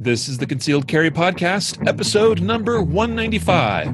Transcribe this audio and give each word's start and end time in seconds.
This 0.00 0.28
is 0.28 0.38
the 0.38 0.46
Concealed 0.46 0.86
Carry 0.86 1.10
Podcast, 1.10 1.84
episode 1.88 2.40
number 2.40 2.80
195. 2.80 3.88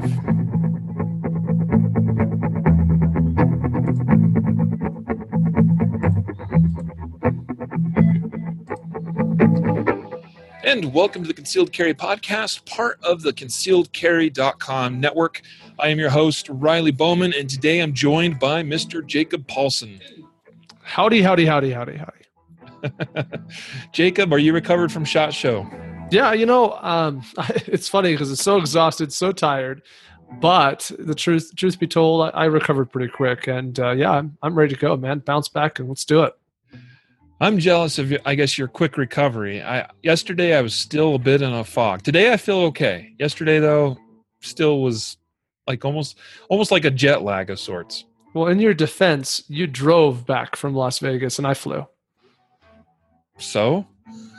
And 10.62 10.92
welcome 10.92 11.22
to 11.22 11.28
the 11.28 11.32
Concealed 11.32 11.72
Carry 11.72 11.94
Podcast, 11.94 12.66
part 12.66 13.02
of 13.02 13.22
the 13.22 13.32
concealedcarry.com 13.32 15.00
network. 15.00 15.40
I 15.78 15.88
am 15.88 15.98
your 15.98 16.10
host, 16.10 16.50
Riley 16.50 16.90
Bowman, 16.90 17.32
and 17.32 17.48
today 17.48 17.80
I'm 17.80 17.94
joined 17.94 18.38
by 18.38 18.62
Mr. 18.62 19.06
Jacob 19.06 19.46
Paulson. 19.46 19.98
Howdy, 20.82 21.22
howdy, 21.22 21.46
howdy, 21.46 21.70
howdy, 21.70 21.96
howdy. 21.96 22.24
Jacob, 23.92 24.34
are 24.34 24.38
you 24.38 24.52
recovered 24.52 24.92
from 24.92 25.06
SHOT 25.06 25.32
Show? 25.32 25.66
Yeah, 26.14 26.32
you 26.32 26.46
know, 26.46 26.78
um, 26.80 27.22
it's 27.66 27.88
funny 27.88 28.12
because 28.12 28.30
it's 28.30 28.42
so 28.42 28.56
exhausted, 28.56 29.12
so 29.12 29.32
tired. 29.32 29.82
But 30.40 30.88
the 30.96 31.14
truth, 31.14 31.52
truth 31.56 31.78
be 31.80 31.88
told, 31.88 32.22
I, 32.22 32.28
I 32.28 32.44
recovered 32.44 32.92
pretty 32.92 33.12
quick, 33.12 33.48
and 33.48 33.78
uh, 33.80 33.90
yeah, 33.90 34.12
I'm, 34.12 34.38
I'm 34.40 34.54
ready 34.54 34.74
to 34.74 34.80
go, 34.80 34.96
man. 34.96 35.18
Bounce 35.18 35.48
back 35.48 35.80
and 35.80 35.88
let's 35.88 36.04
do 36.04 36.22
it. 36.22 36.32
I'm 37.40 37.58
jealous 37.58 37.98
of, 37.98 38.14
I 38.24 38.36
guess, 38.36 38.56
your 38.56 38.68
quick 38.68 38.96
recovery. 38.96 39.60
I 39.60 39.90
yesterday 40.04 40.56
I 40.56 40.60
was 40.60 40.74
still 40.74 41.16
a 41.16 41.18
bit 41.18 41.42
in 41.42 41.52
a 41.52 41.64
fog. 41.64 42.02
Today 42.02 42.32
I 42.32 42.36
feel 42.36 42.58
okay. 42.58 43.12
Yesterday 43.18 43.58
though, 43.58 43.98
still 44.40 44.82
was 44.82 45.16
like 45.66 45.84
almost, 45.84 46.16
almost 46.48 46.70
like 46.70 46.84
a 46.84 46.92
jet 46.92 47.22
lag 47.22 47.50
of 47.50 47.58
sorts. 47.58 48.04
Well, 48.34 48.46
in 48.46 48.60
your 48.60 48.72
defense, 48.72 49.42
you 49.48 49.66
drove 49.66 50.24
back 50.26 50.54
from 50.54 50.74
Las 50.74 51.00
Vegas, 51.00 51.38
and 51.38 51.46
I 51.46 51.54
flew. 51.54 51.86
So 53.38 53.86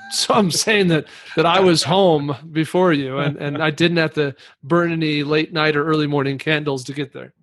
So 0.11 0.35
I'm 0.35 0.51
saying 0.51 0.89
that 0.89 1.07
that 1.35 1.47
I 1.47 1.59
was 1.59 1.81
home 1.81 2.35
before 2.51 2.93
you, 2.93 3.17
and 3.17 3.37
and 3.45 3.61
I 3.61 3.71
didn't 3.71 3.97
have 3.97 4.13
to 4.13 4.35
burn 4.63 4.91
any 4.91 5.23
late 5.23 5.51
night 5.51 5.75
or 5.75 5.83
early 5.85 6.07
morning 6.07 6.37
candles 6.37 6.83
to 6.85 6.93
get 6.93 7.11
there. 7.11 7.33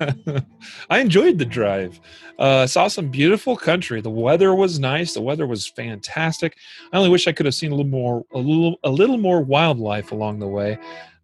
I 0.90 0.98
enjoyed 0.98 1.38
the 1.38 1.44
drive. 1.44 2.00
Uh, 2.38 2.66
saw 2.66 2.88
some 2.88 3.10
beautiful 3.10 3.56
country. 3.56 4.00
The 4.00 4.10
weather 4.10 4.54
was 4.54 4.78
nice. 4.78 5.14
The 5.14 5.20
weather 5.20 5.46
was 5.46 5.66
fantastic. 5.66 6.56
I 6.92 6.96
only 6.96 7.10
wish 7.10 7.26
I 7.26 7.32
could 7.32 7.46
have 7.46 7.54
seen 7.54 7.72
a 7.72 7.74
little 7.74 7.90
more, 7.90 8.24
a 8.32 8.38
little, 8.38 8.76
a 8.84 8.90
little 8.90 9.18
more 9.18 9.40
wildlife 9.40 10.12
along 10.12 10.38
the 10.38 10.46
way. 10.46 10.78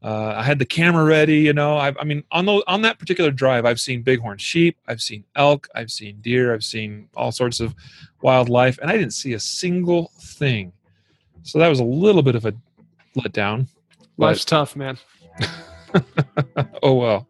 Uh, 0.05 0.35
I 0.37 0.43
had 0.43 0.59
the 0.59 0.67
camera 0.67 1.03
ready. 1.03 1.39
You 1.39 1.55
know, 1.55 1.79
I, 1.79 1.95
I 1.99 2.05
mean, 2.05 2.23
on 2.31 2.45
the, 2.45 2.63
on 2.67 2.83
that 2.83 2.99
particular 2.99 3.31
drive, 3.31 3.65
I've 3.65 3.81
seen 3.81 4.03
bighorn 4.03 4.37
sheep, 4.37 4.77
I've 4.87 5.01
seen 5.01 5.25
elk, 5.35 5.67
I've 5.75 5.91
seen 5.91 6.19
deer, 6.21 6.53
I've 6.53 6.63
seen 6.63 7.09
all 7.17 7.33
sorts 7.33 7.59
of 7.59 7.75
wildlife, 8.21 8.79
and 8.79 8.91
I 8.91 8.99
didn't 8.99 9.15
see 9.15 9.33
a 9.33 9.41
single 9.41 10.13
thing. 10.21 10.73
So 11.43 11.59
that 11.59 11.69
was 11.69 11.81
a 11.81 11.85
little 11.85 12.23
bit 12.23 12.35
of 12.35 12.45
a 12.45 12.53
letdown. 13.17 13.67
but- 14.19 14.27
Life's 14.27 14.45
tough, 14.45 14.77
man. 14.77 14.99
oh 16.83 16.95
well. 16.95 17.27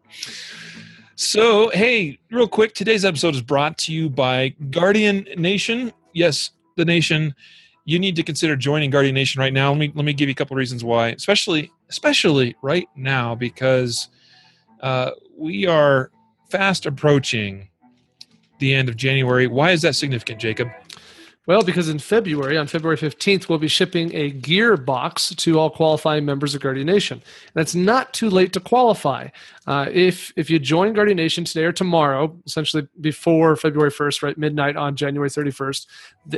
So, 1.15 1.69
hey, 1.69 2.19
real 2.29 2.47
quick, 2.47 2.73
today's 2.73 3.05
episode 3.05 3.35
is 3.35 3.41
brought 3.41 3.77
to 3.79 3.93
you 3.93 4.09
by 4.09 4.49
Guardian 4.69 5.25
Nation. 5.37 5.93
Yes, 6.11 6.51
the 6.75 6.83
nation. 6.83 7.33
You 7.85 7.99
need 7.99 8.15
to 8.15 8.23
consider 8.23 8.55
joining 8.55 8.89
Guardian 8.89 9.13
Nation 9.15 9.39
right 9.39 9.53
now. 9.53 9.69
Let 9.69 9.77
me 9.77 9.91
let 9.93 10.05
me 10.05 10.13
give 10.13 10.27
you 10.27 10.33
a 10.33 10.35
couple 10.35 10.55
of 10.55 10.57
reasons 10.57 10.83
why, 10.83 11.09
especially 11.09 11.71
especially 11.89 12.55
right 12.61 12.87
now 12.95 13.35
because 13.35 14.09
uh, 14.81 15.11
we 15.37 15.67
are 15.67 16.11
fast 16.49 16.85
approaching 16.85 17.69
the 18.59 18.73
end 18.73 18.89
of 18.89 18.95
January. 18.95 19.47
Why 19.47 19.71
is 19.71 19.81
that 19.83 19.95
significant, 19.95 20.39
Jacob? 20.39 20.69
Well, 21.47 21.63
because 21.63 21.89
in 21.89 21.99
February, 21.99 22.57
on 22.57 22.65
February 22.65 22.97
15th, 22.97 23.47
we'll 23.47 23.59
be 23.59 23.67
shipping 23.67 24.13
a 24.15 24.31
gear 24.31 24.75
box 24.77 25.29
to 25.35 25.59
all 25.59 25.69
qualifying 25.69 26.25
members 26.25 26.55
of 26.55 26.61
Guardian 26.61 26.87
Nation. 26.87 27.21
And 27.53 27.61
it's 27.61 27.75
not 27.75 28.13
too 28.13 28.31
late 28.31 28.51
to 28.53 28.59
qualify. 28.59 29.27
Uh, 29.67 29.87
if 29.91 30.31
if 30.35 30.49
you 30.49 30.57
join 30.57 30.93
Guardian 30.93 31.17
Nation 31.17 31.43
today 31.43 31.65
or 31.65 31.71
tomorrow, 31.71 32.35
essentially 32.47 32.87
before 32.99 33.55
February 33.55 33.91
1st, 33.91 34.23
right, 34.23 34.37
midnight 34.37 34.75
on 34.75 34.95
January 34.95 35.29
31st, 35.29 35.85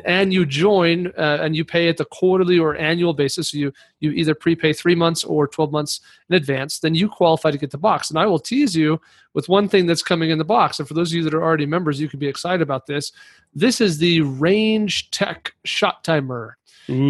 and 0.03 0.34
you 0.34 0.46
join 0.46 1.07
uh, 1.17 1.40
and 1.41 1.56
you 1.56 1.63
pay 1.63 1.88
at 1.88 1.97
the 1.97 2.06
quarterly 2.06 2.59
or 2.59 2.75
annual 2.75 3.13
basis, 3.13 3.50
so 3.50 3.57
you 3.57 3.73
you 4.00 4.12
either 4.12 4.35
prepay 4.35 4.74
three 4.74 4.96
months 4.96 5.24
or 5.24 5.47
12 5.47 5.72
months 5.72 6.02
in 6.30 6.35
advance, 6.35 6.80
then 6.80 6.96
you 6.96 7.09
qualify 7.09 7.52
to 7.52 7.58
get 7.58 7.72
the 7.72 7.78
box. 7.78 8.09
And 8.09 8.19
I 8.19 8.25
will 8.25 8.40
tease 8.40 8.75
you 8.75 9.00
with 9.34 9.50
one 9.50 9.68
thing 9.68 9.85
that's 9.85 10.03
coming 10.03 10.30
in 10.30 10.38
the 10.38 10.44
box. 10.44 10.80
And 10.80 10.88
for 10.88 10.94
those 10.94 11.12
of 11.12 11.18
you 11.18 11.24
that 11.24 11.34
are 11.34 11.44
already 11.44 11.66
members, 11.66 12.00
you 12.00 12.09
can 12.09 12.19
be 12.19 12.28
excited 12.28 12.62
about 12.62 12.85
this. 12.85 13.12
This 13.53 13.81
is 13.81 13.97
the 13.97 14.22
Range 14.22 15.09
Tech 15.12 15.53
Shot 15.66 16.03
Timer. 16.03 16.56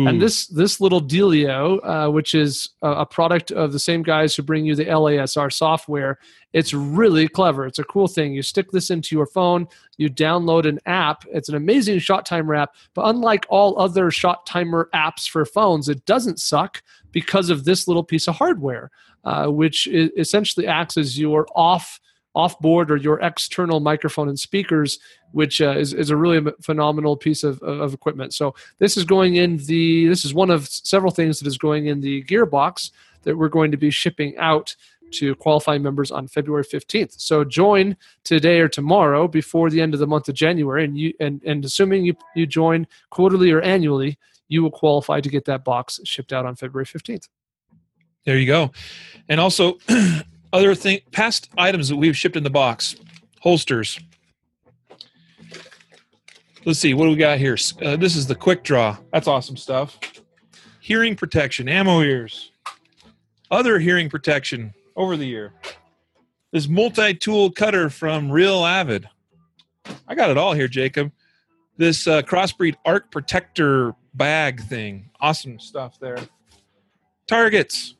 And 0.07 0.21
this 0.21 0.47
this 0.47 0.81
little 0.81 1.01
dealio, 1.01 1.79
uh, 1.83 2.11
which 2.11 2.33
is 2.33 2.69
a, 2.81 2.89
a 2.89 3.05
product 3.05 3.51
of 3.51 3.71
the 3.71 3.79
same 3.79 4.01
guys 4.01 4.35
who 4.35 4.41
bring 4.41 4.65
you 4.65 4.75
the 4.75 4.85
LASR 4.85 5.53
software, 5.53 6.17
it's 6.53 6.73
really 6.73 7.27
clever. 7.27 7.65
It's 7.67 7.77
a 7.77 7.83
cool 7.83 8.07
thing. 8.07 8.33
You 8.33 8.41
stick 8.41 8.71
this 8.71 8.89
into 8.89 9.15
your 9.15 9.27
phone, 9.27 9.67
you 9.97 10.09
download 10.09 10.67
an 10.67 10.79
app. 10.85 11.25
It's 11.31 11.49
an 11.49 11.55
amazing 11.55 11.99
shot 11.99 12.25
timer 12.25 12.55
app, 12.55 12.75
but 12.95 13.07
unlike 13.07 13.45
all 13.49 13.79
other 13.79 14.09
shot 14.09 14.45
timer 14.47 14.89
apps 14.95 15.29
for 15.29 15.45
phones, 15.45 15.89
it 15.89 16.05
doesn't 16.05 16.39
suck 16.39 16.81
because 17.11 17.49
of 17.49 17.65
this 17.65 17.87
little 17.87 18.03
piece 18.03 18.27
of 18.27 18.35
hardware, 18.35 18.89
uh, 19.25 19.47
which 19.47 19.87
essentially 19.87 20.65
acts 20.65 20.97
as 20.97 21.19
your 21.19 21.47
off 21.55 21.99
off 22.37 22.59
board 22.59 22.91
or 22.91 22.97
your 22.97 23.19
external 23.21 23.79
microphone 23.79 24.29
and 24.29 24.39
speakers, 24.39 24.99
which 25.31 25.59
uh, 25.59 25.71
is, 25.71 25.91
is 25.91 26.11
a 26.11 26.15
really 26.15 26.39
phenomenal 26.61 27.17
piece 27.17 27.43
of, 27.43 27.59
of 27.63 27.95
equipment. 27.95 28.31
So 28.31 28.53
this 28.77 28.95
is 28.95 29.05
going 29.05 29.37
in 29.37 29.57
the 29.65 30.07
this 30.07 30.23
is 30.23 30.35
one 30.35 30.51
of 30.51 30.67
several 30.67 31.11
things 31.11 31.39
that 31.39 31.47
is 31.47 31.57
going 31.57 31.87
in 31.87 31.99
the 31.99 32.23
gearbox 32.25 32.91
that 33.23 33.35
we're 33.35 33.49
going 33.49 33.71
to 33.71 33.77
be 33.77 33.89
shipping 33.89 34.37
out 34.37 34.75
to 35.13 35.33
qualifying 35.35 35.81
members 35.81 36.11
on 36.11 36.27
February 36.27 36.63
15th. 36.63 37.19
So 37.19 37.43
join 37.43 37.97
today 38.23 38.59
or 38.59 38.69
tomorrow 38.69 39.27
before 39.27 39.71
the 39.71 39.81
end 39.81 39.95
of 39.95 39.99
the 39.99 40.05
month 40.05 40.29
of 40.29 40.35
January 40.35 40.85
and 40.85 40.95
you 40.95 41.13
and, 41.19 41.41
and 41.43 41.65
assuming 41.65 42.05
you, 42.05 42.15
you 42.35 42.45
join 42.45 42.85
quarterly 43.09 43.51
or 43.51 43.61
annually, 43.61 44.19
you 44.47 44.61
will 44.61 44.71
qualify 44.83 45.21
to 45.21 45.29
get 45.29 45.45
that 45.45 45.65
box 45.65 45.99
shipped 46.03 46.33
out 46.33 46.45
on 46.45 46.55
February 46.55 46.85
15th. 46.85 47.29
There 48.25 48.37
you 48.37 48.45
go. 48.45 48.71
And 49.27 49.39
also, 49.39 49.79
other 50.53 50.75
thing, 50.75 51.01
past 51.11 51.49
items 51.57 51.89
that 51.89 51.95
we've 51.95 52.17
shipped 52.17 52.35
in 52.35 52.43
the 52.43 52.49
box, 52.49 52.95
holsters. 53.41 53.99
Let's 56.65 56.79
see, 56.79 56.93
what 56.93 57.05
do 57.05 57.11
we 57.11 57.15
got 57.17 57.37
here? 57.37 57.57
Uh, 57.81 57.95
this 57.95 58.15
is 58.15 58.27
the 58.27 58.35
quick 58.35 58.63
draw. 58.63 58.97
That's 59.13 59.27
awesome 59.27 59.57
stuff. 59.57 59.97
Hearing 60.81 61.15
protection, 61.15 61.69
ammo 61.69 62.01
ears, 62.01 62.51
other 63.51 63.79
hearing 63.79 64.09
protection 64.09 64.73
over 64.95 65.15
the 65.15 65.25
year. 65.25 65.53
This 66.51 66.67
multi-tool 66.67 67.51
cutter 67.51 67.89
from 67.89 68.31
Real 68.31 68.65
Avid. 68.65 69.09
I 70.07 70.15
got 70.15 70.29
it 70.29 70.37
all 70.37 70.53
here, 70.53 70.67
Jacob. 70.67 71.11
This 71.77 72.07
uh, 72.07 72.21
crossbreed 72.21 72.75
arc 72.85 73.11
protector 73.11 73.93
bag 74.13 74.61
thing. 74.61 75.09
Awesome 75.19 75.59
stuff 75.59 75.99
there. 75.99 76.17
Targets, 77.27 77.95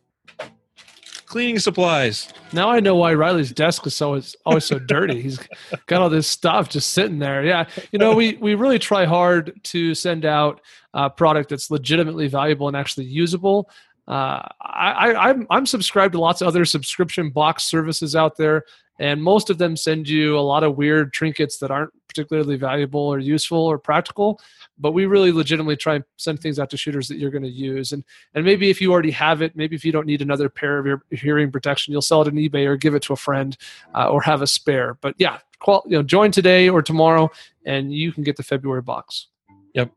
cleaning 1.28 1.60
supplies. 1.60 2.34
Now 2.54 2.70
I 2.70 2.80
know 2.80 2.96
why 2.96 3.14
Riley's 3.14 3.52
desk 3.52 3.86
is 3.86 4.02
always 4.02 4.36
always 4.46 4.66
so 4.66 4.80
dirty. 4.80 5.22
He's 5.22 5.40
got 5.86 6.02
all 6.02 6.10
this 6.10 6.28
stuff 6.28 6.70
just 6.70 6.92
sitting 6.92 7.20
there. 7.20 7.44
Yeah, 7.44 7.66
you 7.92 8.00
know 8.00 8.16
we 8.16 8.38
we 8.38 8.56
really 8.56 8.80
try 8.80 9.06
hard 9.06 9.60
to 9.66 9.94
send 9.94 10.26
out 10.26 10.62
a 10.94 11.10
product 11.10 11.50
that's 11.50 11.70
legitimately 11.70 12.28
valuable 12.28 12.68
and 12.68 12.76
actually 12.76 13.06
usable. 13.06 13.70
Uh, 14.08 14.42
I, 14.62 14.94
I 14.94 15.30
I'm 15.30 15.48
I'm 15.50 15.66
subscribed 15.66 16.14
to 16.14 16.20
lots 16.20 16.42
of 16.42 16.48
other 16.48 16.66
subscription 16.66 17.30
box 17.30 17.66
services 17.66 18.16
out 18.16 18.38
there, 18.38 18.64
and 19.00 19.22
most 19.22 19.50
of 19.50 19.58
them 19.58 19.76
send 19.76 20.08
you 20.08 20.38
a 20.38 20.42
lot 20.42 20.64
of 20.64 20.78
weird 20.78 21.14
trinkets 21.14 21.58
that 21.60 21.72
aren't 21.72 21.92
particularly 22.08 22.56
valuable 22.56 23.02
or 23.02 23.20
useful 23.20 23.60
or 23.60 23.78
practical. 23.78 24.40
But 24.80 24.92
we 24.92 25.06
really 25.06 25.32
legitimately 25.32 25.76
try 25.76 25.96
and 25.96 26.04
send 26.18 26.40
things 26.40 26.60
out 26.60 26.70
to 26.70 26.78
shooters 26.78 27.08
that 27.08 27.18
you're 27.18 27.32
going 27.32 27.44
to 27.44 27.50
use, 27.50 27.94
and 27.94 28.04
and 28.34 28.46
maybe 28.46 28.70
if 28.70 28.80
you 28.80 28.92
already 28.92 29.12
have 29.12 29.42
it, 29.42 29.56
maybe 29.56 29.76
if 29.76 29.84
you 29.84 29.92
don't 29.92 30.06
need 30.06 30.22
another 30.22 30.50
pair 30.50 30.78
of 30.78 30.86
your 30.86 31.02
hearing 31.12 31.52
protection, 31.52 31.92
you'll 31.92 32.02
sell 32.02 32.22
it 32.22 32.28
on 32.28 32.34
eBay 32.34 32.68
or 32.68 32.78
give 32.78 32.94
it 32.94 33.02
to 33.04 33.14
a 33.14 33.18
friend, 33.18 33.58
uh, 33.96 34.08
or 34.10 34.22
have 34.22 34.42
a 34.42 34.48
spare. 34.48 34.96
But 35.02 35.16
yeah, 35.18 35.40
qual- 35.60 35.84
you 35.88 35.98
know, 35.98 36.04
join 36.04 36.32
today 36.32 36.70
or 36.70 36.82
tomorrow, 36.82 37.32
and 37.66 37.94
you 37.94 38.12
can 38.12 38.24
get 38.24 38.38
the 38.38 38.44
February 38.44 38.82
box. 38.82 39.28
Yep. 39.74 39.92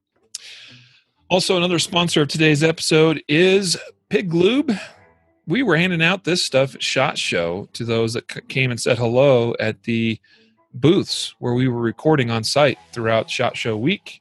Also, 1.29 1.57
another 1.57 1.79
sponsor 1.79 2.23
of 2.23 2.29
today's 2.29 2.63
episode 2.63 3.23
is 3.29 3.77
Pig 4.09 4.35
Lube. 4.35 4.73
We 5.47 5.63
were 5.63 5.77
handing 5.77 6.03
out 6.03 6.25
this 6.25 6.45
stuff 6.45 6.75
at 6.75 6.83
SHOT 6.83 7.19
Show 7.19 7.69
to 7.73 7.85
those 7.85 8.15
that 8.15 8.31
c- 8.33 8.41
came 8.49 8.71
and 8.71 8.81
said 8.81 8.99
hello 8.99 9.55
at 9.61 9.83
the 9.83 10.19
booths 10.75 11.35
where 11.39 11.55
we 11.55 11.69
were 11.69 11.81
recording 11.81 12.31
on 12.31 12.45
site 12.45 12.79
throughout 12.93 13.29
SHOT 13.31 13.57
Show 13.57 13.77
week. 13.77 14.20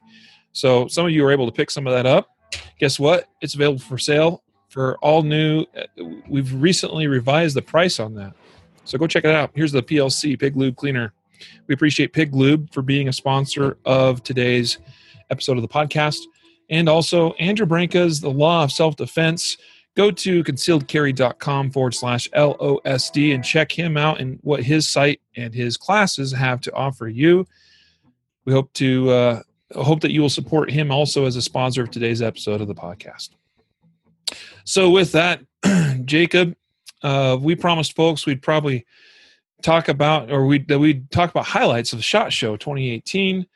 So 0.52 0.88
some 0.88 1.06
of 1.06 1.12
you 1.12 1.22
were 1.22 1.32
able 1.32 1.46
to 1.46 1.52
pick 1.52 1.70
some 1.70 1.86
of 1.86 1.92
that 1.92 2.06
up. 2.06 2.28
Guess 2.78 2.98
what? 2.98 3.28
It's 3.40 3.54
available 3.54 3.80
for 3.80 3.98
sale 3.98 4.42
for 4.68 4.96
all 4.98 5.22
new. 5.22 5.64
uh, 5.76 5.84
We've 6.28 6.52
recently 6.54 7.06
revised 7.06 7.56
the 7.56 7.62
price 7.62 8.00
on 8.00 8.14
that. 8.14 8.32
So 8.84 8.98
go 8.98 9.06
check 9.06 9.24
it 9.24 9.30
out. 9.30 9.50
Here's 9.54 9.72
the 9.72 9.82
PLC 9.82 10.38
Pig 10.38 10.56
Lube 10.56 10.76
Cleaner. 10.76 11.12
We 11.66 11.74
appreciate 11.74 12.12
Pig 12.12 12.34
Lube 12.34 12.72
for 12.72 12.82
being 12.82 13.08
a 13.08 13.12
sponsor 13.12 13.78
of 13.84 14.22
today's 14.22 14.78
episode 15.30 15.56
of 15.56 15.62
the 15.62 15.68
podcast. 15.68 16.18
And 16.70 16.88
also 16.88 17.32
Andrew 17.34 17.66
Branca's 17.66 18.20
The 18.20 18.30
Law 18.30 18.64
of 18.64 18.72
Self 18.72 18.96
Defense. 18.96 19.56
Go 19.96 20.10
to 20.12 20.44
concealedcarry.com 20.44 21.70
forward 21.72 21.94
slash 21.94 22.28
LOSD 22.30 23.34
and 23.34 23.44
check 23.44 23.72
him 23.76 23.96
out 23.96 24.20
and 24.20 24.38
what 24.42 24.62
his 24.62 24.88
site 24.88 25.20
and 25.36 25.52
his 25.52 25.76
classes 25.76 26.32
have 26.32 26.60
to 26.62 26.72
offer 26.74 27.08
you. 27.08 27.46
We 28.44 28.52
hope 28.52 28.72
to 28.74 29.10
uh, 29.10 29.42
hope 29.74 30.00
that 30.00 30.12
you 30.12 30.20
will 30.20 30.30
support 30.30 30.70
him 30.70 30.90
also 30.90 31.26
as 31.26 31.36
a 31.36 31.42
sponsor 31.42 31.82
of 31.82 31.90
today's 31.90 32.22
episode 32.22 32.60
of 32.60 32.68
the 32.68 32.74
podcast. 32.74 33.30
So, 34.64 34.90
with 34.90 35.12
that, 35.12 35.40
Jacob, 36.04 36.54
uh, 37.02 37.36
we 37.40 37.54
promised 37.54 37.96
folks 37.96 38.26
we'd 38.26 38.42
probably 38.42 38.86
talk 39.62 39.88
about, 39.88 40.30
or 40.30 40.46
we 40.46 40.58
that 40.60 40.78
we'd 40.78 41.10
talk 41.10 41.30
about 41.30 41.46
highlights 41.46 41.92
of 41.92 41.98
the 41.98 42.02
Shot 42.02 42.32
Show 42.32 42.56
2018. 42.56 43.46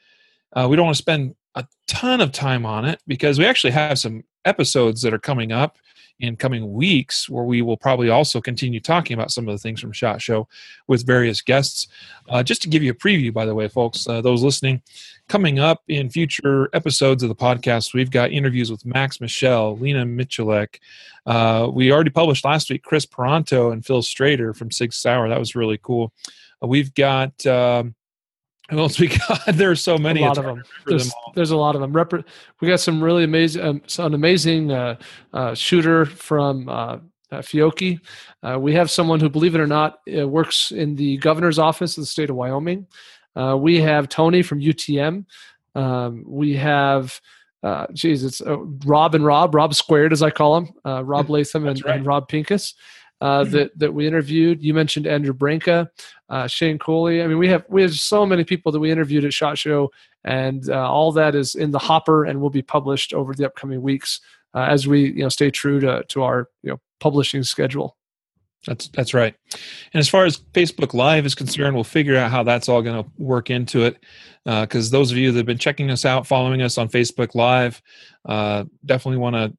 Uh, 0.53 0.67
we 0.69 0.77
don't 0.77 0.87
want 0.87 0.97
to 0.97 1.03
spend 1.03 1.35
a 1.55 1.67
ton 1.87 2.21
of 2.21 2.33
time 2.33 2.65
on 2.65 2.85
it 2.85 3.01
because 3.07 3.39
we 3.39 3.45
actually 3.45 3.73
have 3.73 3.99
some 3.99 4.25
episodes 4.45 5.03
that 5.03 5.15
are 5.15 5.19
coming 5.19 5.53
up 5.53 5.79
in 6.21 6.37
coming 6.37 6.73
weeks 6.73 7.29
where 7.29 7.45
we 7.45 7.61
will 7.61 7.77
probably 7.77 8.09
also 8.09 8.41
continue 8.41 8.81
talking 8.81 9.15
about 9.15 9.33
some 9.33 9.49
of 9.49 9.55
the 9.55 9.59
things 9.59 9.81
from 9.81 9.93
shot 9.93 10.23
show 10.23 10.47
with 10.87 11.07
various 11.07 11.41
guests. 11.41 11.89
Uh, 12.29 12.43
just 12.43 12.63
to 12.63 12.69
give 12.69 12.83
you 12.83 12.93
a 12.93 12.95
preview 12.95 13.33
by 13.33 13.45
the 13.45 13.55
way 13.55 13.69
folks 13.69 14.07
uh, 14.09 14.21
those 14.21 14.43
listening 14.43 14.81
coming 15.29 15.59
up 15.59 15.83
in 15.89 16.09
future 16.09 16.69
episodes 16.73 17.23
of 17.23 17.29
the 17.29 17.35
podcast 17.35 17.95
we've 17.95 18.11
got 18.11 18.31
interviews 18.31 18.71
with 18.71 18.87
max 18.87 19.21
Michel, 19.21 19.77
Lena 19.77 20.05
Miculek. 20.05 20.79
Uh, 21.27 21.69
we 21.73 21.93
already 21.93 22.11
published 22.11 22.45
last 22.45 22.71
week 22.71 22.83
chris 22.83 23.07
peranto 23.07 23.73
and 23.73 23.85
phil 23.85 24.03
strader 24.03 24.57
from 24.57 24.71
sig 24.71 24.93
sauer. 24.93 25.29
That 25.29 25.39
was 25.39 25.57
really 25.57 25.79
cool. 25.83 26.13
Uh, 26.63 26.69
we've 26.69 26.95
got 26.95 27.45
um, 27.47 27.95
else 28.71 28.99
we 28.99 29.09
got? 29.09 29.41
There 29.55 29.71
are 29.71 29.77
so 29.77 29.99
many. 29.99 30.23
A 30.23 30.27
lot 30.27 30.39
of 30.39 30.45
them. 30.45 30.63
There's, 30.87 31.05
them 31.11 31.13
there's, 31.35 31.51
a 31.51 31.57
lot 31.57 31.75
of 31.75 31.81
them. 31.81 31.93
Rep- 31.93 32.25
we 32.61 32.69
got 32.69 32.81
some 32.81 33.03
really 33.03 33.25
amazing, 33.25 33.63
um, 33.63 33.83
an 33.99 34.15
amazing 34.15 34.73
uh, 34.73 34.97
uh, 35.33 35.55
shooter 35.55 36.07
from 36.07 36.69
uh, 36.69 36.73
uh 37.31 37.43
Fiocchi. 37.43 38.01
Uh, 38.43 38.59
we 38.59 38.75
have 38.75 38.91
someone 38.91 39.21
who, 39.21 39.29
believe 39.29 39.55
it 39.55 39.61
or 39.61 39.67
not, 39.67 40.01
uh, 40.17 40.27
works 40.27 40.71
in 40.71 40.97
the 40.97 41.19
governor's 41.19 41.59
office 41.59 41.97
of 41.97 42.03
the 42.03 42.07
state 42.07 42.31
of 42.31 42.37
Wyoming. 42.37 42.87
we 43.59 43.81
have 43.81 44.09
Tony 44.09 44.43
from 44.43 44.61
UTM. 44.61 45.27
Um, 45.75 46.25
we 46.27 46.55
have, 46.55 47.21
uh, 47.63 47.87
geez, 47.93 48.25
it's 48.25 48.41
Rob 48.87 49.15
and 49.15 49.25
Rob, 49.25 49.55
Rob 49.55 49.75
Squared, 49.75 50.13
as 50.13 50.23
I 50.23 50.31
call 50.31 50.61
them, 50.61 51.05
Rob 51.07 51.29
Latham 51.31 51.67
and, 51.67 51.85
right. 51.85 51.97
and 51.97 52.07
Rob 52.07 52.29
Pincus 52.29 52.75
uh, 53.25 53.43
mm-hmm. 53.43 53.53
that 53.53 53.79
that 53.79 53.95
we 53.95 54.07
interviewed. 54.07 54.63
You 54.63 54.75
mentioned 54.75 55.07
Andrew 55.07 55.33
Branca, 55.33 55.91
uh, 56.29 56.47
Shane 56.47 56.79
Coley. 56.79 57.23
I 57.23 57.27
mean, 57.27 57.39
we 57.39 57.49
have 57.49 57.65
we 57.71 57.81
have 57.81 57.95
so 57.95 58.27
many 58.27 58.45
people 58.45 58.71
that 58.71 58.81
we 58.81 58.91
interviewed 58.91 59.25
at 59.25 59.33
Shot 59.33 59.57
Show, 59.57 59.91
and 60.25 60.69
uh, 60.69 60.91
all 60.91 61.11
that 61.13 61.35
is 61.35 61.55
in 61.55 61.71
the 61.71 61.79
hopper 61.79 62.27
and 62.27 62.43
will 62.43 62.51
be 62.51 62.61
published 62.61 63.15
over 63.15 63.33
the 63.33 63.47
upcoming 63.47 63.81
weeks 63.81 64.21
uh, 64.53 64.67
as 64.69 64.87
we 64.87 65.07
you 65.13 65.23
know 65.23 65.31
stay 65.31 65.51
true 65.51 65.81
to 65.81 66.05
to 66.09 66.23
our 66.23 66.51
you 66.63 66.71
know 66.71 66.81
publishing 67.01 67.43
schedule. 67.43 67.97
That's 68.67 68.89
that's 68.89 69.15
right. 69.15 69.35
And 69.95 70.01
as 70.01 70.09
far 70.09 70.27
as 70.27 70.39
Facebook 70.53 70.93
Live 70.93 71.25
is 71.25 71.35
concerned, 71.35 71.75
we'll 71.75 71.85
figure 71.85 72.17
out 72.17 72.31
how 72.31 72.43
that's 72.43 72.69
all 72.69 72.83
going 72.83 73.05
to 73.05 73.11
work 73.17 73.49
into 73.49 73.85
it. 73.85 73.97
Because 74.45 74.93
uh, 74.93 74.99
those 74.99 75.11
of 75.11 75.17
you 75.17 75.33
that 75.33 75.39
have 75.39 75.47
been 75.47 75.57
checking 75.57 75.91
us 75.91 76.05
out, 76.05 76.27
following 76.27 76.61
us 76.61 76.77
on 76.77 76.91
Facebook 76.91 77.35
Live, 77.35 77.81
uh, 78.27 78.65
definitely 78.85 79.17
want 79.17 79.37
to 79.37 79.57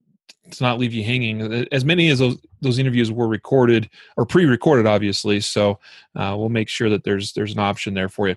to 0.52 0.64
not 0.64 0.80
leave 0.80 0.94
you 0.94 1.04
hanging. 1.04 1.68
As 1.72 1.86
many 1.86 2.10
as 2.10 2.20
those 2.20 2.38
those 2.62 2.80
interviews 2.80 3.12
were 3.12 3.28
recorded 3.28 3.90
or 4.18 4.26
pre-recorded, 4.26 4.88
obviously. 4.88 5.40
So 5.40 5.80
uh, 6.16 6.36
we'll 6.38 6.50
make 6.50 6.70
sure 6.70 6.90
that 6.90 7.04
there's 7.04 7.34
there's 7.34 7.54
an 7.54 7.60
option 7.60 7.94
there 7.94 8.10
for 8.10 8.28
you. 8.28 8.36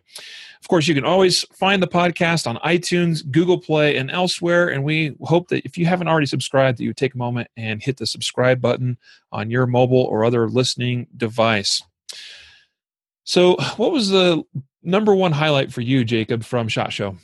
Of 0.60 0.69
course, 0.69 0.88
you 0.88 0.94
can 0.94 1.05
always 1.05 1.43
find 1.55 1.82
the 1.82 1.88
podcast 1.88 2.46
on 2.46 2.56
iTunes, 2.56 3.28
Google 3.31 3.58
Play, 3.58 3.96
and 3.96 4.10
elsewhere. 4.10 4.69
And 4.69 4.84
we 4.84 5.16
hope 5.22 5.49
that 5.49 5.64
if 5.64 5.78
you 5.78 5.87
haven't 5.87 6.08
already 6.08 6.26
subscribed, 6.26 6.78
that 6.78 6.84
you 6.84 6.93
take 6.93 7.14
a 7.14 7.19
moment 7.19 7.49
and 7.56 7.82
hit 7.82 7.96
the 7.96 8.06
subscribe 8.06 8.61
button 8.61 8.99
on 9.31 9.50
your 9.50 9.66
mobile 9.66 10.02
or 10.02 10.25
other 10.25 10.49
listening 10.49 11.06
device. 11.16 11.82
So, 13.25 13.56
what 13.76 13.93
was 13.93 14.08
the 14.08 14.43
number 14.82 15.14
one 15.14 15.32
highlight 15.32 15.72
for 15.72 15.81
you, 15.81 16.04
Jacob, 16.04 16.44
from 16.44 16.66
Shot 16.69 16.93
Show? 16.93 17.16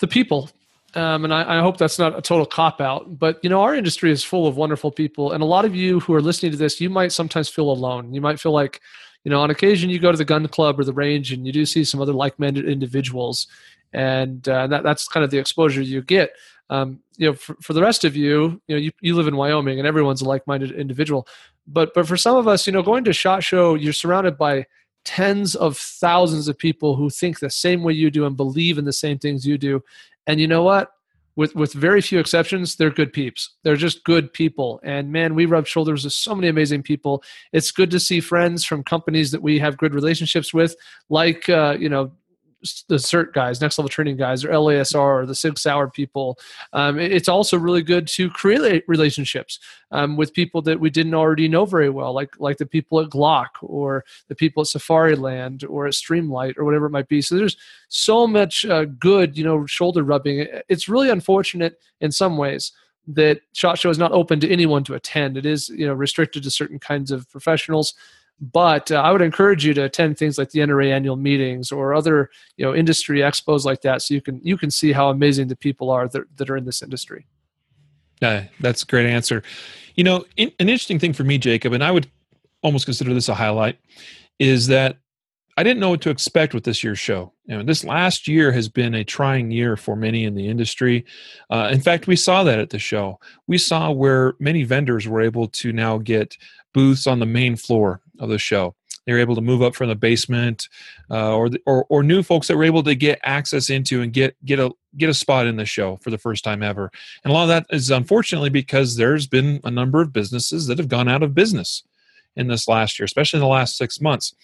The 0.00 0.08
people 0.08 0.50
um, 0.94 1.24
and 1.24 1.32
I, 1.32 1.58
I, 1.58 1.60
hope 1.60 1.78
that's 1.78 1.98
not 1.98 2.18
a 2.18 2.20
total 2.20 2.44
cop 2.44 2.80
out, 2.80 3.18
but 3.18 3.38
you 3.42 3.48
know, 3.48 3.62
our 3.62 3.74
industry 3.74 4.10
is 4.10 4.22
full 4.22 4.46
of 4.46 4.56
wonderful 4.56 4.90
people, 4.90 5.32
and 5.32 5.42
a 5.42 5.46
lot 5.46 5.64
of 5.64 5.74
you 5.74 6.00
who 6.00 6.12
are 6.14 6.20
listening 6.20 6.52
to 6.52 6.58
this, 6.58 6.80
you 6.80 6.90
might 6.90 7.12
sometimes 7.12 7.48
feel 7.48 7.70
alone. 7.70 8.12
You 8.12 8.20
might 8.20 8.38
feel 8.38 8.52
like, 8.52 8.80
you 9.24 9.30
know, 9.30 9.40
on 9.40 9.50
occasion 9.50 9.88
you 9.88 9.98
go 9.98 10.12
to 10.12 10.18
the 10.18 10.24
gun 10.24 10.46
club 10.48 10.78
or 10.78 10.84
the 10.84 10.92
range, 10.92 11.32
and 11.32 11.46
you 11.46 11.52
do 11.52 11.64
see 11.64 11.84
some 11.84 12.00
other 12.00 12.12
like-minded 12.12 12.68
individuals, 12.68 13.46
and 13.92 14.46
uh, 14.48 14.66
that, 14.66 14.82
that's 14.82 15.08
kind 15.08 15.24
of 15.24 15.30
the 15.30 15.38
exposure 15.38 15.80
you 15.80 16.02
get. 16.02 16.32
Um, 16.68 17.00
you 17.16 17.26
know, 17.26 17.34
for, 17.34 17.56
for 17.60 17.72
the 17.72 17.82
rest 17.82 18.04
of 18.04 18.16
you, 18.16 18.60
you 18.66 18.76
know, 18.76 18.80
you, 18.80 18.90
you 19.00 19.14
live 19.14 19.28
in 19.28 19.36
Wyoming, 19.36 19.78
and 19.78 19.88
everyone's 19.88 20.22
a 20.22 20.28
like-minded 20.28 20.72
individual. 20.72 21.26
But 21.66 21.94
but 21.94 22.06
for 22.06 22.16
some 22.16 22.36
of 22.36 22.46
us, 22.46 22.66
you 22.66 22.72
know, 22.72 22.82
going 22.82 23.04
to 23.04 23.12
Shot 23.12 23.42
Show, 23.44 23.76
you're 23.76 23.92
surrounded 23.92 24.36
by 24.36 24.66
tens 25.04 25.54
of 25.54 25.76
thousands 25.76 26.48
of 26.48 26.58
people 26.58 26.96
who 26.96 27.10
think 27.10 27.38
the 27.38 27.50
same 27.50 27.82
way 27.82 27.92
you 27.92 28.10
do 28.10 28.24
and 28.24 28.36
believe 28.36 28.78
in 28.78 28.84
the 28.84 28.92
same 28.92 29.18
things 29.18 29.46
you 29.46 29.58
do 29.58 29.82
and 30.26 30.40
you 30.40 30.46
know 30.46 30.62
what? 30.62 30.92
With 31.34 31.54
with 31.54 31.72
very 31.72 32.02
few 32.02 32.18
exceptions, 32.18 32.76
they're 32.76 32.90
good 32.90 33.12
peeps. 33.12 33.54
They're 33.62 33.76
just 33.76 34.04
good 34.04 34.32
people. 34.32 34.80
And 34.84 35.10
man, 35.10 35.34
we 35.34 35.46
rub 35.46 35.66
shoulders 35.66 36.04
with 36.04 36.12
so 36.12 36.34
many 36.34 36.48
amazing 36.48 36.82
people. 36.82 37.22
It's 37.52 37.70
good 37.70 37.90
to 37.92 38.00
see 38.00 38.20
friends 38.20 38.64
from 38.64 38.84
companies 38.84 39.30
that 39.30 39.42
we 39.42 39.58
have 39.58 39.78
good 39.78 39.94
relationships 39.94 40.52
with, 40.52 40.76
like 41.08 41.48
uh, 41.48 41.76
you 41.80 41.88
know 41.88 42.12
the 42.88 42.96
SIRT 42.96 43.32
guys, 43.32 43.60
next 43.60 43.78
level 43.78 43.88
training 43.88 44.16
guys, 44.16 44.44
or 44.44 44.50
LASR, 44.50 45.22
or 45.22 45.26
the 45.26 45.34
Sig 45.34 45.58
Sauer 45.58 45.88
people. 45.88 46.38
Um, 46.72 46.98
it's 46.98 47.28
also 47.28 47.58
really 47.58 47.82
good 47.82 48.06
to 48.08 48.30
create 48.30 48.84
relationships 48.86 49.58
um, 49.90 50.16
with 50.16 50.32
people 50.32 50.62
that 50.62 50.78
we 50.78 50.90
didn't 50.90 51.14
already 51.14 51.48
know 51.48 51.64
very 51.64 51.90
well, 51.90 52.12
like 52.12 52.38
like 52.38 52.58
the 52.58 52.66
people 52.66 53.00
at 53.00 53.10
Glock 53.10 53.48
or 53.60 54.04
the 54.28 54.34
people 54.34 54.62
at 54.62 54.68
Safariland 54.68 55.64
or 55.68 55.86
at 55.86 55.94
Streamlight 55.94 56.56
or 56.56 56.64
whatever 56.64 56.86
it 56.86 56.90
might 56.90 57.08
be. 57.08 57.20
So 57.20 57.36
there's 57.36 57.56
so 57.88 58.26
much 58.26 58.64
uh, 58.64 58.84
good, 58.84 59.36
you 59.36 59.44
know, 59.44 59.66
shoulder 59.66 60.02
rubbing. 60.02 60.46
It's 60.68 60.88
really 60.88 61.10
unfortunate 61.10 61.78
in 62.00 62.12
some 62.12 62.36
ways 62.36 62.72
that 63.08 63.40
Shot 63.52 63.78
Show 63.78 63.90
is 63.90 63.98
not 63.98 64.12
open 64.12 64.40
to 64.40 64.50
anyone 64.50 64.84
to 64.84 64.94
attend. 64.94 65.36
It 65.36 65.46
is, 65.46 65.68
you 65.68 65.86
know, 65.86 65.94
restricted 65.94 66.44
to 66.44 66.50
certain 66.50 66.78
kinds 66.78 67.10
of 67.10 67.28
professionals 67.30 67.94
but 68.42 68.90
uh, 68.90 68.96
I 68.96 69.12
would 69.12 69.22
encourage 69.22 69.64
you 69.64 69.72
to 69.74 69.84
attend 69.84 70.18
things 70.18 70.36
like 70.36 70.50
the 70.50 70.58
NRA 70.58 70.90
annual 70.90 71.14
meetings 71.14 71.70
or 71.70 71.94
other 71.94 72.28
you 72.56 72.64
know 72.64 72.74
industry 72.74 73.20
expos 73.20 73.64
like 73.64 73.82
that, 73.82 74.02
so 74.02 74.14
you 74.14 74.20
can 74.20 74.40
you 74.42 74.58
can 74.58 74.70
see 74.70 74.90
how 74.90 75.10
amazing 75.10 75.46
the 75.46 75.56
people 75.56 75.90
are 75.90 76.08
that, 76.08 76.24
that 76.36 76.50
are 76.50 76.56
in 76.56 76.64
this 76.64 76.82
industry. 76.82 77.26
Yeah, 78.20 78.46
that's 78.60 78.82
a 78.82 78.86
great 78.86 79.06
answer. 79.06 79.44
You 79.94 80.04
know, 80.04 80.24
in, 80.36 80.48
an 80.58 80.68
interesting 80.68 80.98
thing 80.98 81.12
for 81.12 81.22
me, 81.22 81.38
Jacob, 81.38 81.72
and 81.72 81.84
I 81.84 81.92
would 81.92 82.10
almost 82.62 82.84
consider 82.84 83.14
this 83.14 83.28
a 83.28 83.34
highlight, 83.34 83.78
is 84.40 84.66
that 84.68 84.98
I 85.56 85.62
didn't 85.62 85.80
know 85.80 85.90
what 85.90 86.00
to 86.02 86.10
expect 86.10 86.54
with 86.54 86.64
this 86.64 86.82
year's 86.82 86.98
show. 86.98 87.32
This 87.46 87.84
last 87.84 88.26
year 88.26 88.50
has 88.52 88.68
been 88.68 88.94
a 88.94 89.04
trying 89.04 89.50
year 89.50 89.76
for 89.76 89.94
many 89.94 90.24
in 90.24 90.34
the 90.34 90.48
industry. 90.48 91.04
Uh, 91.50 91.68
in 91.70 91.80
fact, 91.80 92.06
we 92.06 92.16
saw 92.16 92.42
that 92.44 92.58
at 92.58 92.70
the 92.70 92.78
show. 92.78 93.20
We 93.46 93.58
saw 93.58 93.90
where 93.90 94.34
many 94.38 94.62
vendors 94.62 95.06
were 95.06 95.20
able 95.20 95.48
to 95.48 95.72
now 95.72 95.98
get 95.98 96.38
booths 96.72 97.06
on 97.06 97.18
the 97.18 97.26
main 97.26 97.56
floor 97.56 98.00
of 98.22 98.30
the 98.30 98.38
show. 98.38 98.74
They 99.04 99.12
were 99.12 99.18
able 99.18 99.34
to 99.34 99.40
move 99.40 99.62
up 99.62 99.74
from 99.74 99.88
the 99.88 99.96
basement, 99.96 100.68
uh, 101.10 101.34
or, 101.34 101.48
the, 101.48 101.60
or 101.66 101.84
or 101.88 102.02
new 102.02 102.22
folks 102.22 102.46
that 102.46 102.56
were 102.56 102.64
able 102.64 102.84
to 102.84 102.94
get 102.94 103.18
access 103.24 103.68
into 103.68 104.00
and 104.00 104.12
get 104.12 104.36
get 104.44 104.60
a 104.60 104.70
get 104.96 105.10
a 105.10 105.14
spot 105.14 105.46
in 105.46 105.56
the 105.56 105.66
show 105.66 105.98
for 106.02 106.10
the 106.10 106.18
first 106.18 106.44
time 106.44 106.62
ever. 106.62 106.90
And 107.24 107.32
a 107.32 107.34
lot 107.34 107.42
of 107.42 107.48
that 107.48 107.66
is 107.70 107.90
unfortunately 107.90 108.50
because 108.50 108.96
there's 108.96 109.26
been 109.26 109.60
a 109.64 109.70
number 109.70 110.00
of 110.00 110.12
businesses 110.12 110.68
that 110.68 110.78
have 110.78 110.88
gone 110.88 111.08
out 111.08 111.22
of 111.22 111.34
business 111.34 111.82
in 112.36 112.46
this 112.46 112.68
last 112.68 112.98
year, 112.98 113.04
especially 113.04 113.38
in 113.38 113.42
the 113.42 113.48
last 113.48 113.76
six 113.76 114.00
months. 114.00 114.34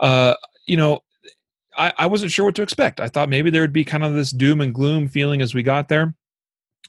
Uh, 0.00 0.34
you 0.66 0.76
know, 0.76 1.02
I, 1.76 1.92
I 1.96 2.06
wasn't 2.06 2.32
sure 2.32 2.44
what 2.44 2.54
to 2.56 2.62
expect. 2.62 3.00
I 3.00 3.08
thought 3.08 3.28
maybe 3.28 3.50
there 3.50 3.62
would 3.62 3.72
be 3.72 3.84
kind 3.84 4.04
of 4.04 4.14
this 4.14 4.32
doom 4.32 4.60
and 4.60 4.74
gloom 4.74 5.08
feeling 5.08 5.40
as 5.40 5.54
we 5.54 5.62
got 5.62 5.88
there. 5.88 6.14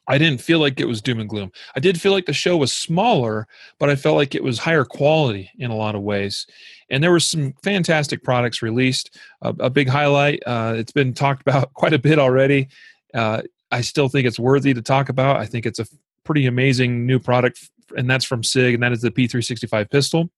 I 0.07 0.17
didn't 0.17 0.41
feel 0.41 0.59
like 0.59 0.79
it 0.79 0.87
was 0.87 1.01
doom 1.01 1.19
and 1.19 1.29
gloom. 1.29 1.51
I 1.75 1.79
did 1.79 1.99
feel 1.99 2.11
like 2.11 2.25
the 2.25 2.33
show 2.33 2.57
was 2.57 2.73
smaller, 2.73 3.47
but 3.79 3.89
I 3.89 3.95
felt 3.95 4.17
like 4.17 4.35
it 4.35 4.43
was 4.43 4.59
higher 4.59 4.83
quality 4.83 5.49
in 5.57 5.71
a 5.71 5.75
lot 5.75 5.95
of 5.95 6.01
ways. 6.01 6.45
And 6.89 7.01
there 7.01 7.11
were 7.11 7.21
some 7.21 7.53
fantastic 7.63 8.23
products 8.23 8.61
released. 8.61 9.17
A, 9.41 9.49
a 9.59 9.69
big 9.69 9.87
highlight, 9.87 10.43
uh, 10.45 10.73
it's 10.75 10.91
been 10.91 11.13
talked 11.13 11.41
about 11.47 11.73
quite 11.73 11.93
a 11.93 11.99
bit 11.99 12.19
already. 12.19 12.67
Uh, 13.13 13.43
I 13.71 13.81
still 13.81 14.09
think 14.09 14.27
it's 14.27 14.39
worthy 14.39 14.73
to 14.73 14.81
talk 14.81 15.09
about. 15.09 15.37
I 15.37 15.45
think 15.45 15.65
it's 15.65 15.79
a 15.79 15.87
pretty 16.23 16.45
amazing 16.45 17.05
new 17.05 17.19
product, 17.19 17.69
and 17.95 18.09
that's 18.09 18.25
from 18.25 18.43
SIG, 18.43 18.75
and 18.75 18.83
that 18.83 18.91
is 18.91 19.01
the 19.01 19.11
P365 19.11 19.89
pistol. 19.89 20.29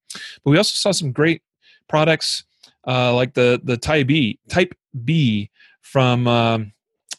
But 0.44 0.52
we 0.52 0.58
also 0.58 0.76
saw 0.76 0.92
some 0.92 1.12
great 1.12 1.42
products 1.90 2.44
uh, 2.88 3.14
like 3.14 3.34
the 3.34 3.60
the 3.64 3.78
Type 3.78 4.08
B, 4.08 4.40
Type 4.50 4.74
B 5.04 5.50
from. 5.82 6.28
Um, 6.28 6.72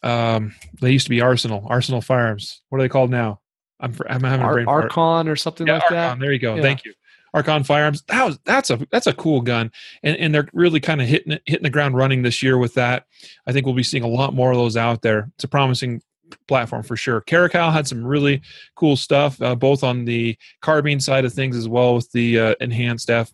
um, 0.03 0.53
they 0.81 0.91
used 0.91 1.05
to 1.05 1.09
be 1.09 1.21
Arsenal, 1.21 1.65
Arsenal 1.69 2.01
Firearms. 2.01 2.61
What 2.69 2.79
are 2.79 2.81
they 2.81 2.89
called 2.89 3.11
now? 3.11 3.39
I'm, 3.79 3.95
I'm 4.09 4.23
having 4.23 4.45
Ar- 4.45 4.51
a 4.51 4.53
brain 4.53 4.67
Archon 4.67 5.27
or 5.27 5.35
something 5.35 5.67
yeah, 5.67 5.75
like 5.75 5.83
Archon, 5.83 5.97
that. 5.97 6.19
There 6.19 6.31
you 6.31 6.39
go. 6.39 6.55
Yeah. 6.55 6.61
Thank 6.61 6.85
you. 6.85 6.93
Archon 7.33 7.63
Firearms. 7.63 8.03
That 8.07 8.25
was 8.25 8.39
that's 8.45 8.69
a 8.69 8.79
that's 8.91 9.07
a 9.07 9.13
cool 9.13 9.41
gun, 9.41 9.71
and 10.01 10.17
and 10.17 10.33
they're 10.33 10.47
really 10.53 10.79
kind 10.79 11.01
of 11.01 11.07
hitting 11.07 11.37
hitting 11.45 11.63
the 11.63 11.69
ground 11.69 11.95
running 11.95 12.23
this 12.23 12.41
year 12.41 12.57
with 12.57 12.73
that. 12.75 13.05
I 13.45 13.51
think 13.51 13.65
we'll 13.65 13.75
be 13.75 13.83
seeing 13.83 14.03
a 14.03 14.07
lot 14.07 14.33
more 14.33 14.51
of 14.51 14.57
those 14.57 14.77
out 14.77 15.01
there. 15.01 15.29
It's 15.35 15.43
a 15.43 15.47
promising 15.47 16.01
platform 16.47 16.83
for 16.83 16.97
sure. 16.97 17.21
Caracal 17.21 17.71
had 17.71 17.87
some 17.87 18.05
really 18.05 18.41
cool 18.75 18.95
stuff, 18.95 19.41
uh, 19.41 19.55
both 19.55 19.83
on 19.83 20.05
the 20.05 20.37
carbine 20.61 20.99
side 20.99 21.25
of 21.25 21.33
things 21.33 21.55
as 21.55 21.67
well 21.67 21.95
with 21.95 22.11
the 22.11 22.39
uh, 22.39 22.55
enhanced 22.59 23.09
F 23.09 23.31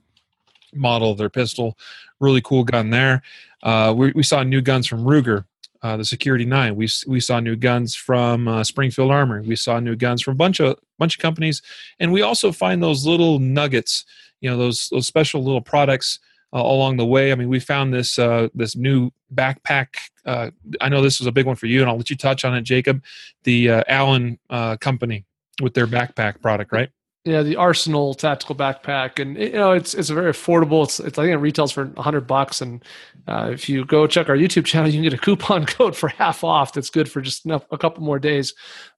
model 0.74 1.12
of 1.12 1.18
their 1.18 1.30
pistol. 1.30 1.78
Really 2.20 2.42
cool 2.42 2.64
gun 2.64 2.90
there. 2.90 3.22
Uh, 3.62 3.94
we, 3.96 4.12
we, 4.12 4.24
saw 4.24 4.44
new 4.44 4.62
guns 4.62 4.88
from 4.88 5.06
Ruger, 5.06 5.46
uh, 5.84 5.98
the 5.98 6.06
Security 6.06 6.46
Nine. 6.46 6.76
We 6.76 6.88
we 7.06 7.20
saw 7.20 7.40
new 7.40 7.56
guns 7.56 7.94
from 7.94 8.48
uh, 8.48 8.64
Springfield 8.64 9.12
Armory. 9.12 9.46
We 9.46 9.58
saw 9.58 9.80
new 9.80 9.96
guns 9.96 10.22
from 10.22 10.32
a 10.32 10.38
bunch 10.38 10.60
of 10.60 10.78
bunch 10.98 11.18
of 11.18 11.22
companies, 11.22 11.62
and 12.00 12.12
we 12.12 12.22
also 12.22 12.52
find 12.52 12.82
those 12.82 13.06
little 13.06 13.38
nuggets. 13.40 14.06
You 14.40 14.50
know, 14.50 14.58
those 14.58 14.88
those 14.90 15.06
special 15.06 15.44
little 15.44 15.62
products 15.62 16.20
uh, 16.54 16.62
along 16.62 16.98
the 16.98 17.06
way. 17.06 17.32
I 17.32 17.36
mean, 17.36 17.50
we 17.50 17.60
found 17.60 17.94
this 17.94 18.18
uh, 18.18 18.48
this 18.56 18.76
new 18.76 19.12
backpack. 19.36 19.88
Uh, 20.26 20.52
I 20.80 20.88
know 20.88 21.02
this 21.02 21.20
was 21.20 21.28
a 21.28 21.32
big 21.34 21.46
one 21.46 21.58
for 21.58 21.68
you, 21.68 21.82
and 21.82 21.90
I'll 21.90 21.98
let 21.98 22.10
you 22.10 22.16
touch 22.16 22.46
on 22.46 22.56
it, 22.56 22.62
Jacob. 22.62 23.04
The 23.44 23.70
uh, 23.70 23.84
Allen 23.88 24.40
company 24.80 25.26
with 25.62 25.74
their 25.74 25.88
backpack 25.88 26.42
product, 26.42 26.72
right? 26.72 26.90
Yeah, 27.26 27.42
the 27.42 27.56
Arsenal 27.56 28.14
tactical 28.14 28.54
backpack, 28.54 29.18
and 29.18 29.38
you 29.38 29.54
know 29.54 29.72
it's 29.72 29.94
it's 29.94 30.10
very 30.10 30.30
affordable. 30.30 30.84
It's, 30.84 31.00
it's 31.00 31.18
I 31.18 31.24
think 31.24 31.34
it 31.34 31.38
retails 31.38 31.72
for 31.72 31.90
hundred 31.98 32.28
bucks, 32.28 32.60
and 32.60 32.84
uh, 33.30 33.50
if 33.54 33.70
you 33.70 33.86
go 33.86 34.08
check 34.08 34.28
our 34.28 34.36
YouTube 34.36 34.66
channel, 34.66 34.90
you 34.90 34.96
can 34.98 35.04
get 35.04 35.14
a 35.14 35.18
coupon 35.18 35.66
code 35.68 35.96
for 35.96 36.10
half 36.10 36.44
off. 36.44 36.74
That's 36.74 36.90
good 36.90 37.10
for 37.10 37.22
just 37.22 37.46
enough, 37.46 37.66
a 37.72 37.78
couple 37.78 38.04
more 38.04 38.20
days. 38.20 38.54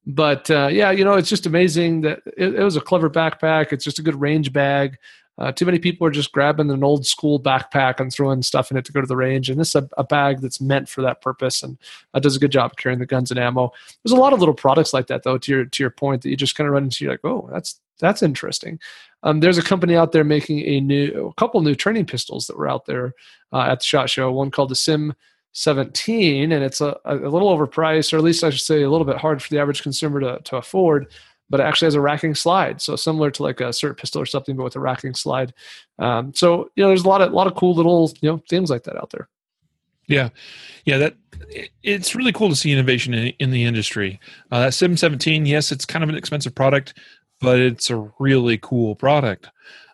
But 0.07 0.49
uh, 0.49 0.69
yeah, 0.71 0.89
you 0.89 1.05
know 1.05 1.13
it's 1.13 1.29
just 1.29 1.45
amazing 1.45 2.01
that 2.01 2.21
it, 2.35 2.55
it, 2.55 2.63
was 2.63 2.75
a 2.75 2.81
clever 2.81 3.11
backpack. 3.11 3.71
It's 3.71 3.83
just 3.83 3.99
a 3.99 4.03
good 4.03 4.19
range 4.19 4.51
bag. 4.51 4.97
Uh, 5.37 5.51
too 5.51 5.65
many 5.65 5.79
people 5.79 6.07
are 6.07 6.11
just 6.11 6.31
grabbing 6.31 6.71
an 6.71 6.83
old 6.83 7.05
school 7.05 7.39
backpack 7.39 7.99
and 7.99 8.11
throwing 8.11 8.41
stuff 8.41 8.71
in 8.71 8.77
it 8.77 8.85
to 8.85 8.93
go 8.93 9.01
to 9.01 9.07
the 9.07 9.17
range. 9.17 9.49
And 9.49 9.59
this 9.59 9.69
is 9.69 9.75
a, 9.75 9.89
a 9.97 10.03
bag 10.03 10.39
that's 10.39 10.61
meant 10.61 10.87
for 10.87 11.01
that 11.01 11.21
purpose 11.21 11.61
and 11.61 11.77
uh, 12.13 12.19
does 12.19 12.35
a 12.35 12.39
good 12.39 12.51
job 12.51 12.77
carrying 12.77 12.99
the 12.99 13.05
guns 13.05 13.31
and 13.31 13.39
ammo. 13.39 13.71
There's 14.03 14.13
a 14.13 14.19
lot 14.19 14.33
of 14.33 14.39
little 14.39 14.53
products 14.53 14.93
like 14.93 15.07
that, 15.07 15.23
though. 15.23 15.37
To 15.37 15.51
your 15.51 15.65
to 15.65 15.83
your 15.83 15.89
point, 15.89 16.21
that 16.21 16.29
you 16.29 16.37
just 16.37 16.55
kind 16.55 16.67
of 16.67 16.73
run 16.73 16.83
into, 16.83 17.03
you're 17.03 17.13
like, 17.13 17.25
oh, 17.25 17.49
that's 17.51 17.79
that's 17.99 18.23
interesting. 18.23 18.79
Um, 19.23 19.39
there's 19.39 19.57
a 19.57 19.63
company 19.63 19.95
out 19.95 20.11
there 20.11 20.23
making 20.23 20.59
a 20.61 20.79
new, 20.79 21.27
a 21.29 21.33
couple 21.33 21.61
new 21.61 21.75
training 21.75 22.05
pistols 22.05 22.45
that 22.47 22.57
were 22.57 22.67
out 22.67 22.85
there 22.85 23.13
uh, 23.51 23.61
at 23.61 23.79
the 23.79 23.85
Shot 23.85 24.09
Show. 24.09 24.31
One 24.31 24.51
called 24.51 24.69
the 24.69 24.75
Sim 24.75 25.13
17, 25.53 26.51
and 26.51 26.63
it's 26.63 26.81
a, 26.81 26.97
a 27.05 27.15
little 27.15 27.57
overpriced, 27.57 28.13
or 28.13 28.17
at 28.17 28.23
least 28.23 28.43
I 28.43 28.49
should 28.49 28.61
say 28.61 28.83
a 28.83 28.89
little 28.89 29.05
bit 29.05 29.17
hard 29.17 29.41
for 29.41 29.49
the 29.49 29.59
average 29.59 29.81
consumer 29.81 30.19
to, 30.19 30.39
to 30.43 30.57
afford 30.57 31.07
but 31.49 31.59
it 31.59 31.63
actually 31.63 31.87
has 31.87 31.95
a 31.95 32.01
racking 32.01 32.35
slide. 32.35 32.81
So 32.81 32.95
similar 32.95 33.31
to 33.31 33.43
like 33.43 33.61
a 33.61 33.65
SIRT 33.65 33.97
pistol 33.97 34.21
or 34.21 34.25
something, 34.25 34.55
but 34.55 34.63
with 34.63 34.75
a 34.75 34.79
racking 34.79 35.13
slide. 35.13 35.53
Um, 35.99 36.33
so 36.33 36.69
you 36.75 36.83
know, 36.83 36.89
there's 36.89 37.05
a 37.05 37.09
lot 37.09 37.21
of 37.21 37.31
a 37.31 37.35
lot 37.35 37.47
of 37.47 37.55
cool 37.55 37.75
little 37.75 38.11
you 38.21 38.29
know 38.29 38.41
things 38.49 38.69
like 38.69 38.83
that 38.83 38.97
out 38.97 39.11
there. 39.11 39.29
Yeah, 40.07 40.29
yeah. 40.85 40.97
That 40.97 41.15
it's 41.83 42.15
really 42.15 42.31
cool 42.31 42.49
to 42.49 42.55
see 42.55 42.71
innovation 42.71 43.13
in, 43.13 43.33
in 43.39 43.51
the 43.51 43.63
industry. 43.63 44.19
Uh, 44.51 44.61
that 44.61 44.73
Sim 44.73 44.97
17, 44.97 45.45
yes, 45.45 45.71
it's 45.71 45.85
kind 45.85 46.03
of 46.03 46.09
an 46.09 46.15
expensive 46.15 46.53
product, 46.53 46.97
but 47.41 47.59
it's 47.59 47.89
a 47.89 48.11
really 48.19 48.57
cool 48.59 48.95
product. 48.95 49.49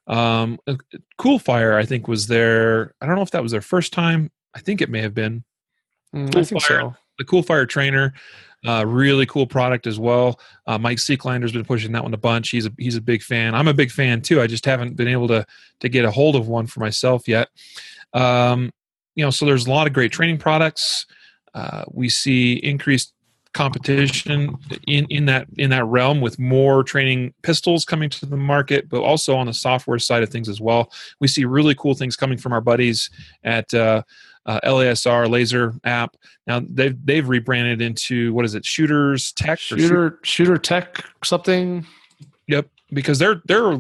Um, 0.08 0.60
Coolfire, 1.20 1.76
I 1.76 1.86
think, 1.86 2.08
was 2.08 2.28
there. 2.28 2.94
I 3.02 3.06
don't 3.06 3.16
know 3.16 3.22
if 3.22 3.32
that 3.32 3.44
was 3.44 3.52
their 3.52 3.62
first 3.62 3.94
time. 3.94 4.32
I 4.54 4.60
think 4.60 4.82
it 4.82 4.90
may 4.90 5.02
have 5.02 5.14
been. 5.14 5.44
Mm, 6.14 6.36
I 6.36 6.44
think 6.44 6.62
so. 6.62 6.94
The 7.18 7.26
Coolfire 7.26 7.68
trainer 7.70 8.14
uh, 8.66 8.86
really 8.86 9.26
cool 9.26 9.48
product 9.48 9.88
as 9.88 10.00
well. 10.00 10.40
Uh, 10.68 10.78
Mike 10.78 10.98
Seeklander's 10.98 11.52
been 11.52 11.66
pushing 11.66 11.92
that 11.94 12.04
one 12.04 12.14
a 12.14 12.18
bunch. 12.18 12.50
He's 12.50 12.66
a 12.66 12.72
he's 12.78 12.96
a 12.96 13.02
big 13.02 13.24
fan. 13.24 13.56
I'm 13.56 13.68
a 13.68 13.74
big 13.74 13.92
fan 13.92 14.22
too. 14.22 14.42
I 14.42 14.48
just 14.48 14.66
haven't 14.66 14.96
been 14.96 15.08
able 15.08 15.28
to 15.30 15.46
to 15.80 15.90
get 15.90 16.06
a 16.06 16.12
hold 16.12 16.36
of 16.36 16.48
one 16.48 16.68
for 16.68 16.80
myself 16.80 17.28
yet. 17.28 17.50
Um, 18.14 18.72
you 19.16 19.26
know, 19.26 19.32
so 19.32 19.46
there's 19.46 19.68
a 19.68 19.70
lot 19.70 19.88
of 19.88 19.94
great 19.94 20.12
training 20.12 20.38
products. 20.38 21.06
Uh, 21.54 21.84
we 21.92 22.08
see 22.08 22.54
increased 22.54 23.14
competition 23.54 24.58
in 24.88 25.06
in 25.10 25.26
that 25.26 25.46
in 25.58 25.70
that 25.72 25.84
realm 25.86 26.22
with 26.22 26.40
more 26.40 26.84
training 26.84 27.34
pistols 27.42 27.84
coming 27.84 28.10
to 28.10 28.26
the 28.26 28.38
market 28.38 28.88
but 28.88 29.02
also 29.02 29.36
on 29.36 29.46
the 29.46 29.54
software 29.54 30.00
side 30.00 30.24
of 30.24 30.30
things 30.30 30.48
as 30.48 30.62
well 30.62 30.90
we 31.20 31.28
see 31.28 31.44
really 31.44 31.76
cool 31.76 31.94
things 31.94 32.16
coming 32.16 32.38
from 32.38 32.54
our 32.54 32.62
buddies 32.62 33.10
at 33.44 33.74
uh, 33.74 34.02
uh, 34.46 34.60
LASR 34.64 35.30
laser 35.30 35.74
app. 35.84 36.16
Now 36.48 36.62
they've 36.68 36.98
they've 37.06 37.28
rebranded 37.28 37.82
into 37.82 38.34
what 38.34 38.46
is 38.46 38.56
it? 38.56 38.66
Shooters 38.66 39.32
Tech 39.34 39.60
Shooter 39.60 40.20
Shooter 40.24 40.58
Tech 40.58 41.06
something. 41.24 41.86
Yep, 42.48 42.68
because 42.92 43.20
they're 43.20 43.42
they're 43.46 43.78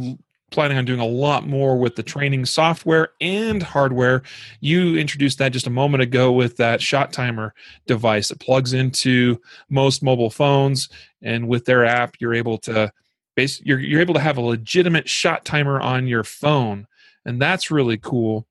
planning 0.51 0.77
on 0.77 0.85
doing 0.85 0.99
a 0.99 1.05
lot 1.05 1.47
more 1.47 1.77
with 1.77 1.95
the 1.95 2.03
training 2.03 2.45
software 2.45 3.09
and 3.21 3.63
hardware. 3.63 4.21
You 4.59 4.97
introduced 4.97 5.37
that 5.39 5.53
just 5.53 5.65
a 5.65 5.71
moment 5.71 6.03
ago 6.03 6.31
with 6.31 6.57
that 6.57 6.81
shot 6.81 7.13
timer 7.13 7.53
device 7.87 8.27
that 8.27 8.41
plugs 8.41 8.73
into 8.73 9.41
most 9.69 10.03
mobile 10.03 10.29
phones, 10.29 10.89
and 11.21 11.47
with 11.47 11.65
their 11.65 11.85
app, 11.85 12.15
you're 12.19 12.33
able 12.33 12.57
to 12.59 12.91
base 13.35 13.61
you're 13.61 13.79
you're 13.79 14.01
able 14.01 14.13
to 14.13 14.19
have 14.19 14.37
a 14.37 14.41
legitimate 14.41 15.09
shot 15.09 15.43
timer 15.43 15.79
on 15.81 16.05
your 16.05 16.23
phone, 16.23 16.85
and 17.25 17.41
that's 17.41 17.71
really 17.71 17.97
cool 17.97 18.45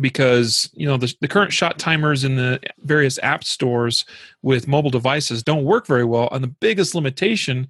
because 0.00 0.70
you 0.74 0.86
know 0.86 0.96
the, 0.96 1.12
the 1.20 1.28
current 1.28 1.52
shot 1.52 1.78
timers 1.78 2.24
in 2.24 2.36
the 2.36 2.60
various 2.80 3.18
app 3.22 3.44
stores 3.44 4.04
with 4.42 4.68
mobile 4.68 4.90
devices 4.90 5.42
don't 5.42 5.64
work 5.64 5.86
very 5.86 6.04
well 6.04 6.28
and 6.32 6.42
the 6.42 6.48
biggest 6.48 6.94
limitation 6.94 7.68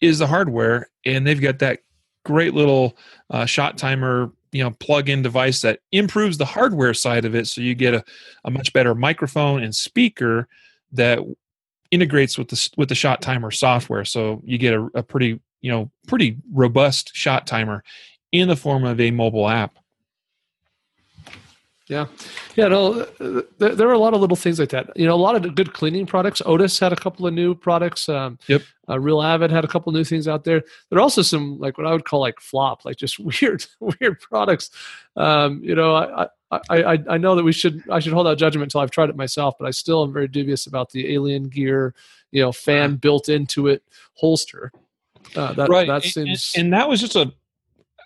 is 0.00 0.18
the 0.18 0.26
hardware 0.26 0.88
and 1.04 1.26
they've 1.26 1.40
got 1.40 1.58
that 1.58 1.80
great 2.24 2.54
little 2.54 2.96
uh, 3.30 3.46
shot 3.46 3.78
timer 3.78 4.30
you 4.52 4.62
know 4.62 4.70
plug-in 4.72 5.22
device 5.22 5.62
that 5.62 5.80
improves 5.92 6.38
the 6.38 6.44
hardware 6.44 6.94
side 6.94 7.24
of 7.24 7.34
it 7.34 7.46
so 7.46 7.60
you 7.60 7.74
get 7.74 7.94
a, 7.94 8.04
a 8.44 8.50
much 8.50 8.72
better 8.72 8.94
microphone 8.94 9.62
and 9.62 9.74
speaker 9.74 10.48
that 10.92 11.20
integrates 11.90 12.36
with 12.38 12.48
the 12.48 12.70
with 12.76 12.88
the 12.88 12.94
shot 12.94 13.22
timer 13.22 13.50
software. 13.50 14.04
So 14.04 14.42
you 14.44 14.58
get 14.58 14.74
a, 14.74 14.88
a 14.94 15.02
pretty 15.02 15.40
you 15.60 15.70
know 15.70 15.90
pretty 16.06 16.36
robust 16.52 17.10
shot 17.14 17.46
timer 17.46 17.82
in 18.32 18.48
the 18.48 18.56
form 18.56 18.84
of 18.84 19.00
a 19.00 19.10
mobile 19.10 19.48
app 19.48 19.76
yeah, 21.88 22.06
yeah. 22.54 22.68
No, 22.68 23.04
there, 23.58 23.74
there, 23.74 23.88
are 23.88 23.92
a 23.92 23.98
lot 23.98 24.14
of 24.14 24.20
little 24.20 24.36
things 24.36 24.58
like 24.58 24.68
that. 24.70 24.94
You 24.94 25.06
know, 25.06 25.14
a 25.14 25.16
lot 25.16 25.36
of 25.36 25.54
good 25.54 25.72
cleaning 25.72 26.06
products. 26.06 26.42
Otis 26.44 26.78
had 26.78 26.92
a 26.92 26.96
couple 26.96 27.26
of 27.26 27.32
new 27.32 27.54
products. 27.54 28.08
Um, 28.08 28.38
yep. 28.46 28.62
Uh, 28.88 28.98
Real 28.98 29.22
Avid 29.22 29.50
had 29.50 29.64
a 29.64 29.68
couple 29.68 29.92
new 29.92 30.04
things 30.04 30.28
out 30.28 30.44
there. 30.44 30.62
There 30.90 30.98
are 30.98 31.02
also 31.02 31.22
some 31.22 31.58
like 31.58 31.78
what 31.78 31.86
I 31.86 31.92
would 31.92 32.04
call 32.04 32.20
like 32.20 32.40
flop, 32.40 32.84
like 32.84 32.96
just 32.96 33.18
weird, 33.42 33.64
weird 33.80 34.20
products. 34.20 34.70
Um, 35.16 35.62
you 35.62 35.74
know, 35.74 35.96
I, 35.96 36.28
I, 36.50 36.82
I, 36.82 36.98
I 37.10 37.18
know 37.18 37.34
that 37.34 37.44
we 37.44 37.52
should 37.52 37.82
I 37.90 38.00
should 38.00 38.12
hold 38.12 38.26
out 38.26 38.38
judgment 38.38 38.64
until 38.64 38.82
I've 38.82 38.90
tried 38.90 39.10
it 39.10 39.16
myself, 39.16 39.54
but 39.58 39.66
I 39.66 39.70
still 39.70 40.04
am 40.04 40.12
very 40.12 40.28
dubious 40.28 40.66
about 40.66 40.90
the 40.90 41.14
Alien 41.14 41.48
Gear, 41.48 41.94
you 42.32 42.42
know, 42.42 42.52
fan 42.52 42.96
built 42.96 43.28
into 43.28 43.66
it 43.68 43.82
holster. 44.14 44.72
Uh, 45.36 45.52
that, 45.54 45.68
right. 45.68 45.86
That 45.86 46.04
seems, 46.04 46.52
and, 46.54 46.64
and 46.64 46.72
that 46.72 46.88
was 46.88 47.00
just 47.00 47.16
a 47.16 47.32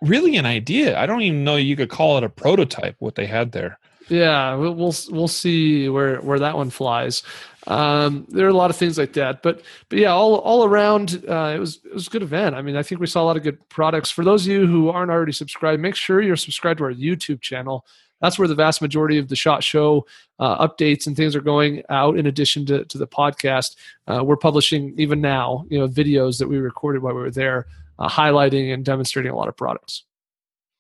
really 0.03 0.37
an 0.37 0.47
idea. 0.47 0.99
I 0.99 1.07
don't 1.07 1.23
even 1.23 1.45
know 1.45 1.57
you 1.57 1.77
could 1.77 1.89
call 1.89 2.19
it 2.19 2.25
a 2.25 2.29
prototype. 2.29 2.97
What 2.99 3.15
they 3.15 3.27
had 3.27 3.53
there. 3.53 3.79
Yeah, 4.09 4.57
we'll 4.57 4.75
we'll, 4.75 5.29
see 5.29 5.89
where 5.89 6.21
where 6.21 6.41
that 6.41 6.57
one 6.57 6.71
flies. 6.71 7.23
Um, 7.69 8.27
there 8.29 8.45
are 8.47 8.51
a 8.51 8.55
lot 8.55 8.71
of 8.71 8.77
things 8.77 8.99
like 8.99 9.13
that, 9.15 9.43
but 9.43 9.63
but 9.89 9.99
yeah, 9.99 10.11
all 10.11 10.35
all 10.37 10.65
around, 10.65 11.25
uh, 11.29 11.53
it 11.55 11.59
was 11.59 11.81
it 11.85 11.95
was 11.95 12.09
a 12.09 12.11
good 12.11 12.23
event. 12.23 12.57
I 12.57 12.63
mean, 12.63 12.77
I 12.77 12.83
think 12.83 13.01
we 13.01 13.07
saw 13.07 13.23
a 13.23 13.25
lot 13.25 13.37
of 13.37 13.43
good 13.43 13.67
products. 13.69 14.11
For 14.11 14.25
those 14.25 14.45
of 14.45 14.53
you 14.53 14.67
who 14.67 14.91
aren't 14.91 15.11
already 15.11 15.33
subscribed, 15.33 15.81
make 15.81 15.95
sure 15.95 16.21
you're 16.21 16.37
subscribed 16.37 16.79
to 16.79 16.85
our 16.85 16.93
YouTube 16.93 17.41
channel. 17.41 17.87
That's 18.21 18.39
where 18.39 18.49
the 18.49 18.55
vast 18.55 18.83
majority 18.83 19.19
of 19.19 19.29
the 19.29 19.37
Shot 19.37 19.65
Show 19.65 20.07
uh, 20.39 20.67
updates 20.67 21.07
and 21.07 21.17
things 21.17 21.35
are 21.35 21.41
going 21.41 21.83
out. 21.89 22.19
In 22.19 22.27
addition 22.27 22.67
to 22.67 22.85
to 22.85 22.99
the 22.99 23.07
podcast, 23.07 23.77
uh, 24.09 24.23
we're 24.25 24.37
publishing 24.37 24.95
even 24.99 25.21
now, 25.21 25.65
you 25.71 25.79
know, 25.79 25.89
videos 25.89 26.39
that 26.39 26.49
we 26.49 26.59
recorded 26.59 27.03
while 27.03 27.15
we 27.15 27.21
were 27.21 27.31
there 27.31 27.67
uh, 28.03 28.09
highlighting 28.09 28.75
and 28.75 28.85
demonstrating 28.85 29.31
a 29.31 29.37
lot 29.37 29.47
of 29.49 29.57
products. 29.57 30.05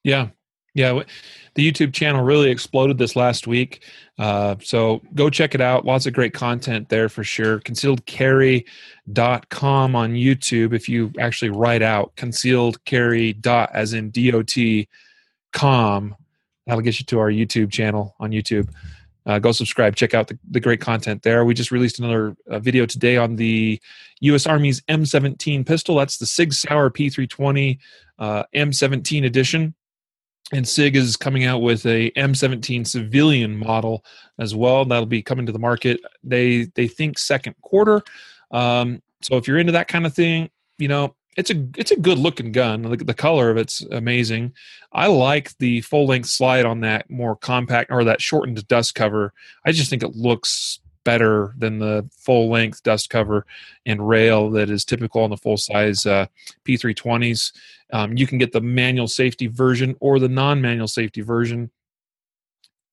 Yeah, 0.02 0.30
yeah, 0.74 1.02
the 1.54 1.70
YouTube 1.70 1.92
channel 1.92 2.24
really 2.24 2.50
exploded 2.50 2.98
this 2.98 3.14
last 3.14 3.46
week. 3.46 3.84
Uh, 4.18 4.56
so 4.60 5.00
go 5.14 5.30
check 5.30 5.54
it 5.54 5.60
out. 5.60 5.84
Lots 5.84 6.06
of 6.06 6.14
great 6.14 6.34
content 6.34 6.88
there 6.88 7.08
for 7.08 7.22
sure. 7.22 7.60
Concealedcarry.com 7.60 9.94
on 9.94 10.14
YouTube. 10.14 10.72
If 10.72 10.88
you 10.88 11.12
actually 11.18 11.50
write 11.50 11.82
out 11.82 12.16
concealed 12.16 12.84
carry 12.84 13.34
dot 13.34 13.70
as 13.72 13.92
in 13.92 14.10
dot 14.10 14.88
com, 15.52 16.16
that'll 16.66 16.82
get 16.82 16.98
you 16.98 17.06
to 17.06 17.20
our 17.20 17.30
YouTube 17.30 17.70
channel 17.70 18.16
on 18.18 18.30
YouTube 18.30 18.68
uh, 19.26 19.38
go 19.38 19.52
subscribe. 19.52 19.96
Check 19.96 20.14
out 20.14 20.28
the, 20.28 20.38
the 20.50 20.60
great 20.60 20.80
content 20.80 21.22
there. 21.22 21.44
We 21.44 21.54
just 21.54 21.70
released 21.70 21.98
another 21.98 22.36
uh, 22.50 22.58
video 22.58 22.86
today 22.86 23.16
on 23.16 23.36
the 23.36 23.80
u.s 24.20 24.46
army's 24.46 24.80
m17 24.82 25.66
pistol. 25.66 25.96
That's 25.96 26.18
the 26.18 26.26
sig 26.26 26.52
sauer 26.52 26.90
p320 26.90 27.78
uh, 28.18 28.44
m17 28.54 29.24
edition. 29.24 29.74
And 30.52 30.68
sig 30.68 30.96
is 30.96 31.16
coming 31.16 31.44
out 31.44 31.62
with 31.62 31.86
a 31.86 32.10
m17 32.12 32.86
civilian 32.86 33.56
model 33.56 34.04
as 34.38 34.54
well. 34.54 34.84
That'll 34.84 35.06
be 35.06 35.22
coming 35.22 35.46
to 35.46 35.52
the 35.52 35.58
market 35.58 36.00
they 36.22 36.64
they 36.74 36.88
think 36.88 37.18
second 37.18 37.54
quarter. 37.62 38.02
Um, 38.50 39.02
so 39.22 39.36
if 39.36 39.46
you're 39.46 39.58
into 39.58 39.72
that 39.72 39.88
kind 39.88 40.04
of 40.04 40.14
thing 40.14 40.50
you 40.78 40.88
know 40.88 41.14
it's 41.36 41.50
a 41.50 41.66
it's 41.76 41.90
a 41.90 41.96
good 41.96 42.18
looking 42.18 42.52
gun. 42.52 42.82
The, 42.82 42.96
the 42.96 43.14
color 43.14 43.50
of 43.50 43.56
it's 43.56 43.80
amazing. 43.90 44.52
I 44.92 45.06
like 45.06 45.56
the 45.58 45.80
full 45.80 46.06
length 46.06 46.28
slide 46.28 46.66
on 46.66 46.80
that 46.80 47.08
more 47.10 47.36
compact 47.36 47.90
or 47.90 48.04
that 48.04 48.20
shortened 48.20 48.66
dust 48.68 48.94
cover. 48.94 49.32
I 49.64 49.72
just 49.72 49.88
think 49.88 50.02
it 50.02 50.14
looks 50.14 50.80
better 51.04 51.54
than 51.58 51.78
the 51.78 52.08
full 52.16 52.50
length 52.50 52.82
dust 52.82 53.10
cover 53.10 53.46
and 53.86 54.06
rail 54.06 54.50
that 54.50 54.70
is 54.70 54.84
typical 54.84 55.22
on 55.22 55.30
the 55.30 55.36
full 55.36 55.56
size 55.56 56.06
uh, 56.06 56.26
P320s. 56.64 57.52
Um, 57.92 58.16
you 58.16 58.26
can 58.26 58.38
get 58.38 58.52
the 58.52 58.60
manual 58.60 59.08
safety 59.08 59.46
version 59.46 59.96
or 60.00 60.18
the 60.18 60.28
non 60.28 60.60
manual 60.60 60.88
safety 60.88 61.22
version, 61.22 61.70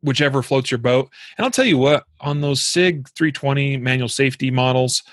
whichever 0.02 0.42
floats 0.42 0.72
your 0.72 0.78
boat. 0.78 1.10
And 1.38 1.46
I'll 1.46 1.52
tell 1.52 1.66
you 1.66 1.78
what, 1.78 2.06
on 2.22 2.42
those 2.42 2.62
SIG 2.64 3.08
320 3.10 3.78
manual 3.78 4.10
safety 4.10 4.50
models, 4.50 5.04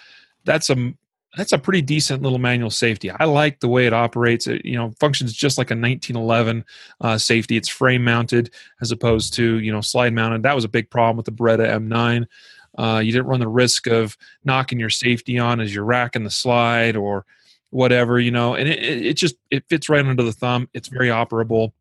that's 0.45 0.71
a 0.71 0.95
that's 1.37 1.53
a 1.53 1.59
pretty 1.59 1.83
decent 1.83 2.23
little 2.23 2.39
manual 2.39 2.71
safety. 2.71 3.11
I 3.11 3.25
like 3.27 3.61
the 3.61 3.69
way 3.69 3.87
it 3.87 3.93
operates. 3.93 4.47
It 4.47 4.65
you 4.65 4.75
know 4.75 4.93
functions 4.99 5.33
just 5.33 5.59
like 5.59 5.71
a 5.71 5.77
1911 5.77 6.65
uh, 7.01 7.19
safety. 7.19 7.57
It's 7.57 7.69
frame 7.69 8.03
mounted 8.03 8.51
as 8.81 8.91
opposed 8.91 9.35
to 9.35 9.59
you 9.61 9.71
know 9.71 9.83
slide 9.83 10.15
mounted. 10.15 10.43
That 10.43 10.55
was 10.55 10.65
a 10.65 10.69
big 10.69 10.91
problem 10.91 11.17
with 11.17 11.27
the 11.27 11.33
Beretta 11.33 11.69
M9. 11.79 12.27
Uh, 12.79 12.99
you 12.99 13.13
didn't 13.13 13.27
run 13.27 13.41
the 13.41 13.49
risk 13.49 13.87
of 13.87 14.17
knocking 14.45 14.81
your 14.81 14.91
safety 14.91 15.39
on 15.39 15.61
as 15.61 15.75
you're 15.75 15.85
racking 15.85 16.25
the 16.25 16.31
slide 16.31 16.97
or 16.97 17.25
whatever 17.71 18.19
you 18.19 18.31
know. 18.31 18.55
And 18.55 18.69
it, 18.69 18.83
it 18.83 19.15
just 19.15 19.37
it 19.51 19.65
fits 19.69 19.89
right 19.89 20.05
under 20.05 20.23
the 20.23 20.33
thumb. 20.33 20.69
It's 20.73 20.89
very 20.89 21.09
operable. 21.09 21.73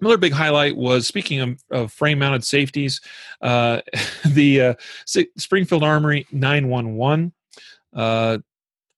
Another 0.00 0.16
big 0.16 0.32
highlight 0.32 0.76
was 0.76 1.06
speaking 1.06 1.40
of, 1.40 1.62
of 1.70 1.92
frame 1.92 2.18
mounted 2.18 2.42
safeties, 2.42 3.02
uh, 3.42 3.82
the 4.24 4.60
uh, 4.62 4.74
Springfield 5.04 5.82
Armory 5.82 6.26
911. 6.32 7.32
Uh, 7.92 8.38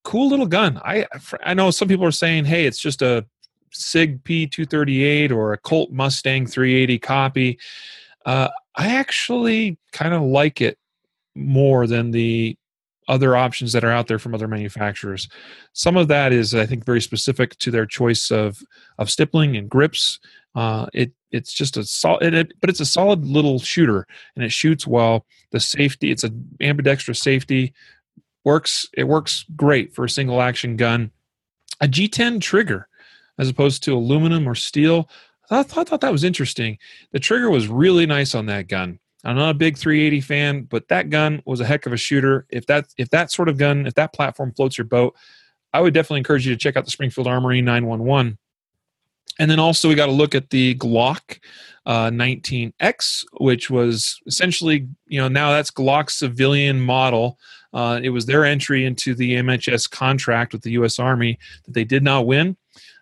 cool 0.05 0.29
little 0.29 0.47
gun. 0.47 0.81
I 0.85 1.07
I 1.45 1.55
know 1.55 1.71
some 1.71 1.89
people 1.89 2.05
are 2.05 2.13
saying, 2.13 2.45
hey, 2.45 2.67
it's 2.67 2.81
just 2.81 3.03
a 3.03 3.27
Sig 3.71 4.23
P238 4.25 5.31
or 5.31 5.53
a 5.53 5.59
Colt 5.59 5.91
Mustang 5.91 6.47
380 6.47 6.99
copy. 6.99 7.59
Uh, 8.25 8.49
I 8.77 8.97
actually 8.97 9.79
kind 9.93 10.15
of 10.15 10.23
like 10.23 10.61
it 10.61 10.79
more 11.35 11.87
than 11.87 12.11
the 12.11 12.57
other 13.09 13.37
options 13.37 13.73
that 13.73 13.85
are 13.85 13.91
out 13.91 14.07
there 14.07 14.19
from 14.19 14.35
other 14.35 14.47
manufacturers. 14.47 15.29
Some 15.73 15.97
of 15.97 16.09
that 16.09 16.33
is, 16.33 16.55
I 16.55 16.67
think, 16.67 16.85
very 16.85 17.01
specific 17.01 17.59
to 17.59 17.71
their 17.71 17.87
choice 17.87 18.31
of 18.31 18.63
of 18.99 19.11
stippling 19.11 19.57
and 19.57 19.69
grips. 19.69 20.21
Uh, 20.55 20.87
it 20.93 21.13
it's 21.31 21.53
just 21.53 21.77
a 21.77 21.85
solid, 21.85 22.35
it, 22.35 22.53
but 22.61 22.71
it's 22.71 22.81
a 22.81 22.87
solid 22.87 23.25
little 23.25 23.59
shooter, 23.59 24.07
and 24.37 24.45
it 24.45 24.53
shoots 24.53 24.87
well. 24.87 25.27
The 25.51 25.61
safety, 25.61 26.11
it's 26.11 26.25
a 26.25 26.31
ambidextrous 26.61 27.21
safety 27.21 27.73
works 28.45 28.89
it 28.97 29.05
works 29.05 29.45
great 29.57 29.95
for 29.95 30.05
a 30.05 30.11
single 30.11 30.41
action 30.41 30.77
gun. 30.77 31.11
A 31.81 31.87
g10 31.87 32.41
trigger 32.41 32.89
as 33.39 33.49
opposed 33.49 33.83
to 33.85 33.95
aluminum 33.95 34.47
or 34.47 34.55
steel. 34.55 35.09
I 35.51 35.63
thought, 35.63 35.89
thought 35.89 36.01
that 36.01 36.13
was 36.13 36.25
interesting. 36.25 36.79
The 37.13 37.19
trigger 37.19 37.51
was 37.51 37.69
really 37.69 38.07
nice 38.07 38.35
on 38.35 38.47
that 38.47 38.69
gun. 38.69 38.99
I'm 39.25 39.37
not 39.37 39.51
a 39.51 39.55
big 39.55 39.77
380 39.77 40.21
fan 40.21 40.63
but 40.63 40.89
that 40.89 41.11
gun 41.11 41.43
was 41.45 41.61
a 41.61 41.67
heck 41.67 41.87
of 41.87 41.93
a 41.93 41.97
shooter. 41.97 42.47
If 42.51 42.67
that 42.67 42.87
if 42.99 43.11
that 43.11 43.31
sort 43.31 43.49
of 43.49 43.59
gun 43.59 43.87
if 43.87 43.95
that 43.95 44.13
platform 44.13 44.53
floats 44.55 44.79
your 44.79 44.87
boat 44.87 45.15
i 45.73 45.81
would 45.81 45.95
definitely 45.95 46.19
encourage 46.19 46.47
you 46.47 46.53
to 46.55 46.59
check 46.59 46.77
out 46.77 46.85
the 46.85 46.91
springfield 46.91 47.27
armory 47.27 47.63
911 47.63 48.39
and 49.39 49.51
then 49.51 49.59
also 49.59 49.89
we 49.89 49.95
got 49.95 50.07
to 50.07 50.13
look 50.13 50.35
at 50.35 50.51
the 50.51 50.75
glock 50.77 51.39
uh, 51.87 52.11
19x 52.11 53.25
which 53.41 53.71
was 53.71 54.21
essentially 54.27 54.89
you 55.07 55.21
know 55.21 55.29
now 55.29 55.51
that's 55.51 55.71
glock's 55.71 56.15
civilian 56.15 56.81
model 56.81 57.39
uh, 57.73 58.01
it 58.03 58.11
was 58.11 58.27
their 58.27 58.45
entry 58.45 58.85
into 58.85 59.15
the 59.15 59.35
MHS 59.37 59.91
contract 59.91 60.53
with 60.53 60.63
the 60.63 60.73
U.S. 60.73 60.99
Army 60.99 61.39
that 61.65 61.73
they 61.73 61.85
did 61.85 62.03
not 62.03 62.27
win. 62.27 62.57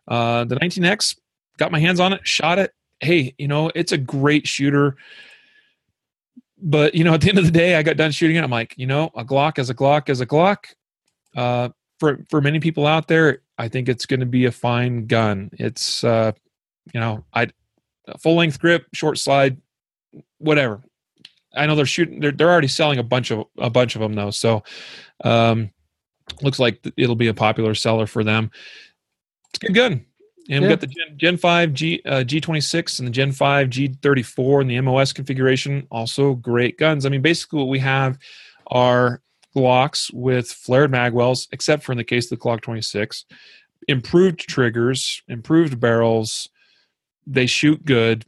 Uh, 0.06 0.44
the 0.44 0.56
19X, 0.56 1.18
got 1.58 1.72
my 1.72 1.80
hands 1.80 2.00
on 2.00 2.12
it, 2.12 2.26
shot 2.26 2.58
it. 2.58 2.72
Hey, 3.00 3.34
you 3.38 3.48
know, 3.48 3.70
it's 3.74 3.92
a 3.92 3.98
great 3.98 4.46
shooter. 4.46 4.96
But, 6.62 6.94
you 6.94 7.04
know, 7.04 7.14
at 7.14 7.22
the 7.22 7.30
end 7.30 7.38
of 7.38 7.44
the 7.44 7.50
day, 7.50 7.76
I 7.76 7.82
got 7.82 7.96
done 7.96 8.10
shooting 8.12 8.36
it. 8.36 8.44
I'm 8.44 8.50
like, 8.50 8.74
you 8.76 8.86
know, 8.86 9.10
a 9.16 9.24
Glock 9.24 9.58
is 9.58 9.70
a 9.70 9.74
Glock 9.74 10.08
is 10.08 10.20
a 10.20 10.26
Glock. 10.26 10.66
For, 12.00 12.24
for 12.30 12.40
many 12.40 12.58
people 12.60 12.86
out 12.86 13.08
there, 13.08 13.42
I 13.58 13.68
think 13.68 13.88
it's 13.88 14.06
going 14.06 14.20
to 14.20 14.26
be 14.26 14.46
a 14.46 14.52
fine 14.52 15.06
gun. 15.06 15.50
It's, 15.52 16.02
uh, 16.02 16.32
you 16.92 17.00
know, 17.00 17.24
I 17.34 17.48
full 18.18 18.36
length 18.36 18.58
grip, 18.58 18.86
short 18.92 19.18
slide, 19.18 19.58
whatever. 20.38 20.82
I 21.54 21.66
know 21.66 21.74
they're 21.74 21.86
shooting. 21.86 22.20
They're 22.20 22.32
they're 22.32 22.50
already 22.50 22.68
selling 22.68 22.98
a 22.98 23.02
bunch 23.02 23.30
of 23.30 23.46
a 23.58 23.70
bunch 23.70 23.96
of 23.96 24.00
them 24.00 24.14
though. 24.14 24.30
So, 24.30 24.62
um, 25.24 25.70
looks 26.42 26.58
like 26.58 26.84
it'll 26.96 27.16
be 27.16 27.28
a 27.28 27.34
popular 27.34 27.74
seller 27.74 28.06
for 28.06 28.24
them. 28.24 28.50
It's 29.50 29.62
a 29.62 29.66
good 29.66 29.74
gun. 29.74 30.06
And 30.48 30.62
yeah. 30.62 30.68
we 30.68 30.68
got 30.68 30.80
the 30.80 30.86
Gen, 30.86 31.16
Gen 31.16 31.36
5 31.36 31.72
G 31.72 32.02
uh, 32.06 32.24
G26 32.24 32.98
and 32.98 33.08
the 33.08 33.12
Gen 33.12 33.30
5 33.30 33.68
G34 33.68 34.60
and 34.62 34.70
the 34.70 34.80
MOS 34.80 35.12
configuration. 35.12 35.86
Also 35.90 36.34
great 36.34 36.78
guns. 36.78 37.04
I 37.04 37.08
mean, 37.08 37.22
basically 37.22 37.58
what 37.58 37.68
we 37.68 37.78
have 37.78 38.18
are 38.68 39.20
Glocks 39.54 40.12
with 40.12 40.50
flared 40.50 40.92
magwells, 40.92 41.48
except 41.52 41.82
for 41.82 41.92
in 41.92 41.98
the 41.98 42.04
case 42.04 42.30
of 42.30 42.38
the 42.38 42.44
Glock 42.44 42.60
26. 42.60 43.24
Improved 43.88 44.40
triggers, 44.40 45.22
improved 45.28 45.80
barrels. 45.80 46.48
They 47.26 47.46
shoot 47.46 47.84
good. 47.84 48.24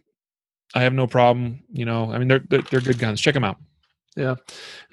I 0.75 0.83
have 0.83 0.95
no 0.95 1.07
problem. 1.07 1.63
You 1.73 1.85
know, 1.85 2.13
I 2.13 2.19
mean, 2.19 2.29
they're 2.29 2.45
they're, 2.49 2.63
they're 2.63 2.81
good 2.81 2.99
guns. 2.99 3.21
Check 3.21 3.35
them 3.35 3.45
out. 3.45 3.59
Yeah. 4.17 4.35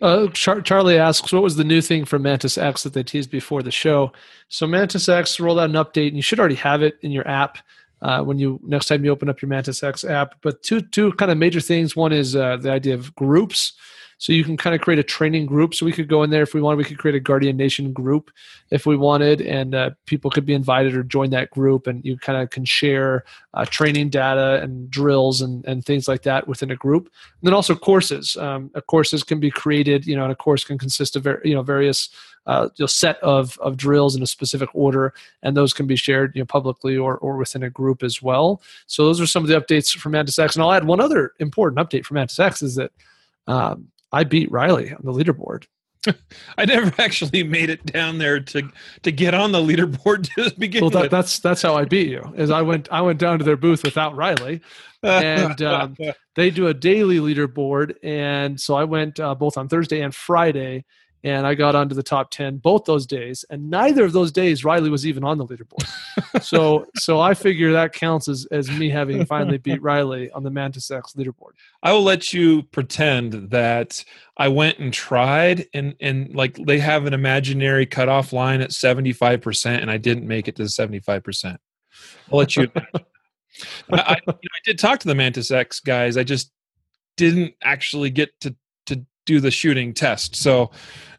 Uh, 0.02 0.28
Char- 0.28 0.62
Charlie 0.62 0.98
asks, 0.98 1.34
what 1.34 1.44
was 1.44 1.58
the 1.58 1.64
new 1.64 1.82
thing 1.82 2.06
from 2.06 2.22
Mantis 2.22 2.58
X 2.58 2.84
that 2.84 2.94
they 2.94 3.04
teased 3.04 3.30
before 3.30 3.62
the 3.62 3.72
show? 3.72 4.14
So 4.48 4.66
Mantis 4.66 5.10
X 5.10 5.40
rolled 5.40 5.60
out 5.60 5.70
an 5.70 5.76
update, 5.76 6.08
and 6.08 6.16
you 6.16 6.22
should 6.22 6.40
already 6.40 6.56
have 6.56 6.82
it 6.82 6.98
in 7.02 7.12
your 7.12 7.28
app 7.28 7.58
uh, 8.02 8.24
when 8.24 8.40
you 8.40 8.60
next 8.64 8.86
time 8.86 9.04
you 9.04 9.12
open 9.12 9.30
up 9.30 9.42
your 9.42 9.50
Mantis 9.50 9.84
X 9.84 10.04
app. 10.04 10.36
But 10.42 10.64
two 10.64 10.82
two 10.82 11.12
kind 11.14 11.32
of 11.32 11.38
major 11.38 11.60
things. 11.60 11.96
One 11.96 12.14
is 12.14 12.36
uh, 12.36 12.58
the 12.58 12.72
idea 12.72 12.94
of 12.94 13.14
groups. 13.16 13.74
So 14.20 14.34
you 14.34 14.44
can 14.44 14.58
kind 14.58 14.76
of 14.76 14.82
create 14.82 15.00
a 15.00 15.04
training 15.04 15.46
group. 15.46 15.74
So 15.74 15.86
we 15.86 15.94
could 15.94 16.10
go 16.10 16.24
in 16.24 16.30
there 16.30 16.44
if 16.44 16.54
we 16.54 16.62
wanted. 16.62 16.78
We 16.78 16.84
could 16.84 17.00
create 17.00 17.16
a 17.16 17.22
Guardian 17.22 17.56
Nation 17.56 17.94
group 17.94 18.30
if 18.70 18.86
we 18.86 18.98
wanted, 18.98 19.42
and 19.42 19.74
uh, 19.74 19.92
people 20.06 20.30
could 20.30 20.46
be 20.46 20.54
invited 20.54 20.94
or 20.94 21.04
join 21.04 21.30
that 21.32 21.50
group, 21.50 21.88
and 21.88 22.04
you 22.04 22.18
kind 22.18 22.42
of 22.42 22.50
can 22.50 22.66
share 22.66 23.24
uh, 23.54 23.66
training 23.66 24.10
data 24.10 24.62
and 24.62 24.92
drills 24.92 25.42
and, 25.42 25.66
and 25.66 25.86
things 25.86 26.08
like 26.08 26.22
that 26.24 26.48
within 26.48 26.70
a 26.70 26.76
group. 26.76 27.06
And 27.06 27.48
then 27.48 27.54
also 27.54 27.76
courses. 27.76 28.36
Um, 28.36 28.70
courses 28.88 29.24
can 29.24 29.40
be 29.40 29.50
created. 29.50 30.06
You 30.06 30.18
know, 30.18 30.24
and 30.24 30.32
a 30.34 30.36
course 30.36 30.66
can 30.66 30.78
consist 30.78 31.16
of 31.16 31.26
you 31.44 31.56
know 31.56 31.64
various 31.64 32.10
uh, 32.46 32.68
you 32.76 32.84
know, 32.84 32.88
set 32.88 33.20
of, 33.24 33.58
of 33.60 33.78
drills 33.78 34.16
in 34.16 34.24
a 34.24 34.28
specific 34.28 34.70
order, 34.74 35.14
and 35.44 35.56
those 35.56 35.72
can 35.72 35.88
be 35.88 35.96
shared 35.96 36.36
you 36.36 36.42
know, 36.42 36.46
publicly 36.46 36.98
or, 36.98 37.18
or 37.20 37.38
within 37.38 37.64
a 37.64 37.70
group 37.70 38.04
as 38.04 38.22
well. 38.22 38.62
So 38.88 39.06
those 39.06 39.22
are 39.22 39.28
some 39.28 39.44
of 39.44 39.50
the 39.50 39.60
updates 39.62 39.96
from 39.96 40.12
Mantis 40.12 40.40
X. 40.40 40.56
And 40.56 40.64
I'll 40.64 40.74
add 40.74 40.86
one 40.86 41.00
other 41.00 41.34
important 41.40 41.80
update 41.80 42.06
from 42.06 42.16
Mantis 42.16 42.40
X 42.40 42.62
is 42.62 42.76
that 42.76 42.92
um, 43.48 43.88
I 44.12 44.24
beat 44.24 44.52
Riley 44.52 44.92
on 44.92 45.02
the 45.04 45.12
leaderboard. 45.12 45.66
I 46.58 46.66
never 46.66 46.94
actually 47.02 47.44
made 47.44 47.70
it 47.70 47.86
down 47.86 48.20
there 48.20 48.40
to 48.40 48.70
to 49.04 49.12
get 49.12 49.34
on 49.34 49.52
the 49.52 49.60
leaderboard 49.60 50.34
to 50.36 50.54
begin 50.58 50.82
well, 50.82 50.90
that, 50.92 51.04
with. 51.04 51.12
That's 51.12 51.40
that's 51.40 51.62
how 51.62 51.76
I 51.76 51.86
beat 51.86 52.08
you. 52.08 52.34
Is 52.38 52.52
I 52.52 52.62
went 52.62 52.88
I 52.92 53.02
went 53.02 53.20
down 53.20 53.40
to 53.40 53.46
their 53.46 53.58
booth 53.58 53.84
without 53.84 54.16
Riley, 54.16 54.62
and 55.04 55.62
um, 55.62 55.98
they 56.36 56.50
do 56.50 56.68
a 56.68 56.74
daily 56.74 57.18
leaderboard, 57.18 57.96
and 58.04 58.60
so 58.60 58.76
I 58.76 58.86
went 58.86 59.20
uh, 59.20 59.36
both 59.36 59.58
on 59.58 59.68
Thursday 59.68 60.02
and 60.02 60.16
Friday, 60.16 60.86
and 61.24 61.46
I 61.46 61.54
got 61.54 61.76
onto 61.76 61.96
the 61.96 62.04
top 62.04 62.32
10 62.32 62.58
both 62.58 62.86
those 62.86 63.06
days. 63.06 63.44
And 63.50 63.70
neither 63.70 64.06
of 64.06 64.14
those 64.14 64.32
days, 64.32 64.64
Riley 64.64 64.90
was 64.90 65.06
even 65.06 65.24
on 65.24 65.38
the 65.38 65.46
leaderboard. 65.46 66.42
so, 66.42 66.86
so 66.96 67.20
I 67.20 67.34
figure 67.34 67.74
that 67.74 67.94
counts 67.94 68.28
as, 68.28 68.48
as 68.52 68.70
me 68.70 68.90
having 68.90 69.26
finally 69.26 69.58
beat 69.58 69.82
Riley 69.82 70.32
on 70.32 70.44
the 70.44 70.50
Mantis 70.50 70.90
X 70.90 71.14
leaderboard. 71.14 71.52
I 71.84 71.92
will 71.92 72.04
let 72.04 72.32
you 72.32 72.64
pretend 72.64 73.50
that 73.50 74.04
I 74.38 74.48
went 74.48 74.80
and 74.80 74.94
tried 74.94 75.68
and, 75.74 75.96
and 76.00 76.34
like 76.34 76.56
they 76.56 76.80
have 76.80 77.06
an 77.06 77.14
imaginary 77.14 77.86
cutoff 77.86 78.32
line 78.32 78.62
at 78.62 78.70
75% 78.70 79.82
and 79.82 79.92
I 79.92 79.98
didn't 79.98 80.28
make 80.28 80.48
it 80.48 80.56
to 80.56 80.64
75%. 80.64 81.58
I'll 82.32 82.38
let 82.38 82.56
you. 82.56 82.72
I, 82.76 82.92
I, 83.92 84.16
you 84.26 84.28
know, 84.28 84.34
I 84.34 84.60
did 84.64 84.80
talk 84.80 85.00
to 85.00 85.08
the 85.08 85.16
Mantis 85.16 85.52
X 85.52 85.82
guys. 85.82 86.16
I 86.16 86.24
just 86.24 86.52
didn't 87.18 87.54
actually 87.62 88.10
get 88.10 88.30
to 88.40 88.56
do 89.30 89.40
the 89.40 89.52
shooting 89.52 89.94
test. 89.94 90.36
So 90.36 90.72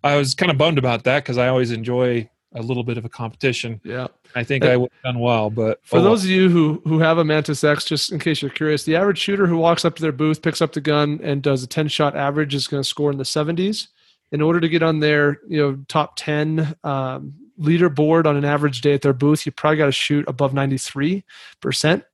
I 0.03 0.17
was 0.17 0.35
kind 0.35 0.51
of 0.51 0.59
bummed 0.59 0.79
about 0.79 1.05
that 1.05 1.23
because 1.23 1.39
I 1.39 1.47
always 1.47 1.71
enjoy 1.71 2.29
a 2.57 2.61
little 2.61 2.83
bit 2.83 2.99
of 2.99 3.05
a 3.05 3.09
competition. 3.09 3.81
Yeah. 3.85 4.09
I 4.35 4.43
think 4.43 4.65
and 4.65 4.73
I 4.73 4.77
would 4.77 4.91
have 4.93 5.15
done 5.15 5.23
well, 5.23 5.49
but 5.49 5.79
for 5.85 6.01
oh, 6.01 6.03
those 6.03 6.25
of 6.25 6.31
you 6.31 6.49
who 6.49 6.83
who 6.85 6.99
have 6.99 7.19
a 7.19 7.25
Mantis 7.25 7.63
X, 7.63 7.85
just 7.85 8.11
in 8.11 8.19
case 8.19 8.43
you're 8.43 8.51
curious, 8.51 8.83
the 8.83 8.97
average 8.97 9.19
shooter 9.19 9.47
who 9.47 9.57
walks 9.57 9.85
up 9.85 9.95
to 9.97 10.03
their 10.03 10.13
booth, 10.13 10.43
picks 10.43 10.61
up 10.61 10.73
the 10.73 10.81
gun, 10.81 11.21
and 11.23 11.43
does 11.43 11.63
a 11.63 11.67
10 11.69 11.87
shot 11.89 12.17
average 12.17 12.55
is 12.55 12.67
going 12.67 12.83
to 12.83 12.89
score 12.89 13.11
in 13.11 13.19
the 13.19 13.25
70s. 13.25 13.89
In 14.33 14.41
order 14.41 14.61
to 14.61 14.69
get 14.69 14.83
on 14.83 15.01
their 15.01 15.39
you 15.49 15.61
know 15.61 15.79
top 15.89 16.15
10 16.17 16.77
um, 16.85 17.35
leaderboard 17.61 18.27
on 18.27 18.37
an 18.37 18.45
average 18.45 18.81
day 18.81 18.95
at 18.95 19.03
their 19.03 19.13
booth, 19.13 19.47
you 19.47 19.53
probably 19.53 19.79
got 19.79 19.87
to 19.87 19.93
shoot 19.93 20.25
above 20.29 20.53
93 20.53 21.25
percent. 21.61 22.05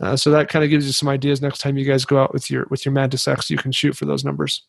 Uh, 0.00 0.16
so 0.16 0.30
that 0.30 0.48
kind 0.48 0.64
of 0.64 0.70
gives 0.70 0.84
you 0.84 0.92
some 0.92 1.08
ideas 1.08 1.40
next 1.40 1.60
time 1.60 1.78
you 1.78 1.84
guys 1.84 2.04
go 2.04 2.20
out 2.22 2.32
with 2.32 2.50
your 2.50 2.66
with 2.70 2.84
your 2.84 2.92
Mantis 2.92 3.28
X, 3.28 3.50
you 3.50 3.56
can 3.58 3.72
shoot 3.72 3.96
for 3.96 4.04
those 4.04 4.24
numbers. 4.24 4.66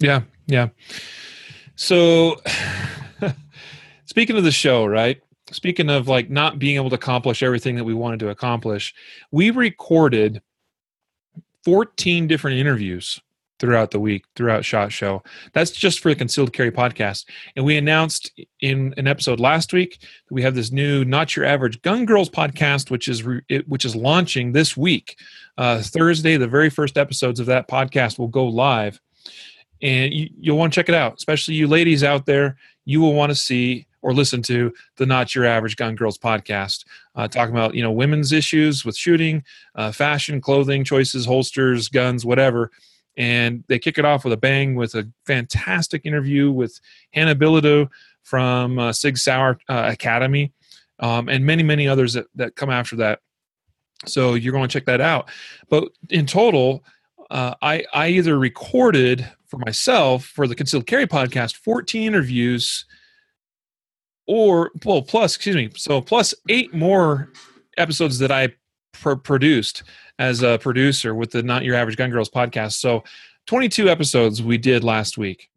Yeah, 0.00 0.22
yeah. 0.46 0.68
So, 1.76 2.40
speaking 4.06 4.36
of 4.36 4.44
the 4.44 4.50
show, 4.50 4.86
right? 4.86 5.20
Speaking 5.52 5.90
of 5.90 6.08
like 6.08 6.30
not 6.30 6.58
being 6.58 6.76
able 6.76 6.90
to 6.90 6.96
accomplish 6.96 7.42
everything 7.42 7.76
that 7.76 7.84
we 7.84 7.94
wanted 7.94 8.20
to 8.20 8.30
accomplish, 8.30 8.94
we 9.30 9.50
recorded 9.50 10.42
14 11.64 12.26
different 12.26 12.58
interviews 12.58 13.20
throughout 13.60 13.90
the 13.90 14.00
week, 14.00 14.24
throughout 14.34 14.64
Shot 14.64 14.90
Show. 14.90 15.22
That's 15.52 15.70
just 15.70 16.00
for 16.00 16.08
the 16.08 16.16
Concealed 16.16 16.52
Carry 16.52 16.72
podcast. 16.72 17.26
And 17.54 17.64
we 17.64 17.76
announced 17.76 18.32
in 18.60 18.94
an 18.96 19.06
episode 19.06 19.38
last 19.38 19.72
week 19.72 20.00
that 20.00 20.34
we 20.34 20.42
have 20.42 20.54
this 20.54 20.72
new 20.72 21.04
Not 21.04 21.36
Your 21.36 21.44
Average 21.44 21.82
Gun 21.82 22.06
Girls 22.06 22.30
podcast, 22.30 22.90
which 22.90 23.06
is 23.06 23.22
re- 23.22 23.42
which 23.66 23.84
is 23.84 23.94
launching 23.94 24.52
this 24.52 24.76
week, 24.76 25.16
uh, 25.58 25.82
Thursday. 25.82 26.38
The 26.38 26.48
very 26.48 26.70
first 26.70 26.96
episodes 26.96 27.38
of 27.38 27.46
that 27.46 27.68
podcast 27.68 28.18
will 28.18 28.28
go 28.28 28.46
live, 28.46 28.98
and 29.82 30.12
you, 30.12 30.28
you'll 30.38 30.58
want 30.58 30.72
to 30.72 30.80
check 30.80 30.88
it 30.88 30.94
out. 30.94 31.14
Especially 31.16 31.54
you 31.54 31.66
ladies 31.66 32.04
out 32.04 32.26
there, 32.26 32.56
you 32.84 33.00
will 33.00 33.14
want 33.14 33.30
to 33.30 33.36
see 33.36 33.86
or 34.02 34.14
listen 34.14 34.40
to 34.40 34.72
the 34.96 35.04
Not 35.04 35.34
Your 35.34 35.44
Average 35.44 35.76
Gun 35.76 35.94
Girls 35.94 36.16
podcast, 36.16 36.84
uh, 37.14 37.28
talking 37.28 37.54
about 37.54 37.74
you 37.74 37.82
know 37.82 37.92
women's 37.92 38.32
issues 38.32 38.84
with 38.84 38.96
shooting, 38.96 39.44
uh, 39.74 39.92
fashion, 39.92 40.40
clothing 40.40 40.84
choices, 40.84 41.26
holsters, 41.26 41.88
guns, 41.88 42.24
whatever 42.24 42.70
and 43.16 43.64
they 43.68 43.78
kick 43.78 43.98
it 43.98 44.04
off 44.04 44.24
with 44.24 44.32
a 44.32 44.36
bang 44.36 44.74
with 44.74 44.94
a 44.94 45.08
fantastic 45.26 46.06
interview 46.06 46.50
with 46.50 46.80
Hannah 47.12 47.34
Bilodeau 47.34 47.88
from 48.22 48.78
uh, 48.78 48.92
Sig 48.92 49.18
Sauer 49.18 49.58
uh, 49.68 49.90
Academy, 49.92 50.52
um, 51.00 51.28
and 51.28 51.44
many 51.44 51.62
many 51.62 51.88
others 51.88 52.14
that, 52.14 52.26
that 52.34 52.56
come 52.56 52.70
after 52.70 52.96
that. 52.96 53.20
So 54.06 54.34
you're 54.34 54.52
going 54.52 54.68
to 54.68 54.72
check 54.72 54.86
that 54.86 55.00
out. 55.00 55.28
But 55.68 55.88
in 56.08 56.26
total, 56.26 56.84
uh, 57.30 57.54
I 57.60 57.84
I 57.92 58.08
either 58.08 58.38
recorded 58.38 59.28
for 59.50 59.58
myself 59.58 60.24
for 60.24 60.46
the 60.46 60.54
Concealed 60.54 60.86
Carry 60.86 61.06
podcast 61.06 61.56
14 61.56 62.04
interviews, 62.04 62.86
or 64.26 64.70
well 64.84 65.02
plus 65.02 65.34
excuse 65.34 65.56
me, 65.56 65.70
so 65.74 66.00
plus 66.00 66.32
eight 66.48 66.72
more 66.72 67.32
episodes 67.76 68.18
that 68.20 68.30
I 68.30 68.54
pr- 68.92 69.14
produced 69.14 69.82
as 70.18 70.42
a 70.42 70.58
producer 70.58 71.14
with 71.14 71.32
the 71.32 71.42
Not 71.42 71.64
Your 71.64 71.74
Average 71.74 71.96
Gun 71.96 72.10
Girls 72.10 72.30
podcast. 72.30 72.74
So 72.74 73.02
22 73.46 73.88
episodes 73.88 74.42
we 74.42 74.56
did 74.56 74.84
last 74.84 75.18
week 75.18 75.50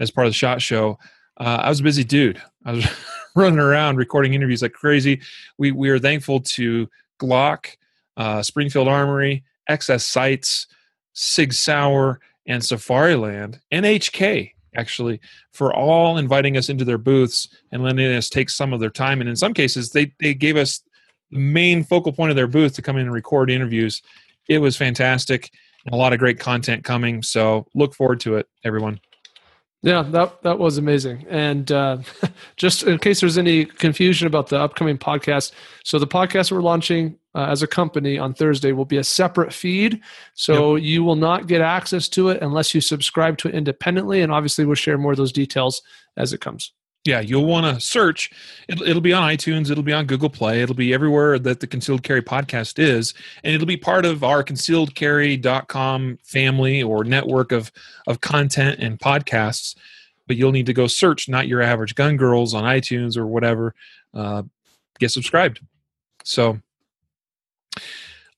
as 0.00 0.10
part 0.10 0.26
of 0.26 0.32
the 0.32 0.36
Shot 0.36 0.62
Show. 0.62 0.98
Uh, 1.38 1.60
I 1.62 1.68
was 1.68 1.80
a 1.80 1.84
busy 1.84 2.04
dude. 2.04 2.40
I 2.64 2.72
was 2.72 2.86
running 3.36 3.58
around 3.58 3.96
recording 3.96 4.32
interviews 4.34 4.62
like 4.62 4.72
crazy. 4.72 5.20
We 5.58 5.72
we 5.72 5.90
are 5.90 5.98
thankful 5.98 6.40
to 6.40 6.88
Glock, 7.20 7.76
uh, 8.16 8.42
Springfield 8.42 8.88
Armory, 8.88 9.44
XS 9.68 10.02
Sights, 10.02 10.66
Sig 11.12 11.52
Sauer, 11.52 12.20
and 12.46 12.62
Safariland, 12.62 13.60
and 13.70 13.86
HK 13.86 14.52
actually 14.76 15.20
for 15.52 15.74
all 15.74 16.18
inviting 16.18 16.56
us 16.56 16.68
into 16.68 16.84
their 16.84 16.98
booths 16.98 17.48
and 17.72 17.82
letting 17.82 18.06
us 18.12 18.28
take 18.28 18.50
some 18.50 18.72
of 18.72 18.80
their 18.80 18.90
time. 18.90 19.20
And 19.20 19.30
in 19.30 19.36
some 19.36 19.54
cases, 19.54 19.90
they 19.90 20.12
they 20.20 20.34
gave 20.34 20.56
us 20.56 20.82
the 21.30 21.38
main 21.38 21.84
focal 21.84 22.12
point 22.12 22.30
of 22.30 22.36
their 22.36 22.46
booth 22.46 22.74
to 22.74 22.82
come 22.82 22.96
in 22.96 23.02
and 23.02 23.12
record 23.12 23.50
interviews. 23.50 24.02
It 24.48 24.58
was 24.58 24.76
fantastic. 24.76 25.50
A 25.90 25.96
lot 25.96 26.12
of 26.12 26.18
great 26.18 26.38
content 26.38 26.84
coming. 26.84 27.22
So 27.22 27.66
look 27.74 27.94
forward 27.94 28.20
to 28.20 28.36
it, 28.36 28.48
everyone. 28.64 29.00
Yeah, 29.84 30.02
that 30.02 30.40
that 30.42 30.58
was 30.58 30.78
amazing. 30.78 31.26
And 31.28 31.70
uh, 31.70 31.98
just 32.56 32.84
in 32.84 32.98
case 32.98 33.20
there's 33.20 33.36
any 33.36 33.66
confusion 33.66 34.26
about 34.26 34.48
the 34.48 34.58
upcoming 34.58 34.96
podcast, 34.96 35.52
so 35.84 35.98
the 35.98 36.06
podcast 36.06 36.50
we're 36.50 36.62
launching 36.62 37.18
uh, 37.34 37.48
as 37.50 37.62
a 37.62 37.66
company 37.66 38.18
on 38.18 38.32
Thursday 38.32 38.72
will 38.72 38.86
be 38.86 38.96
a 38.96 39.04
separate 39.04 39.52
feed. 39.52 40.00
So 40.32 40.76
yep. 40.76 40.84
you 40.84 41.04
will 41.04 41.16
not 41.16 41.48
get 41.48 41.60
access 41.60 42.08
to 42.10 42.30
it 42.30 42.40
unless 42.40 42.74
you 42.74 42.80
subscribe 42.80 43.36
to 43.38 43.48
it 43.48 43.54
independently. 43.54 44.22
And 44.22 44.32
obviously, 44.32 44.64
we'll 44.64 44.74
share 44.74 44.96
more 44.96 45.12
of 45.12 45.18
those 45.18 45.32
details 45.32 45.82
as 46.16 46.32
it 46.32 46.40
comes 46.40 46.72
yeah, 47.04 47.20
you'll 47.20 47.44
want 47.44 47.66
to 47.66 47.80
search. 47.84 48.30
It'll, 48.68 48.86
it'll, 48.86 49.02
be 49.02 49.12
on 49.12 49.22
iTunes. 49.22 49.70
It'll 49.70 49.84
be 49.84 49.92
on 49.92 50.06
Google 50.06 50.30
Play. 50.30 50.62
It'll 50.62 50.74
be 50.74 50.94
everywhere 50.94 51.38
that 51.38 51.60
the 51.60 51.66
Concealed 51.66 52.02
Carry 52.02 52.22
podcast 52.22 52.78
is. 52.78 53.12
And 53.42 53.54
it'll 53.54 53.66
be 53.66 53.76
part 53.76 54.06
of 54.06 54.24
our 54.24 54.42
concealedcarry.com 54.42 56.18
family 56.22 56.82
or 56.82 57.04
network 57.04 57.52
of, 57.52 57.70
of 58.06 58.22
content 58.22 58.80
and 58.80 58.98
podcasts. 58.98 59.76
But 60.26 60.36
you'll 60.36 60.52
need 60.52 60.66
to 60.66 60.72
go 60.72 60.86
search 60.86 61.28
Not 61.28 61.46
Your 61.46 61.60
Average 61.60 61.94
Gun 61.94 62.16
Girls 62.16 62.54
on 62.54 62.64
iTunes 62.64 63.18
or 63.18 63.26
whatever. 63.26 63.74
Uh, 64.14 64.44
get 64.98 65.10
subscribed. 65.10 65.60
So, 66.24 66.58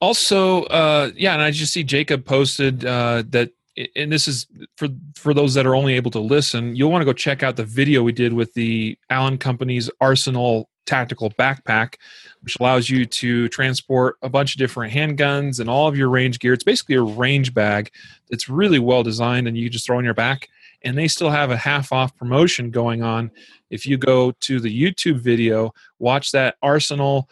also, 0.00 0.64
uh, 0.64 1.10
yeah, 1.14 1.34
and 1.34 1.42
I 1.42 1.52
just 1.52 1.72
see 1.72 1.84
Jacob 1.84 2.24
posted 2.24 2.84
uh, 2.84 3.22
that 3.30 3.52
and 3.94 4.10
this 4.10 4.26
is 4.26 4.46
for 4.76 4.88
for 5.14 5.34
those 5.34 5.54
that 5.54 5.66
are 5.66 5.74
only 5.74 5.94
able 5.94 6.10
to 6.10 6.18
listen 6.18 6.74
you'll 6.74 6.90
want 6.90 7.02
to 7.02 7.06
go 7.06 7.12
check 7.12 7.42
out 7.42 7.56
the 7.56 7.64
video 7.64 8.02
we 8.02 8.12
did 8.12 8.32
with 8.32 8.52
the 8.54 8.98
allen 9.10 9.36
company's 9.38 9.90
arsenal 10.00 10.68
tactical 10.86 11.30
backpack 11.30 11.94
which 12.42 12.56
allows 12.60 12.88
you 12.88 13.04
to 13.04 13.48
transport 13.48 14.16
a 14.22 14.28
bunch 14.28 14.54
of 14.54 14.58
different 14.58 14.92
handguns 14.92 15.58
and 15.58 15.68
all 15.68 15.88
of 15.88 15.96
your 15.96 16.08
range 16.08 16.38
gear. 16.38 16.52
It's 16.52 16.62
basically 16.62 16.94
a 16.94 17.02
range 17.02 17.52
bag 17.52 17.90
it's 18.30 18.48
really 18.48 18.78
well 18.78 19.02
designed 19.02 19.48
and 19.48 19.58
you 19.58 19.68
just 19.68 19.86
throw 19.86 19.98
in 19.98 20.04
your 20.04 20.14
back 20.14 20.48
and 20.82 20.96
they 20.96 21.08
still 21.08 21.30
have 21.30 21.50
a 21.50 21.56
half 21.56 21.92
off 21.92 22.14
promotion 22.16 22.70
going 22.70 23.02
on. 23.02 23.30
If 23.70 23.86
you 23.86 23.98
go 23.98 24.30
to 24.30 24.60
the 24.60 24.82
youtube 24.82 25.18
video 25.20 25.74
watch 25.98 26.30
that 26.32 26.56
arsenal 26.62 27.28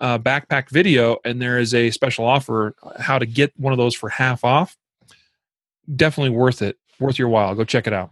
uh, 0.00 0.18
backpack 0.18 0.68
video 0.68 1.16
and 1.24 1.40
there 1.40 1.58
is 1.58 1.72
a 1.72 1.90
special 1.90 2.26
offer 2.26 2.74
how 2.98 3.18
to 3.18 3.24
get 3.24 3.52
one 3.56 3.72
of 3.72 3.78
those 3.78 3.94
for 3.94 4.10
half 4.10 4.44
off 4.44 4.76
definitely 5.96 6.36
worth 6.36 6.62
it, 6.62 6.78
worth 7.00 7.18
your 7.18 7.28
while. 7.28 7.54
Go 7.54 7.64
check 7.64 7.86
it 7.86 7.92
out. 7.92 8.10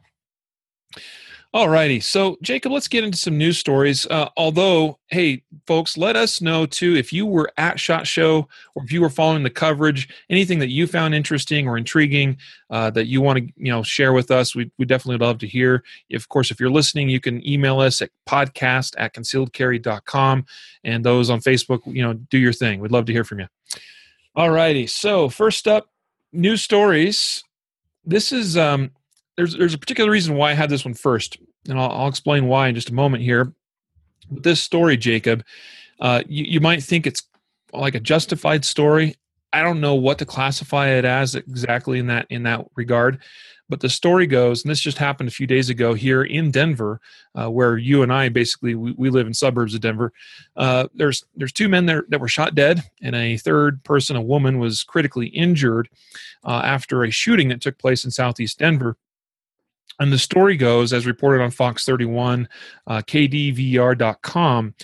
All 1.56 1.70
righty. 1.70 2.00
So, 2.00 2.36
Jacob, 2.42 2.72
let's 2.72 2.86
get 2.86 3.02
into 3.02 3.16
some 3.16 3.38
news 3.38 3.56
stories. 3.56 4.06
Uh, 4.08 4.28
although, 4.36 4.98
hey, 5.08 5.42
folks, 5.66 5.96
let 5.96 6.14
us 6.14 6.42
know 6.42 6.66
too 6.66 6.96
if 6.96 7.14
you 7.14 7.24
were 7.24 7.50
at 7.56 7.80
SHOT 7.80 8.06
Show 8.06 8.46
or 8.74 8.84
if 8.84 8.92
you 8.92 9.00
were 9.00 9.08
following 9.08 9.42
the 9.42 9.48
coverage, 9.48 10.06
anything 10.28 10.58
that 10.58 10.68
you 10.68 10.86
found 10.86 11.14
interesting 11.14 11.66
or 11.66 11.78
intriguing 11.78 12.36
uh, 12.68 12.90
that 12.90 13.06
you 13.06 13.22
want 13.22 13.38
to 13.38 13.44
you 13.56 13.72
know 13.72 13.82
share 13.82 14.12
with 14.12 14.30
us. 14.30 14.54
We 14.54 14.70
we 14.76 14.84
definitely 14.84 15.24
love 15.24 15.38
to 15.38 15.46
hear. 15.46 15.82
Of 16.12 16.28
course, 16.28 16.50
if 16.50 16.60
you're 16.60 16.68
listening, 16.68 17.08
you 17.08 17.20
can 17.20 17.46
email 17.48 17.80
us 17.80 18.02
at 18.02 18.10
podcast 18.28 18.94
at 18.98 19.14
concealedcarry.com. 19.14 20.44
And 20.84 21.04
those 21.04 21.30
on 21.30 21.40
Facebook, 21.40 21.80
you 21.86 22.02
know, 22.02 22.12
do 22.12 22.36
your 22.36 22.52
thing. 22.52 22.80
We'd 22.80 22.92
love 22.92 23.06
to 23.06 23.12
hear 23.14 23.24
from 23.24 23.40
you. 23.40 23.46
All 24.34 24.50
righty. 24.50 24.86
So, 24.86 25.30
first 25.30 25.66
up, 25.66 25.88
news 26.34 26.60
stories 26.60 27.44
this 28.06 28.32
is 28.32 28.56
um, 28.56 28.90
there's 29.36 29.56
there's 29.56 29.74
a 29.74 29.78
particular 29.78 30.10
reason 30.10 30.36
why 30.36 30.52
I 30.52 30.54
had 30.54 30.70
this 30.70 30.84
one 30.84 30.94
first, 30.94 31.36
and 31.68 31.78
I'll, 31.78 31.90
I'll 31.90 32.08
explain 32.08 32.46
why 32.46 32.68
in 32.68 32.74
just 32.74 32.90
a 32.90 32.94
moment 32.94 33.22
here. 33.22 33.52
But 34.30 34.42
this 34.42 34.62
story, 34.62 34.96
Jacob, 34.96 35.44
uh, 36.00 36.22
you, 36.26 36.44
you 36.44 36.60
might 36.60 36.82
think 36.82 37.06
it's 37.06 37.22
like 37.72 37.94
a 37.94 38.00
justified 38.00 38.64
story. 38.64 39.16
I 39.52 39.62
don't 39.62 39.80
know 39.80 39.94
what 39.94 40.18
to 40.18 40.26
classify 40.26 40.88
it 40.88 41.04
as 41.04 41.34
exactly 41.34 41.98
in 41.98 42.06
that 42.06 42.26
in 42.30 42.44
that 42.44 42.64
regard. 42.76 43.20
But 43.68 43.80
the 43.80 43.88
story 43.88 44.26
goes, 44.26 44.62
and 44.62 44.70
this 44.70 44.80
just 44.80 44.98
happened 44.98 45.28
a 45.28 45.32
few 45.32 45.46
days 45.46 45.70
ago 45.70 45.94
here 45.94 46.22
in 46.22 46.50
Denver, 46.50 47.00
uh, 47.34 47.50
where 47.50 47.76
you 47.76 48.02
and 48.02 48.12
I 48.12 48.28
basically 48.28 48.74
we, 48.74 48.92
we 48.92 49.10
live 49.10 49.26
in 49.26 49.34
suburbs 49.34 49.74
of 49.74 49.80
Denver. 49.80 50.12
Uh, 50.56 50.86
there's 50.94 51.24
there's 51.34 51.52
two 51.52 51.68
men 51.68 51.86
there 51.86 52.04
that 52.08 52.20
were 52.20 52.28
shot 52.28 52.54
dead, 52.54 52.82
and 53.02 53.16
a 53.16 53.36
third 53.36 53.82
person, 53.82 54.14
a 54.14 54.22
woman, 54.22 54.58
was 54.58 54.84
critically 54.84 55.26
injured 55.28 55.88
uh, 56.44 56.62
after 56.64 57.02
a 57.02 57.10
shooting 57.10 57.48
that 57.48 57.60
took 57.60 57.78
place 57.78 58.04
in 58.04 58.10
southeast 58.10 58.58
Denver. 58.58 58.96
And 59.98 60.12
the 60.12 60.18
story 60.18 60.56
goes, 60.56 60.92
as 60.92 61.06
reported 61.06 61.42
on 61.42 61.50
Fox 61.50 61.84
31, 61.84 62.48
uh, 62.86 62.98
KDVR.com, 62.98 64.74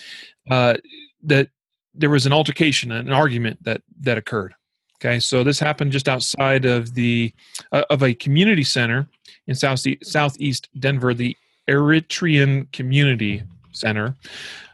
uh, 0.49 0.75
that 1.23 1.49
there 1.93 2.09
was 2.09 2.25
an 2.25 2.33
altercation, 2.33 2.91
an 2.91 3.11
argument 3.11 3.63
that 3.63 3.81
that 4.01 4.17
occurred. 4.17 4.55
Okay, 5.03 5.19
so 5.19 5.43
this 5.43 5.59
happened 5.59 5.91
just 5.91 6.07
outside 6.07 6.63
of 6.63 6.93
the 6.93 7.33
uh, 7.73 7.83
of 7.89 8.03
a 8.03 8.13
community 8.13 8.63
center 8.63 9.05
in 9.47 9.55
south 9.55 9.85
southeast 10.01 10.69
Denver, 10.79 11.13
the 11.13 11.35
Eritrean 11.67 12.71
Community 12.71 13.43
Center. 13.73 14.15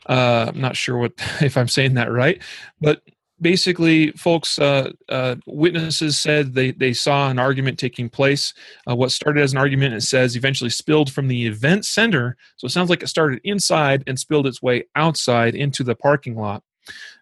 Uh, 0.07 0.45
I'm 0.49 0.61
not 0.61 0.75
sure 0.75 0.99
what 0.99 1.13
if 1.41 1.57
I'm 1.57 1.67
saying 1.67 1.95
that 1.95 2.11
right, 2.11 2.39
but 2.79 3.01
basically, 3.41 4.11
folks, 4.11 4.59
uh, 4.59 4.91
uh, 5.07 5.37
witnesses 5.47 6.19
said 6.19 6.53
they, 6.53 6.71
they 6.71 6.93
saw 6.93 7.29
an 7.31 7.39
argument 7.39 7.79
taking 7.79 8.07
place. 8.07 8.53
Uh, 8.87 8.95
what 8.95 9.11
started 9.11 9.41
as 9.41 9.53
an 9.53 9.57
argument, 9.57 9.95
it 9.95 10.01
says, 10.01 10.35
eventually 10.35 10.69
spilled 10.69 11.11
from 11.11 11.27
the 11.27 11.47
event 11.47 11.85
center. 11.85 12.35
So 12.57 12.65
it 12.65 12.71
sounds 12.71 12.89
like 12.89 13.01
it 13.01 13.07
started 13.07 13.39
inside 13.43 14.03
and 14.05 14.19
spilled 14.19 14.45
its 14.45 14.61
way 14.61 14.85
outside 14.95 15.55
into 15.55 15.83
the 15.83 15.95
parking 15.95 16.35
lot. 16.35 16.63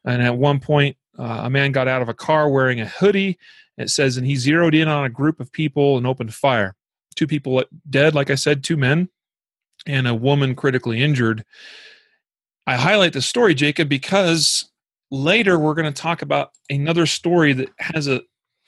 And 0.06 0.22
at 0.22 0.38
one 0.38 0.60
point, 0.60 0.98
uh, 1.18 1.42
a 1.44 1.50
man 1.50 1.72
got 1.72 1.88
out 1.88 2.02
of 2.02 2.10
a 2.10 2.14
car 2.14 2.50
wearing 2.50 2.80
a 2.80 2.88
hoodie. 2.88 3.38
It 3.78 3.90
says, 3.90 4.18
and 4.18 4.26
he 4.26 4.36
zeroed 4.36 4.76
in 4.76 4.88
on 4.88 5.06
a 5.06 5.10
group 5.10 5.40
of 5.40 5.52
people 5.52 5.98
and 5.98 6.08
opened 6.08 6.34
fire. 6.34 6.76
Two 7.16 7.28
people 7.28 7.64
dead, 7.90 8.16
like 8.16 8.30
I 8.30 8.36
said, 8.36 8.64
two 8.64 8.78
men, 8.78 9.10
and 9.86 10.08
a 10.08 10.16
woman 10.16 10.56
critically 10.56 11.02
injured. 11.02 11.44
I 12.66 12.76
highlight 12.76 13.14
the 13.14 13.22
story, 13.22 13.56
Jacob, 13.56 13.90
because 13.90 14.70
later 15.10 15.58
we're 15.58 15.74
going 15.74 15.92
to 15.92 16.02
talk 16.02 16.22
about 16.22 16.52
another 16.70 17.06
story 17.06 17.54
that 17.54 17.70
has 17.80 18.08
a 18.08 18.22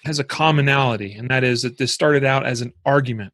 has 0.06 0.18
a 0.18 0.24
commonality, 0.24 1.14
and 1.14 1.30
that 1.30 1.44
is 1.44 1.64
that 1.64 1.78
this 1.78 1.92
started 1.92 2.24
out 2.24 2.46
as 2.46 2.62
an 2.62 2.74
argument. 2.86 3.34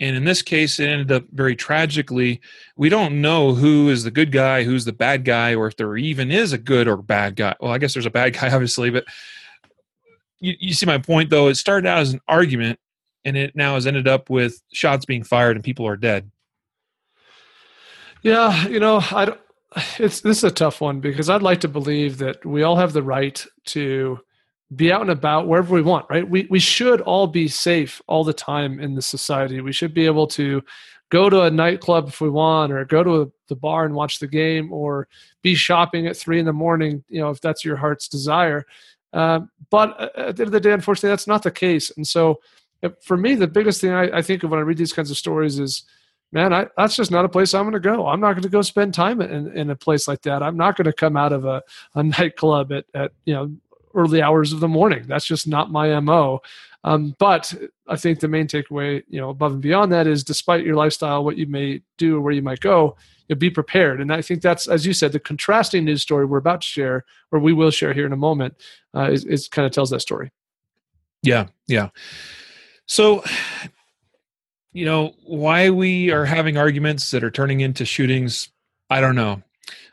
And 0.00 0.16
in 0.16 0.24
this 0.24 0.42
case, 0.42 0.78
it 0.78 0.88
ended 0.88 1.10
up 1.10 1.24
very 1.32 1.56
tragically. 1.56 2.40
We 2.76 2.88
don't 2.88 3.20
know 3.20 3.54
who 3.54 3.88
is 3.88 4.04
the 4.04 4.12
good 4.12 4.30
guy, 4.30 4.62
who's 4.62 4.84
the 4.84 4.92
bad 4.92 5.24
guy, 5.24 5.54
or 5.54 5.66
if 5.66 5.76
there 5.76 5.96
even 5.96 6.30
is 6.30 6.52
a 6.52 6.58
good 6.58 6.86
or 6.86 6.96
bad 6.96 7.34
guy. 7.34 7.56
Well, 7.60 7.72
I 7.72 7.78
guess 7.78 7.94
there's 7.94 8.06
a 8.06 8.10
bad 8.10 8.34
guy, 8.34 8.50
obviously, 8.52 8.90
but 8.90 9.04
you, 10.40 10.54
you 10.60 10.74
see 10.74 10.86
my 10.86 10.98
point, 10.98 11.30
though. 11.30 11.48
It 11.48 11.56
started 11.56 11.88
out 11.88 11.98
as 11.98 12.12
an 12.12 12.20
argument, 12.28 12.78
and 13.24 13.36
it 13.36 13.56
now 13.56 13.74
has 13.74 13.86
ended 13.86 14.06
up 14.06 14.30
with 14.30 14.62
shots 14.72 15.04
being 15.04 15.24
fired 15.24 15.56
and 15.56 15.64
people 15.64 15.86
are 15.86 15.96
dead. 15.96 16.30
Yeah, 18.22 18.66
you 18.68 18.80
know, 18.80 19.02
I 19.10 19.24
don't, 19.26 19.40
it's 19.98 20.20
this 20.20 20.38
is 20.38 20.44
a 20.44 20.50
tough 20.50 20.80
one 20.80 21.00
because 21.00 21.28
I'd 21.28 21.42
like 21.42 21.60
to 21.60 21.68
believe 21.68 22.18
that 22.18 22.44
we 22.44 22.62
all 22.62 22.76
have 22.76 22.92
the 22.92 23.02
right 23.02 23.44
to 23.66 24.20
be 24.74 24.92
out 24.92 25.00
and 25.00 25.10
about 25.10 25.48
wherever 25.48 25.74
we 25.74 25.82
want, 25.82 26.06
right? 26.10 26.28
We 26.28 26.46
we 26.50 26.58
should 26.58 27.00
all 27.00 27.26
be 27.26 27.48
safe 27.48 28.02
all 28.06 28.24
the 28.24 28.32
time 28.32 28.80
in 28.80 28.94
the 28.94 29.02
society. 29.02 29.60
We 29.60 29.72
should 29.72 29.94
be 29.94 30.06
able 30.06 30.26
to 30.28 30.62
go 31.10 31.30
to 31.30 31.42
a 31.42 31.50
nightclub 31.50 32.08
if 32.08 32.20
we 32.20 32.28
want, 32.28 32.72
or 32.72 32.84
go 32.84 33.02
to 33.02 33.22
a, 33.22 33.26
the 33.48 33.56
bar 33.56 33.86
and 33.86 33.94
watch 33.94 34.18
the 34.18 34.26
game, 34.26 34.72
or 34.72 35.08
be 35.42 35.54
shopping 35.54 36.06
at 36.06 36.16
three 36.16 36.38
in 36.38 36.44
the 36.44 36.52
morning, 36.52 37.02
you 37.08 37.20
know, 37.20 37.30
if 37.30 37.40
that's 37.40 37.64
your 37.64 37.76
heart's 37.76 38.08
desire. 38.08 38.66
Uh, 39.14 39.40
but 39.70 39.98
at 40.18 40.36
the 40.36 40.42
end 40.42 40.48
of 40.48 40.52
the 40.52 40.60
day, 40.60 40.72
unfortunately, 40.72 41.08
that's 41.08 41.26
not 41.26 41.42
the 41.42 41.50
case. 41.50 41.90
And 41.96 42.06
so, 42.06 42.40
for 43.02 43.16
me, 43.16 43.34
the 43.34 43.46
biggest 43.46 43.80
thing 43.80 43.92
I, 43.92 44.18
I 44.18 44.22
think 44.22 44.42
of 44.42 44.50
when 44.50 44.60
I 44.60 44.64
read 44.64 44.76
these 44.76 44.92
kinds 44.92 45.10
of 45.10 45.16
stories 45.16 45.58
is 45.58 45.84
man, 46.32 46.52
I, 46.52 46.66
that's 46.76 46.96
just 46.96 47.10
not 47.10 47.24
a 47.24 47.28
place 47.28 47.54
I'm 47.54 47.64
going 47.64 47.72
to 47.72 47.80
go. 47.80 48.06
I'm 48.06 48.20
not 48.20 48.32
going 48.32 48.42
to 48.42 48.48
go 48.48 48.62
spend 48.62 48.94
time 48.94 49.20
in, 49.20 49.50
in 49.56 49.70
a 49.70 49.76
place 49.76 50.06
like 50.06 50.22
that. 50.22 50.42
I'm 50.42 50.56
not 50.56 50.76
going 50.76 50.84
to 50.84 50.92
come 50.92 51.16
out 51.16 51.32
of 51.32 51.44
a, 51.44 51.62
a 51.94 52.02
nightclub 52.02 52.72
at, 52.72 52.84
at, 52.94 53.12
you 53.24 53.34
know, 53.34 53.50
early 53.98 54.22
hours 54.22 54.52
of 54.52 54.60
the 54.60 54.68
morning. 54.68 55.04
That's 55.06 55.26
just 55.26 55.46
not 55.46 55.70
my 55.70 55.98
MO. 56.00 56.40
Um, 56.84 57.16
but 57.18 57.52
I 57.88 57.96
think 57.96 58.20
the 58.20 58.28
main 58.28 58.46
takeaway, 58.46 59.02
you 59.08 59.20
know, 59.20 59.30
above 59.30 59.52
and 59.52 59.60
beyond 59.60 59.92
that 59.92 60.06
is 60.06 60.22
despite 60.22 60.64
your 60.64 60.76
lifestyle, 60.76 61.24
what 61.24 61.36
you 61.36 61.46
may 61.46 61.82
do 61.96 62.16
or 62.16 62.20
where 62.20 62.32
you 62.32 62.42
might 62.42 62.60
go, 62.60 62.96
you 63.28 63.34
be 63.34 63.50
prepared. 63.50 64.00
And 64.00 64.12
I 64.12 64.22
think 64.22 64.42
that's, 64.42 64.68
as 64.68 64.86
you 64.86 64.92
said, 64.92 65.12
the 65.12 65.20
contrasting 65.20 65.84
news 65.84 66.02
story 66.02 66.24
we're 66.24 66.38
about 66.38 66.60
to 66.60 66.66
share, 66.66 67.04
or 67.32 67.40
we 67.40 67.52
will 67.52 67.70
share 67.70 67.92
here 67.92 68.06
in 68.06 68.12
a 68.12 68.16
moment, 68.16 68.54
uh, 68.94 69.10
is, 69.10 69.24
is 69.24 69.48
kind 69.48 69.66
of 69.66 69.72
tells 69.72 69.90
that 69.90 70.00
story. 70.00 70.30
Yeah. 71.22 71.48
Yeah. 71.66 71.90
So 72.86 73.22
you 74.78 74.84
know, 74.84 75.14
why 75.24 75.70
we 75.70 76.12
are 76.12 76.24
having 76.24 76.56
arguments 76.56 77.10
that 77.10 77.24
are 77.24 77.30
turning 77.30 77.60
into 77.60 77.84
shootings, 77.84 78.48
I 78.90 79.00
don't 79.00 79.16
know. 79.16 79.42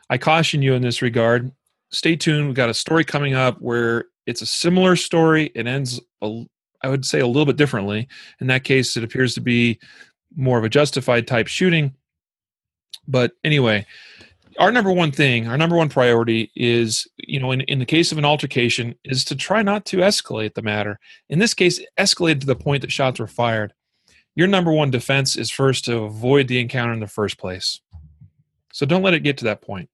I 0.08 0.18
caution 0.18 0.62
you 0.62 0.74
in 0.74 0.82
this 0.82 1.02
regard. 1.02 1.50
Stay 1.90 2.16
tuned. 2.16 2.46
We've 2.46 2.56
got 2.56 2.68
a 2.68 2.74
story 2.74 3.04
coming 3.04 3.34
up 3.34 3.60
where 3.60 4.06
it's 4.26 4.42
a 4.42 4.46
similar 4.46 4.96
story. 4.96 5.52
It 5.54 5.66
ends, 5.66 6.00
a, 6.22 6.44
I 6.82 6.88
would 6.88 7.04
say, 7.04 7.20
a 7.20 7.26
little 7.26 7.46
bit 7.46 7.56
differently. 7.56 8.08
In 8.40 8.48
that 8.48 8.64
case, 8.64 8.96
it 8.96 9.04
appears 9.04 9.34
to 9.34 9.40
be 9.40 9.78
more 10.34 10.58
of 10.58 10.64
a 10.64 10.68
justified 10.68 11.26
type 11.26 11.46
shooting. 11.46 11.94
But 13.06 13.32
anyway, 13.44 13.86
our 14.58 14.72
number 14.72 14.90
one 14.90 15.12
thing, 15.12 15.46
our 15.46 15.56
number 15.56 15.76
one 15.76 15.88
priority 15.88 16.50
is, 16.56 17.06
you 17.18 17.38
know, 17.38 17.52
in, 17.52 17.60
in 17.62 17.78
the 17.78 17.84
case 17.84 18.10
of 18.10 18.18
an 18.18 18.24
altercation, 18.24 18.94
is 19.04 19.24
to 19.26 19.36
try 19.36 19.62
not 19.62 19.84
to 19.86 19.98
escalate 19.98 20.54
the 20.54 20.62
matter. 20.62 20.98
In 21.28 21.38
this 21.38 21.54
case, 21.54 21.80
escalated 21.98 22.40
to 22.40 22.46
the 22.46 22.56
point 22.56 22.82
that 22.82 22.90
shots 22.90 23.20
were 23.20 23.28
fired 23.28 23.72
your 24.36 24.46
number 24.46 24.70
one 24.70 24.90
defense 24.90 25.34
is 25.34 25.50
first 25.50 25.86
to 25.86 26.02
avoid 26.02 26.46
the 26.46 26.60
encounter 26.60 26.92
in 26.92 27.00
the 27.00 27.08
first 27.08 27.38
place. 27.38 27.80
So 28.70 28.86
don't 28.86 29.02
let 29.02 29.14
it 29.14 29.20
get 29.20 29.38
to 29.38 29.46
that 29.46 29.62
point. 29.62 29.88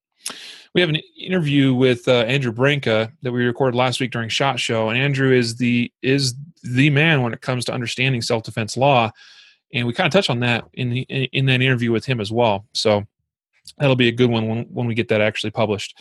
We 0.74 0.80
have 0.80 0.90
an 0.90 1.00
interview 1.18 1.74
with 1.74 2.08
uh, 2.08 2.20
Andrew 2.22 2.52
Branca 2.52 3.12
that 3.22 3.32
we 3.32 3.44
recorded 3.44 3.76
last 3.76 4.00
week 4.00 4.10
during 4.10 4.30
Shot 4.30 4.58
Show, 4.58 4.88
and 4.88 4.98
Andrew 4.98 5.30
is 5.32 5.56
the 5.56 5.92
is 6.02 6.34
the 6.62 6.88
man 6.90 7.22
when 7.22 7.32
it 7.34 7.42
comes 7.42 7.64
to 7.66 7.74
understanding 7.74 8.22
self 8.22 8.42
defense 8.42 8.76
law, 8.76 9.10
and 9.74 9.86
we 9.86 9.92
kind 9.92 10.06
of 10.06 10.12
touch 10.12 10.30
on 10.30 10.40
that 10.40 10.64
in 10.72 10.90
the, 10.90 11.00
in 11.02 11.46
that 11.46 11.60
interview 11.60 11.92
with 11.92 12.06
him 12.06 12.20
as 12.20 12.32
well. 12.32 12.66
So 12.72 13.04
that'll 13.78 13.96
be 13.96 14.08
a 14.08 14.12
good 14.12 14.30
one 14.30 14.48
when 14.48 14.64
when 14.64 14.86
we 14.86 14.94
get 14.94 15.08
that 15.08 15.20
actually 15.20 15.50
published. 15.50 15.98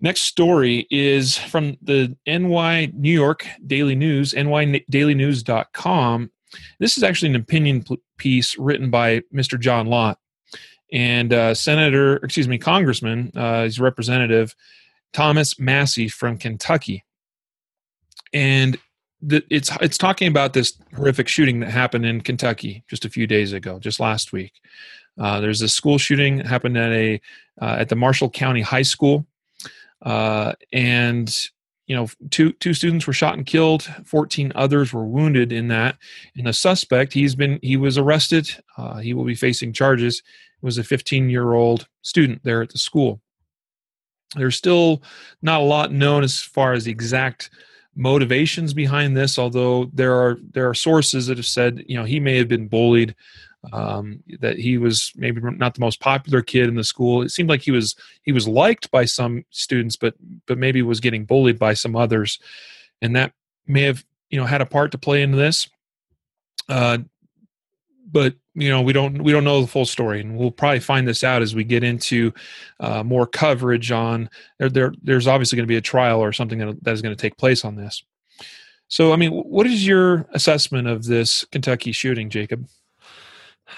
Next 0.00 0.22
story 0.22 0.86
is 0.90 1.36
from 1.36 1.76
the 1.82 2.16
NY 2.26 2.92
New 2.94 3.12
York 3.12 3.46
Daily 3.66 3.94
News, 3.94 4.32
nydailynews.com, 4.34 6.30
this 6.78 6.96
is 6.96 7.02
actually 7.02 7.30
an 7.30 7.36
opinion 7.36 7.84
piece 8.16 8.58
written 8.58 8.90
by 8.90 9.20
Mr. 9.32 9.58
John 9.58 9.86
Lott 9.86 10.18
and 10.92 11.32
uh, 11.32 11.54
Senator, 11.54 12.16
excuse 12.16 12.48
me, 12.48 12.58
Congressman, 12.58 13.32
uh, 13.34 13.64
his 13.64 13.80
representative 13.80 14.54
Thomas 15.12 15.58
Massie 15.58 16.08
from 16.08 16.38
Kentucky, 16.38 17.04
and 18.32 18.76
the, 19.22 19.42
it's 19.50 19.70
it's 19.80 19.98
talking 19.98 20.28
about 20.28 20.52
this 20.52 20.76
horrific 20.94 21.28
shooting 21.28 21.60
that 21.60 21.70
happened 21.70 22.04
in 22.04 22.20
Kentucky 22.20 22.84
just 22.88 23.04
a 23.04 23.10
few 23.10 23.26
days 23.26 23.52
ago, 23.52 23.78
just 23.78 24.00
last 24.00 24.32
week. 24.32 24.52
Uh, 25.18 25.40
there's 25.40 25.62
a 25.62 25.68
school 25.68 25.98
shooting 25.98 26.38
that 26.38 26.46
happened 26.46 26.76
at 26.76 26.92
a 26.92 27.20
uh, 27.60 27.76
at 27.78 27.88
the 27.88 27.96
Marshall 27.96 28.30
County 28.30 28.60
High 28.60 28.82
School, 28.82 29.26
uh, 30.02 30.52
and 30.72 31.34
you 31.86 31.94
know 31.94 32.08
two 32.30 32.52
two 32.54 32.74
students 32.74 33.06
were 33.06 33.12
shot 33.12 33.34
and 33.34 33.46
killed. 33.46 33.82
14 34.04 34.52
others 34.54 34.92
were 34.92 35.06
wounded 35.06 35.52
in 35.52 35.68
that. 35.68 35.96
And 36.36 36.46
the 36.46 36.52
suspect 36.52 37.12
he's 37.12 37.34
been 37.34 37.58
he 37.62 37.76
was 37.76 37.96
arrested. 37.96 38.50
Uh, 38.76 38.98
he 38.98 39.14
will 39.14 39.24
be 39.24 39.34
facing 39.34 39.72
charges 39.72 40.22
was 40.64 40.78
a 40.78 40.84
15 40.84 41.30
year 41.30 41.52
old 41.52 41.86
student 42.02 42.40
there 42.42 42.62
at 42.62 42.70
the 42.70 42.78
school 42.78 43.20
there's 44.36 44.56
still 44.56 45.02
not 45.42 45.60
a 45.60 45.64
lot 45.64 45.92
known 45.92 46.24
as 46.24 46.40
far 46.40 46.72
as 46.72 46.84
the 46.84 46.90
exact 46.90 47.50
motivations 47.94 48.74
behind 48.74 49.16
this 49.16 49.38
although 49.38 49.84
there 49.92 50.14
are 50.14 50.38
there 50.52 50.68
are 50.68 50.74
sources 50.74 51.26
that 51.26 51.36
have 51.36 51.46
said 51.46 51.84
you 51.86 51.96
know 51.96 52.04
he 52.04 52.18
may 52.18 52.36
have 52.36 52.48
been 52.48 52.66
bullied 52.66 53.14
um, 53.72 54.22
that 54.40 54.58
he 54.58 54.78
was 54.78 55.12
maybe 55.16 55.40
not 55.40 55.74
the 55.74 55.80
most 55.80 56.00
popular 56.00 56.42
kid 56.42 56.68
in 56.68 56.74
the 56.74 56.84
school. 56.84 57.22
It 57.22 57.30
seemed 57.30 57.48
like 57.48 57.62
he 57.62 57.70
was 57.70 57.96
he 58.22 58.32
was 58.32 58.46
liked 58.46 58.90
by 58.90 59.04
some 59.04 59.44
students, 59.50 59.96
but 59.96 60.14
but 60.46 60.58
maybe 60.58 60.82
was 60.82 61.00
getting 61.00 61.24
bullied 61.24 61.58
by 61.58 61.74
some 61.74 61.96
others, 61.96 62.38
and 63.00 63.16
that 63.16 63.32
may 63.66 63.82
have 63.82 64.04
you 64.30 64.38
know 64.38 64.46
had 64.46 64.60
a 64.60 64.66
part 64.66 64.92
to 64.92 64.98
play 64.98 65.22
into 65.22 65.36
this. 65.36 65.68
Uh, 66.68 66.98
but 68.10 68.34
you 68.54 68.68
know 68.68 68.82
we 68.82 68.92
don't 68.92 69.22
we 69.22 69.32
don't 69.32 69.44
know 69.44 69.60
the 69.60 69.66
full 69.66 69.84
story, 69.84 70.20
and 70.20 70.36
we'll 70.36 70.50
probably 70.50 70.80
find 70.80 71.06
this 71.06 71.24
out 71.24 71.42
as 71.42 71.54
we 71.54 71.64
get 71.64 71.82
into 71.82 72.32
uh, 72.80 73.02
more 73.02 73.26
coverage 73.26 73.90
on 73.90 74.30
there, 74.58 74.68
there. 74.68 74.92
There's 75.02 75.26
obviously 75.26 75.56
going 75.56 75.66
to 75.66 75.72
be 75.72 75.76
a 75.76 75.82
trial 75.82 76.20
or 76.20 76.32
something 76.32 76.58
that, 76.58 76.82
that 76.84 76.92
is 76.92 77.02
going 77.02 77.14
to 77.14 77.20
take 77.20 77.36
place 77.36 77.64
on 77.64 77.76
this. 77.76 78.02
So, 78.88 79.12
I 79.12 79.16
mean, 79.16 79.32
what 79.32 79.66
is 79.66 79.86
your 79.86 80.26
assessment 80.32 80.86
of 80.86 81.04
this 81.04 81.44
Kentucky 81.50 81.92
shooting, 81.92 82.30
Jacob? 82.30 82.68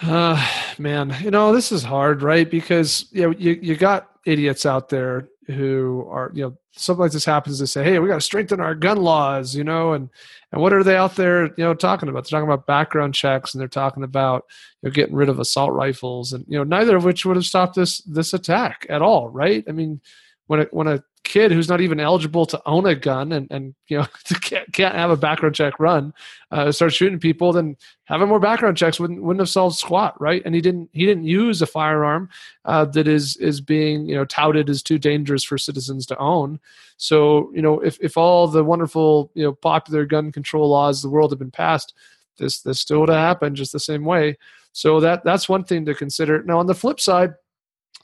Uh, 0.02 0.46
man, 0.78 1.14
you 1.22 1.30
know 1.30 1.52
this 1.52 1.72
is 1.72 1.82
hard, 1.82 2.22
right? 2.22 2.50
Because 2.50 3.06
you 3.12 3.22
know 3.22 3.30
you 3.38 3.58
you 3.62 3.76
got 3.76 4.10
idiots 4.26 4.66
out 4.66 4.88
there 4.88 5.28
who 5.46 6.06
are 6.10 6.30
you 6.34 6.42
know 6.42 6.56
something 6.72 7.00
like 7.00 7.12
this 7.12 7.24
happens 7.24 7.58
to 7.58 7.66
say, 7.66 7.82
hey, 7.84 7.98
we 7.98 8.08
got 8.08 8.16
to 8.16 8.20
strengthen 8.20 8.60
our 8.60 8.74
gun 8.74 8.98
laws, 8.98 9.54
you 9.54 9.64
know, 9.64 9.92
and 9.92 10.10
and 10.52 10.60
what 10.60 10.72
are 10.72 10.82
they 10.82 10.96
out 10.96 11.16
there 11.16 11.46
you 11.46 11.54
know 11.58 11.74
talking 11.74 12.08
about? 12.08 12.24
They're 12.24 12.38
talking 12.38 12.52
about 12.52 12.66
background 12.66 13.14
checks 13.14 13.54
and 13.54 13.60
they're 13.60 13.68
talking 13.68 14.02
about 14.02 14.44
you 14.82 14.88
know 14.88 14.92
getting 14.92 15.14
rid 15.14 15.28
of 15.28 15.38
assault 15.38 15.72
rifles, 15.72 16.32
and 16.32 16.44
you 16.48 16.58
know 16.58 16.64
neither 16.64 16.96
of 16.96 17.04
which 17.04 17.24
would 17.24 17.36
have 17.36 17.46
stopped 17.46 17.76
this 17.76 17.98
this 18.02 18.34
attack 18.34 18.86
at 18.88 19.02
all, 19.02 19.28
right? 19.28 19.64
I 19.68 19.72
mean, 19.72 20.00
when 20.46 20.60
a, 20.60 20.64
when 20.70 20.86
a 20.86 21.02
kid 21.24 21.50
who's 21.50 21.68
not 21.68 21.80
even 21.80 21.98
eligible 21.98 22.46
to 22.46 22.62
own 22.66 22.86
a 22.86 22.94
gun 22.94 23.32
and, 23.32 23.48
and 23.50 23.74
you 23.88 23.98
know 23.98 24.06
can't, 24.40 24.72
can't 24.72 24.94
have 24.94 25.10
a 25.10 25.16
background 25.16 25.54
check 25.54 25.78
run 25.80 26.14
uh, 26.52 26.70
start 26.70 26.92
shooting 26.92 27.18
people 27.18 27.52
then 27.52 27.76
having 28.04 28.28
more 28.28 28.38
background 28.38 28.76
checks 28.76 29.00
wouldn't, 29.00 29.20
wouldn't 29.20 29.40
have 29.40 29.48
solved 29.48 29.76
squat 29.76 30.18
right? 30.20 30.42
And 30.44 30.54
he 30.54 30.60
didn't 30.60 30.88
he 30.92 31.04
didn't 31.04 31.24
use 31.24 31.60
a 31.60 31.66
firearm 31.66 32.28
uh, 32.64 32.84
that 32.86 33.08
is 33.08 33.36
is 33.38 33.60
being 33.60 34.08
you 34.08 34.14
know 34.14 34.24
touted 34.24 34.70
as 34.70 34.82
too 34.82 34.98
dangerous 34.98 35.42
for 35.42 35.58
citizens 35.58 36.06
to 36.06 36.18
own. 36.18 36.60
So 36.96 37.50
you 37.54 37.62
know 37.62 37.80
if, 37.80 37.98
if 38.00 38.16
all 38.16 38.46
the 38.46 38.64
wonderful 38.64 39.30
you 39.34 39.42
know 39.42 39.52
popular 39.52 40.06
gun 40.06 40.30
control 40.30 40.68
laws 40.68 41.02
the 41.02 41.10
world 41.10 41.32
have 41.32 41.40
been 41.40 41.50
passed 41.50 41.92
this 42.38 42.60
this 42.60 42.80
still 42.80 43.00
would 43.00 43.08
have 43.08 43.18
happened 43.18 43.56
just 43.56 43.72
the 43.72 43.80
same 43.80 44.04
way. 44.04 44.38
So 44.72 45.00
that 45.00 45.24
that's 45.24 45.48
one 45.48 45.64
thing 45.64 45.86
to 45.86 45.94
consider. 45.94 46.42
Now 46.42 46.58
on 46.58 46.66
the 46.66 46.74
flip 46.74 47.00
side 47.00 47.34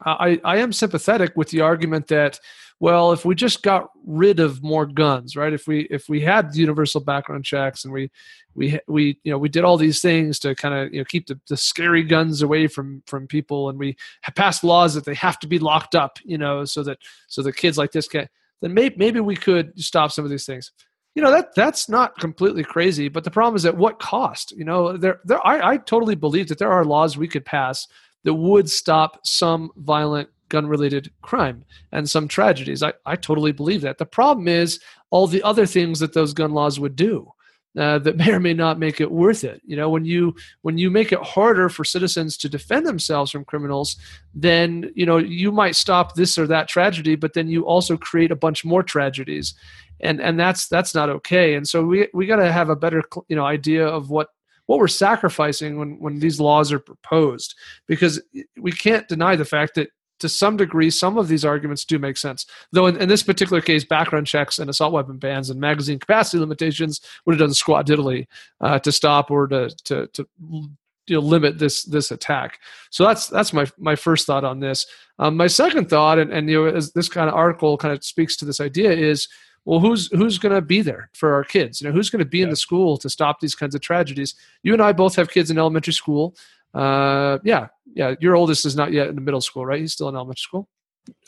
I, 0.04 0.40
I 0.44 0.58
am 0.58 0.72
sympathetic 0.72 1.32
with 1.36 1.50
the 1.50 1.60
argument 1.60 2.08
that 2.08 2.38
well 2.80 3.12
if 3.12 3.24
we 3.24 3.34
just 3.34 3.62
got 3.62 3.90
rid 4.04 4.40
of 4.40 4.62
more 4.62 4.86
guns 4.86 5.36
right? 5.36 5.52
If 5.52 5.66
we 5.66 5.82
if 5.90 6.08
we 6.08 6.20
had 6.20 6.54
universal 6.54 7.00
background 7.00 7.44
checks 7.44 7.84
and 7.84 7.92
we 7.92 8.10
we 8.54 8.78
we 8.88 9.18
you 9.24 9.32
know 9.32 9.38
we 9.38 9.48
did 9.48 9.64
all 9.64 9.76
these 9.76 10.00
things 10.00 10.38
to 10.40 10.54
kind 10.54 10.74
of 10.74 10.92
you 10.92 11.00
know 11.00 11.04
keep 11.04 11.26
the, 11.26 11.40
the 11.48 11.56
scary 11.56 12.02
guns 12.02 12.42
away 12.42 12.66
from 12.66 13.02
from 13.06 13.26
people 13.26 13.68
and 13.68 13.78
we 13.78 13.96
passed 14.34 14.64
laws 14.64 14.94
that 14.94 15.04
they 15.04 15.14
have 15.14 15.38
to 15.40 15.46
be 15.46 15.58
locked 15.58 15.94
up 15.94 16.18
you 16.24 16.38
know 16.38 16.64
so 16.64 16.82
that 16.82 16.98
so 17.28 17.42
the 17.42 17.52
kids 17.52 17.78
like 17.78 17.92
this 17.92 18.08
can 18.08 18.28
then 18.62 18.72
maybe 18.72 18.94
maybe 18.96 19.20
we 19.20 19.36
could 19.36 19.78
stop 19.78 20.10
some 20.12 20.24
of 20.24 20.30
these 20.30 20.46
things. 20.46 20.72
You 21.14 21.22
know 21.22 21.30
that 21.30 21.54
that's 21.54 21.90
not 21.90 22.18
completely 22.18 22.64
crazy 22.64 23.08
but 23.08 23.22
the 23.24 23.30
problem 23.30 23.56
is 23.56 23.66
at 23.66 23.76
what 23.76 23.98
cost? 23.98 24.52
You 24.52 24.64
know 24.64 24.96
there 24.96 25.20
there 25.24 25.46
I, 25.46 25.72
I 25.72 25.76
totally 25.76 26.14
believe 26.14 26.48
that 26.48 26.58
there 26.58 26.72
are 26.72 26.84
laws 26.84 27.18
we 27.18 27.28
could 27.28 27.44
pass 27.44 27.86
that 28.24 28.34
would 28.34 28.70
stop 28.70 29.20
some 29.24 29.70
violent 29.76 30.28
gun 30.48 30.66
related 30.66 31.10
crime 31.22 31.64
and 31.92 32.08
some 32.08 32.28
tragedies. 32.28 32.82
I, 32.82 32.92
I 33.06 33.16
totally 33.16 33.52
believe 33.52 33.80
that. 33.80 33.98
The 33.98 34.06
problem 34.06 34.46
is 34.46 34.78
all 35.10 35.26
the 35.26 35.42
other 35.42 35.66
things 35.66 35.98
that 36.00 36.12
those 36.12 36.34
gun 36.34 36.52
laws 36.52 36.78
would 36.78 36.94
do. 36.94 37.32
Uh, 37.74 37.98
that 37.98 38.18
may 38.18 38.30
or 38.30 38.38
may 38.38 38.52
not 38.52 38.78
make 38.78 39.00
it 39.00 39.10
worth 39.10 39.44
it. 39.44 39.62
You 39.64 39.76
know, 39.76 39.88
when 39.88 40.04
you 40.04 40.34
when 40.60 40.76
you 40.76 40.90
make 40.90 41.10
it 41.10 41.20
harder 41.20 41.70
for 41.70 41.84
citizens 41.84 42.36
to 42.36 42.48
defend 42.50 42.84
themselves 42.84 43.30
from 43.30 43.46
criminals, 43.46 43.96
then 44.34 44.92
you 44.94 45.06
know 45.06 45.16
you 45.16 45.50
might 45.50 45.74
stop 45.74 46.14
this 46.14 46.36
or 46.36 46.46
that 46.48 46.68
tragedy, 46.68 47.14
but 47.14 47.32
then 47.32 47.48
you 47.48 47.64
also 47.64 47.96
create 47.96 48.30
a 48.30 48.36
bunch 48.36 48.62
more 48.62 48.82
tragedies, 48.82 49.54
and 50.00 50.20
and 50.20 50.38
that's 50.38 50.68
that's 50.68 50.94
not 50.94 51.08
okay. 51.08 51.54
And 51.54 51.66
so 51.66 51.82
we 51.82 52.08
we 52.12 52.26
got 52.26 52.36
to 52.36 52.52
have 52.52 52.68
a 52.68 52.76
better 52.76 53.02
you 53.28 53.36
know 53.36 53.46
idea 53.46 53.86
of 53.86 54.10
what 54.10 54.28
what 54.72 54.78
we're 54.78 54.88
sacrificing 54.88 55.76
when 55.76 55.98
when 56.00 56.18
these 56.18 56.40
laws 56.40 56.72
are 56.72 56.78
proposed 56.78 57.54
because 57.86 58.22
we 58.58 58.72
can't 58.72 59.06
deny 59.06 59.36
the 59.36 59.44
fact 59.44 59.74
that 59.74 59.90
to 60.18 60.30
some 60.30 60.56
degree, 60.56 60.88
some 60.88 61.18
of 61.18 61.28
these 61.28 61.44
arguments 61.44 61.84
do 61.84 61.98
make 61.98 62.16
sense. 62.16 62.46
Though 62.70 62.86
in, 62.86 62.96
in, 62.96 63.08
this 63.08 63.22
particular 63.22 63.60
case, 63.60 63.84
background 63.84 64.26
checks 64.26 64.58
and 64.58 64.70
assault 64.70 64.94
weapon 64.94 65.18
bans 65.18 65.50
and 65.50 65.60
magazine 65.60 65.98
capacity 65.98 66.38
limitations 66.38 67.02
would 67.26 67.34
have 67.34 67.40
done 67.40 67.52
squat 67.52 67.86
diddly 67.86 68.26
uh, 68.62 68.78
to 68.78 68.92
stop 68.92 69.30
or 69.30 69.46
to, 69.48 69.68
to, 69.84 70.06
to 70.06 70.26
you 70.40 70.70
know, 71.16 71.20
limit 71.20 71.58
this 71.58 71.82
this 71.82 72.10
attack. 72.10 72.60
So 72.88 73.04
that's 73.04 73.26
that's 73.26 73.52
my 73.52 73.66
my 73.76 73.94
first 73.94 74.26
thought 74.26 74.44
on 74.44 74.60
this. 74.60 74.86
Um, 75.18 75.36
my 75.36 75.48
second 75.48 75.90
thought, 75.90 76.18
and, 76.18 76.32
and 76.32 76.48
you 76.48 76.64
know, 76.64 76.80
this 76.94 77.10
kind 77.10 77.28
of 77.28 77.34
article 77.34 77.76
kind 77.76 77.92
of 77.92 78.02
speaks 78.02 78.36
to 78.36 78.46
this 78.46 78.60
idea, 78.60 78.90
is 78.90 79.28
well, 79.64 79.80
who's 79.80 80.10
who's 80.12 80.38
going 80.38 80.54
to 80.54 80.60
be 80.60 80.82
there 80.82 81.10
for 81.14 81.34
our 81.34 81.44
kids? 81.44 81.80
You 81.80 81.88
know, 81.88 81.94
who's 81.94 82.10
going 82.10 82.20
to 82.20 82.24
be 82.24 82.38
yeah. 82.38 82.44
in 82.44 82.50
the 82.50 82.56
school 82.56 82.96
to 82.98 83.08
stop 83.08 83.40
these 83.40 83.54
kinds 83.54 83.74
of 83.74 83.80
tragedies? 83.80 84.34
You 84.62 84.72
and 84.72 84.82
I 84.82 84.92
both 84.92 85.14
have 85.16 85.30
kids 85.30 85.50
in 85.50 85.58
elementary 85.58 85.92
school. 85.92 86.34
Uh, 86.74 87.38
yeah, 87.44 87.68
yeah. 87.94 88.14
Your 88.20 88.34
oldest 88.34 88.64
is 88.64 88.74
not 88.74 88.92
yet 88.92 89.08
in 89.08 89.14
the 89.14 89.20
middle 89.20 89.40
school, 89.40 89.64
right? 89.64 89.80
He's 89.80 89.92
still 89.92 90.08
in 90.08 90.16
elementary 90.16 90.40
school. 90.40 90.68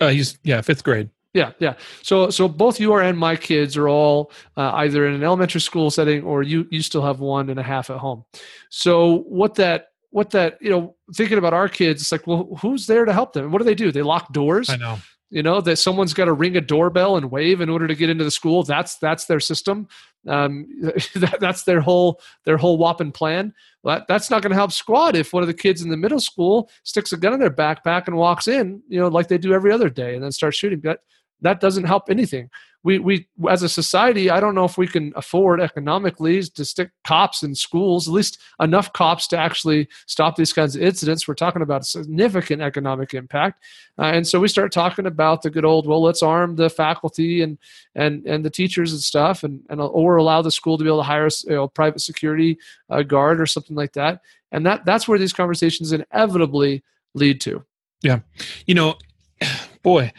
Uh, 0.01 0.09
he's 0.09 0.38
yeah, 0.42 0.61
fifth 0.62 0.83
grade. 0.83 1.11
Yeah, 1.33 1.51
yeah. 1.59 1.75
So, 2.03 2.31
so 2.31 2.47
both 2.47 2.79
you 2.79 2.94
and 2.94 3.18
my 3.18 3.35
kids 3.35 3.77
are 3.77 3.88
all 3.88 4.31
uh, 4.57 4.70
either 4.75 5.07
in 5.07 5.14
an 5.14 5.25
elementary 5.25 5.61
school 5.61 5.90
setting, 5.90 6.23
or 6.23 6.42
you 6.42 6.66
you 6.70 6.83
still 6.83 7.03
have 7.03 7.20
one 7.20 7.51
and 7.51 7.59
a 7.59 7.62
half 7.62 7.90
at 7.90 7.99
home. 7.99 8.25
So, 8.70 9.18
what 9.29 9.55
that 9.57 9.88
what 10.11 10.31
that 10.31 10.59
you 10.61 10.70
know, 10.70 10.97
thinking 11.14 11.38
about 11.38 11.53
our 11.53 11.68
kids, 11.68 12.03
it's 12.03 12.12
like, 12.12 12.27
well, 12.27 12.57
who's 12.61 12.87
there 12.87 13.05
to 13.05 13.12
help 13.12 13.33
them? 13.33 13.51
What 13.51 13.59
do 13.59 13.64
they 13.64 13.75
do? 13.75 13.90
They 13.90 14.03
lock 14.03 14.33
doors. 14.33 14.70
I 14.70 14.77
know 14.77 14.99
you 15.35 15.42
know 15.42 15.61
that 15.61 15.79
someone's 15.79 16.14
got 16.14 16.27
to 16.27 16.33
ring 16.33 16.57
a 16.57 16.61
doorbell 16.61 17.16
and 17.16 17.29
wave 17.29 17.61
in 17.61 17.68
order 17.68 17.88
to 17.88 17.97
get 17.97 18.09
into 18.09 18.23
the 18.23 18.31
school 18.31 18.62
that's 18.62 18.97
that's 18.99 19.25
their 19.25 19.40
system. 19.40 19.88
Um, 20.29 20.68
that, 21.16 21.38
that's 21.40 21.64
their 21.64 21.81
whole 21.81 22.20
their 22.44 22.57
whole 22.57 22.79
whopping 22.79 23.11
plan. 23.11 23.53
Well, 23.83 23.99
that, 23.99 24.07
that's 24.07 24.31
not 24.31 24.42
going 24.42 24.53
to 24.53 24.57
help 24.57 24.70
squad 24.70 25.16
if 25.16 25.33
one 25.33 25.42
of 25.42 25.49
the 25.49 25.53
kids 25.53 25.83
in 25.83 25.90
the 25.90 25.97
middle 25.97 26.20
school 26.20 26.70
sticks 26.85 27.12
a 27.12 27.16
gun 27.16 27.35
in 27.35 27.40
their 27.40 27.51
backpack 27.51 28.07
and 28.07 28.16
walks 28.16 28.47
in 28.47 28.81
you 28.88 29.01
know 29.01 29.09
like 29.09 29.27
they 29.27 29.37
do 29.37 29.53
every 29.53 29.73
other 29.73 29.90
day 29.90 30.14
and 30.14 30.23
then 30.23 30.31
starts 30.31 30.57
shooting. 30.57 30.81
That 30.83 31.01
that 31.44 31.61
doesn't 31.61 31.85
help 31.85 32.11
anything. 32.11 32.50
We 32.83 32.98
we 32.98 33.26
as 33.48 33.62
a 33.62 33.68
society 33.68 34.28
i 34.28 34.40
don't 34.40 34.54
know 34.54 34.66
if 34.66 34.76
we 34.76 34.87
can 34.87 35.14
afford 35.16 35.59
economically 35.59 36.42
to 36.42 36.64
stick 36.66 36.90
cops 37.02 37.42
in 37.42 37.54
schools 37.54 38.07
at 38.07 38.12
least 38.12 38.38
enough 38.61 38.92
cops 38.92 39.26
to 39.28 39.38
actually 39.38 39.88
stop 40.07 40.37
these 40.37 40.52
kinds 40.52 40.76
of 40.76 40.83
incidents. 40.83 41.26
We're 41.26 41.35
talking 41.35 41.62
about 41.62 41.80
a 41.80 41.85
significant 41.85 42.61
economic 42.61 43.14
impact. 43.14 43.62
Uh, 43.98 44.12
and 44.16 44.26
so 44.26 44.38
we 44.38 44.48
start 44.48 44.70
talking 44.70 45.07
about 45.07 45.40
the 45.40 45.48
good 45.48 45.64
old 45.64 45.87
well 45.87 46.02
let's 46.02 46.22
arm 46.22 46.57
the 46.57 46.68
faculty 46.68 47.40
and 47.40 47.57
and 47.94 48.26
and 48.26 48.44
the 48.44 48.50
teachers 48.50 48.92
and 48.92 49.00
stuff 49.00 49.44
and, 49.44 49.62
and 49.70 49.80
or 49.80 50.16
allow 50.16 50.42
the 50.42 50.50
school 50.50 50.76
to 50.76 50.85
be 50.85 50.90
able 50.90 50.98
to 50.98 51.04
hire 51.04 51.26
a 51.26 51.30
you 51.44 51.54
know, 51.54 51.68
private 51.68 52.00
security 52.00 52.59
uh, 52.90 53.02
guard 53.02 53.40
or 53.40 53.46
something 53.46 53.76
like 53.76 53.94
that. 53.94 54.20
And 54.52 54.66
that 54.66 54.85
that's 54.85 55.09
where 55.09 55.18
these 55.18 55.33
conversations 55.33 55.92
inevitably 55.92 56.83
lead 57.14 57.40
to. 57.42 57.64
Yeah. 58.02 58.20
You 58.66 58.74
know 58.74 58.98
boy 59.83 60.12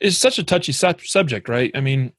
it's 0.00 0.16
such 0.16 0.38
a 0.38 0.44
touchy 0.44 0.72
su- 0.72 0.92
subject, 1.02 1.48
right? 1.48 1.70
I 1.74 1.80
mean, 1.80 2.12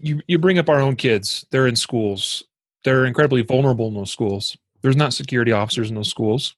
you 0.00 0.20
you 0.26 0.38
bring 0.38 0.58
up 0.58 0.68
our 0.68 0.80
own 0.80 0.96
kids. 0.96 1.46
They're 1.50 1.66
in 1.66 1.76
schools. 1.76 2.42
They're 2.84 3.04
incredibly 3.04 3.42
vulnerable 3.42 3.88
in 3.88 3.94
those 3.94 4.10
schools. 4.10 4.56
There's 4.82 4.96
not 4.96 5.14
security 5.14 5.52
officers 5.52 5.88
in 5.88 5.96
those 5.96 6.10
schools. 6.10 6.54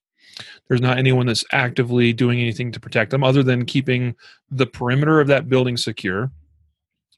There's 0.69 0.81
not 0.81 0.99
anyone 0.99 1.27
that's 1.27 1.45
actively 1.53 2.13
doing 2.13 2.41
anything 2.41 2.71
to 2.73 2.81
protect 2.81 3.11
them 3.11 3.25
other 3.25 3.43
than 3.43 3.65
keeping 3.65 4.15
the 4.51 4.67
perimeter 4.67 5.21
of 5.21 5.27
that 5.29 5.49
building 5.49 5.77
secure. 5.77 6.31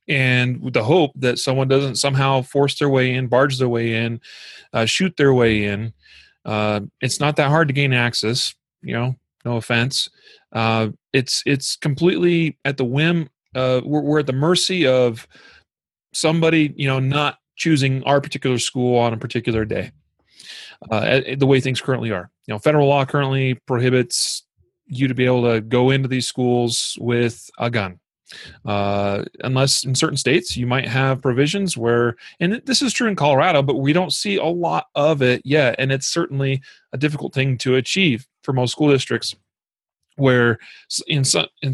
And 0.09 0.61
with 0.61 0.75
the 0.75 0.83
hope 0.83 1.13
that 1.17 1.39
someone 1.39 1.69
doesn't 1.69 1.97
somehow 1.97 2.43
force 2.43 2.79
their 2.79 2.89
way 2.89 3.15
in, 3.15 3.29
barge 3.29 3.59
their 3.59 3.69
way 3.69 3.95
in, 3.95 4.21
uh, 4.73 4.87
shoot 4.87 5.17
their 5.17 5.35
way 5.35 5.65
in. 5.65 5.93
Uh, 6.45 6.81
it's 7.01 7.21
not 7.21 7.37
that 7.37 7.49
hard 7.49 7.69
to 7.69 7.75
gain 7.75 7.93
access. 7.93 8.55
You 8.83 8.95
know, 8.95 9.17
no 9.45 9.57
offense. 9.57 10.11
Uh, 10.53 10.89
it's 11.13 11.43
it's 11.47 11.77
completely 11.77 12.59
at 12.65 12.77
the 12.77 12.85
whim. 12.85 13.29
Uh, 13.55 13.81
we're, 13.85 14.03
we're 14.03 14.19
at 14.21 14.27
the 14.27 14.33
mercy 14.33 14.87
of 14.87 15.27
somebody, 16.13 16.75
you 16.77 16.87
know, 16.87 17.01
not 17.01 17.39
choosing 17.57 18.03
our 18.05 18.21
particular 18.21 18.59
school 18.59 18.99
on 18.99 19.13
a 19.13 19.17
particular 19.17 19.65
day. 19.65 19.93
Uh, 20.91 21.21
the 21.37 21.47
way 21.47 21.61
things 21.61 21.81
currently 21.81 22.11
are, 22.11 22.31
you 22.47 22.55
know, 22.55 22.59
federal 22.59 22.89
law 22.89 23.05
currently 23.05 23.55
prohibits 23.67 24.45
you 24.87 25.07
to 25.07 25.15
be 25.15 25.27
able 25.27 25.43
to 25.43 25.61
go 25.61 25.91
into 25.91 26.09
these 26.09 26.27
schools 26.27 26.97
with 27.01 27.51
a 27.59 27.71
gun. 27.71 27.99
Uh, 28.65 29.25
unless 29.41 29.85
in 29.85 29.95
certain 29.95 30.17
states 30.17 30.57
you 30.57 30.67
might 30.67 30.87
have 30.87 31.21
provisions 31.21 31.77
where, 31.77 32.17
and 32.39 32.63
this 32.65 32.81
is 32.81 32.93
true 32.93 33.09
in 33.09 33.17
Colorado, 33.17 33.63
but 33.63 33.77
we 33.77 33.93
don't 33.93 34.13
see 34.13 34.37
a 34.37 34.45
lot 34.45 34.87
of 34.95 35.21
it 35.21 35.43
yet. 35.45 35.75
And 35.79 35.91
it's 35.93 36.07
certainly 36.07 36.63
a 36.93 36.99
difficult 36.99 37.35
thing 37.35 37.59
to 37.59 37.77
achieve 37.77 38.27
for 38.43 38.53
most 38.53 38.73
school 38.73 38.91
districts 38.91 39.35
where 40.17 40.59
in 41.07 41.25
in 41.63 41.73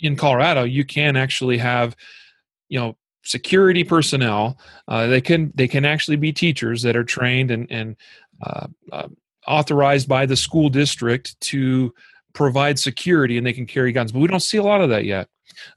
in 0.00 0.16
Colorado 0.16 0.64
you 0.64 0.84
can 0.84 1.16
actually 1.16 1.58
have 1.58 1.96
you 2.68 2.78
know 2.78 2.96
security 3.22 3.84
personnel 3.84 4.58
uh, 4.88 5.06
they 5.06 5.20
can 5.20 5.52
they 5.54 5.68
can 5.68 5.84
actually 5.84 6.16
be 6.16 6.32
teachers 6.32 6.82
that 6.82 6.96
are 6.96 7.04
trained 7.04 7.50
and 7.50 7.70
and 7.70 7.96
uh, 8.42 8.66
uh, 8.92 9.08
authorized 9.46 10.08
by 10.08 10.24
the 10.24 10.36
school 10.36 10.68
district 10.68 11.38
to 11.40 11.92
provide 12.32 12.78
security 12.78 13.36
and 13.36 13.46
they 13.46 13.52
can 13.52 13.66
carry 13.66 13.92
guns 13.92 14.12
but 14.12 14.20
we 14.20 14.28
don't 14.28 14.40
see 14.40 14.56
a 14.56 14.62
lot 14.62 14.80
of 14.80 14.88
that 14.88 15.04
yet. 15.04 15.28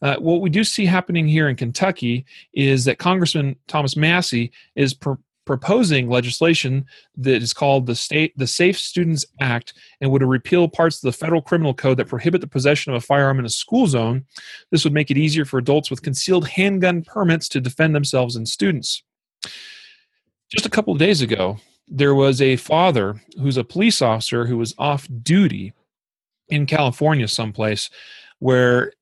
Uh, 0.01 0.15
what 0.17 0.39
we 0.39 0.49
do 0.49 0.63
see 0.63 0.85
happening 0.85 1.27
here 1.27 1.49
in 1.49 1.55
Kentucky 1.55 2.25
is 2.53 2.85
that 2.85 2.99
Congressman 2.99 3.55
Thomas 3.67 3.97
Massie 3.97 4.51
is 4.75 4.93
pr- 4.93 5.13
proposing 5.45 6.09
legislation 6.09 6.85
that 7.17 7.41
is 7.41 7.53
called 7.53 7.85
the 7.85 7.95
state 7.95 8.37
the 8.37 8.47
Safe 8.47 8.77
Students 8.77 9.25
Act 9.39 9.73
and 10.01 10.11
would 10.11 10.23
repeal 10.23 10.67
parts 10.67 10.97
of 10.97 11.01
the 11.01 11.17
federal 11.17 11.41
criminal 11.41 11.73
code 11.73 11.97
that 11.97 12.07
prohibit 12.07 12.41
the 12.41 12.47
possession 12.47 12.93
of 12.93 12.97
a 12.97 13.05
firearm 13.05 13.39
in 13.39 13.45
a 13.45 13.49
school 13.49 13.87
zone. 13.87 14.25
This 14.71 14.83
would 14.83 14.93
make 14.93 15.11
it 15.11 15.17
easier 15.17 15.45
for 15.45 15.57
adults 15.57 15.89
with 15.89 16.01
concealed 16.01 16.47
handgun 16.47 17.03
permits 17.03 17.49
to 17.49 17.61
defend 17.61 17.95
themselves 17.95 18.35
and 18.35 18.47
students. 18.47 19.03
Just 20.49 20.65
a 20.65 20.69
couple 20.69 20.93
of 20.93 20.99
days 20.99 21.21
ago, 21.21 21.57
there 21.87 22.15
was 22.15 22.41
a 22.41 22.55
father 22.55 23.21
who's 23.39 23.57
a 23.57 23.63
police 23.63 24.01
officer 24.01 24.45
who 24.45 24.57
was 24.57 24.75
off 24.77 25.07
duty 25.21 25.73
in 26.49 26.65
California 26.65 27.27
someplace 27.27 27.89
where 28.39 28.93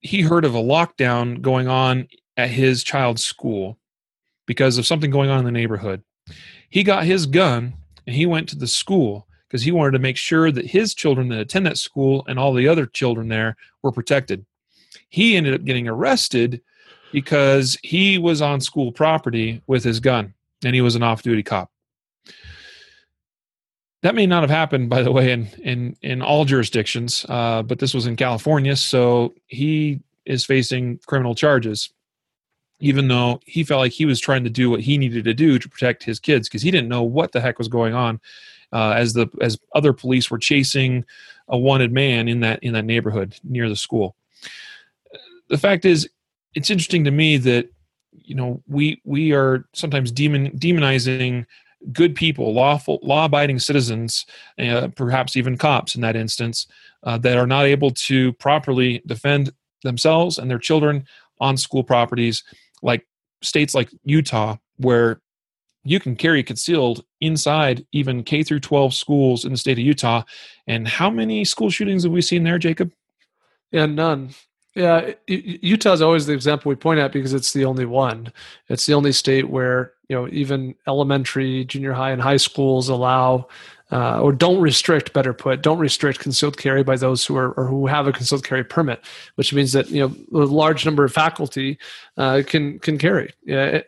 he 0.00 0.22
heard 0.22 0.44
of 0.44 0.54
a 0.54 0.62
lockdown 0.62 1.40
going 1.40 1.68
on 1.68 2.08
at 2.36 2.50
his 2.50 2.82
child's 2.82 3.24
school 3.24 3.78
because 4.50 4.78
of 4.78 4.84
something 4.84 5.12
going 5.12 5.30
on 5.30 5.38
in 5.38 5.44
the 5.44 5.52
neighborhood. 5.52 6.02
He 6.70 6.82
got 6.82 7.04
his 7.04 7.24
gun 7.24 7.72
and 8.04 8.16
he 8.16 8.26
went 8.26 8.48
to 8.48 8.58
the 8.58 8.66
school 8.66 9.28
because 9.46 9.62
he 9.62 9.70
wanted 9.70 9.92
to 9.92 10.00
make 10.00 10.16
sure 10.16 10.50
that 10.50 10.66
his 10.66 10.92
children 10.92 11.28
that 11.28 11.38
attend 11.38 11.66
that 11.66 11.78
school 11.78 12.24
and 12.26 12.36
all 12.36 12.52
the 12.52 12.66
other 12.66 12.84
children 12.84 13.28
there 13.28 13.56
were 13.84 13.92
protected. 13.92 14.44
He 15.08 15.36
ended 15.36 15.54
up 15.54 15.62
getting 15.62 15.86
arrested 15.86 16.62
because 17.12 17.78
he 17.84 18.18
was 18.18 18.42
on 18.42 18.60
school 18.60 18.90
property 18.90 19.62
with 19.68 19.84
his 19.84 20.00
gun 20.00 20.34
and 20.64 20.74
he 20.74 20.80
was 20.80 20.96
an 20.96 21.04
off 21.04 21.22
duty 21.22 21.44
cop. 21.44 21.70
That 24.02 24.16
may 24.16 24.26
not 24.26 24.42
have 24.42 24.50
happened, 24.50 24.90
by 24.90 25.02
the 25.02 25.12
way, 25.12 25.30
in 25.30 25.46
in 25.62 25.96
in 26.02 26.22
all 26.22 26.44
jurisdictions, 26.44 27.24
uh, 27.28 27.62
but 27.62 27.78
this 27.78 27.94
was 27.94 28.08
in 28.08 28.16
California, 28.16 28.74
so 28.74 29.32
he 29.46 30.00
is 30.24 30.44
facing 30.44 30.98
criminal 31.06 31.36
charges 31.36 31.90
even 32.80 33.08
though 33.08 33.40
he 33.44 33.62
felt 33.62 33.80
like 33.80 33.92
he 33.92 34.06
was 34.06 34.18
trying 34.18 34.42
to 34.44 34.50
do 34.50 34.70
what 34.70 34.80
he 34.80 34.98
needed 34.98 35.24
to 35.24 35.34
do 35.34 35.58
to 35.58 35.68
protect 35.68 36.02
his 36.02 36.18
kids 36.18 36.48
because 36.48 36.62
he 36.62 36.70
didn't 36.70 36.88
know 36.88 37.02
what 37.02 37.32
the 37.32 37.40
heck 37.40 37.58
was 37.58 37.68
going 37.68 37.94
on 37.94 38.20
uh, 38.72 38.92
as 38.96 39.12
the 39.12 39.28
as 39.40 39.58
other 39.74 39.92
police 39.92 40.30
were 40.30 40.38
chasing 40.38 41.04
a 41.48 41.58
wanted 41.58 41.92
man 41.92 42.28
in 42.28 42.40
that 42.40 42.62
in 42.62 42.72
that 42.72 42.84
neighborhood 42.84 43.36
near 43.44 43.68
the 43.68 43.76
school. 43.76 44.16
The 45.48 45.58
fact 45.58 45.84
is, 45.84 46.08
it's 46.54 46.70
interesting 46.70 47.04
to 47.04 47.10
me 47.10 47.36
that 47.38 47.68
you 48.12 48.34
know 48.34 48.62
we 48.66 49.00
we 49.04 49.32
are 49.32 49.66
sometimes 49.72 50.10
demon 50.10 50.50
demonizing 50.58 51.46
good 51.92 52.14
people, 52.14 52.52
lawful 52.52 52.98
law-abiding 53.02 53.58
citizens, 53.58 54.26
uh, 54.58 54.88
perhaps 54.96 55.34
even 55.34 55.56
cops 55.56 55.94
in 55.94 56.02
that 56.02 56.14
instance, 56.14 56.66
uh, 57.04 57.16
that 57.16 57.38
are 57.38 57.46
not 57.46 57.64
able 57.64 57.90
to 57.90 58.34
properly 58.34 59.02
defend 59.06 59.50
themselves 59.82 60.36
and 60.36 60.50
their 60.50 60.58
children 60.58 61.06
on 61.40 61.56
school 61.56 61.82
properties 61.82 62.44
like 62.82 63.06
states 63.42 63.74
like 63.74 63.90
Utah, 64.04 64.56
where 64.76 65.20
you 65.84 65.98
can 65.98 66.14
carry 66.14 66.42
concealed 66.42 67.04
inside 67.20 67.86
even 67.92 68.22
K 68.22 68.42
through 68.42 68.60
12 68.60 68.92
schools 68.94 69.44
in 69.44 69.52
the 69.52 69.58
state 69.58 69.78
of 69.78 69.84
Utah. 69.84 70.22
And 70.66 70.86
how 70.86 71.10
many 71.10 71.44
school 71.44 71.70
shootings 71.70 72.02
have 72.04 72.12
we 72.12 72.22
seen 72.22 72.44
there, 72.44 72.58
Jacob? 72.58 72.92
Yeah, 73.72 73.86
none. 73.86 74.30
Yeah, 74.74 75.12
Utah 75.26 75.92
is 75.92 76.02
always 76.02 76.26
the 76.26 76.32
example 76.32 76.68
we 76.68 76.76
point 76.76 77.00
at 77.00 77.12
because 77.12 77.34
it's 77.34 77.52
the 77.52 77.64
only 77.64 77.86
one. 77.86 78.32
It's 78.68 78.86
the 78.86 78.94
only 78.94 79.10
state 79.10 79.48
where 79.48 79.94
you 80.08 80.14
know 80.14 80.28
even 80.28 80.76
elementary, 80.86 81.64
junior 81.64 81.92
high, 81.92 82.12
and 82.12 82.22
high 82.22 82.36
schools 82.36 82.88
allow 82.88 83.48
uh, 83.92 84.20
or 84.20 84.32
don't 84.32 84.60
restrict, 84.60 85.12
better 85.12 85.32
put, 85.32 85.62
don't 85.62 85.78
restrict 85.78 86.20
concealed 86.20 86.56
carry 86.56 86.82
by 86.82 86.96
those 86.96 87.26
who 87.26 87.36
are 87.36 87.52
or 87.52 87.66
who 87.66 87.86
have 87.86 88.06
a 88.06 88.12
concealed 88.12 88.44
carry 88.44 88.64
permit, 88.64 89.04
which 89.34 89.52
means 89.52 89.72
that 89.72 89.88
you 89.90 90.00
know 90.00 90.40
a 90.40 90.44
large 90.44 90.84
number 90.84 91.04
of 91.04 91.12
faculty 91.12 91.78
uh, 92.16 92.42
can 92.46 92.78
can 92.78 92.98
carry, 92.98 93.32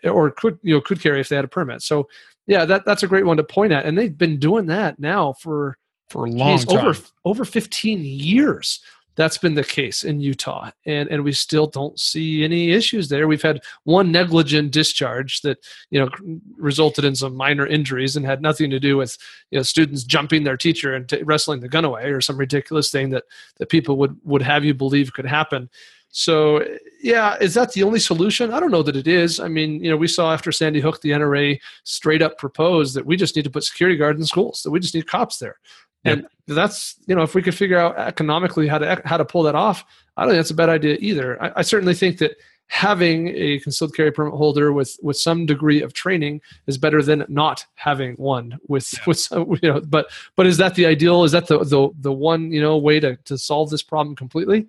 or 0.05 0.31
could 0.31 0.59
you 0.63 0.75
know 0.75 0.81
could 0.81 1.01
carry 1.01 1.21
if 1.21 1.29
they 1.29 1.37
had 1.37 1.45
a 1.45 1.49
permit. 1.49 1.83
So 1.83 2.09
Yeah, 2.47 2.65
that 2.65 2.85
that's 2.85 3.03
a 3.03 3.09
great 3.09 3.27
one 3.27 3.37
to 3.37 3.45
point 3.45 3.73
at, 3.73 3.87
and 3.87 3.97
they've 3.97 4.17
been 4.17 4.39
doing 4.39 4.67
that 4.67 4.99
now 4.99 5.33
for 5.35 5.79
for 6.09 6.27
a 6.27 6.31
long 6.31 6.57
geez, 6.57 6.67
time. 6.67 6.79
over 6.79 6.99
over 7.25 7.45
15 7.45 8.05
years 8.05 8.81
that's 9.15 9.39
been 9.39 9.55
the 9.55 9.65
case 9.65 10.05
in 10.05 10.21
Utah, 10.21 10.71
and 10.87 11.09
and 11.09 11.23
we 11.23 11.33
still 11.33 11.67
don't 11.67 11.99
see 11.99 12.45
any 12.45 12.71
issues 12.71 13.09
there. 13.09 13.29
We've 13.29 13.43
had 13.43 13.61
one 13.85 14.11
negligent 14.11 14.73
discharge 14.73 15.43
that 15.43 15.59
you 15.91 16.01
know 16.01 16.09
resulted 16.57 17.05
in 17.05 17.15
some 17.15 17.35
minor 17.35 17.67
injuries 17.67 18.17
and 18.17 18.25
had 18.25 18.41
nothing 18.41 18.71
to 18.71 18.81
do 18.81 18.97
with 18.97 19.19
you 19.51 19.59
know 19.59 19.63
students 19.63 20.05
jumping 20.05 20.45
their 20.45 20.57
teacher 20.57 20.95
and 20.95 21.09
t- 21.09 21.23
wrestling 21.23 21.61
the 21.61 21.69
gun 21.69 21.85
away 21.85 22.11
or 22.11 22.21
some 22.21 22.39
ridiculous 22.39 22.91
thing 22.91 23.11
that 23.11 23.25
that 23.59 23.69
people 23.69 23.97
would 23.97 24.19
would 24.25 24.43
have 24.43 24.65
you 24.65 24.75
believe 24.75 25.13
could 25.13 25.27
happen. 25.27 25.69
So 26.15 26.65
yeah, 27.03 27.37
is 27.41 27.55
that 27.55 27.73
the 27.73 27.83
only 27.83 27.99
solution? 27.99 28.53
I 28.53 28.61
don't 28.61 28.71
know 28.71 28.83
that 28.83 28.97
it 28.97 29.09
is. 29.09 29.41
I 29.41 29.49
mean, 29.49 29.83
you 29.83 29.91
know, 29.91 29.97
we 29.97 30.09
saw 30.09 30.33
after 30.33 30.53
Sandy 30.53 30.81
Hook, 30.81 31.01
the 31.01 31.11
NRA 31.11 31.59
straight 31.85 32.21
up 32.21 32.37
proposed 32.37 32.95
that 32.95 33.07
we 33.07 33.17
just 33.17 33.35
need 33.35 33.45
to 33.45 33.51
put 33.51 33.65
security 33.65 33.97
guards 33.97 34.21
in 34.21 34.27
schools, 34.27 34.63
that 34.63 34.71
we 34.71 34.79
just 34.79 34.95
need 34.95 35.07
cops 35.07 35.39
there. 35.39 35.57
And 36.05 36.27
that's 36.49 36.97
you 37.07 37.15
know, 37.15 37.23
if 37.23 37.35
we 37.35 37.43
could 37.43 37.55
figure 37.55 37.79
out 37.79 37.97
economically 37.97 38.67
how 38.67 38.79
to 38.79 39.01
how 39.05 39.17
to 39.17 39.25
pull 39.25 39.43
that 39.45 39.55
off, 39.55 39.85
I 40.17 40.23
don't 40.23 40.33
think 40.33 40.39
that's 40.39 40.51
a 40.51 40.55
bad 40.55 40.69
idea 40.69 40.97
either. 41.01 41.43
I, 41.43 41.53
I 41.57 41.63
certainly 41.63 41.95
think 41.95 42.19
that 42.19 42.37
having 42.67 43.29
a 43.37 43.59
concealed 43.61 43.95
carry 43.95 44.11
permit 44.11 44.33
holder 44.33 44.73
with 44.73 44.99
with 45.03 45.17
some 45.17 45.45
degree 45.47 45.83
of 45.83 45.93
training 45.93 46.41
is 46.67 46.79
better 46.79 47.03
than 47.03 47.25
not 47.29 47.67
having 47.75 48.15
one 48.15 48.59
with 48.67 48.93
yeah. 48.95 49.01
with 49.07 49.19
some, 49.19 49.59
you 49.63 49.73
know. 49.73 49.81
But 49.81 50.11
but 50.37 50.47
is 50.47 50.57
that 50.57 50.75
the 50.75 50.87
ideal? 50.87 51.25
Is 51.25 51.33
that 51.33 51.47
the 51.47 51.59
the 51.59 51.91
the 52.01 52.13
one 52.13 52.51
you 52.51 52.61
know 52.61 52.77
way 52.79 52.99
to 53.01 53.17
to 53.17 53.39
solve 53.39 53.71
this 53.71 53.83
problem 53.83 54.17
completely? 54.17 54.67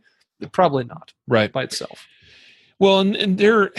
Probably 0.51 0.83
not. 0.83 1.13
Right 1.27 1.51
by 1.51 1.63
itself. 1.63 2.05
Well, 2.79 2.99
and, 2.99 3.15
and 3.15 3.37
there 3.37 3.71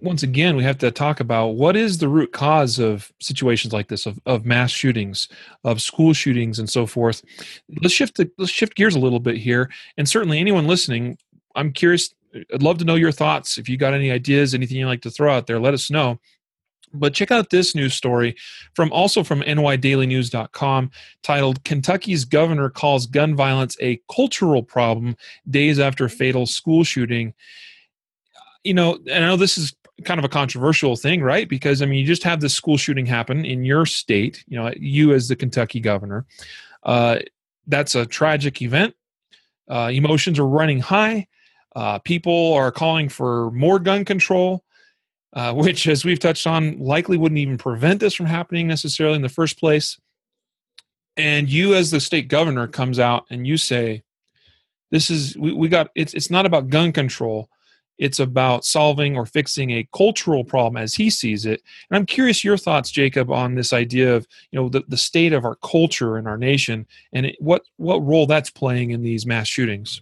once 0.00 0.22
again, 0.22 0.56
we 0.56 0.62
have 0.64 0.78
to 0.78 0.90
talk 0.90 1.20
about 1.20 1.48
what 1.48 1.76
is 1.76 1.98
the 1.98 2.08
root 2.08 2.32
cause 2.32 2.78
of 2.78 3.12
situations 3.20 3.72
like 3.72 3.88
this, 3.88 4.06
of, 4.06 4.18
of 4.26 4.44
mass 4.44 4.70
shootings, 4.70 5.28
of 5.64 5.80
school 5.80 6.12
shootings, 6.12 6.58
and 6.58 6.68
so 6.68 6.86
forth. 6.86 7.24
Let's 7.82 7.94
shift 7.94 8.16
the, 8.16 8.30
let's 8.38 8.50
shift 8.50 8.74
gears 8.74 8.94
a 8.94 9.00
little 9.00 9.20
bit 9.20 9.36
here, 9.36 9.70
and 9.96 10.08
certainly 10.08 10.38
anyone 10.38 10.66
listening, 10.66 11.18
I'm 11.54 11.72
curious. 11.72 12.14
I'd 12.52 12.62
love 12.62 12.78
to 12.78 12.84
know 12.84 12.94
your 12.94 13.12
thoughts. 13.12 13.58
If 13.58 13.68
you 13.68 13.76
got 13.76 13.94
any 13.94 14.10
ideas, 14.10 14.54
anything 14.54 14.76
you'd 14.76 14.86
like 14.86 15.02
to 15.02 15.10
throw 15.10 15.34
out 15.34 15.46
there, 15.46 15.58
let 15.58 15.74
us 15.74 15.90
know. 15.90 16.18
But 16.92 17.14
check 17.14 17.30
out 17.30 17.50
this 17.50 17.74
news 17.74 17.94
story 17.94 18.34
from 18.74 18.90
also 18.92 19.22
from 19.22 19.42
nydailynews.com 19.42 20.90
titled 21.22 21.64
Kentucky's 21.64 22.24
governor 22.24 22.70
calls 22.70 23.06
gun 23.06 23.36
violence 23.36 23.76
a 23.80 24.00
cultural 24.14 24.62
problem 24.62 25.16
days 25.50 25.78
after 25.78 26.08
fatal 26.08 26.46
school 26.46 26.84
shooting 26.84 27.34
you 28.64 28.74
know, 28.74 28.98
and 29.10 29.24
I 29.24 29.28
know 29.28 29.36
this 29.36 29.56
is 29.56 29.74
kind 30.04 30.18
of 30.18 30.24
a 30.24 30.28
controversial 30.28 30.96
thing, 30.96 31.22
right? 31.22 31.48
Because 31.48 31.82
I 31.82 31.86
mean, 31.86 31.98
you 32.00 32.06
just 32.06 32.22
have 32.22 32.40
this 32.40 32.54
school 32.54 32.76
shooting 32.76 33.06
happen 33.06 33.44
in 33.44 33.64
your 33.64 33.86
state. 33.86 34.44
You 34.46 34.58
know, 34.58 34.72
you 34.76 35.12
as 35.12 35.28
the 35.28 35.36
Kentucky 35.36 35.80
governor, 35.80 36.26
uh, 36.84 37.18
that's 37.66 37.94
a 37.94 38.06
tragic 38.06 38.62
event. 38.62 38.94
Uh, 39.68 39.90
emotions 39.92 40.38
are 40.38 40.46
running 40.46 40.80
high. 40.80 41.26
Uh, 41.76 41.98
people 41.98 42.54
are 42.54 42.72
calling 42.72 43.08
for 43.08 43.50
more 43.50 43.78
gun 43.78 44.04
control, 44.04 44.64
uh, 45.34 45.52
which, 45.52 45.86
as 45.86 46.04
we've 46.04 46.18
touched 46.18 46.46
on, 46.46 46.78
likely 46.78 47.16
wouldn't 47.16 47.38
even 47.38 47.58
prevent 47.58 48.00
this 48.00 48.14
from 48.14 48.26
happening 48.26 48.66
necessarily 48.66 49.16
in 49.16 49.22
the 49.22 49.28
first 49.28 49.58
place. 49.58 49.98
And 51.16 51.48
you, 51.48 51.74
as 51.74 51.90
the 51.90 52.00
state 52.00 52.28
governor, 52.28 52.66
comes 52.68 52.98
out 52.98 53.26
and 53.30 53.46
you 53.46 53.56
say, 53.56 54.02
"This 54.90 55.10
is 55.10 55.36
we, 55.36 55.52
we 55.52 55.68
got. 55.68 55.90
It's 55.94 56.14
it's 56.14 56.30
not 56.30 56.46
about 56.46 56.68
gun 56.68 56.92
control." 56.92 57.50
It's 57.98 58.20
about 58.20 58.64
solving 58.64 59.16
or 59.16 59.26
fixing 59.26 59.70
a 59.70 59.88
cultural 59.94 60.44
problem 60.44 60.80
as 60.80 60.94
he 60.94 61.10
sees 61.10 61.44
it. 61.46 61.62
And 61.90 61.96
I'm 61.96 62.06
curious 62.06 62.44
your 62.44 62.56
thoughts, 62.56 62.90
Jacob, 62.90 63.30
on 63.30 63.54
this 63.54 63.72
idea 63.72 64.14
of 64.14 64.26
you 64.50 64.60
know 64.60 64.68
the, 64.68 64.84
the 64.88 64.96
state 64.96 65.32
of 65.32 65.44
our 65.44 65.56
culture 65.56 66.16
and 66.16 66.28
our 66.28 66.38
nation 66.38 66.86
and 67.12 67.26
it, 67.26 67.36
what 67.40 67.62
what 67.76 68.04
role 68.04 68.26
that's 68.26 68.50
playing 68.50 68.90
in 68.90 69.02
these 69.02 69.26
mass 69.26 69.48
shootings. 69.48 70.00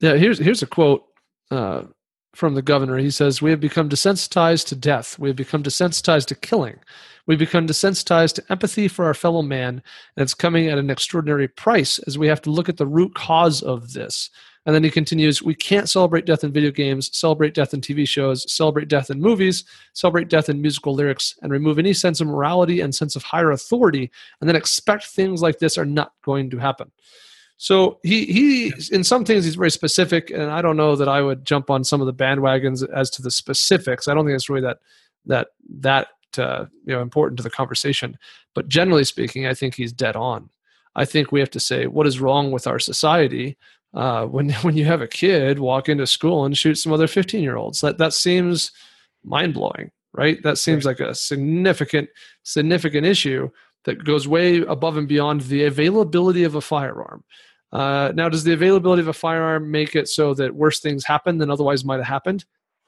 Yeah, 0.00 0.14
here's 0.14 0.38
here's 0.38 0.62
a 0.62 0.66
quote 0.66 1.04
uh, 1.50 1.82
from 2.34 2.54
the 2.54 2.62
governor. 2.62 2.98
He 2.98 3.10
says, 3.10 3.42
"We 3.42 3.50
have 3.50 3.60
become 3.60 3.88
desensitized 3.88 4.66
to 4.68 4.76
death. 4.76 5.18
We 5.18 5.28
have 5.28 5.36
become 5.36 5.62
desensitized 5.62 6.26
to 6.26 6.34
killing. 6.34 6.78
We've 7.26 7.38
become 7.38 7.66
desensitized 7.66 8.34
to 8.34 8.44
empathy 8.50 8.86
for 8.86 9.06
our 9.06 9.14
fellow 9.14 9.42
man, 9.42 9.82
and 10.16 10.22
it's 10.22 10.34
coming 10.34 10.68
at 10.68 10.78
an 10.78 10.90
extraordinary 10.90 11.48
price 11.48 11.98
as 12.00 12.16
we 12.16 12.28
have 12.28 12.42
to 12.42 12.50
look 12.50 12.68
at 12.68 12.76
the 12.76 12.86
root 12.86 13.14
cause 13.14 13.62
of 13.62 13.92
this." 13.92 14.30
And 14.66 14.74
then 14.74 14.82
he 14.82 14.90
continues, 14.90 15.42
we 15.42 15.54
can't 15.54 15.88
celebrate 15.88 16.26
death 16.26 16.42
in 16.42 16.52
video 16.52 16.72
games, 16.72 17.16
celebrate 17.16 17.54
death 17.54 17.72
in 17.72 17.80
TV 17.80 18.06
shows, 18.06 18.52
celebrate 18.52 18.88
death 18.88 19.10
in 19.10 19.20
movies, 19.20 19.64
celebrate 19.92 20.28
death 20.28 20.48
in 20.48 20.60
musical 20.60 20.92
lyrics, 20.92 21.36
and 21.40 21.52
remove 21.52 21.78
any 21.78 21.92
sense 21.92 22.20
of 22.20 22.26
morality 22.26 22.80
and 22.80 22.92
sense 22.92 23.14
of 23.14 23.22
higher 23.22 23.52
authority, 23.52 24.10
and 24.40 24.48
then 24.48 24.56
expect 24.56 25.06
things 25.06 25.40
like 25.40 25.60
this 25.60 25.78
are 25.78 25.86
not 25.86 26.12
going 26.24 26.50
to 26.50 26.58
happen. 26.58 26.90
So 27.58 28.00
he 28.02 28.26
he 28.26 28.72
in 28.92 29.02
some 29.02 29.24
things 29.24 29.44
he's 29.44 29.54
very 29.54 29.70
specific, 29.70 30.30
and 30.30 30.50
I 30.50 30.60
don't 30.60 30.76
know 30.76 30.94
that 30.96 31.08
I 31.08 31.22
would 31.22 31.44
jump 31.44 31.70
on 31.70 31.84
some 31.84 32.00
of 32.00 32.06
the 32.06 32.12
bandwagons 32.12 32.86
as 32.92 33.08
to 33.10 33.22
the 33.22 33.30
specifics. 33.30 34.08
I 34.08 34.14
don't 34.14 34.26
think 34.26 34.34
it's 34.34 34.50
really 34.50 34.62
that 34.62 34.78
that 35.24 35.48
that 35.78 36.08
uh, 36.36 36.66
you 36.84 36.94
know 36.94 37.00
important 37.00 37.38
to 37.38 37.42
the 37.42 37.50
conversation. 37.50 38.18
But 38.54 38.68
generally 38.68 39.04
speaking, 39.04 39.46
I 39.46 39.54
think 39.54 39.74
he's 39.74 39.92
dead 39.92 40.16
on. 40.16 40.50
I 40.96 41.04
think 41.04 41.30
we 41.30 41.40
have 41.40 41.50
to 41.50 41.60
say 41.60 41.86
what 41.86 42.06
is 42.06 42.20
wrong 42.20 42.50
with 42.50 42.66
our 42.66 42.78
society 42.78 43.56
uh, 43.96 44.24
when 44.26 44.50
when 44.62 44.76
you 44.76 44.84
have 44.84 45.02
a 45.02 45.08
kid 45.08 45.58
walk 45.58 45.88
into 45.88 46.06
school 46.06 46.44
and 46.44 46.56
shoot 46.56 46.76
some 46.76 46.92
other 46.92 47.08
15 47.08 47.42
year 47.42 47.56
olds 47.56 47.80
that 47.80 47.98
that 47.98 48.12
seems 48.12 48.70
mind 49.24 49.54
blowing 49.54 49.90
right? 50.16 50.42
That 50.42 50.58
seems 50.58 50.84
right. 50.84 50.98
like 50.98 51.08
a 51.08 51.14
significant 51.14 52.08
significant 52.42 53.06
issue 53.06 53.50
that 53.84 54.02
goes 54.04 54.26
way 54.26 54.62
above 54.62 54.96
and 54.96 55.06
beyond 55.06 55.42
the 55.42 55.64
availability 55.64 56.42
of 56.42 56.56
a 56.56 56.60
firearm. 56.60 57.22
Uh, 57.72 58.12
now 58.14 58.28
does 58.28 58.42
the 58.42 58.52
availability 58.52 59.00
of 59.00 59.08
a 59.08 59.12
firearm 59.12 59.70
make 59.70 59.94
it 59.94 60.08
so 60.08 60.34
that 60.34 60.54
worse 60.54 60.80
things 60.80 61.04
happen 61.04 61.38
than 61.38 61.50
otherwise 61.50 61.84
might 61.84 61.96
have 61.96 62.06
happened? 62.06 62.44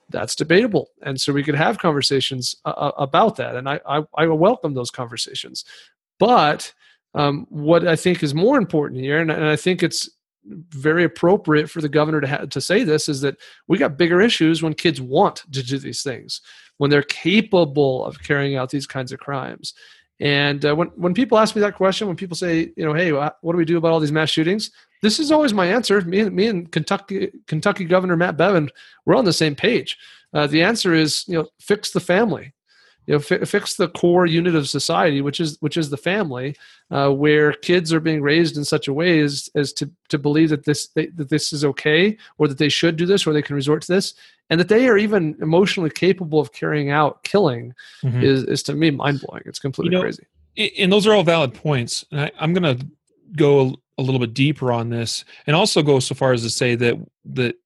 That's 0.09 0.34
debatable. 0.34 0.88
And 1.02 1.20
so 1.20 1.32
we 1.32 1.44
could 1.44 1.54
have 1.54 1.78
conversations 1.78 2.56
uh, 2.64 2.70
uh 2.70 2.92
about 2.96 3.36
that. 3.36 3.54
And 3.54 3.68
I, 3.68 3.80
I, 3.86 4.02
I 4.16 4.26
welcome 4.26 4.74
those 4.74 4.90
conversations. 4.90 5.64
But 6.18 6.72
um, 7.14 7.46
what 7.48 7.88
i 7.88 7.96
think 7.96 8.22
is 8.22 8.34
more 8.34 8.59
important 8.59 9.00
here 9.00 9.18
and, 9.18 9.30
and 9.30 9.46
i 9.46 9.56
think 9.56 9.82
it's 9.82 10.11
very 10.45 11.05
appropriate 11.05 11.68
for 11.68 11.80
the 11.80 11.89
governor 11.89 12.20
to 12.20 12.28
ha- 12.28 12.47
to 12.47 12.61
say 12.61 12.84
this 12.84 13.09
is 13.09 13.20
that 13.20 13.36
we 13.66 13.78
got 13.78 13.99
bigger 13.99 14.20
issues 14.20 14.62
when 14.62 14.74
kids 14.74 15.01
want 15.01 15.45
to 15.53 15.62
do 15.62 15.78
these 15.78 16.03
things 16.03 16.41
when 16.78 16.91
they're 16.91 17.03
capable 17.03 18.05
of 18.05 18.22
carrying 18.22 18.57
out 18.57 18.70
these 18.70 18.86
kinds 18.86 19.12
of 19.12 19.18
crimes. 19.20 19.74
And 20.20 20.64
uh, 20.64 20.74
when 20.74 20.89
when 20.89 21.14
people 21.14 21.39
ask 21.39 21.55
me 21.55 21.61
that 21.61 21.76
question 21.76 22.09
when 22.09 22.16
people 22.16 22.36
say 22.36 22.72
you 22.76 22.84
know 22.84 22.95
hey 22.95 23.12
what 23.12 23.36
do 23.43 23.57
we 23.57 23.64
do 23.64 23.78
about 23.78 23.93
all 23.93 24.01
these 24.01 24.12
mass 24.12 24.30
shootings? 24.30 24.70
This 25.01 25.20
is 25.20 25.30
always 25.30 25.55
my 25.55 25.66
answer. 25.66 26.01
Me 26.01 26.20
and 26.20 26.34
me 26.34 26.47
and 26.49 26.72
Kentucky 26.72 27.30
Kentucky 27.47 27.84
Governor 27.84 28.16
Matt 28.16 28.36
Bevin 28.36 28.68
we're 29.07 29.16
on 29.16 29.24
the 29.24 29.32
same 29.32 29.55
page. 29.55 29.97
Uh, 30.32 30.47
the 30.47 30.62
answer 30.62 30.93
is 30.93 31.24
you 31.28 31.34
know 31.34 31.49
fix 31.61 31.93
the 31.93 32.01
family 32.01 32.53
you 33.09 33.14
know 33.14 33.18
fi- 33.18 33.44
fix 33.44 33.74
the 33.74 33.88
core 33.88 34.26
unit 34.26 34.54
of 34.54 34.68
society 34.68 35.20
which 35.20 35.40
is 35.40 35.56
which 35.61 35.76
is 35.76 35.90
the 35.90 35.96
family 35.96 36.54
uh, 36.90 37.11
where 37.11 37.52
kids 37.52 37.92
are 37.92 38.00
being 38.00 38.22
raised 38.22 38.56
in 38.56 38.64
such 38.64 38.86
a 38.86 38.92
way 38.92 39.20
as, 39.20 39.50
as 39.54 39.72
to, 39.72 39.90
to 40.09 40.18
believe 40.18 40.50
that 40.50 40.64
this 40.64 40.88
they, 40.88 41.06
that 41.06 41.30
this 41.30 41.52
is 41.52 41.64
okay 41.64 42.16
or 42.36 42.46
that 42.46 42.59
they 42.59 42.68
should 42.68 42.96
do 42.96 43.06
this 43.06 43.26
or 43.26 43.32
they 43.32 43.42
can 43.42 43.56
resort 43.56 43.82
to 43.82 43.92
this 43.92 44.14
and 44.50 44.61
that 44.61 44.68
they 44.68 44.88
are 44.88 44.98
even 44.98 45.36
emotionally 45.40 45.90
capable 45.90 46.38
of 46.38 46.52
carrying 46.52 46.90
out 46.90 47.24
killing 47.24 47.74
mm-hmm. 48.04 48.22
is, 48.22 48.44
is 48.44 48.62
to 48.62 48.74
me 48.74 48.90
mind-blowing 48.90 49.42
it's 49.46 49.59
completely 49.59 49.92
you 49.92 49.98
know, 49.98 50.02
crazy 50.02 50.26
and 50.78 50.92
those 50.92 51.06
are 51.06 51.14
all 51.14 51.24
valid 51.24 51.54
points 51.54 52.04
and 52.12 52.20
I, 52.20 52.30
i'm 52.38 52.52
going 52.52 52.78
to 52.78 52.86
go 53.36 53.61
a, 53.61 53.72
a 53.98 54.02
little 54.02 54.20
bit 54.20 54.34
deeper 54.34 54.70
on 54.70 54.90
this 54.90 55.24
and 55.46 55.56
also 55.56 55.82
go 55.82 55.98
so 55.98 56.14
far 56.14 56.32
as 56.32 56.42
to 56.42 56.50
say 56.50 56.74
that 56.76 56.96
that 57.24 57.56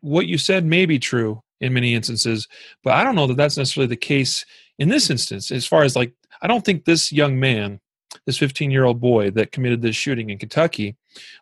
what 0.00 0.26
you 0.26 0.38
said 0.38 0.64
may 0.64 0.86
be 0.86 1.00
true 1.00 1.42
in 1.60 1.72
many 1.72 1.94
instances 1.94 2.46
but 2.84 2.92
i 2.92 3.02
don't 3.02 3.16
know 3.16 3.26
that 3.26 3.36
that's 3.36 3.56
necessarily 3.56 3.88
the 3.88 3.96
case 3.96 4.44
in 4.78 4.88
this 4.88 5.10
instance, 5.10 5.50
as 5.50 5.66
far 5.66 5.82
as 5.82 5.96
like, 5.96 6.12
I 6.42 6.46
don't 6.46 6.64
think 6.64 6.84
this 6.84 7.12
young 7.12 7.38
man, 7.40 7.80
this 8.24 8.38
15 8.38 8.70
year 8.70 8.84
old 8.84 9.00
boy 9.00 9.30
that 9.32 9.52
committed 9.52 9.82
this 9.82 9.96
shooting 9.96 10.30
in 10.30 10.38
Kentucky, 10.38 10.96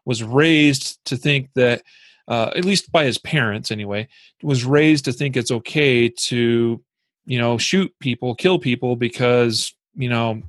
was 0.04 0.22
raised 0.22 1.04
to 1.06 1.16
think 1.16 1.50
that, 1.54 1.82
uh, 2.28 2.50
at 2.56 2.64
least 2.64 2.90
by 2.90 3.04
his 3.04 3.18
parents 3.18 3.70
anyway, 3.70 4.08
was 4.42 4.64
raised 4.64 5.04
to 5.06 5.12
think 5.12 5.36
it's 5.36 5.50
okay 5.50 6.08
to, 6.08 6.82
you 7.26 7.38
know, 7.38 7.58
shoot 7.58 7.92
people, 8.00 8.34
kill 8.34 8.58
people 8.58 8.96
because, 8.96 9.74
you 9.94 10.08
know, 10.08 10.42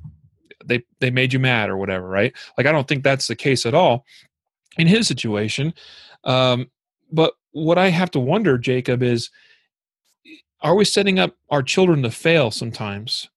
they 0.64 0.84
they 1.00 1.10
made 1.10 1.32
you 1.32 1.38
mad 1.38 1.70
or 1.70 1.76
whatever, 1.76 2.08
right? 2.08 2.32
Like 2.56 2.66
I 2.66 2.72
don't 2.72 2.88
think 2.88 3.04
that's 3.04 3.26
the 3.26 3.36
case 3.36 3.66
at 3.66 3.74
all 3.74 4.04
in 4.78 4.86
his 4.86 5.06
situation. 5.06 5.74
Um, 6.24 6.70
but 7.12 7.34
what 7.52 7.78
I 7.78 7.88
have 7.88 8.10
to 8.12 8.20
wonder, 8.20 8.58
Jacob, 8.58 9.02
is 9.02 9.30
are 10.62 10.74
we 10.74 10.84
setting 10.84 11.18
up 11.18 11.34
our 11.50 11.62
children 11.62 12.02
to 12.02 12.10
fail 12.10 12.50
sometimes 12.50 13.28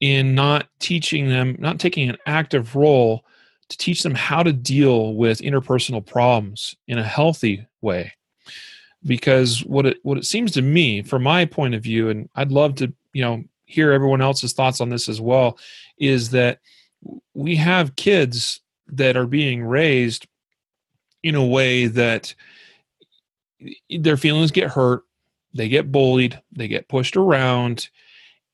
in 0.00 0.34
not 0.34 0.68
teaching 0.78 1.28
them, 1.28 1.56
not 1.58 1.78
taking 1.78 2.08
an 2.08 2.18
active 2.26 2.74
role 2.76 3.24
to 3.68 3.76
teach 3.78 4.02
them 4.02 4.14
how 4.14 4.42
to 4.42 4.52
deal 4.52 5.14
with 5.14 5.40
interpersonal 5.40 6.04
problems 6.04 6.74
in 6.86 6.98
a 6.98 7.04
healthy 7.04 7.66
way? 7.80 8.12
Because 9.06 9.64
what 9.64 9.86
it 9.86 9.98
what 10.02 10.18
it 10.18 10.24
seems 10.24 10.52
to 10.52 10.62
me, 10.62 11.02
from 11.02 11.22
my 11.22 11.44
point 11.44 11.74
of 11.74 11.82
view, 11.82 12.10
and 12.10 12.28
I'd 12.34 12.50
love 12.50 12.74
to, 12.76 12.92
you 13.12 13.22
know, 13.22 13.44
hear 13.64 13.92
everyone 13.92 14.20
else's 14.20 14.52
thoughts 14.52 14.80
on 14.80 14.88
this 14.88 15.08
as 15.08 15.20
well 15.20 15.58
is 15.98 16.30
that 16.30 16.58
we 17.34 17.54
have 17.56 17.96
kids 17.96 18.60
that 18.88 19.16
are 19.16 19.26
being 19.26 19.62
raised 19.62 20.26
in 21.22 21.34
a 21.34 21.44
way 21.44 21.86
that 21.86 22.34
their 23.90 24.16
feelings 24.16 24.50
get 24.50 24.70
hurt 24.70 25.04
they 25.54 25.68
get 25.68 25.92
bullied 25.92 26.40
they 26.52 26.68
get 26.68 26.88
pushed 26.88 27.16
around 27.16 27.88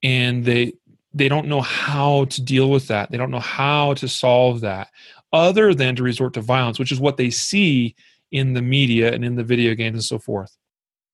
and 0.02 0.44
they 0.44 0.72
they 1.16 1.28
don't 1.28 1.46
know 1.46 1.60
how 1.60 2.24
to 2.24 2.42
deal 2.42 2.70
with 2.70 2.88
that. 2.88 3.08
They 3.12 3.16
don't 3.16 3.30
know 3.30 3.38
how 3.38 3.94
to 3.94 4.08
solve 4.08 4.62
that 4.62 4.88
other 5.32 5.72
than 5.72 5.94
to 5.94 6.02
resort 6.02 6.34
to 6.34 6.40
violence 6.40 6.78
which 6.78 6.92
is 6.92 7.00
what 7.00 7.16
they 7.16 7.30
see 7.30 7.94
in 8.30 8.52
the 8.52 8.62
media 8.62 9.12
and 9.12 9.24
in 9.24 9.36
the 9.36 9.44
video 9.44 9.74
games 9.74 9.94
and 9.94 10.04
so 10.04 10.18
forth 10.18 10.56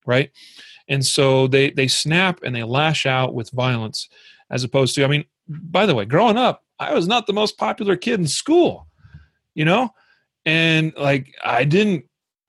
right? 0.07 0.31
And 0.89 1.05
so 1.05 1.47
they 1.47 1.71
they 1.71 1.89
snap 1.89 2.41
and 2.43 2.55
they 2.55 2.65
lash 2.65 3.07
out 3.07 3.35
with 3.35 3.51
violence 3.51 4.09
as 4.51 4.65
opposed 4.65 4.95
to 4.95 5.05
i 5.05 5.07
mean 5.07 5.25
by 5.49 5.87
the 5.87 5.95
way 5.95 6.05
growing 6.05 6.37
up 6.37 6.65
i 6.79 6.93
was 6.93 7.07
not 7.07 7.27
the 7.27 7.33
most 7.33 7.57
popular 7.57 7.97
kid 7.97 8.19
in 8.21 8.27
school 8.27 8.87
you 9.55 9.65
know? 9.65 9.91
And 10.45 10.93
like 10.97 11.35
i 11.45 11.65
didn't 11.65 12.05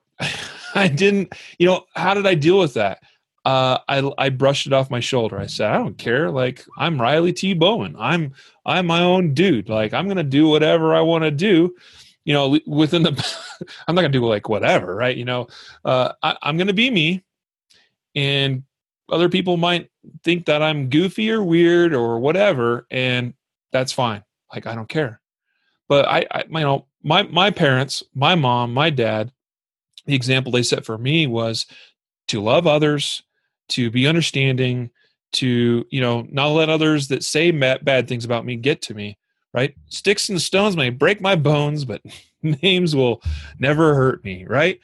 i 0.74 0.88
didn't 0.88 1.34
you 1.58 1.66
know 1.66 1.84
how 1.94 2.14
did 2.14 2.26
i 2.26 2.34
deal 2.34 2.58
with 2.58 2.74
that 2.74 3.02
uh, 3.44 3.78
I, 3.88 4.10
I 4.18 4.28
brushed 4.28 4.66
it 4.66 4.72
off 4.72 4.90
my 4.90 5.00
shoulder. 5.00 5.38
I 5.38 5.46
said, 5.46 5.70
I 5.70 5.78
don't 5.78 5.98
care. 5.98 6.30
Like 6.30 6.64
I'm 6.78 7.00
Riley 7.00 7.32
T. 7.32 7.54
Bowen. 7.54 7.96
I'm 7.98 8.34
I'm 8.64 8.86
my 8.86 9.02
own 9.02 9.34
dude. 9.34 9.68
Like 9.68 9.92
I'm 9.92 10.06
gonna 10.06 10.22
do 10.22 10.48
whatever 10.48 10.94
I 10.94 11.00
want 11.00 11.24
to 11.24 11.30
do. 11.30 11.74
You 12.24 12.34
know, 12.34 12.58
within 12.66 13.02
the 13.02 13.10
I'm 13.88 13.94
not 13.94 14.02
gonna 14.02 14.12
do 14.12 14.24
like 14.24 14.48
whatever, 14.48 14.94
right? 14.94 15.16
You 15.16 15.24
know, 15.24 15.48
uh, 15.84 16.12
I, 16.22 16.36
I'm 16.42 16.56
gonna 16.56 16.72
be 16.72 16.90
me, 16.90 17.24
and 18.14 18.62
other 19.08 19.28
people 19.28 19.56
might 19.56 19.90
think 20.22 20.46
that 20.46 20.62
I'm 20.62 20.88
goofy 20.88 21.30
or 21.30 21.42
weird 21.42 21.94
or 21.94 22.20
whatever, 22.20 22.86
and 22.90 23.34
that's 23.72 23.92
fine. 23.92 24.22
Like 24.52 24.66
I 24.66 24.74
don't 24.76 24.88
care. 24.88 25.20
But 25.88 26.06
I, 26.06 26.26
I 26.30 26.44
you 26.48 26.60
know, 26.60 26.86
my 27.02 27.24
my 27.24 27.50
parents, 27.50 28.04
my 28.14 28.36
mom, 28.36 28.72
my 28.72 28.88
dad, 28.90 29.32
the 30.06 30.14
example 30.14 30.52
they 30.52 30.62
set 30.62 30.84
for 30.84 30.96
me 30.96 31.26
was 31.26 31.66
to 32.28 32.40
love 32.40 32.68
others, 32.68 33.24
to 33.70 33.90
be 33.90 34.06
understanding, 34.06 34.90
to 35.32 35.86
you 35.90 36.00
know 36.00 36.26
not 36.30 36.48
let 36.48 36.68
others 36.68 37.08
that 37.08 37.24
say 37.24 37.50
bad 37.50 38.08
things 38.08 38.24
about 38.24 38.44
me 38.44 38.56
get 38.56 38.82
to 38.82 38.94
me. 38.94 39.18
Right? 39.54 39.74
Sticks 39.88 40.30
and 40.30 40.40
stones 40.40 40.76
may 40.76 40.88
break 40.88 41.20
my 41.20 41.36
bones, 41.36 41.84
but 41.84 42.02
names 42.42 42.96
will 42.96 43.22
never 43.58 43.94
hurt 43.94 44.24
me. 44.24 44.44
Right? 44.46 44.80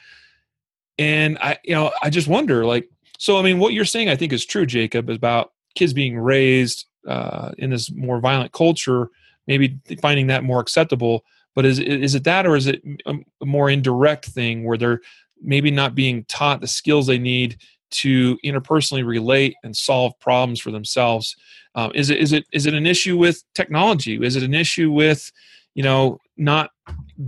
And 0.99 1.39
I, 1.39 1.59
you 1.64 1.74
know, 1.74 1.93
I 2.03 2.11
just 2.11 2.26
wonder, 2.26 2.64
like, 2.66 2.89
so 3.18 3.39
I 3.39 3.43
mean, 3.43 3.59
what 3.59 3.72
you're 3.72 3.85
saying, 3.85 4.09
I 4.09 4.16
think, 4.16 4.33
is 4.33 4.45
true, 4.45 4.66
Jacob, 4.66 5.09
about 5.09 5.53
kids 5.74 5.93
being 5.93 6.18
raised 6.18 6.87
uh, 7.07 7.53
in 7.59 7.70
this 7.70 7.91
more 7.91 8.20
violent 8.20 8.53
culture, 8.53 9.09
maybe 9.47 9.79
finding 10.01 10.26
that 10.26 10.45
more 10.45 10.61
acceptable. 10.61 11.24
But 11.55 11.64
is 11.64 11.79
is 11.79 12.14
it 12.14 12.24
that, 12.24 12.47
or 12.47 12.57
is 12.57 12.66
it 12.66 12.83
a 13.07 13.16
more 13.45 13.70
indirect 13.70 14.26
thing 14.26 14.64
where 14.64 14.76
they're 14.79 15.01
maybe 15.41 15.70
not 15.70 15.95
being 15.95 16.24
taught 16.24 16.61
the 16.61 16.66
skills 16.66 17.07
they 17.07 17.18
need 17.18 17.59
to 17.91 18.36
interpersonally 18.45 19.07
relate 19.07 19.57
and 19.62 19.76
solve 19.76 20.18
problems 20.18 20.61
for 20.61 20.70
themselves? 20.70 21.36
Um, 21.74 21.93
is 21.95 22.11
it 22.11 22.18
is 22.18 22.32
it 22.32 22.45
is 22.53 22.66
it 22.66 22.74
an 22.74 22.86
issue 22.86 23.16
with 23.16 23.43
technology? 23.55 24.18
Is 24.22 24.36
it 24.36 24.43
an 24.43 24.55
issue 24.55 24.91
with 24.91 25.30
you 25.74 25.82
know 25.82 26.18
not 26.36 26.70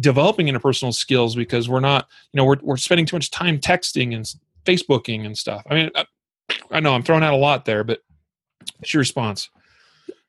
developing 0.01 0.47
interpersonal 0.47 0.95
skills 0.95 1.35
because 1.35 1.69
we're 1.69 1.81
not 1.81 2.07
you 2.33 2.39
know 2.39 2.45
we're 2.45 2.59
we're 2.63 2.77
spending 2.77 3.07
too 3.07 3.17
much 3.17 3.31
time 3.31 3.59
texting 3.59 4.15
and 4.15 4.33
Facebooking 4.65 5.27
and 5.27 5.37
stuff? 5.37 5.63
I 5.69 5.75
mean, 5.75 5.91
I, 5.95 6.05
I 6.71 6.81
know 6.81 6.95
I'm 6.95 7.03
throwing 7.03 7.23
out 7.23 7.35
a 7.35 7.37
lot 7.37 7.65
there, 7.65 7.85
but 7.85 8.01
what's 8.79 8.95
your 8.95 9.01
response? 9.01 9.51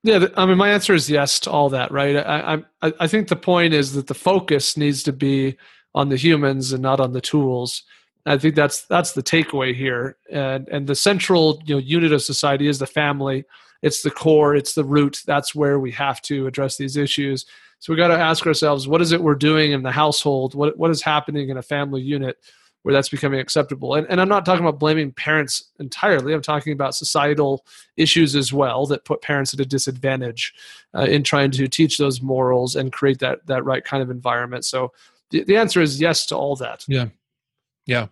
Yeah, 0.03 0.25
I 0.35 0.45
mean, 0.47 0.57
my 0.57 0.69
answer 0.69 0.95
is 0.95 1.09
yes 1.09 1.39
to 1.41 1.51
all 1.51 1.69
that, 1.69 1.91
right? 1.91 2.17
I, 2.17 2.63
I, 2.81 2.93
I 3.01 3.07
think 3.07 3.27
the 3.27 3.35
point 3.35 3.73
is 3.73 3.93
that 3.93 4.07
the 4.07 4.15
focus 4.15 4.75
needs 4.75 5.03
to 5.03 5.13
be 5.13 5.57
on 5.93 6.09
the 6.09 6.17
humans 6.17 6.73
and 6.73 6.81
not 6.81 6.99
on 6.99 7.13
the 7.13 7.21
tools. 7.21 7.83
I 8.25 8.37
think 8.37 8.55
that's 8.55 8.83
that's 8.83 9.13
the 9.13 9.23
takeaway 9.23 9.73
here, 9.73 10.17
and 10.31 10.67
and 10.69 10.87
the 10.87 10.95
central 10.95 11.61
you 11.65 11.75
know 11.75 11.79
unit 11.79 12.11
of 12.11 12.21
society 12.21 12.67
is 12.67 12.79
the 12.79 12.87
family. 12.87 13.45
It's 13.81 14.03
the 14.03 14.11
core. 14.11 14.55
It's 14.55 14.73
the 14.73 14.83
root. 14.83 15.21
That's 15.25 15.55
where 15.55 15.79
we 15.79 15.91
have 15.91 16.21
to 16.23 16.45
address 16.45 16.77
these 16.77 16.97
issues. 16.97 17.45
So 17.79 17.91
we 17.91 17.97
got 17.97 18.09
to 18.09 18.19
ask 18.19 18.45
ourselves, 18.45 18.87
what 18.87 19.01
is 19.01 19.11
it 19.11 19.23
we're 19.23 19.33
doing 19.33 19.71
in 19.71 19.81
the 19.81 19.91
household? 19.91 20.53
What 20.53 20.77
what 20.77 20.91
is 20.91 21.01
happening 21.01 21.49
in 21.49 21.57
a 21.57 21.63
family 21.63 22.01
unit 22.01 22.37
where 22.83 22.93
that's 22.93 23.09
becoming 23.09 23.39
acceptable? 23.39 23.95
And 23.95 24.05
and 24.07 24.21
I'm 24.21 24.29
not 24.29 24.45
talking 24.45 24.63
about 24.63 24.79
blaming 24.79 25.11
parents 25.11 25.71
entirely. 25.79 26.33
I'm 26.33 26.43
talking 26.43 26.73
about 26.73 26.93
societal 26.93 27.65
issues 27.97 28.35
as 28.35 28.53
well 28.53 28.85
that 28.85 29.05
put 29.05 29.23
parents 29.23 29.53
at 29.55 29.59
a 29.59 29.65
disadvantage 29.65 30.53
uh, 30.93 31.07
in 31.09 31.23
trying 31.23 31.49
to 31.51 31.67
teach 31.67 31.97
those 31.97 32.21
morals 32.21 32.75
and 32.75 32.93
create 32.93 33.17
that 33.19 33.47
that 33.47 33.65
right 33.65 33.83
kind 33.83 34.03
of 34.03 34.11
environment. 34.11 34.63
So 34.63 34.93
the, 35.31 35.43
the 35.43 35.57
answer 35.57 35.81
is 35.81 35.99
yes 35.99 36.27
to 36.27 36.35
all 36.37 36.55
that. 36.57 36.85
Yeah. 36.87 37.07
Yeah. 37.85 38.07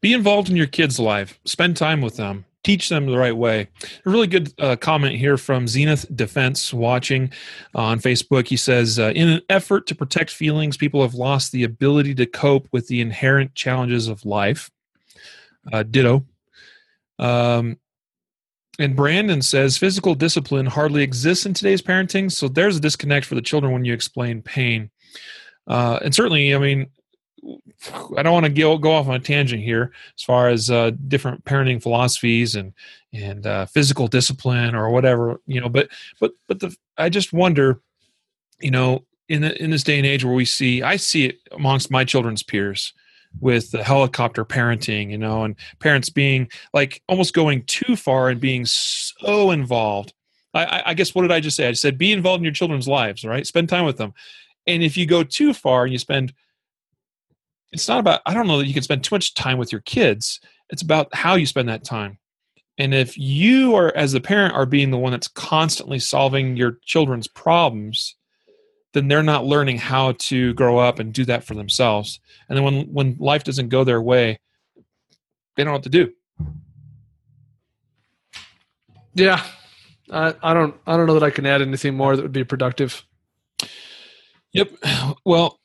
Be 0.00 0.12
involved 0.12 0.50
in 0.50 0.56
your 0.56 0.66
kids' 0.66 0.98
life. 0.98 1.38
Spend 1.44 1.76
time 1.76 2.00
with 2.00 2.16
them. 2.16 2.44
Teach 2.64 2.88
them 2.88 3.06
the 3.06 3.16
right 3.16 3.36
way. 3.36 3.68
A 4.04 4.10
really 4.10 4.26
good 4.26 4.52
uh, 4.58 4.76
comment 4.76 5.16
here 5.16 5.36
from 5.36 5.68
Zenith 5.68 6.04
Defense 6.14 6.74
watching 6.74 7.32
on 7.74 8.00
Facebook. 8.00 8.48
He 8.48 8.56
says, 8.56 8.98
uh, 8.98 9.12
In 9.14 9.28
an 9.28 9.40
effort 9.48 9.86
to 9.86 9.94
protect 9.94 10.30
feelings, 10.30 10.76
people 10.76 11.00
have 11.02 11.14
lost 11.14 11.52
the 11.52 11.62
ability 11.62 12.14
to 12.16 12.26
cope 12.26 12.68
with 12.72 12.88
the 12.88 13.00
inherent 13.00 13.54
challenges 13.54 14.08
of 14.08 14.24
life. 14.24 14.70
Uh, 15.72 15.84
ditto. 15.84 16.24
Um, 17.18 17.78
and 18.78 18.94
Brandon 18.94 19.42
says 19.42 19.78
physical 19.78 20.14
discipline 20.14 20.66
hardly 20.66 21.02
exists 21.02 21.46
in 21.46 21.54
today's 21.54 21.80
parenting, 21.80 22.30
so 22.30 22.48
there's 22.48 22.76
a 22.76 22.80
disconnect 22.80 23.26
for 23.26 23.34
the 23.34 23.42
children 23.42 23.72
when 23.72 23.84
you 23.84 23.94
explain 23.94 24.42
pain. 24.42 24.90
Uh, 25.66 25.98
and 26.02 26.14
certainly, 26.14 26.54
I 26.54 26.58
mean, 26.58 26.86
I 28.16 28.22
don't 28.22 28.32
want 28.32 28.46
to 28.46 28.78
go, 28.78 28.92
off 28.92 29.08
on 29.08 29.14
a 29.14 29.20
tangent 29.20 29.62
here 29.62 29.92
as 30.16 30.22
far 30.22 30.48
as 30.48 30.70
uh, 30.70 30.92
different 31.08 31.44
parenting 31.44 31.82
philosophies 31.82 32.54
and 32.54 32.72
and 33.12 33.46
uh, 33.46 33.66
physical 33.66 34.08
discipline 34.08 34.74
or 34.74 34.90
whatever 34.90 35.40
you 35.46 35.60
know. 35.60 35.68
But 35.68 35.88
but 36.20 36.32
but 36.48 36.60
the 36.60 36.76
I 36.96 37.08
just 37.08 37.32
wonder, 37.32 37.80
you 38.60 38.70
know, 38.70 39.04
in 39.28 39.42
the, 39.42 39.62
in 39.62 39.70
this 39.70 39.82
day 39.82 39.98
and 39.98 40.06
age 40.06 40.24
where 40.24 40.34
we 40.34 40.44
see 40.44 40.82
I 40.82 40.96
see 40.96 41.26
it 41.26 41.38
amongst 41.52 41.90
my 41.90 42.04
children's 42.04 42.42
peers 42.42 42.92
with 43.40 43.70
the 43.70 43.84
helicopter 43.84 44.44
parenting, 44.44 45.10
you 45.10 45.18
know, 45.18 45.44
and 45.44 45.56
parents 45.78 46.08
being 46.08 46.48
like 46.72 47.02
almost 47.08 47.34
going 47.34 47.62
too 47.64 47.96
far 47.96 48.28
and 48.28 48.40
being 48.40 48.64
so 48.64 49.50
involved. 49.50 50.12
I, 50.54 50.82
I 50.86 50.94
guess 50.94 51.14
what 51.14 51.22
did 51.22 51.32
I 51.32 51.40
just 51.40 51.56
say? 51.56 51.68
I 51.68 51.72
said 51.72 51.98
be 51.98 52.12
involved 52.12 52.40
in 52.40 52.44
your 52.44 52.52
children's 52.52 52.88
lives, 52.88 53.24
right? 53.24 53.46
Spend 53.46 53.68
time 53.68 53.84
with 53.84 53.98
them. 53.98 54.14
And 54.66 54.82
if 54.82 54.96
you 54.96 55.06
go 55.06 55.22
too 55.22 55.52
far 55.52 55.84
and 55.84 55.92
you 55.92 55.98
spend, 55.98 56.32
it's 57.76 57.88
not 57.88 58.00
about, 58.00 58.22
I 58.26 58.34
don't 58.34 58.46
know 58.46 58.58
that 58.58 58.66
you 58.66 58.74
can 58.74 58.82
spend 58.82 59.04
too 59.04 59.14
much 59.14 59.34
time 59.34 59.58
with 59.58 59.70
your 59.70 59.82
kids. 59.82 60.40
It's 60.70 60.82
about 60.82 61.14
how 61.14 61.34
you 61.34 61.46
spend 61.46 61.68
that 61.68 61.84
time. 61.84 62.18
And 62.78 62.92
if 62.92 63.16
you 63.16 63.74
are, 63.74 63.94
as 63.96 64.12
the 64.12 64.20
parent, 64.20 64.54
are 64.54 64.66
being 64.66 64.90
the 64.90 64.98
one 64.98 65.12
that's 65.12 65.28
constantly 65.28 65.98
solving 65.98 66.56
your 66.56 66.78
children's 66.84 67.28
problems, 67.28 68.16
then 68.92 69.08
they're 69.08 69.22
not 69.22 69.44
learning 69.44 69.78
how 69.78 70.12
to 70.12 70.54
grow 70.54 70.78
up 70.78 70.98
and 70.98 71.12
do 71.12 71.24
that 71.26 71.44
for 71.44 71.54
themselves. 71.54 72.18
And 72.48 72.56
then 72.56 72.64
when, 72.64 72.84
when 72.92 73.16
life 73.18 73.44
doesn't 73.44 73.68
go 73.68 73.84
their 73.84 74.00
way, 74.00 74.40
they 75.54 75.64
don't 75.64 75.72
know 75.72 75.72
what 75.72 75.82
to 75.84 75.88
do. 75.88 76.12
Yeah, 79.14 79.42
I, 80.10 80.34
I 80.42 80.52
don't. 80.52 80.74
I 80.86 80.96
don't 80.96 81.06
know 81.06 81.14
that 81.14 81.22
I 81.22 81.30
can 81.30 81.46
add 81.46 81.62
anything 81.62 81.94
more 81.96 82.14
that 82.14 82.22
would 82.22 82.32
be 82.32 82.44
productive. 82.44 83.02
Yep. 84.52 84.72
Well, 85.24 85.58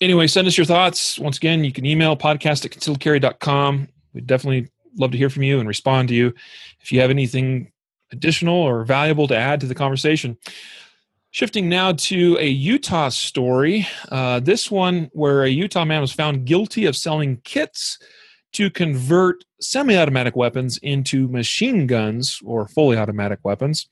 anyway, 0.00 0.26
send 0.26 0.46
us 0.46 0.56
your 0.56 0.66
thoughts. 0.66 1.18
Once 1.18 1.36
again, 1.36 1.64
you 1.64 1.72
can 1.72 1.86
email 1.86 2.16
podcast 2.16 2.64
at 2.64 2.70
concealedcarry.com. 2.72 3.88
We'd 4.12 4.26
definitely 4.26 4.70
love 4.98 5.12
to 5.12 5.18
hear 5.18 5.30
from 5.30 5.42
you 5.42 5.58
and 5.58 5.68
respond 5.68 6.08
to 6.08 6.14
you 6.14 6.32
if 6.80 6.90
you 6.90 7.00
have 7.00 7.10
anything 7.10 7.72
additional 8.12 8.54
or 8.54 8.84
valuable 8.84 9.28
to 9.28 9.36
add 9.36 9.60
to 9.60 9.66
the 9.66 9.74
conversation. 9.74 10.36
Shifting 11.30 11.68
now 11.68 11.92
to 11.92 12.38
a 12.40 12.48
Utah 12.48 13.10
story. 13.10 13.86
Uh, 14.10 14.40
this 14.40 14.70
one, 14.70 15.10
where 15.12 15.42
a 15.42 15.48
Utah 15.48 15.84
man 15.84 16.00
was 16.00 16.12
found 16.12 16.46
guilty 16.46 16.86
of 16.86 16.96
selling 16.96 17.38
kits 17.44 17.98
to 18.52 18.70
convert 18.70 19.44
semi 19.60 19.98
automatic 19.98 20.34
weapons 20.34 20.78
into 20.78 21.28
machine 21.28 21.86
guns 21.86 22.40
or 22.42 22.68
fully 22.68 22.96
automatic 22.96 23.40
weapons. 23.42 23.88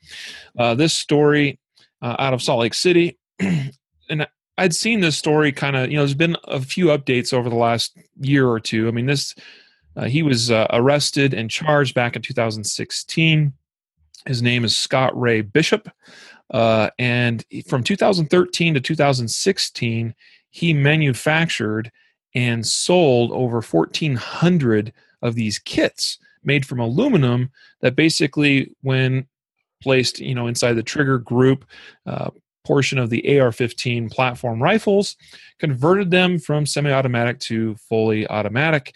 Uh, 0.59 0.75
this 0.75 0.95
story 0.95 1.59
uh, 2.01 2.17
out 2.19 2.33
of 2.33 2.41
Salt 2.41 2.61
Lake 2.61 2.73
City 2.73 3.19
and 3.41 4.27
I'd 4.57 4.75
seen 4.75 5.01
this 5.01 5.17
story 5.17 5.53
kind 5.53 5.77
of, 5.77 5.91
you 5.91 5.97
know, 5.97 6.03
there's 6.03 6.15
been 6.15 6.37
a 6.45 6.61
few 6.61 6.87
updates 6.87 7.33
over 7.33 7.49
the 7.49 7.57
last 7.57 7.97
year 8.21 8.49
or 8.49 8.61
two. 8.61 8.87
I 8.87 8.93
mean, 8.93 9.07
this, 9.07 9.35
uh, 9.97 10.05
he 10.05 10.23
was 10.23 10.51
uh, 10.51 10.67
arrested 10.71 11.35
and 11.35 11.51
charged 11.51 11.95
back 11.95 12.17
in 12.17 12.23
2016. 12.23 13.53
His 14.27 14.43
name 14.43 14.65
is 14.65 14.77
Scott 14.77 15.19
Ray 15.19 15.41
Bishop. 15.41 15.89
Uh, 16.51 16.91
and 16.99 17.45
from 17.67 17.83
2013 17.83 18.75
to 18.75 18.81
2016, 18.81 20.15
he 20.51 20.73
manufactured 20.73 21.91
and 22.35 22.67
sold 22.67 23.33
over 23.33 23.61
1,400 23.61 24.93
of 25.23 25.35
these 25.35 25.59
kits 25.59 26.19
made 26.45 26.67
from 26.67 26.79
aluminum 26.79 27.51
that 27.81 27.97
basically, 27.97 28.71
when 28.83 29.27
placed, 29.83 30.21
you 30.21 30.35
know, 30.35 30.47
inside 30.47 30.75
the 30.75 30.83
trigger 30.83 31.19
group 31.19 31.65
uh, 32.07 32.31
portion 32.65 32.99
of 32.99 33.11
the 33.11 33.39
AR-15 33.39 34.11
platform 34.11 34.63
rifles, 34.63 35.17
converted 35.59 36.11
them 36.11 36.39
from 36.39 36.67
semi-automatic 36.67 37.39
to 37.41 37.75
fully 37.77 38.27
automatic. 38.29 38.95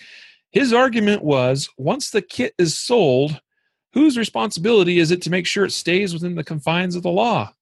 His 0.51 0.73
argument 0.73 1.23
was 1.23 1.69
once 1.77 2.11
the 2.11 2.23
kit 2.23 2.55
is 2.59 2.77
sold, 2.77 3.41
whose 3.93 4.17
responsibility 4.17 4.99
is 4.99 5.11
it 5.11 5.23
to 5.23 5.31
make 5.31 5.47
sure 5.47 5.65
it 5.65 5.73
stays 5.73 6.15
within 6.15 6.35
the 6.35 6.45
confines 6.45 6.97
of 6.97 7.03
the 7.03 7.11
law? 7.11 7.53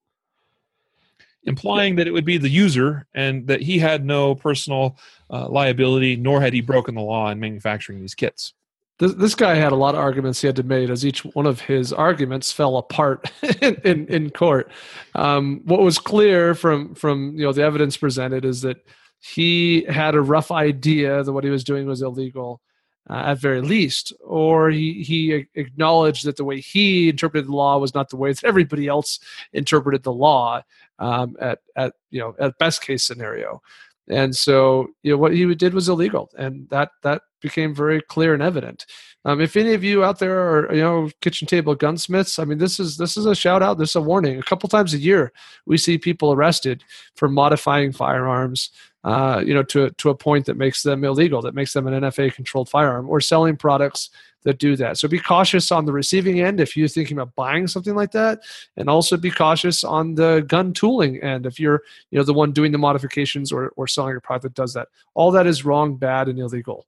Implying 1.44 1.96
that 1.96 2.06
it 2.06 2.12
would 2.12 2.24
be 2.24 2.38
the 2.38 2.48
user 2.48 3.06
and 3.14 3.46
that 3.46 3.62
he 3.62 3.78
had 3.78 4.04
no 4.04 4.34
personal 4.34 4.96
uh, 5.30 5.48
liability, 5.48 6.16
nor 6.16 6.40
had 6.40 6.52
he 6.52 6.60
broken 6.60 6.94
the 6.94 7.00
law 7.00 7.30
in 7.30 7.40
manufacturing 7.40 8.00
these 8.00 8.14
kits. 8.14 8.52
This, 8.98 9.12
this 9.14 9.34
guy 9.34 9.56
had 9.56 9.72
a 9.72 9.76
lot 9.76 9.94
of 9.94 10.00
arguments 10.00 10.40
he 10.40 10.46
had 10.46 10.56
to 10.56 10.62
make 10.62 10.88
as 10.88 11.04
each 11.04 11.24
one 11.24 11.46
of 11.46 11.60
his 11.60 11.92
arguments 11.92 12.50
fell 12.50 12.78
apart 12.78 13.30
in, 13.62 13.74
in, 13.84 14.06
in 14.06 14.30
court. 14.30 14.70
Um, 15.14 15.60
what 15.64 15.80
was 15.80 15.98
clear 15.98 16.54
from 16.54 16.94
from 16.94 17.34
you 17.36 17.44
know 17.44 17.52
the 17.52 17.62
evidence 17.62 17.96
presented 17.96 18.44
is 18.44 18.62
that 18.62 18.78
he 19.20 19.84
had 19.84 20.14
a 20.14 20.20
rough 20.20 20.50
idea 20.50 21.22
that 21.22 21.32
what 21.32 21.44
he 21.44 21.50
was 21.50 21.64
doing 21.64 21.86
was 21.86 22.02
illegal 22.02 22.60
uh, 23.08 23.22
at 23.26 23.38
very 23.38 23.60
least, 23.60 24.12
or 24.24 24.70
he 24.70 25.02
he 25.02 25.46
acknowledged 25.54 26.24
that 26.24 26.36
the 26.36 26.44
way 26.44 26.60
he 26.60 27.08
interpreted 27.08 27.46
the 27.46 27.54
law 27.54 27.78
was 27.78 27.94
not 27.94 28.08
the 28.08 28.16
way 28.16 28.32
that 28.32 28.44
everybody 28.44 28.88
else 28.88 29.20
interpreted 29.52 30.02
the 30.02 30.12
law 30.12 30.62
um, 30.98 31.36
at 31.40 31.60
at 31.76 31.94
you 32.10 32.20
know 32.20 32.34
at 32.40 32.58
best 32.58 32.82
case 32.82 33.04
scenario. 33.04 33.60
And 34.08 34.36
so, 34.36 34.88
you 35.02 35.12
know, 35.12 35.18
what 35.18 35.32
he 35.32 35.52
did 35.54 35.74
was 35.74 35.88
illegal, 35.88 36.30
and 36.38 36.68
that 36.70 36.90
that 37.02 37.22
became 37.40 37.74
very 37.74 38.00
clear 38.00 38.34
and 38.34 38.42
evident. 38.42 38.86
Um, 39.26 39.40
if 39.40 39.56
any 39.56 39.74
of 39.74 39.82
you 39.82 40.04
out 40.04 40.20
there 40.20 40.38
are, 40.38 40.72
you 40.72 40.82
know, 40.82 41.10
kitchen 41.20 41.48
table 41.48 41.74
gunsmiths, 41.74 42.38
I 42.38 42.44
mean, 42.44 42.58
this 42.58 42.78
is 42.78 42.96
this 42.96 43.16
is 43.16 43.26
a 43.26 43.34
shout 43.34 43.60
out. 43.60 43.76
This 43.76 43.90
is 43.90 43.96
a 43.96 44.00
warning. 44.00 44.38
A 44.38 44.42
couple 44.42 44.68
times 44.68 44.94
a 44.94 44.98
year, 44.98 45.32
we 45.66 45.78
see 45.78 45.98
people 45.98 46.32
arrested 46.32 46.84
for 47.16 47.28
modifying 47.28 47.90
firearms, 47.90 48.70
uh, 49.02 49.42
you 49.44 49.52
know, 49.52 49.64
to 49.64 49.90
to 49.90 50.10
a 50.10 50.14
point 50.14 50.46
that 50.46 50.56
makes 50.56 50.84
them 50.84 51.02
illegal, 51.02 51.42
that 51.42 51.56
makes 51.56 51.72
them 51.72 51.88
an 51.88 52.02
NFA 52.02 52.32
controlled 52.34 52.68
firearm, 52.68 53.10
or 53.10 53.20
selling 53.20 53.56
products 53.56 54.10
that 54.44 54.58
do 54.58 54.76
that. 54.76 54.96
So 54.96 55.08
be 55.08 55.18
cautious 55.18 55.72
on 55.72 55.86
the 55.86 55.92
receiving 55.92 56.40
end 56.40 56.60
if 56.60 56.76
you're 56.76 56.86
thinking 56.86 57.18
about 57.18 57.34
buying 57.34 57.66
something 57.66 57.96
like 57.96 58.12
that, 58.12 58.38
and 58.76 58.88
also 58.88 59.16
be 59.16 59.32
cautious 59.32 59.82
on 59.82 60.14
the 60.14 60.44
gun 60.46 60.72
tooling 60.72 61.20
end 61.20 61.46
if 61.46 61.58
you're 61.58 61.82
you 62.12 62.18
know 62.18 62.24
the 62.24 62.32
one 62.32 62.52
doing 62.52 62.70
the 62.70 62.78
modifications 62.78 63.50
or, 63.50 63.72
or 63.76 63.88
selling 63.88 64.16
a 64.16 64.20
product 64.20 64.44
that 64.44 64.54
does 64.54 64.72
that. 64.74 64.86
All 65.14 65.32
that 65.32 65.48
is 65.48 65.64
wrong, 65.64 65.96
bad, 65.96 66.28
and 66.28 66.38
illegal. 66.38 66.86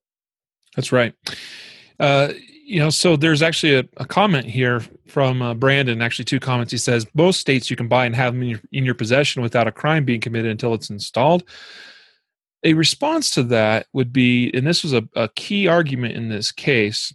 That's 0.76 0.92
right. 0.92 1.14
Uh, 1.98 2.32
you 2.64 2.78
know, 2.78 2.90
so 2.90 3.16
there's 3.16 3.42
actually 3.42 3.76
a, 3.76 3.84
a 3.96 4.04
comment 4.04 4.46
here 4.46 4.80
from 5.06 5.40
uh, 5.40 5.54
Brandon. 5.54 6.02
Actually, 6.02 6.26
two 6.26 6.38
comments. 6.38 6.70
He 6.70 6.78
says 6.78 7.06
most 7.14 7.40
states 7.40 7.70
you 7.70 7.76
can 7.76 7.88
buy 7.88 8.04
and 8.04 8.14
have 8.14 8.34
them 8.34 8.42
in 8.42 8.48
your, 8.50 8.60
in 8.72 8.84
your 8.84 8.94
possession 8.94 9.42
without 9.42 9.66
a 9.66 9.72
crime 9.72 10.04
being 10.04 10.20
committed 10.20 10.50
until 10.50 10.74
it's 10.74 10.90
installed. 10.90 11.44
A 12.64 12.74
response 12.74 13.30
to 13.30 13.42
that 13.44 13.86
would 13.92 14.12
be, 14.12 14.50
and 14.52 14.66
this 14.66 14.82
was 14.82 14.92
a, 14.92 15.08
a 15.14 15.28
key 15.28 15.66
argument 15.66 16.14
in 16.14 16.28
this 16.28 16.52
case, 16.52 17.14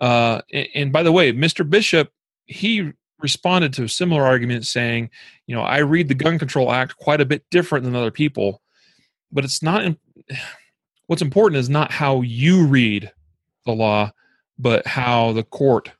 uh, 0.00 0.40
and, 0.52 0.68
and 0.74 0.92
by 0.92 1.02
the 1.02 1.12
way, 1.12 1.32
Mr. 1.32 1.68
Bishop, 1.68 2.10
he 2.46 2.92
responded 3.20 3.72
to 3.74 3.84
a 3.84 3.88
similar 3.88 4.24
argument 4.24 4.66
saying, 4.66 5.10
you 5.46 5.54
know, 5.54 5.62
I 5.62 5.78
read 5.78 6.08
the 6.08 6.14
Gun 6.14 6.38
Control 6.38 6.72
Act 6.72 6.96
quite 6.96 7.20
a 7.20 7.26
bit 7.26 7.44
different 7.50 7.84
than 7.84 7.94
other 7.94 8.10
people, 8.10 8.62
but 9.30 9.44
it's 9.44 9.62
not. 9.62 9.94
What's 11.10 11.22
important 11.22 11.58
is 11.58 11.68
not 11.68 11.90
how 11.90 12.20
you 12.20 12.64
read 12.68 13.10
the 13.66 13.72
law, 13.72 14.12
but 14.60 14.86
how 14.86 15.32
the 15.32 15.42
court 15.42 15.90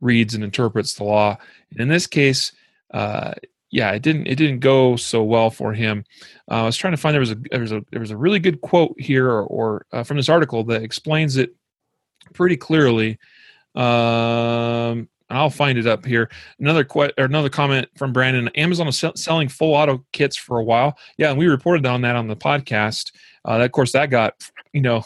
reads 0.00 0.34
and 0.34 0.42
interprets 0.42 0.94
the 0.94 1.04
law. 1.04 1.36
And 1.70 1.80
in 1.80 1.88
this 1.88 2.06
case, 2.06 2.52
uh, 2.94 3.34
yeah, 3.70 3.90
it 3.90 4.00
didn't 4.00 4.26
it 4.26 4.36
didn't 4.36 4.60
go 4.60 4.96
so 4.96 5.22
well 5.22 5.50
for 5.50 5.74
him. 5.74 6.02
Uh, 6.50 6.62
I 6.62 6.62
was 6.62 6.78
trying 6.78 6.94
to 6.94 6.96
find 6.96 7.12
there 7.12 7.20
was 7.20 7.32
a 7.32 7.38
there 7.50 7.60
was 7.60 7.72
a 7.72 7.84
there 7.90 8.00
was 8.00 8.10
a 8.10 8.16
really 8.16 8.38
good 8.38 8.62
quote 8.62 8.98
here 8.98 9.28
or, 9.28 9.42
or 9.42 9.86
uh, 9.92 10.02
from 10.02 10.16
this 10.16 10.30
article 10.30 10.64
that 10.64 10.82
explains 10.82 11.36
it 11.36 11.54
pretty 12.32 12.56
clearly. 12.56 13.18
Um, 13.74 15.10
I'll 15.30 15.50
find 15.50 15.76
it 15.78 15.86
up 15.86 16.06
here. 16.06 16.30
Another 16.58 16.84
que- 16.84 17.12
or 17.18 17.24
another 17.26 17.50
comment 17.50 17.88
from 17.96 18.14
Brandon. 18.14 18.48
Amazon 18.54 18.88
is 18.88 19.04
selling 19.14 19.48
full 19.48 19.74
auto 19.74 20.02
kits 20.12 20.36
for 20.36 20.58
a 20.58 20.64
while. 20.64 20.98
Yeah, 21.18 21.28
and 21.28 21.38
we 21.38 21.48
reported 21.48 21.84
on 21.84 22.00
that 22.00 22.16
on 22.16 22.28
the 22.28 22.36
podcast. 22.36 23.12
Uh, 23.48 23.60
of 23.60 23.72
course, 23.72 23.92
that 23.92 24.10
got 24.10 24.50
you 24.72 24.80
know 24.80 25.04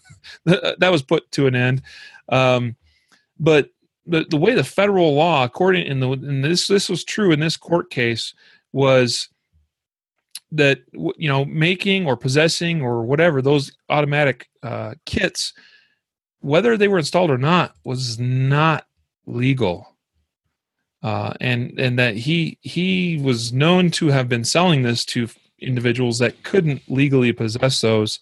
that 0.44 0.90
was 0.90 1.02
put 1.02 1.30
to 1.32 1.46
an 1.46 1.54
end. 1.54 1.82
Um, 2.28 2.76
but 3.38 3.70
the 4.06 4.24
the 4.28 4.36
way 4.36 4.54
the 4.54 4.64
federal 4.64 5.14
law, 5.14 5.44
according 5.44 5.86
in 5.86 6.00
the 6.00 6.10
and 6.10 6.44
this 6.44 6.66
this 6.66 6.88
was 6.88 7.04
true 7.04 7.32
in 7.32 7.40
this 7.40 7.56
court 7.56 7.90
case, 7.90 8.34
was 8.72 9.28
that 10.52 10.80
you 10.92 11.28
know 11.28 11.44
making 11.44 12.06
or 12.06 12.16
possessing 12.16 12.82
or 12.82 13.02
whatever 13.02 13.40
those 13.40 13.72
automatic 13.88 14.48
uh, 14.62 14.94
kits 15.06 15.52
whether 16.40 16.76
they 16.76 16.88
were 16.88 16.98
installed 16.98 17.30
or 17.30 17.38
not 17.38 17.74
was 17.84 18.18
not 18.18 18.86
legal 19.26 19.96
uh, 21.02 21.32
and 21.40 21.78
and 21.78 21.98
that 21.98 22.16
he 22.16 22.58
he 22.62 23.20
was 23.22 23.52
known 23.52 23.90
to 23.90 24.08
have 24.08 24.28
been 24.28 24.44
selling 24.44 24.82
this 24.82 25.04
to 25.04 25.28
individuals 25.60 26.18
that 26.18 26.42
couldn't 26.42 26.82
legally 26.88 27.32
possess 27.32 27.80
those 27.80 28.20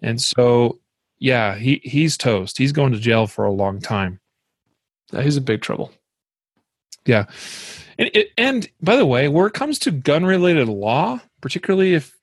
and 0.00 0.20
so 0.20 0.78
yeah 1.18 1.54
he 1.54 1.80
he's 1.84 2.16
toast 2.16 2.58
he's 2.58 2.72
going 2.72 2.92
to 2.92 2.98
jail 2.98 3.26
for 3.26 3.44
a 3.44 3.52
long 3.52 3.80
time 3.80 4.20
he's 5.22 5.36
in 5.36 5.44
big 5.44 5.60
trouble 5.60 5.92
yeah 7.04 7.26
and, 7.98 8.10
and 8.36 8.68
by 8.80 8.96
the 8.96 9.06
way 9.06 9.28
where 9.28 9.46
it 9.46 9.54
comes 9.54 9.78
to 9.78 9.90
gun 9.90 10.24
related 10.24 10.68
law 10.68 11.20
particularly 11.40 11.94
if 11.94 12.16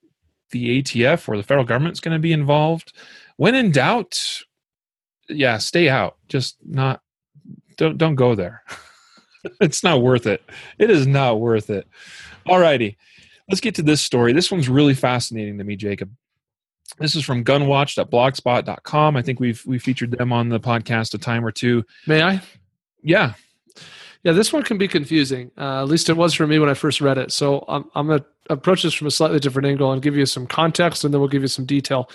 the 0.52 0.82
atf 0.82 1.28
or 1.30 1.38
the 1.38 1.44
federal 1.44 1.66
government 1.66 1.94
is 1.94 2.00
going 2.00 2.16
to 2.16 2.20
be 2.20 2.34
involved 2.34 2.94
when 3.38 3.56
in 3.56 3.72
doubt 3.72 4.44
yeah, 5.30 5.58
stay 5.60 5.88
out. 5.88 6.18
Just 6.28 6.58
not 6.66 7.02
don't 7.78 7.98
don't 7.98 8.16
go 8.16 8.36
there. 8.36 8.64
it's 9.62 9.84
not 9.84 10.02
worth 10.02 10.26
it. 10.26 10.44
It 10.78 10.90
is 10.90 11.08
not 11.08 11.40
worth 11.40 11.70
it. 11.70 11.88
All 12.48 12.60
righty. 12.60 12.98
Let's 13.50 13.62
get 13.62 13.76
to 13.76 13.82
this 13.82 14.02
story. 14.02 14.34
This 14.34 14.52
one's 14.52 14.70
really 14.70 14.94
fascinating 14.94 15.58
to 15.58 15.64
me, 15.64 15.76
Jacob. 15.76 16.12
This 16.98 17.16
is 17.16 17.24
from 17.24 17.44
gunwatch.blogspot.com. 17.44 19.16
I 19.16 19.22
think 19.22 19.40
we've 19.40 19.64
we 19.66 19.80
featured 19.80 20.12
them 20.12 20.34
on 20.34 20.50
the 20.50 20.60
podcast 20.60 21.14
a 21.14 21.18
time 21.18 21.46
or 21.46 21.52
two. 21.52 21.84
May 22.08 22.22
I? 22.22 22.42
Yeah. 23.02 23.34
Yeah, 24.24 24.34
this 24.34 24.52
one 24.52 24.64
can 24.64 24.78
be 24.78 24.88
confusing. 24.88 25.50
Uh, 25.58 25.82
at 25.82 25.88
least 25.88 26.10
it 26.10 26.18
was 26.18 26.34
for 26.34 26.46
me 26.46 26.60
when 26.60 26.70
I 26.70 26.74
first 26.74 27.00
read 27.00 27.18
it. 27.18 27.32
So 27.32 27.64
I'm, 27.70 27.86
I'm 27.96 28.08
going 28.08 28.20
to 28.20 28.26
approach 28.50 28.84
this 28.84 28.94
from 28.94 29.08
a 29.08 29.12
slightly 29.12 29.40
different 29.40 29.68
angle 29.68 29.94
and 29.94 30.02
give 30.02 30.18
you 30.18 30.26
some 30.26 30.46
context 30.46 31.06
and 31.06 31.14
then 31.14 31.22
we'll 31.22 31.30
give 31.30 31.42
you 31.42 31.48
some 31.48 31.66
detail. 31.66 32.10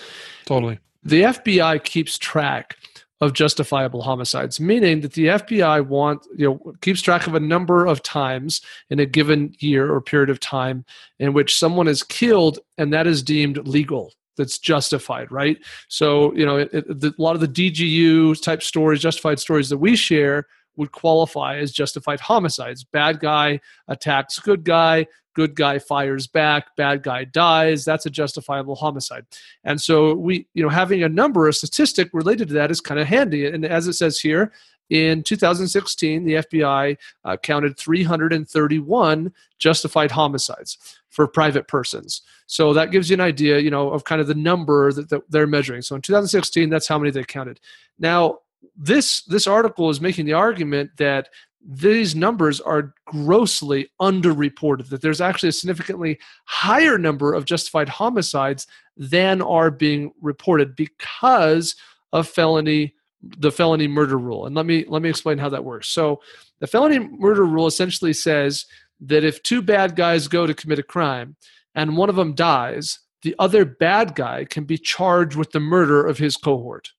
Totally. 0.45 0.79
The 1.03 1.23
FBI 1.23 1.83
keeps 1.83 2.17
track 2.17 2.77
of 3.21 3.33
justifiable 3.33 4.01
homicides, 4.01 4.59
meaning 4.59 5.01
that 5.01 5.13
the 5.13 5.27
FBI 5.27 5.85
want 5.87 6.25
you 6.35 6.47
know 6.47 6.73
keeps 6.81 7.01
track 7.01 7.27
of 7.27 7.35
a 7.35 7.39
number 7.39 7.85
of 7.85 8.03
times 8.03 8.61
in 8.89 8.99
a 8.99 9.05
given 9.05 9.53
year 9.59 9.91
or 9.91 10.01
period 10.01 10.29
of 10.29 10.39
time 10.39 10.85
in 11.19 11.33
which 11.33 11.57
someone 11.57 11.87
is 11.87 12.03
killed 12.03 12.59
and 12.77 12.91
that 12.91 13.07
is 13.07 13.23
deemed 13.23 13.65
legal 13.67 14.11
that's 14.37 14.59
justified 14.59 15.31
right? 15.31 15.57
So 15.87 16.33
you 16.35 16.45
know 16.45 16.57
it, 16.57 16.73
it, 16.73 16.99
the, 16.99 17.13
a 17.17 17.21
lot 17.21 17.35
of 17.35 17.41
the 17.41 17.47
dgu 17.47 18.41
type 18.41 18.61
stories 18.61 19.01
justified 19.01 19.39
stories 19.39 19.69
that 19.69 19.77
we 19.77 19.95
share 19.95 20.47
would 20.77 20.91
qualify 20.91 21.57
as 21.57 21.71
justified 21.71 22.19
homicides 22.19 22.83
bad 22.83 23.19
guy 23.19 23.59
attacks 23.87 24.39
good 24.39 24.63
guy 24.63 25.05
good 25.35 25.53
guy 25.53 25.77
fires 25.77 26.25
back, 26.25 26.75
bad 26.75 27.03
guy 27.03 27.25
dies, 27.25 27.85
that's 27.85 28.05
a 28.05 28.09
justifiable 28.09 28.75
homicide. 28.75 29.25
And 29.63 29.79
so 29.79 30.15
we, 30.15 30.47
you 30.53 30.63
know, 30.63 30.69
having 30.69 31.03
a 31.03 31.09
number, 31.09 31.47
a 31.47 31.53
statistic 31.53 32.09
related 32.13 32.47
to 32.47 32.53
that 32.55 32.71
is 32.71 32.81
kind 32.81 32.99
of 32.99 33.07
handy. 33.07 33.45
And 33.45 33.65
as 33.65 33.87
it 33.87 33.93
says 33.93 34.17
here, 34.17 34.51
in 34.89 35.23
2016, 35.23 36.23
the 36.23 36.33
FBI 36.35 36.97
uh, 37.23 37.37
counted 37.37 37.77
331 37.77 39.33
justified 39.57 40.11
homicides 40.11 40.77
for 41.09 41.27
private 41.27 41.67
persons. 41.67 42.21
So 42.45 42.73
that 42.73 42.91
gives 42.91 43.09
you 43.09 43.15
an 43.15 43.21
idea, 43.21 43.59
you 43.59 43.71
know, 43.71 43.89
of 43.89 44.03
kind 44.03 44.21
of 44.21 44.27
the 44.27 44.35
number 44.35 44.91
that, 44.93 45.09
that 45.09 45.23
they're 45.29 45.47
measuring. 45.47 45.81
So 45.81 45.95
in 45.95 46.01
2016, 46.01 46.69
that's 46.69 46.87
how 46.87 46.99
many 46.99 47.09
they 47.09 47.23
counted. 47.23 47.59
Now, 47.97 48.39
this 48.75 49.23
this 49.23 49.47
article 49.47 49.89
is 49.89 50.01
making 50.01 50.25
the 50.25 50.33
argument 50.33 50.91
that 50.97 51.29
these 51.67 52.15
numbers 52.15 52.61
are 52.61 52.93
grossly 53.07 53.87
underreported 53.99 54.89
that 54.89 55.01
there's 55.01 55.21
actually 55.21 55.49
a 55.49 55.53
significantly 55.53 56.19
higher 56.45 56.97
number 56.97 57.33
of 57.33 57.45
justified 57.45 57.89
homicides 57.89 58.67
than 58.97 59.41
are 59.41 59.71
being 59.71 60.11
reported 60.21 60.75
because 60.75 61.75
of 62.13 62.27
felony 62.27 62.93
the 63.39 63.51
felony 63.51 63.87
murder 63.87 64.19
rule. 64.19 64.45
And 64.45 64.55
let 64.55 64.67
me 64.67 64.85
let 64.87 65.01
me 65.01 65.09
explain 65.09 65.39
how 65.39 65.49
that 65.49 65.65
works. 65.65 65.89
So 65.89 66.21
the 66.59 66.67
felony 66.67 66.99
murder 66.99 67.43
rule 67.43 67.65
essentially 67.65 68.13
says 68.13 68.65
that 69.01 69.23
if 69.23 69.41
two 69.41 69.61
bad 69.61 69.95
guys 69.95 70.27
go 70.27 70.45
to 70.45 70.53
commit 70.53 70.79
a 70.79 70.83
crime 70.83 71.35
and 71.73 71.97
one 71.97 72.09
of 72.09 72.15
them 72.15 72.33
dies 72.33 72.99
the 73.25 73.35
other 73.39 73.65
bad 73.65 74.13
guy 74.13 74.45
can 74.45 74.65
be 74.65 74.77
charged 74.77 75.35
with 75.35 75.51
the 75.51 75.59
murder 75.59 76.05
of 76.05 76.19
his 76.19 76.37
cohort 76.37 76.91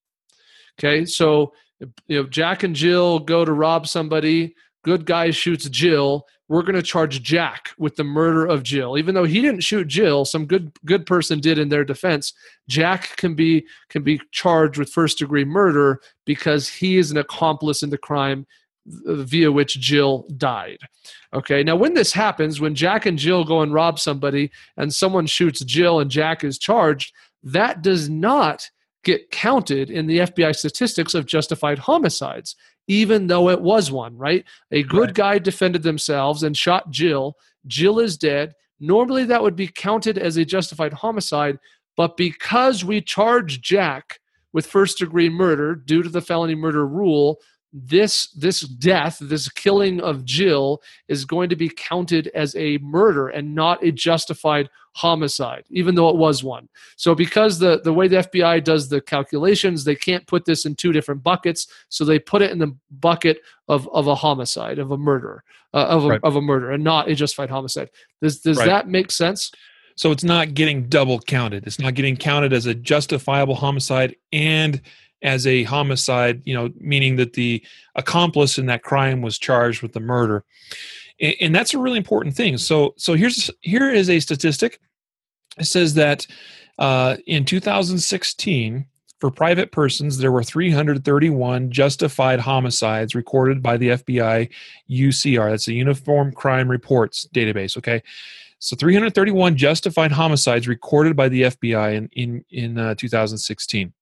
okay 0.78 1.04
so 1.04 1.52
you 2.06 2.22
know 2.22 2.28
jack 2.28 2.62
and 2.62 2.74
jill 2.74 3.18
go 3.18 3.44
to 3.44 3.52
rob 3.52 3.86
somebody 3.86 4.54
good 4.86 5.04
guy 5.04 5.32
shoots 5.32 5.68
Jill, 5.68 6.28
we're 6.48 6.62
going 6.62 6.76
to 6.76 6.82
charge 6.82 7.20
Jack 7.20 7.70
with 7.76 7.96
the 7.96 8.04
murder 8.04 8.46
of 8.46 8.62
Jill. 8.62 8.96
Even 8.96 9.16
though 9.16 9.24
he 9.24 9.42
didn't 9.42 9.64
shoot 9.64 9.88
Jill, 9.88 10.24
some 10.24 10.46
good 10.46 10.70
good 10.84 11.04
person 11.06 11.40
did 11.40 11.58
in 11.58 11.68
their 11.68 11.84
defense. 11.84 12.32
Jack 12.68 13.16
can 13.16 13.34
be 13.34 13.66
can 13.88 14.04
be 14.04 14.20
charged 14.30 14.78
with 14.78 14.88
first 14.88 15.18
degree 15.18 15.44
murder 15.44 16.00
because 16.24 16.68
he 16.68 16.98
is 16.98 17.10
an 17.10 17.16
accomplice 17.16 17.82
in 17.82 17.90
the 17.90 17.98
crime 17.98 18.46
via 18.86 19.50
which 19.50 19.80
Jill 19.80 20.24
died. 20.36 20.78
Okay, 21.34 21.64
now 21.64 21.74
when 21.74 21.94
this 21.94 22.12
happens, 22.12 22.60
when 22.60 22.76
Jack 22.76 23.06
and 23.06 23.18
Jill 23.18 23.44
go 23.44 23.62
and 23.62 23.74
rob 23.74 23.98
somebody 23.98 24.52
and 24.76 24.94
someone 24.94 25.26
shoots 25.26 25.64
Jill 25.64 25.98
and 25.98 26.12
Jack 26.12 26.44
is 26.44 26.58
charged, 26.58 27.12
that 27.42 27.82
does 27.82 28.08
not 28.08 28.70
get 29.06 29.30
counted 29.30 29.88
in 29.88 30.08
the 30.08 30.18
FBI 30.18 30.54
statistics 30.54 31.14
of 31.14 31.26
justified 31.26 31.78
homicides, 31.78 32.56
even 32.88 33.28
though 33.28 33.48
it 33.50 33.60
was 33.60 33.92
one, 33.92 34.18
right? 34.18 34.44
A 34.72 34.82
good 34.82 35.10
right. 35.10 35.14
guy 35.14 35.38
defended 35.38 35.84
themselves 35.84 36.42
and 36.42 36.56
shot 36.56 36.90
Jill. 36.90 37.36
Jill 37.68 38.00
is 38.00 38.18
dead. 38.18 38.52
Normally 38.80 39.22
that 39.24 39.40
would 39.40 39.54
be 39.54 39.68
counted 39.68 40.18
as 40.18 40.36
a 40.36 40.44
justified 40.44 40.92
homicide, 40.92 41.56
but 41.96 42.16
because 42.16 42.84
we 42.84 43.00
charge 43.00 43.60
Jack 43.60 44.18
with 44.52 44.66
first 44.66 44.98
degree 44.98 45.30
murder 45.30 45.76
due 45.76 46.02
to 46.02 46.08
the 46.08 46.20
felony 46.20 46.56
murder 46.56 46.84
rule, 46.84 47.38
this 47.78 48.28
this 48.28 48.60
death 48.60 49.18
this 49.20 49.50
killing 49.50 50.00
of 50.00 50.24
jill 50.24 50.80
is 51.08 51.26
going 51.26 51.50
to 51.50 51.56
be 51.56 51.68
counted 51.68 52.28
as 52.28 52.56
a 52.56 52.78
murder 52.78 53.28
and 53.28 53.54
not 53.54 53.84
a 53.84 53.92
justified 53.92 54.70
homicide 54.94 55.62
even 55.68 55.94
though 55.94 56.08
it 56.08 56.16
was 56.16 56.42
one 56.42 56.66
so 56.96 57.14
because 57.14 57.58
the 57.58 57.82
the 57.82 57.92
way 57.92 58.08
the 58.08 58.16
fbi 58.16 58.64
does 58.64 58.88
the 58.88 58.98
calculations 58.98 59.84
they 59.84 59.94
can't 59.94 60.26
put 60.26 60.46
this 60.46 60.64
in 60.64 60.74
two 60.74 60.90
different 60.90 61.22
buckets 61.22 61.66
so 61.90 62.02
they 62.02 62.18
put 62.18 62.40
it 62.40 62.50
in 62.50 62.58
the 62.58 62.74
bucket 63.00 63.40
of 63.68 63.86
of 63.90 64.06
a 64.06 64.14
homicide 64.14 64.78
of 64.78 64.92
a 64.92 64.96
murder 64.96 65.44
uh, 65.74 65.84
of, 65.84 66.06
a, 66.06 66.08
right. 66.08 66.20
of 66.22 66.36
a 66.36 66.40
murder 66.40 66.70
and 66.70 66.82
not 66.82 67.10
a 67.10 67.14
justified 67.14 67.50
homicide 67.50 67.90
does 68.22 68.40
does 68.40 68.56
right. 68.56 68.66
that 68.66 68.88
make 68.88 69.10
sense 69.12 69.52
so 69.96 70.10
it's 70.10 70.24
not 70.24 70.54
getting 70.54 70.88
double 70.88 71.20
counted 71.20 71.66
it's 71.66 71.78
not 71.78 71.92
getting 71.92 72.16
counted 72.16 72.54
as 72.54 72.64
a 72.64 72.74
justifiable 72.74 73.54
homicide 73.54 74.16
and 74.32 74.80
as 75.26 75.44
a 75.44 75.64
homicide, 75.64 76.40
you 76.44 76.54
know, 76.54 76.70
meaning 76.78 77.16
that 77.16 77.32
the 77.32 77.60
accomplice 77.96 78.58
in 78.58 78.66
that 78.66 78.84
crime 78.84 79.22
was 79.22 79.38
charged 79.38 79.82
with 79.82 79.92
the 79.92 80.00
murder. 80.00 80.44
And, 81.20 81.34
and 81.40 81.54
that's 81.54 81.74
a 81.74 81.78
really 81.78 81.98
important 81.98 82.36
thing. 82.36 82.56
So, 82.58 82.94
so 82.96 83.14
here's 83.14 83.50
here 83.60 83.90
is 83.90 84.08
a 84.08 84.20
statistic. 84.20 84.80
It 85.58 85.64
says 85.64 85.94
that 85.94 86.26
uh, 86.78 87.16
in 87.26 87.44
2016, 87.44 88.86
for 89.18 89.30
private 89.30 89.72
persons, 89.72 90.18
there 90.18 90.30
were 90.30 90.44
331 90.44 91.72
justified 91.72 92.38
homicides 92.38 93.14
recorded 93.14 93.62
by 93.62 93.78
the 93.78 93.88
FBI 93.88 94.48
UCR. 94.88 95.50
That's 95.50 95.64
the 95.64 95.74
Uniform 95.74 96.32
Crime 96.32 96.70
Reports 96.70 97.26
database. 97.34 97.76
Okay, 97.78 98.02
so 98.60 98.76
331 98.76 99.56
justified 99.56 100.12
homicides 100.12 100.68
recorded 100.68 101.16
by 101.16 101.28
the 101.28 101.42
FBI 101.42 101.94
in 101.96 102.08
in 102.12 102.44
in 102.50 102.78
uh, 102.78 102.94
2016 102.94 103.92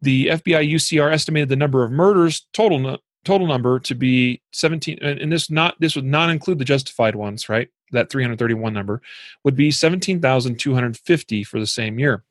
the 0.00 0.26
FBI 0.26 0.70
UCR 0.72 1.12
estimated 1.12 1.48
the 1.48 1.56
number 1.56 1.84
of 1.84 1.90
murders 1.90 2.46
total 2.52 2.98
total 3.24 3.46
number 3.46 3.78
to 3.80 3.94
be 3.94 4.40
17 4.52 4.98
and 5.02 5.32
this 5.32 5.50
not 5.50 5.74
this 5.80 5.96
would 5.96 6.04
not 6.04 6.30
include 6.30 6.58
the 6.58 6.64
justified 6.64 7.14
ones 7.14 7.48
right? 7.48 7.68
That 7.92 8.10
331 8.10 8.72
number 8.72 9.02
would 9.44 9.56
be 9.56 9.70
17,250 9.70 11.44
for 11.44 11.58
the 11.58 11.66
same 11.66 11.98
year. 11.98 12.24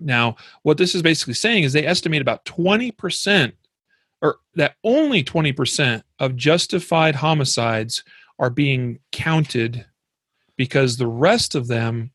Now 0.00 0.36
what 0.62 0.78
this 0.78 0.94
is 0.94 1.02
basically 1.02 1.34
saying 1.34 1.64
is 1.64 1.72
they 1.72 1.86
estimate 1.86 2.22
about 2.22 2.44
20% 2.44 3.52
or 4.20 4.36
that 4.54 4.74
only 4.84 5.22
20% 5.22 6.02
of 6.18 6.36
justified 6.36 7.14
homicides 7.16 8.02
are 8.38 8.50
being 8.50 8.98
counted 9.12 9.86
because 10.56 10.96
the 10.96 11.06
rest 11.06 11.54
of 11.54 11.68
them 11.68 12.10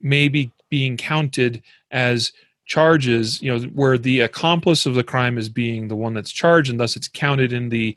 may 0.00 0.28
be 0.28 0.52
being 0.70 0.96
counted 0.96 1.62
as 1.90 2.32
charges, 2.68 3.42
you 3.42 3.50
know, 3.50 3.66
where 3.68 3.98
the 3.98 4.20
accomplice 4.20 4.86
of 4.86 4.94
the 4.94 5.02
crime 5.02 5.38
is 5.38 5.48
being 5.48 5.88
the 5.88 5.96
one 5.96 6.14
that's 6.14 6.30
charged, 6.30 6.70
and 6.70 6.78
thus 6.78 6.94
it's 6.94 7.08
counted 7.08 7.52
in 7.52 7.70
the 7.70 7.96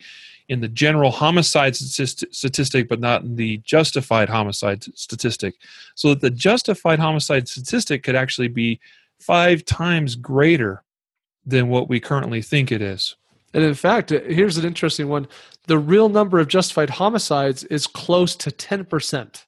in 0.50 0.60
the 0.60 0.68
general 0.68 1.12
homicide 1.12 1.76
statistic, 1.76 2.90
but 2.90 3.00
not 3.00 3.22
in 3.22 3.36
the 3.38 3.58
justified 3.60 4.28
homicide 4.28 4.84
statistic. 4.98 5.56
So 5.96 6.10
that 6.10 6.20
the 6.20 6.30
justified 6.30 7.00
homicide 7.00 7.48
statistic 7.48 8.04
could 8.04 8.16
actually 8.16 8.50
be 8.50 8.80
five 9.20 9.64
times 9.64 10.16
greater 10.16 10.84
than 11.46 11.70
what 11.70 11.88
we 11.88 12.02
currently 12.02 12.42
think 12.42 12.72
it 12.72 12.82
is. 12.82 13.16
And 13.54 13.64
in 13.64 13.76
fact, 13.76 14.12
uh, 14.12 14.20
here's 14.28 14.58
an 14.58 14.66
interesting 14.66 15.08
one. 15.08 15.28
The 15.68 15.78
real 15.80 16.10
number 16.10 16.40
of 16.40 16.48
justified 16.48 16.90
homicides 16.90 17.64
is 17.66 17.88
close 17.88 18.36
to 18.38 18.52
10% 18.52 19.46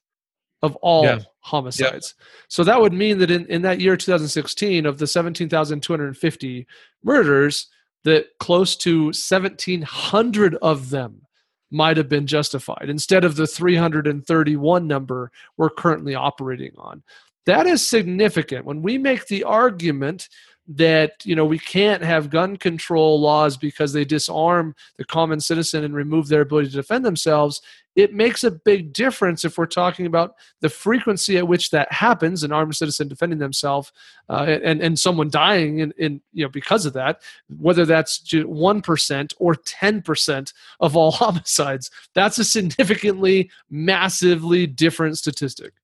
of 0.64 0.76
all 0.76 1.04
yeah. 1.04 1.18
homicides. 1.40 2.14
Yeah. 2.18 2.24
So 2.48 2.64
that 2.64 2.80
would 2.80 2.92
mean 2.92 3.18
that 3.18 3.30
in, 3.30 3.46
in 3.46 3.62
that 3.62 3.80
year 3.80 3.96
2016 3.96 4.86
of 4.86 4.98
the 4.98 5.06
17,250 5.06 6.66
murders, 7.02 7.66
that 8.04 8.26
close 8.38 8.76
to 8.76 9.06
1,700 9.06 10.54
of 10.56 10.90
them 10.90 11.22
might 11.70 11.96
have 11.96 12.08
been 12.08 12.26
justified 12.26 12.88
instead 12.88 13.24
of 13.24 13.36
the 13.36 13.46
331 13.46 14.86
number 14.86 15.30
we're 15.56 15.70
currently 15.70 16.14
operating 16.14 16.72
on. 16.76 17.02
That 17.46 17.66
is 17.66 17.86
significant. 17.86 18.64
When 18.64 18.82
we 18.82 18.96
make 18.96 19.26
the 19.26 19.44
argument 19.44 20.28
that 20.66 21.12
you 21.24 21.36
know 21.36 21.44
we 21.44 21.58
can't 21.58 22.02
have 22.02 22.30
gun 22.30 22.56
control 22.56 23.20
laws 23.20 23.56
because 23.56 23.92
they 23.92 24.04
disarm 24.04 24.74
the 24.96 25.04
common 25.04 25.38
citizen 25.38 25.84
and 25.84 25.94
remove 25.94 26.28
their 26.28 26.40
ability 26.40 26.70
to 26.70 26.76
defend 26.76 27.04
themselves 27.04 27.60
it 27.96 28.12
makes 28.12 28.42
a 28.42 28.50
big 28.50 28.92
difference 28.92 29.44
if 29.44 29.56
we're 29.56 29.66
talking 29.66 30.06
about 30.06 30.34
the 30.60 30.68
frequency 30.68 31.38
at 31.38 31.46
which 31.46 31.70
that 31.70 31.90
happens 31.92 32.42
an 32.42 32.52
armed 32.52 32.74
citizen 32.74 33.08
defending 33.08 33.38
themselves 33.38 33.92
uh, 34.28 34.42
and, 34.62 34.80
and 34.80 34.98
someone 34.98 35.30
dying 35.30 35.78
in, 35.78 35.92
in 35.98 36.20
you 36.32 36.44
know 36.44 36.48
because 36.48 36.86
of 36.86 36.92
that 36.92 37.20
whether 37.58 37.84
that's 37.84 38.20
1% 38.22 39.34
or 39.38 39.54
10% 39.54 40.52
of 40.80 40.96
all 40.96 41.10
homicides. 41.12 41.90
That's 42.14 42.38
a 42.38 42.44
significantly 42.44 43.50
massively 43.70 44.66
different 44.66 45.18
statistic. 45.18 45.74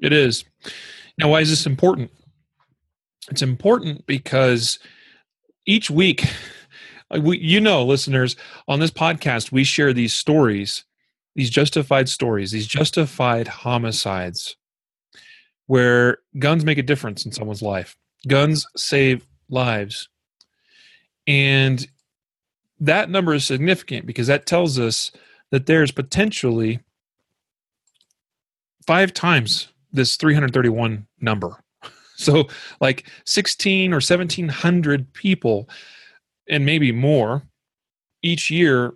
It 0.00 0.12
is. 0.12 0.44
Now 1.18 1.30
why 1.30 1.40
is 1.40 1.50
this 1.50 1.66
important? 1.66 2.10
It's 3.30 3.42
important 3.42 4.06
because 4.06 4.78
each 5.66 5.90
week, 5.90 6.24
we, 7.20 7.38
you 7.38 7.60
know, 7.60 7.84
listeners, 7.84 8.36
on 8.68 8.80
this 8.80 8.90
podcast, 8.90 9.52
we 9.52 9.64
share 9.64 9.92
these 9.92 10.12
stories, 10.12 10.84
these 11.34 11.50
justified 11.50 12.08
stories, 12.08 12.50
these 12.50 12.66
justified 12.66 13.48
homicides 13.48 14.56
where 15.66 16.18
guns 16.38 16.64
make 16.64 16.78
a 16.78 16.82
difference 16.82 17.24
in 17.24 17.32
someone's 17.32 17.62
life. 17.62 17.96
Guns 18.28 18.66
save 18.76 19.26
lives. 19.48 20.08
And 21.26 21.86
that 22.80 23.08
number 23.08 23.34
is 23.34 23.46
significant 23.46 24.06
because 24.06 24.26
that 24.26 24.46
tells 24.46 24.78
us 24.78 25.10
that 25.50 25.66
there's 25.66 25.90
potentially 25.90 26.80
five 28.86 29.14
times 29.14 29.68
this 29.92 30.16
331 30.16 31.06
number 31.20 31.64
so, 32.16 32.48
like 32.80 33.08
16 33.24 33.92
or 33.92 33.96
1700 33.96 35.12
people, 35.12 35.68
and 36.48 36.64
maybe 36.64 36.92
more 36.92 37.42
each 38.22 38.50
year, 38.50 38.94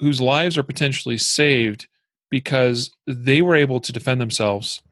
whose 0.00 0.20
lives 0.20 0.58
are 0.58 0.62
potentially 0.62 1.18
saved 1.18 1.86
because 2.30 2.90
they 3.06 3.42
were 3.42 3.56
able 3.56 3.80
to 3.80 3.92
defend 3.92 4.20
themselves, 4.20 4.82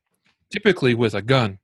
typically 0.51 0.95
with 0.95 1.15
a 1.15 1.23
gun. 1.23 1.59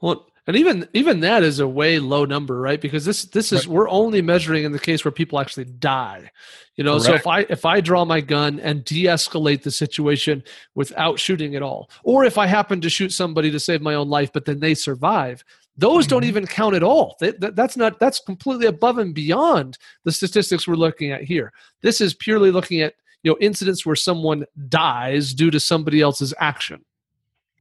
Well, 0.00 0.26
and 0.46 0.56
even 0.56 0.88
even 0.94 1.20
that 1.20 1.42
is 1.42 1.60
a 1.60 1.68
way 1.68 1.98
low 1.98 2.24
number, 2.24 2.60
right? 2.60 2.80
Because 2.80 3.04
this 3.04 3.24
this 3.26 3.52
is 3.52 3.66
right. 3.66 3.74
we're 3.74 3.88
only 3.88 4.22
measuring 4.22 4.64
in 4.64 4.72
the 4.72 4.78
case 4.78 5.04
where 5.04 5.12
people 5.12 5.38
actually 5.38 5.66
die. 5.66 6.30
You 6.76 6.84
know, 6.84 6.98
Correct. 6.98 7.04
so 7.04 7.14
if 7.14 7.26
I 7.26 7.40
if 7.50 7.64
I 7.64 7.80
draw 7.80 8.04
my 8.04 8.20
gun 8.20 8.58
and 8.58 8.84
de-escalate 8.84 9.62
the 9.62 9.70
situation 9.70 10.42
without 10.74 11.20
shooting 11.20 11.54
at 11.54 11.62
all, 11.62 11.90
or 12.02 12.24
if 12.24 12.38
I 12.38 12.46
happen 12.46 12.80
to 12.80 12.90
shoot 12.90 13.12
somebody 13.12 13.50
to 13.50 13.60
save 13.60 13.82
my 13.82 13.94
own 13.94 14.08
life, 14.08 14.32
but 14.32 14.46
then 14.46 14.60
they 14.60 14.74
survive, 14.74 15.44
those 15.80 16.06
don't 16.06 16.20
mm-hmm. 16.20 16.28
even 16.28 16.46
count 16.46 16.76
at 16.76 16.82
all. 16.82 17.16
That, 17.20 17.40
that, 17.40 17.56
that's 17.56 17.74
not 17.76 17.98
that's 17.98 18.20
completely 18.20 18.66
above 18.66 18.98
and 18.98 19.14
beyond 19.14 19.78
the 20.04 20.12
statistics 20.12 20.68
we're 20.68 20.74
looking 20.74 21.10
at 21.10 21.22
here. 21.22 21.54
This 21.80 22.02
is 22.02 22.12
purely 22.14 22.50
looking 22.50 22.82
at 22.82 22.94
you 23.22 23.30
know 23.30 23.38
incidents 23.40 23.86
where 23.86 23.96
someone 23.96 24.44
dies 24.68 25.32
due 25.32 25.50
to 25.50 25.58
somebody 25.58 26.02
else's 26.02 26.34
action. 26.38 26.84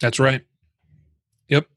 That's 0.02 0.20
right. 0.20 0.42
Yep. 1.48 1.68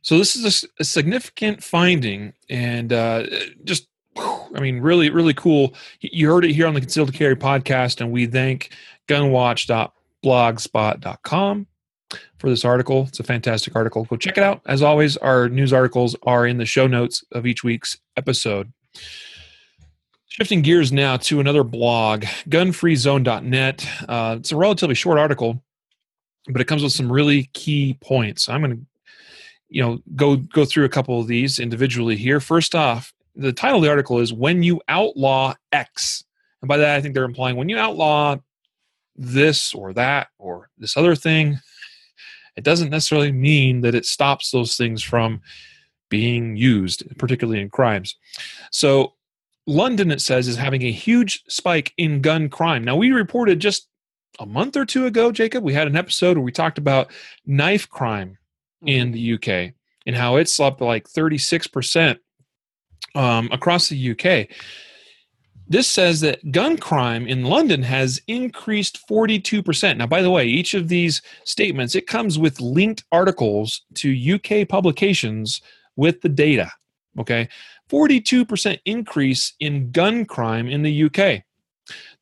So 0.00 0.16
this 0.18 0.34
is 0.34 0.64
a, 0.64 0.68
a 0.80 0.84
significant 0.84 1.62
finding, 1.62 2.32
and 2.48 2.90
uh, 2.92 3.26
just 3.64 3.88
I 4.16 4.60
mean, 4.60 4.80
really, 4.80 5.10
really 5.10 5.34
cool. 5.34 5.74
You 6.00 6.32
heard 6.32 6.46
it 6.46 6.52
here 6.52 6.66
on 6.66 6.74
the 6.74 6.80
Concealed 6.80 7.12
Carry 7.12 7.36
podcast, 7.36 8.00
and 8.00 8.10
we 8.10 8.26
thank 8.26 8.70
gunwatch.blogspot.com 9.08 11.66
for 12.38 12.50
this 12.50 12.64
article. 12.64 13.06
It's 13.08 13.20
a 13.20 13.24
fantastic 13.24 13.74
article. 13.76 14.04
Go 14.04 14.16
check 14.16 14.36
it 14.36 14.44
out. 14.44 14.60
As 14.66 14.82
always, 14.82 15.16
our 15.18 15.48
news 15.48 15.72
articles 15.72 16.16
are 16.24 16.46
in 16.46 16.58
the 16.58 16.66
show 16.66 16.86
notes 16.86 17.24
of 17.32 17.46
each 17.46 17.64
week's 17.64 17.98
episode. 18.16 18.72
Shifting 20.28 20.60
gears 20.60 20.92
now 20.92 21.16
to 21.16 21.40
another 21.40 21.64
blog, 21.64 22.24
gunfreezone.net. 22.48 23.88
Uh, 24.06 24.36
it's 24.38 24.52
a 24.52 24.56
relatively 24.56 24.94
short 24.94 25.18
article, 25.18 25.62
but 26.48 26.60
it 26.60 26.66
comes 26.66 26.82
with 26.82 26.92
some 26.92 27.10
really 27.10 27.44
key 27.54 27.96
points. 28.02 28.48
I'm 28.48 28.60
going 28.60 28.76
to, 28.76 28.86
you 29.68 29.82
know, 29.82 29.98
go 30.14 30.36
go 30.36 30.66
through 30.66 30.84
a 30.84 30.90
couple 30.90 31.18
of 31.18 31.26
these 31.26 31.58
individually 31.58 32.16
here. 32.16 32.38
First 32.38 32.74
off, 32.74 33.14
the 33.34 33.52
title 33.52 33.78
of 33.78 33.82
the 33.82 33.88
article 33.88 34.18
is 34.18 34.30
"When 34.30 34.62
You 34.62 34.80
Outlaw 34.88 35.54
X," 35.72 36.24
and 36.60 36.68
by 36.68 36.76
that 36.76 36.96
I 36.96 37.00
think 37.00 37.14
they're 37.14 37.24
implying 37.24 37.56
when 37.56 37.70
you 37.70 37.78
outlaw 37.78 38.36
this 39.16 39.72
or 39.74 39.92
that 39.94 40.28
or 40.38 40.68
this 40.78 40.96
other 40.96 41.14
thing, 41.14 41.58
it 42.56 42.64
doesn't 42.64 42.90
necessarily 42.90 43.32
mean 43.32 43.82
that 43.82 43.94
it 43.94 44.06
stops 44.06 44.50
those 44.50 44.76
things 44.76 45.02
from 45.02 45.40
being 46.08 46.56
used, 46.56 47.04
particularly 47.18 47.60
in 47.60 47.70
crimes. 47.70 48.16
So, 48.70 49.14
London, 49.66 50.10
it 50.10 50.20
says, 50.20 50.46
is 50.46 50.56
having 50.56 50.82
a 50.82 50.92
huge 50.92 51.42
spike 51.48 51.92
in 51.96 52.20
gun 52.20 52.48
crime. 52.48 52.84
Now, 52.84 52.96
we 52.96 53.10
reported 53.10 53.58
just 53.58 53.88
a 54.38 54.46
month 54.46 54.76
or 54.76 54.84
two 54.84 55.06
ago, 55.06 55.32
Jacob, 55.32 55.64
we 55.64 55.72
had 55.72 55.88
an 55.88 55.96
episode 55.96 56.36
where 56.36 56.44
we 56.44 56.52
talked 56.52 56.78
about 56.78 57.10
knife 57.46 57.88
crime 57.88 58.38
in 58.84 59.12
the 59.12 59.34
UK 59.34 59.74
and 60.06 60.14
how 60.14 60.36
it's 60.36 60.60
up 60.60 60.80
like 60.80 61.08
36% 61.08 62.18
um, 63.14 63.48
across 63.50 63.88
the 63.88 64.10
UK. 64.12 64.48
This 65.68 65.88
says 65.88 66.20
that 66.20 66.52
gun 66.52 66.76
crime 66.76 67.26
in 67.26 67.44
London 67.44 67.82
has 67.82 68.20
increased 68.28 69.00
42%. 69.08 69.96
Now, 69.96 70.06
by 70.06 70.22
the 70.22 70.30
way, 70.30 70.46
each 70.46 70.74
of 70.74 70.88
these 70.88 71.22
statements, 71.44 71.94
it 71.94 72.06
comes 72.06 72.38
with 72.38 72.60
linked 72.60 73.04
articles 73.10 73.82
to 73.94 74.34
UK 74.34 74.68
publications 74.68 75.60
with 75.96 76.20
the 76.20 76.28
data. 76.28 76.70
Okay. 77.18 77.48
42% 77.90 78.78
increase 78.84 79.54
in 79.60 79.90
gun 79.90 80.24
crime 80.24 80.68
in 80.68 80.82
the 80.82 81.04
UK. 81.04 81.42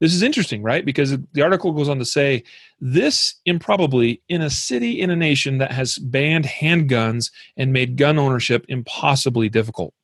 This 0.00 0.12
is 0.12 0.22
interesting, 0.22 0.62
right? 0.62 0.84
Because 0.84 1.16
the 1.32 1.42
article 1.42 1.72
goes 1.72 1.88
on 1.88 1.98
to 1.98 2.04
say 2.04 2.44
this 2.80 3.36
improbably 3.46 4.22
in 4.28 4.42
a 4.42 4.50
city 4.50 5.00
in 5.00 5.10
a 5.10 5.16
nation 5.16 5.58
that 5.58 5.72
has 5.72 5.96
banned 5.96 6.44
handguns 6.44 7.30
and 7.56 7.72
made 7.72 7.96
gun 7.96 8.18
ownership 8.18 8.66
impossibly 8.68 9.48
difficult. 9.48 9.94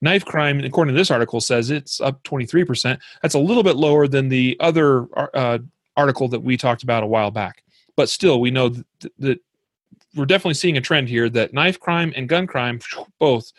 Knife 0.00 0.24
crime, 0.24 0.60
according 0.60 0.94
to 0.94 0.98
this 0.98 1.10
article, 1.10 1.40
says 1.40 1.70
it's 1.70 2.00
up 2.00 2.22
23%. 2.24 2.98
That's 3.22 3.34
a 3.34 3.38
little 3.38 3.62
bit 3.62 3.76
lower 3.76 4.08
than 4.08 4.28
the 4.28 4.56
other 4.60 5.06
uh, 5.34 5.58
article 5.96 6.28
that 6.28 6.40
we 6.40 6.56
talked 6.56 6.82
about 6.82 7.02
a 7.02 7.06
while 7.06 7.30
back. 7.30 7.62
But 7.96 8.08
still, 8.08 8.40
we 8.40 8.50
know 8.50 8.68
that, 8.68 8.84
that 9.18 9.40
we're 10.14 10.26
definitely 10.26 10.54
seeing 10.54 10.76
a 10.76 10.80
trend 10.80 11.08
here 11.08 11.28
that 11.30 11.52
knife 11.52 11.78
crime 11.78 12.12
and 12.16 12.28
gun 12.28 12.46
crime 12.46 12.80
both 13.18 13.52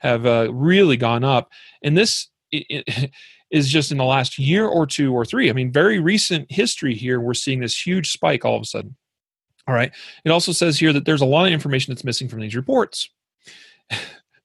have 0.00 0.26
uh, 0.26 0.48
really 0.52 0.96
gone 0.96 1.24
up. 1.24 1.50
And 1.82 1.96
this 1.96 2.28
is 3.50 3.68
just 3.68 3.92
in 3.92 3.98
the 3.98 4.04
last 4.04 4.38
year 4.38 4.66
or 4.66 4.86
two 4.86 5.12
or 5.12 5.24
three. 5.24 5.50
I 5.50 5.52
mean, 5.52 5.70
very 5.70 5.98
recent 5.98 6.50
history 6.50 6.94
here, 6.94 7.20
we're 7.20 7.34
seeing 7.34 7.60
this 7.60 7.86
huge 7.86 8.10
spike 8.10 8.44
all 8.44 8.56
of 8.56 8.62
a 8.62 8.66
sudden. 8.66 8.96
All 9.68 9.74
right. 9.74 9.92
It 10.24 10.30
also 10.30 10.52
says 10.52 10.78
here 10.78 10.92
that 10.92 11.04
there's 11.04 11.20
a 11.20 11.26
lot 11.26 11.46
of 11.46 11.52
information 11.52 11.92
that's 11.92 12.04
missing 12.04 12.28
from 12.28 12.40
these 12.40 12.56
reports. 12.56 13.08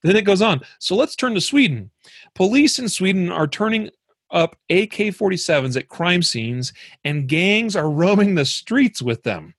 Then 0.03 0.15
it 0.15 0.25
goes 0.25 0.41
on. 0.41 0.61
So 0.79 0.95
let's 0.95 1.15
turn 1.15 1.33
to 1.33 1.41
Sweden. 1.41 1.91
Police 2.35 2.79
in 2.79 2.89
Sweden 2.89 3.31
are 3.31 3.47
turning 3.47 3.89
up 4.31 4.55
AK 4.69 4.91
47s 4.91 5.77
at 5.77 5.87
crime 5.87 6.21
scenes, 6.21 6.73
and 7.03 7.27
gangs 7.27 7.75
are 7.75 7.89
roaming 7.89 8.35
the 8.35 8.45
streets 8.45 9.01
with 9.01 9.23
them. 9.23 9.53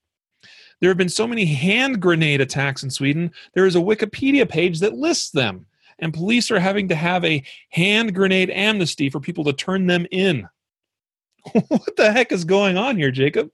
There 0.79 0.89
have 0.89 0.97
been 0.97 1.09
so 1.09 1.27
many 1.27 1.45
hand 1.45 2.01
grenade 2.01 2.41
attacks 2.41 2.83
in 2.83 2.89
Sweden, 2.89 3.31
there 3.53 3.65
is 3.65 3.75
a 3.75 3.79
Wikipedia 3.79 4.47
page 4.47 4.79
that 4.79 4.93
lists 4.93 5.31
them. 5.31 5.65
And 6.01 6.13
police 6.13 6.49
are 6.49 6.59
having 6.59 6.87
to 6.89 6.95
have 6.95 7.25
a 7.25 7.43
hand 7.71 8.15
grenade 8.15 8.49
amnesty 8.49 9.09
for 9.09 9.19
people 9.19 9.43
to 9.43 9.53
turn 9.53 9.85
them 9.85 10.07
in. 10.11 10.47
what 11.67 11.95
the 11.97 12.11
heck 12.11 12.31
is 12.31 12.45
going 12.45 12.77
on 12.77 12.95
here, 12.95 13.11
Jacob? 13.11 13.51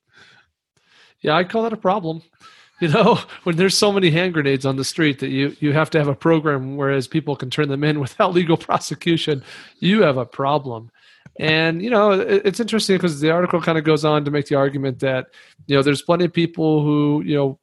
Yeah, 1.22 1.36
I 1.36 1.44
call 1.44 1.64
that 1.64 1.74
a 1.74 1.78
problem. 1.78 2.22
You 2.80 2.88
know 2.88 3.20
when 3.44 3.56
there's 3.56 3.78
so 3.78 3.92
many 3.92 4.10
hand 4.10 4.34
grenades 4.34 4.66
on 4.66 4.76
the 4.76 4.84
street 4.84 5.20
that 5.20 5.30
you 5.30 5.56
you 5.60 5.74
have 5.74 5.90
to 5.90 5.98
have 5.98 6.08
a 6.08 6.16
program 6.16 6.78
whereas 6.78 7.08
people 7.08 7.36
can 7.36 7.50
turn 7.50 7.70
them 7.70 7.84
in 7.84 8.00
without 8.06 8.34
legal 8.34 8.58
prosecution 8.58 9.44
you 9.80 10.02
have 10.02 10.18
a 10.18 10.26
problem 10.26 10.92
and 11.40 11.82
you 11.82 11.90
know 11.90 12.12
it's 12.12 12.60
interesting 12.60 12.96
because 12.96 13.20
the 13.20 13.32
article 13.32 13.62
kind 13.62 13.78
of 13.78 13.84
goes 13.84 14.06
on 14.06 14.24
to 14.24 14.32
make 14.32 14.48
the 14.48 14.56
argument 14.56 15.00
that 15.00 15.28
you 15.68 15.76
know 15.76 15.82
there's 15.82 16.02
plenty 16.02 16.26
of 16.26 16.34
people 16.34 16.84
who 16.84 17.22
you 17.26 17.36
know 17.36 17.60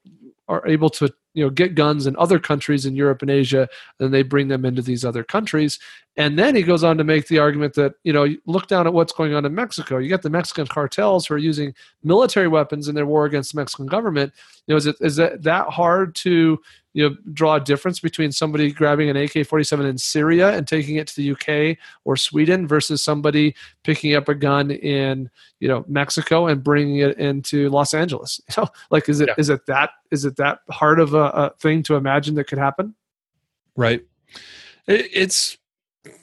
are 0.49 0.67
able 0.67 0.91
to 0.91 1.13
you 1.35 1.45
know 1.45 1.51
get 1.51 1.75
guns 1.75 2.07
in 2.07 2.17
other 2.17 2.39
countries 2.39 2.85
in 2.87 2.95
Europe 2.95 3.23
and 3.23 3.31
Asia, 3.31 3.69
and 4.01 4.13
they 4.13 4.23
bring 4.23 4.49
them 4.49 4.65
into 4.65 4.83
these 4.83 5.05
other 5.05 5.25
countries. 5.25 5.79
And 6.17 6.39
then 6.39 6.55
he 6.55 6.63
goes 6.63 6.85
on 6.85 6.99
to 6.99 7.05
make 7.05 7.29
the 7.29 7.39
argument 7.39 7.75
that 7.75 7.95
you 8.05 8.13
know 8.13 8.27
look 8.45 8.67
down 8.67 8.87
at 8.87 8.93
what's 8.93 9.13
going 9.13 9.35
on 9.35 9.47
in 9.47 9.55
Mexico. 9.55 9.97
You 9.97 10.11
got 10.11 10.21
the 10.21 10.31
Mexican 10.31 10.67
cartels 10.67 11.27
who 11.27 11.35
are 11.35 11.39
using 11.39 11.75
military 12.03 12.49
weapons 12.49 12.89
in 12.89 12.95
their 12.95 13.07
war 13.07 13.25
against 13.25 13.53
the 13.53 13.61
Mexican 13.61 13.87
government. 13.87 14.33
You 14.67 14.75
know, 14.75 14.77
is 14.77 14.87
it 14.87 14.97
is 15.01 15.17
that 15.17 15.43
that 15.45 15.69
hard 15.69 16.15
to 16.17 16.61
you 16.93 17.09
know 17.09 17.17
draw 17.33 17.55
a 17.55 17.61
difference 17.61 17.99
between 17.99 18.31
somebody 18.31 18.73
grabbing 18.73 19.09
an 19.09 19.17
AK-47 19.17 19.89
in 19.89 19.97
Syria 19.97 20.51
and 20.51 20.69
taking 20.69 20.97
it 20.97 21.07
to 21.07 21.17
the 21.17 21.33
UK 21.33 21.79
or 22.05 22.19
Sweden 22.19 22.69
versus 22.69 23.03
somebody 23.03 23.55
picking 23.83 24.15
up 24.15 24.29
a 24.29 24.35
gun 24.35 24.71
in 24.71 25.31
you 25.61 25.69
know 25.69 25.83
Mexico 25.89 26.47
and 26.47 26.63
bringing 26.63 26.99
it 26.99 27.17
into 27.19 27.71
Los 27.71 27.95
Angeles. 27.95 28.39
You 28.55 28.65
know, 28.65 28.69
like 28.91 29.09
is 29.09 29.21
it 29.21 29.29
yeah. 29.29 29.35
is 29.39 29.49
it 29.49 29.65
that 29.65 29.91
is 30.11 30.27
it 30.27 30.37
that 30.37 30.59
hard 30.71 31.01
of 31.01 31.15
a, 31.15 31.25
a 31.25 31.51
thing 31.59 31.83
to 31.85 31.97
imagine 31.97 32.35
that 32.35 32.49
could 32.49 32.59
happen? 32.59 32.95
Right. 33.77 34.05
It's 34.87 35.57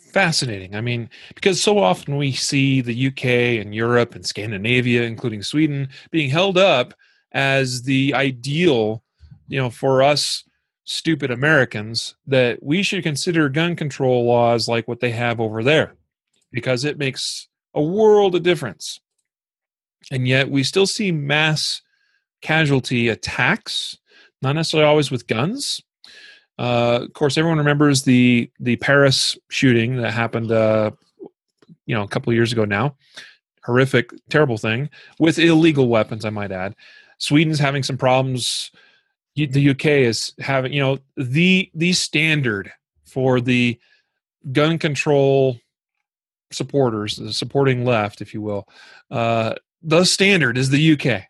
fascinating. 0.10 0.76
I 0.76 0.82
mean, 0.82 1.10
because 1.36 1.62
so 1.62 1.80
often 1.80 2.18
we 2.18 2.32
see 2.32 2.82
the 2.82 3.08
UK 3.08 3.26
and 3.62 3.74
Europe 3.74 4.16
and 4.16 4.26
Scandinavia, 4.26 5.04
including 5.04 5.44
Sweden, 5.44 5.90
being 6.12 6.30
held 6.30 6.58
up 6.58 6.94
as 7.32 7.84
the 7.84 8.14
ideal, 8.14 9.04
you 9.48 9.60
know, 9.60 9.70
for 9.70 10.02
us 10.04 10.44
stupid 10.84 11.30
Americans 11.30 12.16
that 12.26 12.62
we 12.64 12.82
should 12.82 13.04
consider 13.04 13.48
gun 13.48 13.76
control 13.76 14.26
laws 14.26 14.68
like 14.68 14.88
what 14.88 15.00
they 15.00 15.12
have 15.12 15.40
over 15.40 15.64
there 15.64 15.94
because 16.52 16.84
it 16.84 16.98
makes 16.98 17.48
a 17.76 17.82
world 17.82 18.34
of 18.36 18.44
difference. 18.44 19.00
And 20.12 20.28
yet 20.28 20.50
we 20.50 20.64
still 20.64 20.88
see 20.88 21.12
mass 21.12 21.82
casualty 22.42 23.10
attacks, 23.10 23.98
not 24.42 24.54
necessarily 24.54 24.88
always 24.88 25.12
with 25.12 25.28
guns. 25.28 25.82
Uh, 26.60 27.00
of 27.04 27.14
course, 27.14 27.38
everyone 27.38 27.58
remembers 27.58 28.04
the 28.04 28.52
the 28.60 28.76
Paris 28.76 29.38
shooting 29.50 29.96
that 29.98 30.12
happened, 30.12 30.52
uh, 30.52 30.92
you 31.86 31.96
know, 31.96 32.04
a 32.04 32.08
couple 32.08 32.30
of 32.30 32.36
years 32.36 32.52
ago 32.52 32.66
now. 32.66 32.96
Horrific, 33.64 34.12
terrible 34.30 34.58
thing 34.58 34.90
with 35.20 35.40
illegal 35.40 35.88
weapons, 35.88 36.26
I 36.26 36.30
might 36.30 36.52
add. 36.52 36.76
Sweden's 37.18 37.60
having 37.60 37.84
some 37.84 37.98
problems 37.98 38.72
the 39.48 39.70
UK 39.70 39.86
is 39.86 40.34
having, 40.40 40.74
you 40.74 40.82
know, 40.82 41.00
the 41.16 41.70
the 41.74 41.94
standard 41.94 42.72
for 43.06 43.40
the 43.40 43.80
gun 44.52 44.78
control 44.78 45.58
supporters, 46.52 47.16
the 47.16 47.34
supporting 47.34 47.86
left, 47.86 48.22
if 48.22 48.34
you 48.34 48.42
will. 48.42 48.68
Uh, 49.10 49.56
the 49.82 50.04
standard 50.04 50.58
is 50.58 50.70
the 50.70 50.94
UK. 50.94 51.29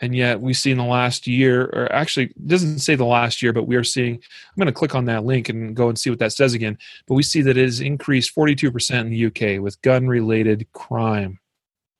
And 0.00 0.14
yet 0.14 0.40
we 0.40 0.54
see 0.54 0.70
in 0.70 0.78
the 0.78 0.84
last 0.84 1.26
year, 1.26 1.64
or 1.72 1.92
actually 1.92 2.32
doesn't 2.46 2.78
say 2.78 2.94
the 2.94 3.04
last 3.04 3.42
year, 3.42 3.52
but 3.52 3.66
we 3.66 3.76
are 3.76 3.84
seeing, 3.84 4.14
I'm 4.14 4.56
going 4.56 4.66
to 4.66 4.72
click 4.72 4.94
on 4.94 5.06
that 5.06 5.24
link 5.24 5.48
and 5.48 5.74
go 5.74 5.88
and 5.88 5.98
see 5.98 6.10
what 6.10 6.20
that 6.20 6.32
says 6.32 6.54
again. 6.54 6.78
But 7.06 7.14
we 7.14 7.22
see 7.22 7.42
that 7.42 7.56
it 7.56 7.64
has 7.64 7.80
increased 7.80 8.34
42% 8.34 9.00
in 9.00 9.10
the 9.10 9.26
UK 9.26 9.62
with 9.62 9.82
gun 9.82 10.06
related 10.06 10.66
crime. 10.72 11.40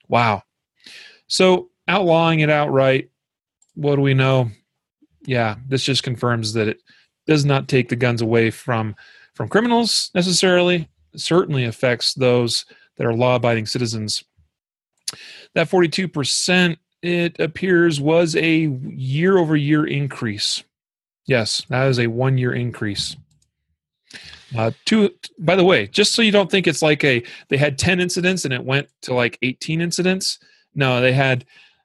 Wow. 0.06 0.44
So 1.26 1.70
outlawing 1.88 2.40
it 2.40 2.50
outright, 2.50 3.10
what 3.74 3.96
do 3.96 4.02
we 4.02 4.14
know? 4.14 4.50
yeah, 5.28 5.56
this 5.68 5.82
just 5.82 6.02
confirms 6.02 6.54
that 6.54 6.68
it 6.68 6.80
does 7.26 7.44
not 7.44 7.68
take 7.68 7.88
the 7.88 7.96
guns 7.96 8.22
away 8.22 8.50
from 8.50 8.96
from 9.34 9.48
criminals 9.48 10.10
necessarily. 10.14 10.88
It 11.12 11.20
certainly 11.20 11.64
affects 11.64 12.14
those 12.14 12.64
that 12.96 13.06
are 13.06 13.14
law-abiding 13.14 13.66
citizens. 13.66 14.24
That 15.54 15.68
42%, 15.68 16.76
it 17.02 17.38
appears, 17.38 18.00
was 18.00 18.34
a 18.36 18.66
year-over-year 18.66 19.86
increase. 19.86 20.64
Yes, 21.26 21.64
that 21.68 21.86
is 21.88 21.98
a 21.98 22.06
one-year 22.06 22.54
increase. 22.54 23.16
Uh, 24.56 24.70
two, 24.86 25.10
by 25.38 25.54
the 25.54 25.64
way, 25.64 25.86
just 25.86 26.14
so 26.14 26.22
you 26.22 26.32
don't 26.32 26.50
think 26.50 26.66
it's 26.66 26.80
like 26.80 27.04
a 27.04 27.22
they 27.48 27.58
had 27.58 27.78
10 27.78 28.00
incidents 28.00 28.46
and 28.46 28.54
it 28.54 28.64
went 28.64 28.88
to 29.02 29.12
like 29.12 29.38
18 29.42 29.82
incidents. 29.82 30.38
No, 30.74 31.02
they 31.02 31.12
had 31.12 31.44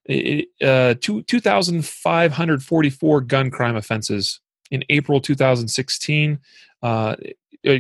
uh, 0.09 0.95
two, 0.99 1.24
2,544 1.24 3.22
gun 3.22 3.51
crime 3.51 3.76
offenses 3.76 4.39
in 4.72 4.84
April 4.89 5.20
2016. 5.20 6.39
Uh, 6.82 7.16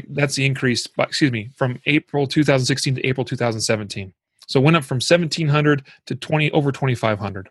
that's 0.09 0.35
the 0.35 0.45
increase, 0.45 0.87
excuse 0.97 1.31
me, 1.31 1.49
from 1.55 1.79
April 1.85 2.27
2016 2.27 2.95
to 2.95 3.05
April 3.05 3.25
2017. 3.25 4.13
So 4.47 4.59
went 4.59 4.75
up 4.75 4.83
from 4.83 4.97
1,700 4.97 5.83
to 6.07 6.15
20 6.15 6.51
over 6.51 6.71
2,500. 6.71 7.49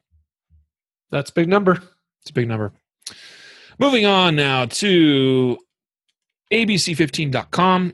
That's 1.10 1.30
a 1.30 1.34
big 1.34 1.48
number. 1.48 1.82
It's 2.22 2.30
a 2.30 2.32
big 2.32 2.48
number. 2.48 2.72
Moving 3.78 4.06
on 4.06 4.36
now 4.36 4.66
to 4.66 5.58
abc15.com. 6.52 7.92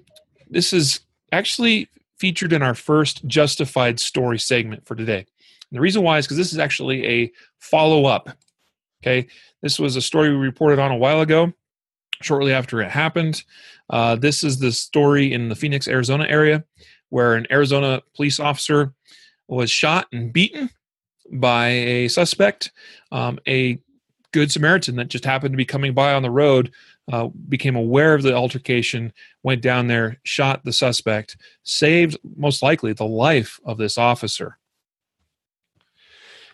This 0.48 0.72
is 0.72 1.00
actually 1.32 1.88
featured 2.18 2.52
in 2.52 2.62
our 2.62 2.74
first 2.74 3.26
justified 3.26 4.00
story 4.00 4.38
segment 4.38 4.86
for 4.86 4.94
today. 4.94 5.18
And 5.18 5.76
the 5.76 5.80
reason 5.80 6.02
why 6.02 6.18
is 6.18 6.26
because 6.26 6.36
this 6.36 6.52
is 6.52 6.58
actually 6.58 7.06
a 7.06 7.32
follow 7.58 8.06
up. 8.06 8.30
Okay, 9.02 9.28
this 9.62 9.78
was 9.78 9.94
a 9.96 10.02
story 10.02 10.30
we 10.30 10.36
reported 10.36 10.80
on 10.80 10.90
a 10.90 10.96
while 10.96 11.20
ago, 11.20 11.52
shortly 12.20 12.52
after 12.52 12.80
it 12.80 12.90
happened. 12.90 13.44
Uh, 13.90 14.16
this 14.16 14.42
is 14.42 14.58
the 14.58 14.72
story 14.72 15.32
in 15.32 15.48
the 15.48 15.54
Phoenix, 15.54 15.86
Arizona 15.86 16.26
area 16.28 16.64
where 17.10 17.34
an 17.34 17.46
Arizona 17.50 18.02
police 18.14 18.40
officer 18.40 18.92
was 19.46 19.70
shot 19.70 20.06
and 20.12 20.32
beaten 20.32 20.70
by 21.32 21.68
a 21.68 22.08
suspect. 22.08 22.72
Um, 23.12 23.38
a 23.46 23.80
good 24.32 24.52
Samaritan 24.52 24.96
that 24.96 25.08
just 25.08 25.24
happened 25.24 25.52
to 25.52 25.56
be 25.56 25.64
coming 25.64 25.94
by 25.94 26.12
on 26.12 26.22
the 26.22 26.30
road 26.30 26.72
uh, 27.10 27.28
became 27.48 27.76
aware 27.76 28.14
of 28.14 28.22
the 28.22 28.34
altercation, 28.34 29.12
went 29.42 29.62
down 29.62 29.86
there, 29.86 30.18
shot 30.24 30.64
the 30.64 30.72
suspect, 30.72 31.36
saved 31.62 32.18
most 32.36 32.62
likely 32.62 32.92
the 32.92 33.06
life 33.06 33.58
of 33.64 33.78
this 33.78 33.96
officer. 33.96 34.58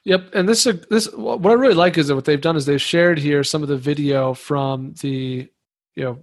Yep, 0.05 0.35
and 0.35 0.49
this 0.49 0.65
this 0.91 1.11
what 1.15 1.47
I 1.47 1.55
really 1.55 1.75
like 1.75 1.97
is 1.97 2.09
that 2.09 2.15
what 2.15 2.27
they've 2.27 2.41
done 2.41 2.57
is 2.57 2.67
they've 2.67 2.81
shared 2.81 3.19
here 3.19 3.43
some 3.43 3.63
of 3.63 3.69
the 3.69 3.77
video 3.77 4.35
from 4.35 4.93
the 5.01 5.49
you 5.95 6.05
know 6.05 6.19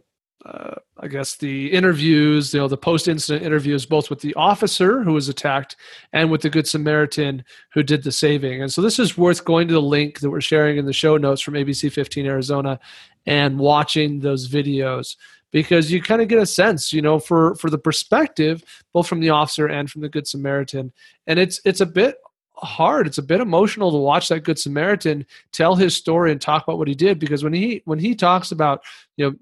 uh, 0.46 0.76
I 0.98 1.08
guess 1.08 1.36
the 1.36 1.72
interviews, 1.72 2.54
you 2.54 2.60
know, 2.60 2.68
the 2.68 2.78
post-incident 2.78 3.46
interviews, 3.46 3.86
both 3.86 4.10
with 4.10 4.22
the 4.22 4.34
officer 4.36 5.04
who 5.04 5.14
was 5.14 5.30
attacked 5.30 5.76
and 6.14 6.32
with 6.32 6.42
the 6.42 6.50
Good 6.50 6.68
Samaritan 6.68 7.44
who 7.74 7.84
did 7.84 8.04
the 8.04 8.12
saving. 8.12 8.62
And 8.62 8.72
so 8.72 8.82
this 8.82 8.98
is 8.98 9.18
worth 9.18 9.46
going 9.46 9.68
to 9.68 9.74
the 9.74 9.82
link 9.82 10.20
that 10.20 10.30
we're 10.30 10.42
sharing 10.42 10.78
in 10.78 10.86
the 10.86 10.94
show 10.94 11.18
notes 11.18 11.42
from 11.42 11.54
ABC 11.54 11.92
15 11.92 12.26
Arizona 12.26 12.80
and 13.26 13.60
watching 13.60 14.20
those 14.20 14.48
videos 14.48 15.16
because 15.52 15.92
you 15.92 16.02
kind 16.02 16.22
of 16.22 16.28
get 16.28 16.40
a 16.40 16.46
sense, 16.46 16.92
you 16.92 17.02
know, 17.02 17.20
for 17.20 17.56
for 17.56 17.70
the 17.70 17.78
perspective 17.78 18.64
both 18.94 19.08
from 19.08 19.20
the 19.20 19.30
officer 19.30 19.68
and 19.68 19.92
from 19.92 20.02
the 20.02 20.10
Good 20.10 20.28
Samaritan. 20.28 20.92
And 21.28 21.38
it's 21.38 21.62
it's 21.66 21.82
a 21.82 21.86
bit 21.86 22.16
hard 22.64 23.08
it's 23.08 23.18
a 23.18 23.24
bit 23.24 23.42
emotional 23.42 23.90
to 23.90 23.98
watch 23.98 24.28
that 24.28 24.42
good 24.42 24.60
samaritan 24.60 25.26
tell 25.52 25.74
his 25.74 25.96
story 25.96 26.32
and 26.32 26.40
talk 26.40 26.62
about 26.62 26.78
what 26.78 26.88
he 26.88 26.94
did 26.94 27.18
because 27.18 27.44
when 27.44 27.54
he 27.54 27.82
when 27.86 27.98
he 27.98 28.14
talks 28.14 28.52
about 28.52 28.84
you 29.18 29.26
know 29.26 29.36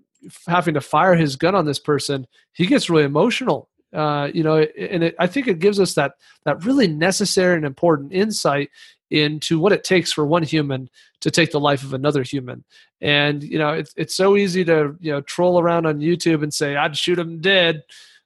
having 0.47 0.73
to 0.73 0.81
fire 0.81 1.15
his 1.15 1.35
gun 1.35 1.55
on 1.55 1.65
this 1.65 1.79
person, 1.79 2.27
he 2.53 2.65
gets 2.65 2.89
really 2.89 3.03
emotional. 3.03 3.69
Uh, 3.91 4.29
you 4.33 4.43
know, 4.43 4.57
and 4.57 5.03
it, 5.03 5.15
I 5.17 5.25
think 5.25 5.47
it 5.47 5.59
gives 5.59 5.79
us 5.79 5.95
that 5.95 6.13
that 6.45 6.63
really 6.63 6.87
necessary 6.87 7.55
and 7.55 7.65
important 7.65 8.13
insight 8.13 8.69
into 9.09 9.59
what 9.59 9.71
it 9.71 9.83
takes 9.83 10.13
for 10.13 10.25
one 10.25 10.43
human 10.43 10.89
to 11.21 11.31
take 11.31 11.51
the 11.51 11.59
life 11.59 11.83
of 11.83 11.93
another 11.93 12.21
human. 12.21 12.63
And 13.01 13.41
you 13.41 13.57
know, 13.57 13.69
it's 13.69 13.93
it's 13.97 14.15
so 14.15 14.37
easy 14.37 14.63
to 14.65 14.95
you 14.99 15.11
know 15.11 15.21
troll 15.21 15.59
around 15.59 15.87
on 15.87 15.99
YouTube 15.99 16.43
and 16.43 16.53
say 16.53 16.75
I'd 16.75 16.97
shoot 16.97 17.17
him 17.17 17.41
dead, 17.41 17.81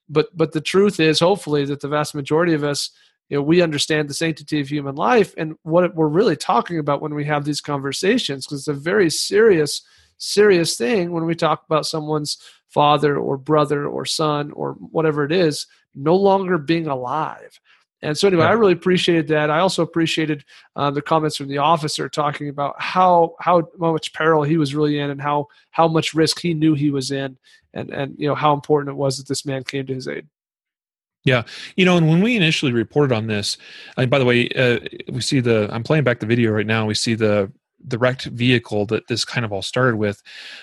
but 0.09 0.35
but 0.35 0.51
the 0.51 0.61
truth 0.61 0.99
is, 0.99 1.19
hopefully, 1.19 1.63
that 1.65 1.79
the 1.79 1.87
vast 1.87 2.13
majority 2.13 2.53
of 2.53 2.65
us 2.65 2.91
you 3.29 3.37
know, 3.37 3.43
we 3.43 3.61
understand 3.61 4.09
the 4.09 4.13
sanctity 4.13 4.59
of 4.59 4.67
human 4.67 4.95
life 4.95 5.33
and 5.37 5.55
what 5.63 5.95
we're 5.95 6.07
really 6.07 6.35
talking 6.35 6.77
about 6.77 7.01
when 7.01 7.15
we 7.15 7.25
have 7.25 7.45
these 7.45 7.61
conversations 7.61 8.45
because 8.45 8.59
it's 8.59 8.67
a 8.67 8.73
very 8.73 9.09
serious 9.09 9.81
serious 10.24 10.78
thing 10.78 11.11
when 11.11 11.26
we 11.26 11.36
talk 11.36 11.63
about 11.65 11.86
someone's 11.86 12.38
father 12.69 13.17
or 13.17 13.38
brother 13.38 13.86
or 13.86 14.05
son 14.05 14.51
or 14.51 14.74
whatever 14.74 15.24
it 15.26 15.32
is 15.32 15.67
no 15.95 16.15
longer 16.15 16.57
being 16.57 16.88
alive. 16.88 17.59
And 18.01 18.17
so, 18.17 18.28
anyway, 18.28 18.43
yeah. 18.43 18.49
I 18.49 18.53
really 18.53 18.74
appreciated 18.74 19.30
that. 19.30 19.49
I 19.49 19.59
also 19.59 19.82
appreciated 19.82 20.43
uh, 20.76 20.91
the 20.91 21.01
comments 21.01 21.38
from 21.38 21.47
the 21.47 21.59
officer 21.59 22.09
talking 22.09 22.49
about 22.49 22.76
how 22.78 23.36
how 23.39 23.69
much 23.78 24.11
peril 24.11 24.43
he 24.43 24.57
was 24.57 24.76
really 24.76 24.99
in, 24.99 25.09
and 25.09 25.21
how 25.21 25.47
how 25.71 25.88
much 25.88 26.13
risk 26.13 26.41
he 26.41 26.53
knew 26.53 26.74
he 26.74 26.89
was 26.89 27.11
in, 27.11 27.38
and 27.74 27.89
and 27.91 28.15
you 28.17 28.28
know 28.28 28.36
how 28.36 28.53
important 28.53 28.89
it 28.89 28.97
was 28.97 29.17
that 29.17 29.28
this 29.30 29.45
man 29.45 29.63
came 29.63 29.86
to 29.86 29.93
his 29.93 30.09
aid. 30.09 30.28
Yeah, 31.24 31.43
you 31.78 31.86
know, 31.86 31.95
and 31.95 32.09
when 32.09 32.21
we 32.21 32.36
initially 32.36 32.74
reported 32.74 33.15
on 33.15 33.28
this, 33.28 33.57
and 33.95 34.09
by 34.09 34.19
the 34.19 34.26
way, 34.26 34.49
uh, 34.49 34.80
we 35.09 35.21
see 35.21 35.39
the 35.39 35.69
I'm 35.71 35.84
playing 35.84 36.03
back 36.03 36.19
the 36.19 36.26
video 36.26 36.51
right 36.51 36.67
now. 36.67 36.86
We 36.86 36.95
see 36.95 37.15
the 37.15 37.53
wrecked 37.97 38.25
vehicle 38.25 38.86
that 38.88 39.07
this 39.07 39.25
kind 39.25 39.45
of 39.45 39.51
all 39.51 39.61
started 39.61 39.97
with. 39.97 40.21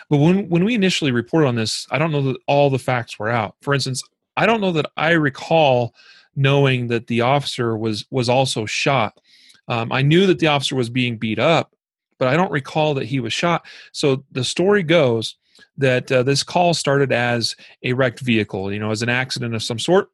But 0.08 0.18
when 0.18 0.48
when 0.48 0.64
we 0.64 0.74
initially 0.74 1.12
reported 1.12 1.46
on 1.46 1.56
this, 1.56 1.86
I 1.90 1.98
don't 1.98 2.12
know 2.12 2.22
that 2.22 2.38
all 2.46 2.70
the 2.70 2.78
facts 2.78 3.18
were 3.18 3.28
out. 3.30 3.56
For 3.62 3.74
instance, 3.74 4.02
I 4.36 4.46
don't 4.46 4.60
know 4.60 4.72
that 4.72 4.90
I 4.96 5.12
recall 5.12 5.94
knowing 6.36 6.88
that 6.88 7.06
the 7.06 7.20
officer 7.20 7.76
was 7.76 8.06
was 8.10 8.28
also 8.28 8.66
shot. 8.66 9.20
Um, 9.68 9.92
I 9.92 10.02
knew 10.02 10.26
that 10.26 10.38
the 10.38 10.48
officer 10.48 10.74
was 10.74 10.90
being 10.90 11.16
beat 11.16 11.38
up, 11.38 11.74
but 12.18 12.28
I 12.28 12.36
don't 12.36 12.50
recall 12.50 12.94
that 12.94 13.06
he 13.06 13.20
was 13.20 13.32
shot. 13.32 13.66
So 13.92 14.24
the 14.32 14.44
story 14.44 14.82
goes 14.82 15.36
that 15.76 16.10
uh, 16.10 16.22
this 16.22 16.42
call 16.42 16.74
started 16.74 17.12
as 17.12 17.54
a 17.82 17.92
wrecked 17.92 18.20
vehicle, 18.20 18.72
you 18.72 18.78
know, 18.78 18.90
as 18.90 19.02
an 19.02 19.08
accident 19.08 19.54
of 19.54 19.62
some 19.62 19.78
sort. 19.78 20.10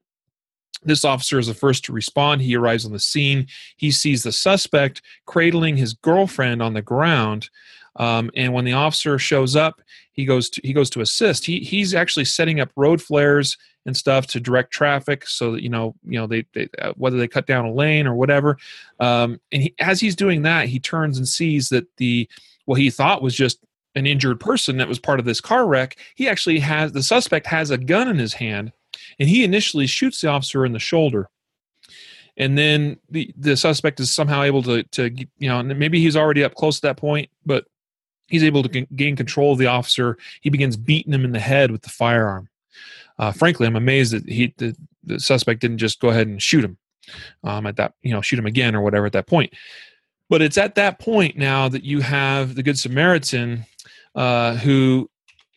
This 0.86 1.04
officer 1.04 1.38
is 1.38 1.48
the 1.48 1.54
first 1.54 1.84
to 1.84 1.92
respond. 1.92 2.42
He 2.42 2.56
arrives 2.56 2.84
on 2.84 2.92
the 2.92 2.98
scene. 2.98 3.46
He 3.76 3.90
sees 3.90 4.22
the 4.22 4.32
suspect 4.32 5.02
cradling 5.26 5.76
his 5.76 5.92
girlfriend 5.94 6.62
on 6.62 6.74
the 6.74 6.82
ground. 6.82 7.50
Um, 7.96 8.30
and 8.36 8.52
when 8.52 8.64
the 8.64 8.74
officer 8.74 9.18
shows 9.18 9.56
up, 9.56 9.80
he 10.12 10.24
goes 10.24 10.48
to 10.50 10.60
he 10.64 10.72
goes 10.72 10.90
to 10.90 11.00
assist. 11.00 11.44
He 11.44 11.60
he's 11.60 11.94
actually 11.94 12.24
setting 12.24 12.60
up 12.60 12.70
road 12.76 13.02
flares 13.02 13.56
and 13.84 13.96
stuff 13.96 14.26
to 14.28 14.40
direct 14.40 14.72
traffic, 14.72 15.26
so 15.26 15.52
that 15.52 15.62
you 15.62 15.68
know 15.68 15.94
you 16.04 16.18
know 16.18 16.26
they, 16.26 16.46
they 16.54 16.68
uh, 16.80 16.92
whether 16.96 17.16
they 17.16 17.28
cut 17.28 17.46
down 17.46 17.64
a 17.64 17.72
lane 17.72 18.06
or 18.06 18.14
whatever. 18.14 18.58
Um, 19.00 19.40
and 19.52 19.62
he, 19.62 19.74
as 19.78 20.00
he's 20.00 20.16
doing 20.16 20.42
that, 20.42 20.68
he 20.68 20.78
turns 20.78 21.18
and 21.18 21.28
sees 21.28 21.68
that 21.70 21.86
the 21.96 22.28
what 22.64 22.80
he 22.80 22.90
thought 22.90 23.22
was 23.22 23.34
just 23.34 23.58
an 23.94 24.06
injured 24.06 24.38
person 24.40 24.76
that 24.76 24.88
was 24.88 24.98
part 24.98 25.18
of 25.18 25.24
this 25.24 25.40
car 25.40 25.66
wreck. 25.66 25.96
He 26.14 26.28
actually 26.28 26.58
has 26.60 26.92
the 26.92 27.02
suspect 27.02 27.46
has 27.46 27.70
a 27.70 27.78
gun 27.78 28.08
in 28.08 28.18
his 28.18 28.34
hand 28.34 28.72
and 29.18 29.28
he 29.28 29.44
initially 29.44 29.86
shoots 29.86 30.20
the 30.20 30.28
officer 30.28 30.64
in 30.64 30.72
the 30.72 30.78
shoulder. 30.78 31.28
And 32.36 32.56
then 32.56 32.98
the 33.08 33.32
the 33.36 33.56
suspect 33.56 33.98
is 34.00 34.10
somehow 34.10 34.42
able 34.42 34.62
to 34.64 34.82
to 34.82 35.10
you 35.38 35.48
know 35.48 35.62
maybe 35.62 36.00
he's 36.00 36.16
already 36.16 36.44
up 36.44 36.54
close 36.54 36.78
at 36.78 36.82
that 36.82 36.96
point 36.98 37.30
but 37.46 37.64
he's 38.28 38.44
able 38.44 38.62
to 38.62 38.68
gain 38.68 39.16
control 39.16 39.52
of 39.52 39.58
the 39.58 39.66
officer. 39.66 40.18
He 40.42 40.50
begins 40.50 40.76
beating 40.76 41.12
him 41.12 41.24
in 41.24 41.32
the 41.32 41.40
head 41.40 41.70
with 41.70 41.82
the 41.82 41.88
firearm. 41.90 42.48
Uh, 43.18 43.32
frankly 43.32 43.66
i'm 43.66 43.76
amazed 43.76 44.12
that 44.12 44.28
he 44.28 44.52
the, 44.58 44.76
the, 45.04 45.18
suspect 45.18 45.62
didn't 45.62 45.78
just 45.78 46.00
go 46.00 46.10
ahead 46.10 46.26
and 46.26 46.42
shoot 46.42 46.62
him 46.62 46.76
um, 47.44 47.66
at 47.66 47.76
that 47.76 47.94
you 48.02 48.12
know 48.12 48.20
shoot 48.20 48.38
him 48.38 48.46
again 48.46 48.74
or 48.74 48.82
whatever 48.82 49.06
at 49.06 49.12
that 49.12 49.26
point. 49.26 49.52
But 50.28 50.42
it's 50.42 50.58
at 50.58 50.74
that 50.74 50.98
point 50.98 51.36
now 51.36 51.68
that 51.68 51.84
you 51.84 52.00
have 52.00 52.54
the 52.54 52.62
good 52.62 52.78
samaritan 52.78 53.64
uh, 54.14 54.56
who 54.56 55.08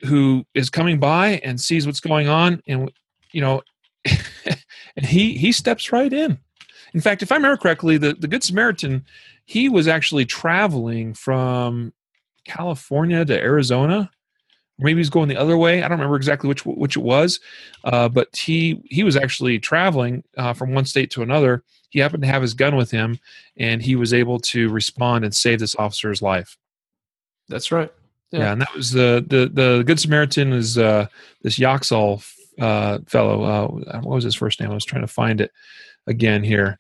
who 0.01 0.45
is 0.53 0.69
coming 0.69 0.99
by 0.99 1.41
and 1.43 1.59
sees 1.59 1.85
what's 1.85 1.99
going 1.99 2.27
on 2.27 2.61
and 2.67 2.91
you 3.31 3.41
know, 3.41 3.61
and 4.05 5.05
he 5.05 5.37
he 5.37 5.51
steps 5.51 5.91
right 5.91 6.11
in. 6.11 6.39
In 6.93 7.01
fact, 7.01 7.21
if 7.21 7.31
I 7.31 7.35
remember 7.35 7.57
correctly, 7.57 7.97
the, 7.97 8.13
the 8.13 8.27
Good 8.27 8.43
Samaritan, 8.43 9.05
he 9.45 9.69
was 9.69 9.87
actually 9.87 10.25
traveling 10.25 11.13
from 11.13 11.93
California 12.45 13.23
to 13.25 13.39
Arizona. 13.39 14.09
Maybe 14.79 14.99
he's 14.99 15.09
going 15.09 15.27
the 15.27 15.37
other 15.37 15.57
way. 15.57 15.83
I 15.83 15.87
don't 15.87 15.97
remember 15.97 16.15
exactly 16.15 16.47
which 16.47 16.65
which 16.65 16.95
it 16.95 17.03
was, 17.03 17.39
uh, 17.83 18.09
but 18.09 18.35
he 18.35 18.81
he 18.85 19.03
was 19.03 19.17
actually 19.17 19.59
traveling 19.59 20.23
uh, 20.37 20.53
from 20.53 20.73
one 20.73 20.85
state 20.85 21.11
to 21.11 21.21
another. 21.21 21.63
He 21.89 21.99
happened 21.99 22.23
to 22.23 22.29
have 22.29 22.41
his 22.41 22.53
gun 22.53 22.75
with 22.75 22.91
him, 22.91 23.19
and 23.57 23.81
he 23.81 23.95
was 23.95 24.13
able 24.13 24.39
to 24.39 24.69
respond 24.69 25.25
and 25.25 25.35
save 25.35 25.59
this 25.59 25.75
officer's 25.75 26.21
life. 26.21 26.57
That's 27.49 27.71
right. 27.71 27.91
Yeah, 28.31 28.39
yeah 28.39 28.51
and 28.53 28.61
that 28.61 28.73
was 28.73 28.91
the 28.91 29.25
the 29.27 29.49
the 29.51 29.83
Good 29.83 29.99
Samaritan 29.99 30.53
is 30.53 30.77
uh, 30.77 31.07
this 31.41 31.59
Yoxall 31.59 32.23
uh, 32.59 32.99
fellow. 33.07 33.43
Uh, 33.43 33.99
what 34.01 34.15
was 34.15 34.23
his 34.23 34.35
first 34.35 34.59
name? 34.59 34.71
I 34.71 34.73
was 34.73 34.85
trying 34.85 35.03
to 35.03 35.07
find 35.07 35.41
it 35.41 35.51
again 36.07 36.43
here. 36.43 36.77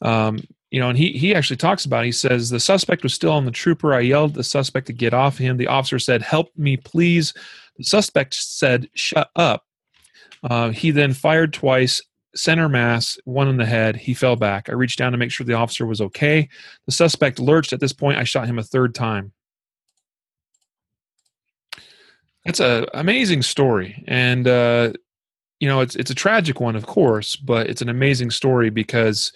Um, 0.00 0.40
you 0.70 0.80
know, 0.80 0.88
and 0.88 0.98
he 0.98 1.12
he 1.12 1.34
actually 1.34 1.58
talks 1.58 1.84
about. 1.84 2.04
It. 2.04 2.06
He 2.06 2.12
says 2.12 2.48
the 2.48 2.58
suspect 2.58 3.02
was 3.02 3.12
still 3.12 3.32
on 3.32 3.44
the 3.44 3.50
trooper. 3.50 3.94
I 3.94 4.00
yelled 4.00 4.30
at 4.30 4.36
the 4.36 4.44
suspect 4.44 4.86
to 4.86 4.92
get 4.92 5.12
off 5.12 5.36
him. 5.36 5.58
The 5.58 5.66
officer 5.66 5.98
said, 5.98 6.22
"Help 6.22 6.48
me, 6.56 6.78
please." 6.78 7.34
The 7.76 7.84
suspect 7.84 8.34
said, 8.34 8.88
"Shut 8.94 9.28
up." 9.36 9.66
Uh, 10.42 10.70
he 10.70 10.90
then 10.90 11.12
fired 11.12 11.52
twice, 11.52 12.00
center 12.34 12.68
mass, 12.70 13.18
one 13.24 13.48
in 13.48 13.58
the 13.58 13.66
head. 13.66 13.96
He 13.96 14.14
fell 14.14 14.34
back. 14.34 14.70
I 14.70 14.72
reached 14.72 14.98
down 14.98 15.12
to 15.12 15.18
make 15.18 15.30
sure 15.30 15.44
the 15.44 15.52
officer 15.52 15.84
was 15.84 16.00
okay. 16.00 16.48
The 16.86 16.92
suspect 16.92 17.38
lurched. 17.38 17.74
At 17.74 17.80
this 17.80 17.92
point, 17.92 18.18
I 18.18 18.24
shot 18.24 18.46
him 18.48 18.58
a 18.58 18.62
third 18.62 18.94
time. 18.94 19.32
That's 22.46 22.60
an 22.60 22.86
amazing 22.94 23.42
story, 23.42 24.02
and 24.08 24.48
uh, 24.48 24.94
you 25.62 25.68
know 25.68 25.78
it's 25.78 25.94
it's 25.94 26.10
a 26.10 26.14
tragic 26.14 26.58
one 26.58 26.74
of 26.74 26.86
course 26.86 27.36
but 27.36 27.68
it's 27.68 27.80
an 27.80 27.88
amazing 27.88 28.32
story 28.32 28.68
because 28.68 29.32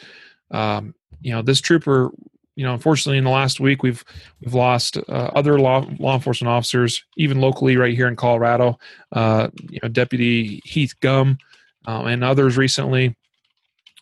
um, 0.50 0.92
you 1.20 1.30
know 1.30 1.40
this 1.40 1.60
trooper 1.60 2.10
you 2.56 2.64
know 2.64 2.74
unfortunately 2.74 3.16
in 3.16 3.22
the 3.22 3.30
last 3.30 3.60
week 3.60 3.84
we've 3.84 4.04
we've 4.40 4.52
lost 4.52 4.96
uh, 4.96 5.30
other 5.36 5.60
law 5.60 5.86
law 6.00 6.14
enforcement 6.14 6.50
officers 6.50 7.04
even 7.16 7.40
locally 7.40 7.76
right 7.76 7.94
here 7.94 8.08
in 8.08 8.16
Colorado 8.16 8.76
uh, 9.12 9.48
you 9.70 9.78
know 9.80 9.88
deputy 9.88 10.60
Heath 10.64 10.94
Gumm 11.00 11.38
uh, 11.86 12.02
and 12.02 12.24
others 12.24 12.56
recently. 12.56 13.16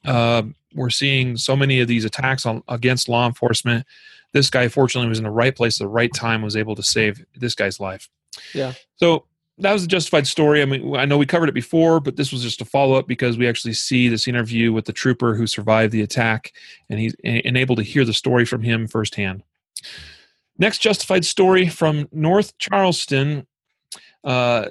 Uh, 0.06 0.44
we're 0.74 0.90
seeing 0.90 1.36
so 1.36 1.54
many 1.54 1.80
of 1.80 1.88
these 1.88 2.06
attacks 2.06 2.46
on 2.46 2.62
against 2.68 3.06
law 3.06 3.26
enforcement. 3.26 3.86
This 4.32 4.48
guy 4.48 4.68
fortunately 4.68 5.10
was 5.10 5.18
in 5.18 5.24
the 5.24 5.30
right 5.30 5.54
place 5.54 5.78
at 5.78 5.84
the 5.84 5.90
right 5.90 6.12
time 6.12 6.40
was 6.40 6.56
able 6.56 6.74
to 6.74 6.82
save 6.82 7.22
this 7.34 7.54
guy's 7.54 7.78
life. 7.78 8.08
Yeah. 8.54 8.72
So 8.96 9.26
that 9.58 9.72
was 9.72 9.84
a 9.84 9.88
justified 9.88 10.26
story. 10.26 10.62
I 10.62 10.64
mean, 10.64 10.96
I 10.96 11.04
know 11.04 11.16
we 11.16 11.26
covered 11.26 11.48
it 11.48 11.54
before, 11.54 12.00
but 12.00 12.16
this 12.16 12.32
was 12.32 12.42
just 12.42 12.60
a 12.60 12.64
follow 12.64 12.96
up 12.96 13.06
because 13.06 13.38
we 13.38 13.48
actually 13.48 13.74
see 13.74 14.08
this 14.08 14.26
interview 14.26 14.72
with 14.72 14.86
the 14.86 14.92
trooper 14.92 15.34
who 15.34 15.46
survived 15.46 15.92
the 15.92 16.02
attack, 16.02 16.52
and 16.90 16.98
he's 16.98 17.14
and 17.22 17.56
able 17.56 17.76
to 17.76 17.82
hear 17.82 18.04
the 18.04 18.12
story 18.12 18.44
from 18.44 18.62
him 18.62 18.88
firsthand. 18.88 19.42
Next 20.58 20.78
justified 20.78 21.24
story 21.24 21.68
from 21.68 22.08
North 22.12 22.56
Charleston. 22.58 23.46
Uh, 24.24 24.70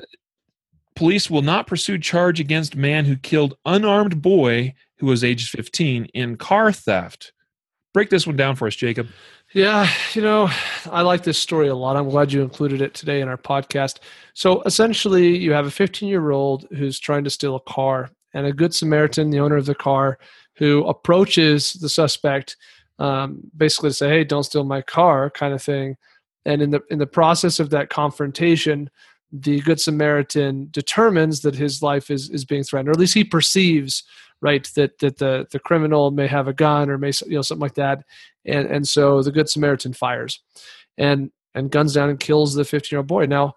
police 0.96 1.30
will 1.30 1.42
not 1.42 1.68
pursue 1.68 1.98
charge 1.98 2.40
against 2.40 2.76
man 2.76 3.06
who 3.06 3.16
killed 3.16 3.56
unarmed 3.66 4.22
boy 4.22 4.74
who 4.98 5.06
was 5.08 5.24
age 5.24 5.50
15 5.50 6.06
in 6.14 6.38
car 6.38 6.72
theft. 6.72 7.34
Break 7.94 8.10
this 8.10 8.26
one 8.26 8.36
down 8.36 8.56
for 8.56 8.68
us, 8.68 8.76
Jacob. 8.76 9.08
Yeah, 9.54 9.88
you 10.14 10.22
know, 10.24 10.49
I 10.91 11.01
like 11.04 11.24
this 11.24 11.38
story 11.38 11.68
a 11.68 11.76
lot. 11.76 11.95
I'm 11.95 12.10
glad 12.10 12.34
you 12.34 12.41
included 12.41 12.82
it 12.82 12.95
today 12.95 13.22
in 13.22 13.28
our 13.28 13.38
podcast. 13.38 13.99
So 14.34 14.64
essentially, 14.64 15.38
you 15.38 15.51
have 15.54 15.68
a 15.68 15.72
15 15.72 16.10
year 16.10 16.32
old 16.32 16.66
who's 16.76 16.99
trying 16.99 17.24
to 17.26 17.30
steal 17.30 17.56
a 17.56 17.60
car, 17.62 18.10
and 18.34 18.47
a 18.47 18.54
good 18.54 18.74
Samaritan, 18.74 19.30
the 19.30 19.39
owner 19.39 19.58
of 19.58 19.68
the 19.68 19.76
car, 19.76 20.18
who 20.56 20.84
approaches 20.86 21.74
the 21.74 21.89
suspect 21.89 22.58
um, 22.97 23.41
basically 23.56 23.89
to 23.91 23.93
say, 23.93 24.10
"Hey, 24.10 24.24
don't 24.24 24.43
steal 24.43 24.64
my 24.64 24.82
car," 24.82 25.30
kind 25.30 25.54
of 25.54 25.62
thing. 25.62 25.97
And 26.45 26.62
in 26.62 26.72
the 26.72 26.82
in 26.89 26.97
the 26.97 27.08
process 27.08 27.60
of 27.60 27.70
that 27.72 27.89
confrontation, 27.89 28.89
the 29.32 29.62
good 29.62 29.80
Samaritan 29.80 30.70
determines 30.72 31.41
that 31.41 31.56
his 31.56 31.84
life 31.84 32.10
is 32.10 32.30
is 32.32 32.43
being 32.43 32.64
threatened, 32.64 32.89
or 32.89 32.93
at 32.93 32.99
least 32.99 33.14
he 33.14 33.24
perceives 33.24 34.04
right 34.41 34.70
that 34.76 34.97
that 34.99 35.18
the 35.18 35.47
the 35.51 35.60
criminal 35.60 36.12
may 36.12 36.28
have 36.28 36.47
a 36.47 36.54
gun 36.54 36.89
or 36.89 36.97
may 36.97 37.12
you 37.28 37.36
know 37.36 37.41
something 37.41 37.62
like 37.62 37.76
that, 37.76 38.04
and 38.46 38.68
and 38.68 38.88
so 38.88 39.22
the 39.22 39.32
good 39.32 39.50
Samaritan 39.50 39.94
fires, 39.94 40.41
and 40.98 41.32
and 41.56 41.72
guns 41.72 41.94
down 41.94 42.10
and 42.10 42.20
kills 42.20 42.56
the 42.56 42.66
15 42.66 42.96
year 42.96 43.00
old 43.00 43.08
boy. 43.08 43.26
Now 43.26 43.56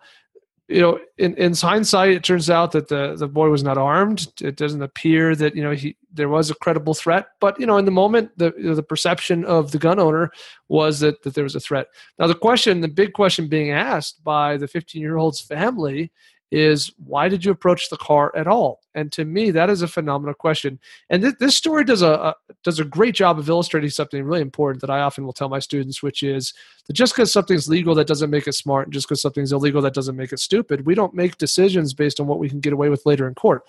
you 0.68 0.80
know, 0.80 0.98
in, 1.16 1.34
in 1.36 1.54
hindsight, 1.54 2.10
it 2.10 2.24
turns 2.24 2.50
out 2.50 2.72
that 2.72 2.88
the, 2.88 3.14
the 3.16 3.28
boy 3.28 3.50
was 3.50 3.62
not 3.62 3.78
armed. 3.78 4.26
It 4.40 4.56
doesn't 4.56 4.82
appear 4.82 5.36
that 5.36 5.54
you 5.54 5.62
know 5.62 5.70
he 5.72 5.96
there 6.12 6.28
was 6.28 6.50
a 6.50 6.56
credible 6.56 6.94
threat. 6.94 7.28
But 7.40 7.58
you 7.60 7.66
know, 7.66 7.78
in 7.78 7.84
the 7.84 7.92
moment, 7.92 8.36
the 8.36 8.50
the 8.50 8.82
perception 8.82 9.44
of 9.44 9.70
the 9.70 9.78
gun 9.78 10.00
owner 10.00 10.30
was 10.68 11.00
that 11.00 11.22
that 11.22 11.34
there 11.34 11.44
was 11.44 11.54
a 11.54 11.60
threat. 11.60 11.86
Now, 12.18 12.26
the 12.26 12.34
question, 12.34 12.80
the 12.80 12.88
big 12.88 13.12
question 13.12 13.48
being 13.48 13.70
asked 13.70 14.24
by 14.24 14.56
the 14.56 14.66
15 14.66 15.00
year 15.00 15.16
old's 15.16 15.40
family 15.40 16.10
is 16.52 16.92
why 17.04 17.28
did 17.28 17.44
you 17.44 17.50
approach 17.50 17.90
the 17.90 17.96
car 17.96 18.34
at 18.36 18.46
all? 18.46 18.80
And 18.94 19.10
to 19.12 19.24
me, 19.24 19.50
that 19.50 19.68
is 19.68 19.82
a 19.82 19.88
phenomenal 19.88 20.34
question. 20.34 20.78
And 21.10 21.22
th- 21.22 21.34
this 21.40 21.56
story 21.56 21.84
does 21.84 22.02
a, 22.02 22.12
a, 22.12 22.34
does 22.62 22.78
a 22.78 22.84
great 22.84 23.14
job 23.14 23.38
of 23.38 23.48
illustrating 23.48 23.90
something 23.90 24.22
really 24.22 24.40
important 24.40 24.80
that 24.80 24.90
I 24.90 25.00
often 25.00 25.24
will 25.24 25.32
tell 25.32 25.48
my 25.48 25.58
students, 25.58 26.02
which 26.02 26.22
is 26.22 26.54
that 26.86 26.92
just 26.92 27.14
because 27.14 27.32
something's 27.32 27.68
legal, 27.68 27.94
that 27.96 28.06
doesn't 28.06 28.30
make 28.30 28.46
it 28.46 28.54
smart, 28.54 28.86
and 28.86 28.92
just 28.92 29.06
because 29.06 29.20
something's 29.20 29.52
illegal, 29.52 29.82
that 29.82 29.94
doesn't 29.94 30.16
make 30.16 30.32
it 30.32 30.40
stupid. 30.40 30.86
We 30.86 30.94
don't 30.94 31.14
make 31.14 31.36
decisions 31.36 31.94
based 31.94 32.20
on 32.20 32.26
what 32.26 32.38
we 32.38 32.48
can 32.48 32.60
get 32.60 32.72
away 32.72 32.88
with 32.88 33.06
later 33.06 33.26
in 33.26 33.34
court. 33.34 33.62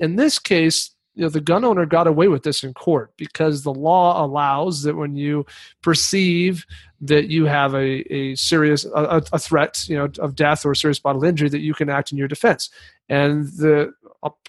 In 0.00 0.16
this 0.16 0.38
case, 0.38 0.93
you 1.14 1.22
know 1.22 1.28
the 1.28 1.40
gun 1.40 1.64
owner 1.64 1.86
got 1.86 2.06
away 2.06 2.28
with 2.28 2.42
this 2.42 2.64
in 2.64 2.74
court 2.74 3.12
because 3.16 3.62
the 3.62 3.72
law 3.72 4.24
allows 4.24 4.82
that 4.82 4.96
when 4.96 5.16
you 5.16 5.46
perceive 5.82 6.66
that 7.00 7.28
you 7.28 7.44
have 7.44 7.74
a, 7.74 8.12
a 8.12 8.34
serious 8.34 8.84
a, 8.84 9.22
a 9.32 9.38
threat 9.38 9.88
you 9.88 9.96
know 9.96 10.08
of 10.18 10.34
death 10.34 10.64
or 10.64 10.74
serious 10.74 10.98
bodily 10.98 11.28
injury 11.28 11.48
that 11.48 11.60
you 11.60 11.74
can 11.74 11.88
act 11.88 12.12
in 12.12 12.18
your 12.18 12.28
defense. 12.28 12.70
And 13.08 13.46
the 13.48 13.92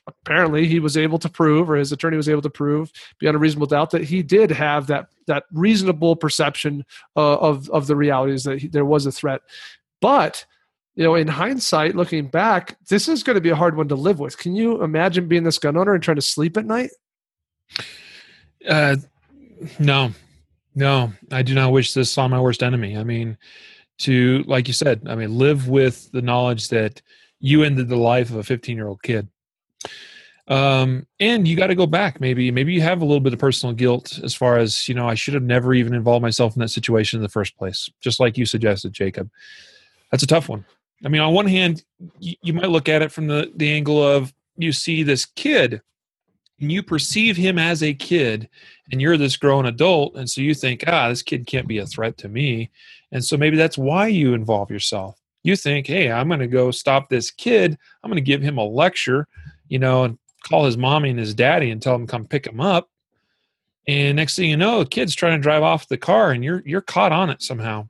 apparently 0.07 0.67
he 0.67 0.79
was 0.79 0.95
able 0.97 1.17
to 1.19 1.29
prove 1.29 1.69
or 1.69 1.75
his 1.75 1.91
attorney 1.91 2.17
was 2.17 2.29
able 2.29 2.41
to 2.41 2.49
prove 2.49 2.91
beyond 3.19 3.35
a 3.35 3.39
reasonable 3.39 3.67
doubt 3.67 3.89
that 3.89 4.03
he 4.03 4.21
did 4.21 4.51
have 4.51 4.87
that 4.87 5.07
that 5.27 5.45
reasonable 5.51 6.15
perception 6.15 6.85
uh, 7.15 7.37
of 7.37 7.69
of 7.69 7.87
the 7.87 7.95
realities 7.95 8.43
that 8.43 8.59
he, 8.59 8.67
there 8.67 8.85
was 8.85 9.05
a 9.05 9.11
threat. 9.11 9.41
But 10.01 10.45
you 10.95 11.03
know, 11.03 11.15
in 11.15 11.27
hindsight, 11.27 11.95
looking 11.95 12.27
back, 12.27 12.77
this 12.87 13.07
is 13.07 13.21
going 13.21 13.35
to 13.35 13.41
be 13.41 13.49
a 13.49 13.55
hard 13.55 13.75
one 13.75 13.89
to 13.89 13.95
live 13.95 14.19
with. 14.19 14.37
Can 14.37 14.55
you 14.55 14.81
imagine 14.81 15.27
being 15.27 15.43
this 15.43 15.59
gun 15.59 15.75
owner 15.75 15.93
and 15.93 16.01
trying 16.01 16.15
to 16.15 16.21
sleep 16.21 16.55
at 16.57 16.65
night? 16.65 16.89
Uh, 18.67 18.95
no, 19.77 20.11
no, 20.73 21.11
I 21.31 21.41
do 21.41 21.53
not 21.53 21.71
wish 21.71 21.93
this 21.93 22.17
on 22.17 22.31
my 22.31 22.39
worst 22.39 22.63
enemy. 22.63 22.97
I 22.97 23.03
mean, 23.03 23.37
to 23.99 24.43
like 24.47 24.67
you 24.67 24.73
said, 24.73 25.01
I 25.07 25.15
mean, 25.15 25.37
live 25.37 25.67
with 25.67 26.11
the 26.11 26.21
knowledge 26.21 26.69
that 26.69 27.01
you 27.39 27.63
ended 27.63 27.89
the 27.89 27.97
life 27.97 28.29
of 28.29 28.37
a 28.37 28.43
15 28.43 28.75
year 28.75 28.87
old 28.87 29.03
kid. 29.03 29.27
Um, 30.47 31.07
and 31.19 31.47
you 31.47 31.55
got 31.55 31.67
to 31.67 31.75
go 31.75 31.87
back. 31.87 32.21
Maybe, 32.21 32.51
maybe 32.51 32.73
you 32.73 32.81
have 32.81 33.01
a 33.01 33.05
little 33.05 33.19
bit 33.19 33.33
of 33.33 33.39
personal 33.39 33.73
guilt 33.73 34.19
as 34.23 34.35
far 34.35 34.57
as 34.57 34.87
you 34.87 34.93
know. 34.93 35.07
I 35.07 35.15
should 35.15 35.33
have 35.33 35.43
never 35.43 35.73
even 35.73 35.93
involved 35.93 36.21
myself 36.21 36.55
in 36.55 36.59
that 36.59 36.69
situation 36.69 37.17
in 37.17 37.23
the 37.23 37.29
first 37.29 37.57
place, 37.57 37.89
just 37.99 38.19
like 38.19 38.37
you 38.37 38.45
suggested, 38.45 38.93
Jacob. 38.93 39.29
That's 40.11 40.23
a 40.23 40.27
tough 40.27 40.47
one. 40.47 40.65
I 41.03 41.09
mean, 41.09 41.21
on 41.21 41.33
one 41.33 41.47
hand, 41.47 41.83
you, 42.19 42.35
you 42.41 42.53
might 42.53 42.69
look 42.69 42.87
at 42.87 43.01
it 43.01 43.11
from 43.11 43.27
the, 43.27 43.51
the 43.55 43.71
angle 43.71 44.01
of 44.01 44.33
you 44.57 44.71
see 44.71 45.03
this 45.03 45.25
kid 45.25 45.81
and 46.59 46.71
you 46.71 46.81
perceive 46.81 47.35
him 47.35 47.59
as 47.59 47.83
a 47.83 47.93
kid 47.93 48.49
and 48.91 49.01
you're 49.01 49.17
this 49.17 49.37
grown 49.37 49.65
adult. 49.65 50.15
And 50.15 50.29
so 50.29 50.41
you 50.41 50.53
think 50.53 50.83
ah 50.87 51.09
this 51.09 51.21
kid 51.21 51.45
can't 51.45 51.67
be 51.67 51.79
a 51.79 51.85
threat 51.85 52.17
to 52.19 52.29
me. 52.29 52.71
And 53.11 53.23
so 53.23 53.37
maybe 53.37 53.57
that's 53.57 53.77
why 53.77 54.07
you 54.07 54.33
involve 54.33 54.71
yourself. 54.71 55.19
You 55.43 55.55
think 55.55 55.87
hey 55.87 56.11
i'm 56.11 56.27
going 56.27 56.39
to 56.39 56.47
go 56.47 56.71
stop 56.71 57.09
this 57.09 57.31
kid. 57.31 57.77
I'm 58.03 58.09
going 58.09 58.23
to 58.23 58.31
give 58.31 58.41
him 58.41 58.57
a 58.57 58.65
lecture 58.65 59.27
you 59.67 59.79
know 59.79 60.03
and 60.03 60.17
call 60.47 60.65
his 60.65 60.77
mommy 60.77 61.09
and 61.09 61.19
his 61.19 61.33
daddy 61.33 61.71
and 61.71 61.81
tell 61.81 61.93
them 61.93 62.07
come 62.07 62.25
pick 62.25 62.47
him 62.47 62.61
up. 62.61 62.89
And 63.87 64.15
next 64.15 64.35
thing 64.35 64.49
you 64.49 64.57
know 64.57 64.79
the 64.79 64.89
kid's 64.89 65.15
trying 65.15 65.37
to 65.37 65.43
drive 65.43 65.63
off 65.63 65.87
the 65.87 65.97
car 65.97 66.31
and 66.31 66.43
you're 66.43 66.63
you're 66.65 66.81
caught 66.81 67.11
on 67.11 67.29
it 67.29 67.41
somehow. 67.41 67.89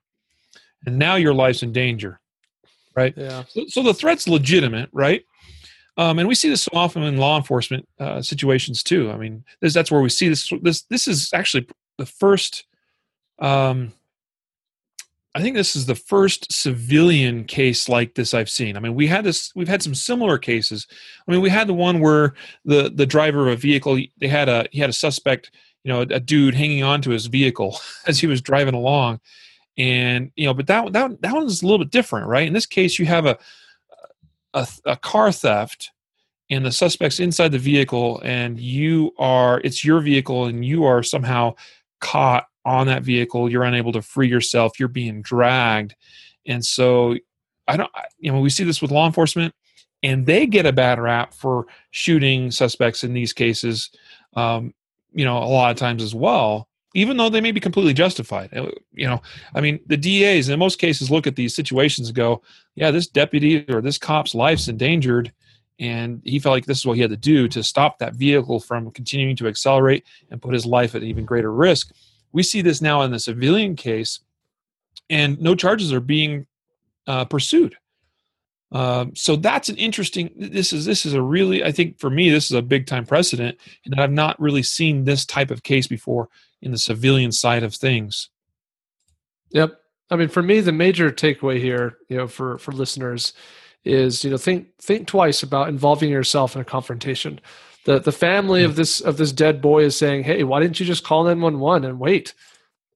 And 0.86 0.99
now 0.99 1.16
your 1.16 1.34
life's 1.34 1.64
in 1.64 1.72
danger 1.72 2.20
right? 2.96 3.14
Yeah. 3.16 3.43
So, 3.48 3.66
so 3.68 3.84
the 3.84 3.93
threat's 3.93 4.28
legitimate, 4.28 4.89
right? 4.91 5.24
Um, 5.98 6.20
and 6.20 6.28
we 6.28 6.36
see 6.36 6.50
this 6.50 6.64
so 6.64 6.72
often 6.74 7.04
in 7.04 7.18
law 7.18 7.38
enforcement 7.38 7.88
uh, 8.00 8.22
situations 8.22 8.84
too. 8.84 9.12
I 9.12 9.18
mean, 9.18 9.43
this, 9.62 9.74
that's 9.74 9.91
where 9.91 10.02
we 10.02 10.10
see 10.10 10.28
this. 10.28 10.52
This 10.62 10.82
this 10.84 11.08
is 11.08 11.30
actually 11.34 11.68
the 11.98 12.06
first. 12.06 12.66
Um, 13.39 13.93
I 15.34 15.41
think 15.41 15.56
this 15.56 15.76
is 15.76 15.86
the 15.86 15.96
first 15.96 16.50
civilian 16.52 17.43
case 17.43 17.89
like 17.89 18.16
this 18.16 18.34
I've 18.34 18.50
seen. 18.50 18.78
I 18.78 18.80
mean, 18.80 18.96
we 18.96 19.08
had 19.08 19.26
this. 19.26 19.54
We've 19.56 19.68
had 19.68 19.84
some 19.84 19.96
similar 19.96 20.38
cases. 20.38 20.88
I 21.28 21.32
mean, 21.32 21.41
we 21.41 21.50
had 21.50 21.68
the 21.68 21.74
one 21.74 22.00
where 22.00 22.34
the 22.66 22.89
the 22.93 23.06
driver 23.06 23.48
of 23.48 23.54
a 23.54 23.58
vehicle 23.58 24.00
they 24.20 24.28
had 24.28 24.50
a 24.50 24.66
he 24.72 24.80
had 24.80 24.89
a 24.89 24.93
suspect, 24.93 25.52
you 25.84 25.93
know, 25.93 26.02
a 26.02 26.20
dude 26.20 26.56
hanging 26.56 26.84
onto 26.84 27.12
his 27.12 27.28
vehicle 27.28 27.80
as 28.08 28.20
he 28.20 28.28
was 28.28 28.41
driving 28.41 28.76
along, 28.76 29.22
and 29.78 30.32
you 30.36 30.46
know 30.46 30.54
but 30.54 30.68
that 30.68 30.94
that 30.94 31.22
that 31.22 31.34
one's 31.34 31.62
a 31.62 31.66
little 31.66 31.80
bit 31.80 31.92
different 31.92 32.28
right? 32.28 32.48
In 32.48 32.54
this 32.54 32.66
case 32.66 33.00
you 33.00 33.06
have 33.06 33.26
a 33.26 33.38
a, 34.54 34.68
a 34.86 34.96
car 34.96 35.32
theft 35.32 35.92
and 36.50 36.66
the 36.66 36.72
suspects 36.72 37.20
inside 37.20 37.52
the 37.52 37.60
vehicle 37.60 38.22
and 38.24 38.60
you 38.60 39.12
are 39.18 39.60
it's 39.62 39.84
your 39.84 40.00
vehicle 40.00 40.46
and 40.46 40.66
you 40.66 40.86
are 40.86 41.04
somehow 41.04 41.54
caught 42.00 42.46
on 42.64 42.88
that 42.88 43.04
vehicle. 43.04 43.50
You're 43.50 43.64
unable 43.64 43.92
to 43.92 44.02
free 44.02 44.28
yourself. 44.28 44.80
You're 44.80 44.88
being 44.89 45.22
dragged. 45.22 45.96
And 46.47 46.64
so 46.66 47.16
i 47.68 47.78
don't 47.78 47.92
you 48.20 48.32
know 48.32 48.39
we 48.39 48.50
see 48.50 48.64
this 48.64 48.82
with 48.82 48.92
law 48.92 49.06
enforcement 49.06 49.54
and 50.04 50.26
they 50.26 50.46
get 50.46 50.66
a 50.66 50.74
bad 50.74 51.00
rap 51.00 51.34
for 51.34 51.66
shooting 51.92 52.52
suspects 52.52 53.04
in 53.04 53.14
these 53.14 53.34
cases 53.34 53.89
um, 54.36 54.74
you 55.14 55.26
know 55.26 55.38
a 55.38 55.46
lot 55.46 55.72
of 55.72 55.78
times 55.78 56.04
as 56.04 56.14
well 56.14 56.68
even 56.96 57.17
though 57.17 57.30
they 57.30 57.42
may 57.42 57.51
be 57.51 57.59
completely 57.59 57.93
justified. 57.93 58.50
Uh, 58.55 58.72
you 58.93 59.05
know, 59.05 59.22
I 59.54 59.62
mean, 59.62 59.80
the 59.86 59.97
DAs 59.97 60.50
in 60.50 60.58
most 60.58 60.80
cases 60.80 61.12
look 61.12 61.28
at 61.28 61.36
these 61.36 61.54
situations 61.54 62.08
and 62.08 62.16
go, 62.16 62.42
"Yeah, 62.74 62.89
this 62.89 63.05
deputy 63.05 63.66
or 63.70 63.82
this 63.82 64.00
cop's 64.00 64.34
life's 64.34 64.67
endangered." 64.67 65.32
And 65.78 66.22
he 66.24 66.39
felt 66.39 66.54
like 66.54 66.66
this 66.66 66.80
is 66.80 66.86
what 66.86 66.96
he 66.96 67.01
had 67.01 67.12
to 67.12 67.17
do 67.17 67.50
to 67.50 67.62
stop 67.62 68.00
that 68.00 68.16
vehicle 68.16 68.62
from 68.62 68.92
continuing 68.92 69.36
to 69.36 69.47
accelerate 69.47 70.05
and 70.32 70.42
put 70.42 70.54
his 70.54 70.66
life 70.66 70.96
at 70.96 71.04
even 71.04 71.26
greater 71.26 71.51
risk. 71.51 71.92
We 72.32 72.43
see 72.43 72.62
this 72.62 72.82
now 72.82 73.01
in 73.01 73.12
the 73.12 73.20
civilian 73.20 73.76
case, 73.76 74.22
and 75.09 75.39
no 75.42 75.54
charges 75.54 75.92
are 75.92 76.00
being 76.00 76.47
uh, 77.08 77.26
pursued. 77.26 77.76
Um, 78.72 79.13
so 79.16 79.36
that's 79.36 79.67
an 79.67 79.76
interesting. 79.76 80.32
This 80.38 80.72
is 80.72 80.86
this 80.86 81.05
is 81.05 81.13
a 81.13 81.22
really 81.22 81.62
I 81.62 81.74
think 81.74 82.00
for 82.00 82.09
me 82.09 82.30
this 82.30 82.46
is 82.46 82.51
a 82.51 82.62
big 82.62 82.88
time 82.88 83.05
precedent, 83.05 83.58
and 83.84 84.00
I've 84.00 84.12
not 84.12 84.39
really 84.39 84.63
seen 84.63 85.04
this 85.04 85.26
type 85.26 85.51
of 85.51 85.63
case 85.63 85.88
before 85.88 86.30
in 86.62 86.72
the 86.72 86.78
civilian 86.78 87.32
side 87.32 87.64
of 87.64 87.76
things. 87.76 88.30
Yep. 89.52 89.80
I 90.10 90.16
mean, 90.16 90.28
for 90.28 90.44
me, 90.44 90.60
the 90.60 90.72
major 90.72 91.12
takeaway 91.12 91.60
here, 91.60 91.98
you 92.10 92.18
know, 92.18 92.28
for 92.28 92.58
for 92.58 92.72
listeners, 92.72 93.34
is 93.84 94.24
you 94.24 94.30
know 94.30 94.38
think 94.38 94.68
think 94.82 95.08
twice 95.08 95.44
about 95.44 95.70
involving 95.70 96.10
yourself 96.10 96.56
in 96.56 96.62
a 96.62 96.66
confrontation. 96.66 97.40
The 97.86 98.00
the 98.00 98.12
family 98.12 98.64
of 98.64 98.76
this 98.76 99.00
of 99.00 99.18
this 99.18 99.32
dead 99.32 99.62
boy 99.62 99.84
is 99.84 99.96
saying, 99.96 100.24
"Hey, 100.24 100.44
why 100.44 100.60
didn't 100.60 100.80
you 100.80 100.86
just 100.86 101.04
call 101.04 101.24
nine 101.24 101.42
one 101.42 101.60
one 101.60 101.86
and 101.86 102.00
wait?" 102.00 102.34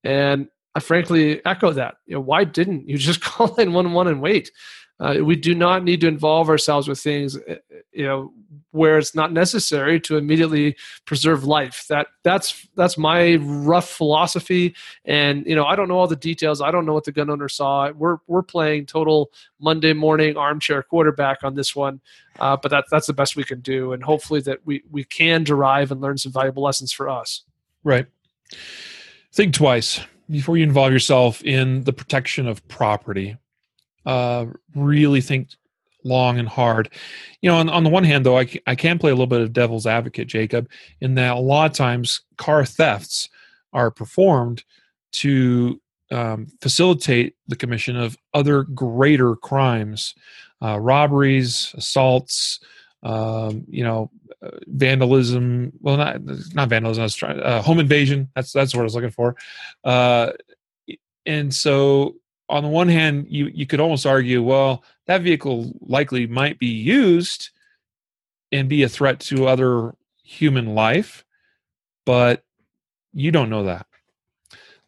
And 0.03 0.49
I 0.75 0.79
frankly 0.79 1.43
echo 1.45 1.71
that. 1.71 1.95
You 2.05 2.15
know, 2.15 2.21
why 2.21 2.43
didn't 2.43 2.87
you 2.87 2.97
just 2.97 3.21
call 3.23 3.55
nine 3.57 3.73
one 3.73 3.93
one 3.93 4.07
and 4.07 4.21
wait? 4.21 4.51
Uh, 4.99 5.15
we 5.23 5.35
do 5.35 5.55
not 5.55 5.83
need 5.83 6.01
to 6.01 6.07
involve 6.07 6.49
ourselves 6.49 6.87
with 6.87 6.99
things, 6.99 7.37
uh, 7.37 7.55
you 7.93 8.05
know, 8.05 8.33
where 8.71 8.97
it's 8.97 9.15
not 9.15 9.31
necessary 9.31 9.99
to 9.99 10.17
immediately 10.17 10.75
preserve 11.05 11.43
life. 11.43 11.85
That 11.89 12.07
that's 12.23 12.67
that's 12.75 12.97
my 12.97 13.35
rough 13.41 13.89
philosophy. 13.89 14.75
And 15.05 15.45
you 15.45 15.55
know, 15.55 15.65
I 15.65 15.75
don't 15.75 15.87
know 15.87 15.97
all 15.97 16.07
the 16.07 16.15
details. 16.15 16.61
I 16.61 16.69
don't 16.71 16.85
know 16.85 16.93
what 16.93 17.05
the 17.05 17.11
gun 17.11 17.29
owner 17.29 17.49
saw. 17.49 17.91
We're 17.91 18.17
we're 18.27 18.43
playing 18.43 18.87
total 18.87 19.31
Monday 19.59 19.93
morning 19.93 20.37
armchair 20.37 20.83
quarterback 20.83 21.43
on 21.43 21.55
this 21.55 21.75
one. 21.75 22.01
Uh, 22.39 22.57
but 22.57 22.69
that 22.69 22.85
that's 22.91 23.07
the 23.07 23.13
best 23.13 23.35
we 23.35 23.43
can 23.43 23.61
do, 23.61 23.93
and 23.93 24.03
hopefully 24.03 24.41
that 24.41 24.59
we 24.65 24.83
we 24.91 25.03
can 25.03 25.43
derive 25.43 25.91
and 25.91 26.01
learn 26.01 26.17
some 26.17 26.31
valuable 26.31 26.63
lessons 26.63 26.91
for 26.91 27.09
us. 27.09 27.43
Right. 27.83 28.05
Think 29.31 29.53
twice 29.53 30.01
before 30.29 30.57
you 30.57 30.63
involve 30.63 30.91
yourself 30.91 31.43
in 31.43 31.83
the 31.83 31.93
protection 31.93 32.47
of 32.47 32.65
property. 32.67 33.37
Uh, 34.05 34.47
really 34.75 35.21
think 35.21 35.49
long 36.03 36.39
and 36.39 36.47
hard. 36.47 36.89
You 37.41 37.49
know, 37.49 37.57
on, 37.57 37.69
on 37.69 37.83
the 37.83 37.89
one 37.89 38.03
hand, 38.03 38.25
though, 38.25 38.37
I, 38.37 38.47
I 38.65 38.75
can 38.75 38.99
play 38.99 39.11
a 39.11 39.13
little 39.13 39.27
bit 39.27 39.41
of 39.41 39.53
devil's 39.53 39.85
advocate, 39.85 40.27
Jacob, 40.27 40.69
in 41.01 41.15
that 41.15 41.35
a 41.35 41.39
lot 41.39 41.71
of 41.71 41.77
times 41.77 42.21
car 42.37 42.65
thefts 42.65 43.29
are 43.73 43.91
performed 43.91 44.63
to 45.11 45.79
um, 46.11 46.47
facilitate 46.61 47.35
the 47.47 47.55
commission 47.55 47.95
of 47.95 48.17
other 48.33 48.63
greater 48.63 49.35
crimes, 49.35 50.15
uh, 50.61 50.79
robberies, 50.79 51.73
assaults, 51.77 52.59
um, 53.03 53.65
you 53.69 53.83
know, 53.83 54.09
uh, 54.41 54.49
vandalism. 54.67 55.71
Well, 55.81 55.97
not 55.97 56.21
not 56.53 56.69
vandalism. 56.69 57.01
I 57.01 57.05
was 57.05 57.15
trying 57.15 57.39
uh, 57.39 57.61
home 57.61 57.79
invasion. 57.79 58.29
That's 58.35 58.51
that's 58.51 58.73
what 58.73 58.81
I 58.81 58.83
was 58.83 58.95
looking 58.95 59.11
for. 59.11 59.35
Uh, 59.83 60.31
and 61.25 61.53
so, 61.53 62.15
on 62.49 62.63
the 62.63 62.69
one 62.69 62.89
hand, 62.89 63.27
you 63.29 63.47
you 63.53 63.65
could 63.65 63.79
almost 63.79 64.05
argue, 64.05 64.41
well, 64.41 64.83
that 65.05 65.21
vehicle 65.21 65.71
likely 65.81 66.27
might 66.27 66.59
be 66.59 66.67
used 66.67 67.49
and 68.51 68.67
be 68.67 68.83
a 68.83 68.89
threat 68.89 69.19
to 69.19 69.47
other 69.47 69.93
human 70.23 70.73
life, 70.75 71.23
but 72.05 72.43
you 73.13 73.31
don't 73.31 73.49
know 73.49 73.63
that. 73.63 73.85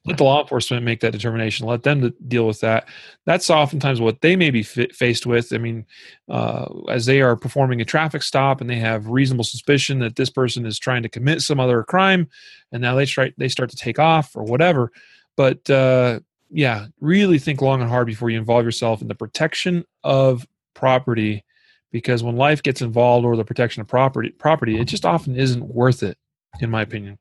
Let 0.03 0.17
the 0.17 0.23
law 0.23 0.41
enforcement 0.41 0.83
make 0.83 1.01
that 1.01 1.11
determination. 1.11 1.67
Let 1.67 1.83
them 1.83 2.11
deal 2.27 2.47
with 2.47 2.59
that. 2.61 2.87
That's 3.27 3.51
oftentimes 3.51 4.01
what 4.01 4.21
they 4.21 4.35
may 4.35 4.49
be 4.49 4.63
faced 4.63 5.27
with. 5.27 5.53
I 5.53 5.59
mean 5.59 5.85
uh, 6.27 6.65
as 6.89 7.05
they 7.05 7.21
are 7.21 7.35
performing 7.35 7.81
a 7.81 7.85
traffic 7.85 8.23
stop 8.23 8.61
and 8.61 8.69
they 8.69 8.79
have 8.79 9.07
reasonable 9.07 9.43
suspicion 9.43 9.99
that 9.99 10.15
this 10.15 10.31
person 10.31 10.65
is 10.65 10.79
trying 10.79 11.03
to 11.03 11.09
commit 11.09 11.41
some 11.41 11.59
other 11.59 11.83
crime 11.83 12.29
and 12.71 12.81
now 12.81 12.95
they 12.95 13.05
try 13.05 13.31
they 13.37 13.47
start 13.47 13.69
to 13.69 13.75
take 13.75 13.99
off 13.99 14.35
or 14.35 14.43
whatever. 14.43 14.91
But 15.37 15.69
uh, 15.69 16.21
yeah 16.51 16.87
really 16.99 17.39
think 17.39 17.61
long 17.61 17.81
and 17.81 17.89
hard 17.89 18.05
before 18.05 18.29
you 18.29 18.37
involve 18.37 18.65
yourself 18.65 19.01
in 19.01 19.07
the 19.07 19.15
protection 19.15 19.83
of 20.03 20.45
property 20.73 21.43
because 21.91 22.23
when 22.23 22.35
life 22.35 22.61
gets 22.61 22.81
involved 22.81 23.25
or 23.25 23.35
the 23.35 23.43
protection 23.43 23.81
of 23.81 23.87
property 23.87 24.29
property 24.29 24.79
it 24.79 24.85
just 24.85 25.05
often 25.05 25.35
isn't 25.35 25.63
worth 25.73 26.03
it 26.03 26.17
in 26.59 26.69
my 26.69 26.81
opinion 26.81 27.17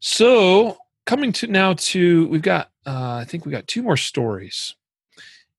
so 0.00 0.76
coming 1.06 1.32
to 1.32 1.46
now 1.46 1.74
to 1.74 2.26
we've 2.28 2.42
got 2.42 2.70
uh, 2.86 3.18
I 3.20 3.24
think 3.24 3.44
we 3.44 3.52
got 3.52 3.66
two 3.66 3.82
more 3.82 3.96
stories, 3.96 4.74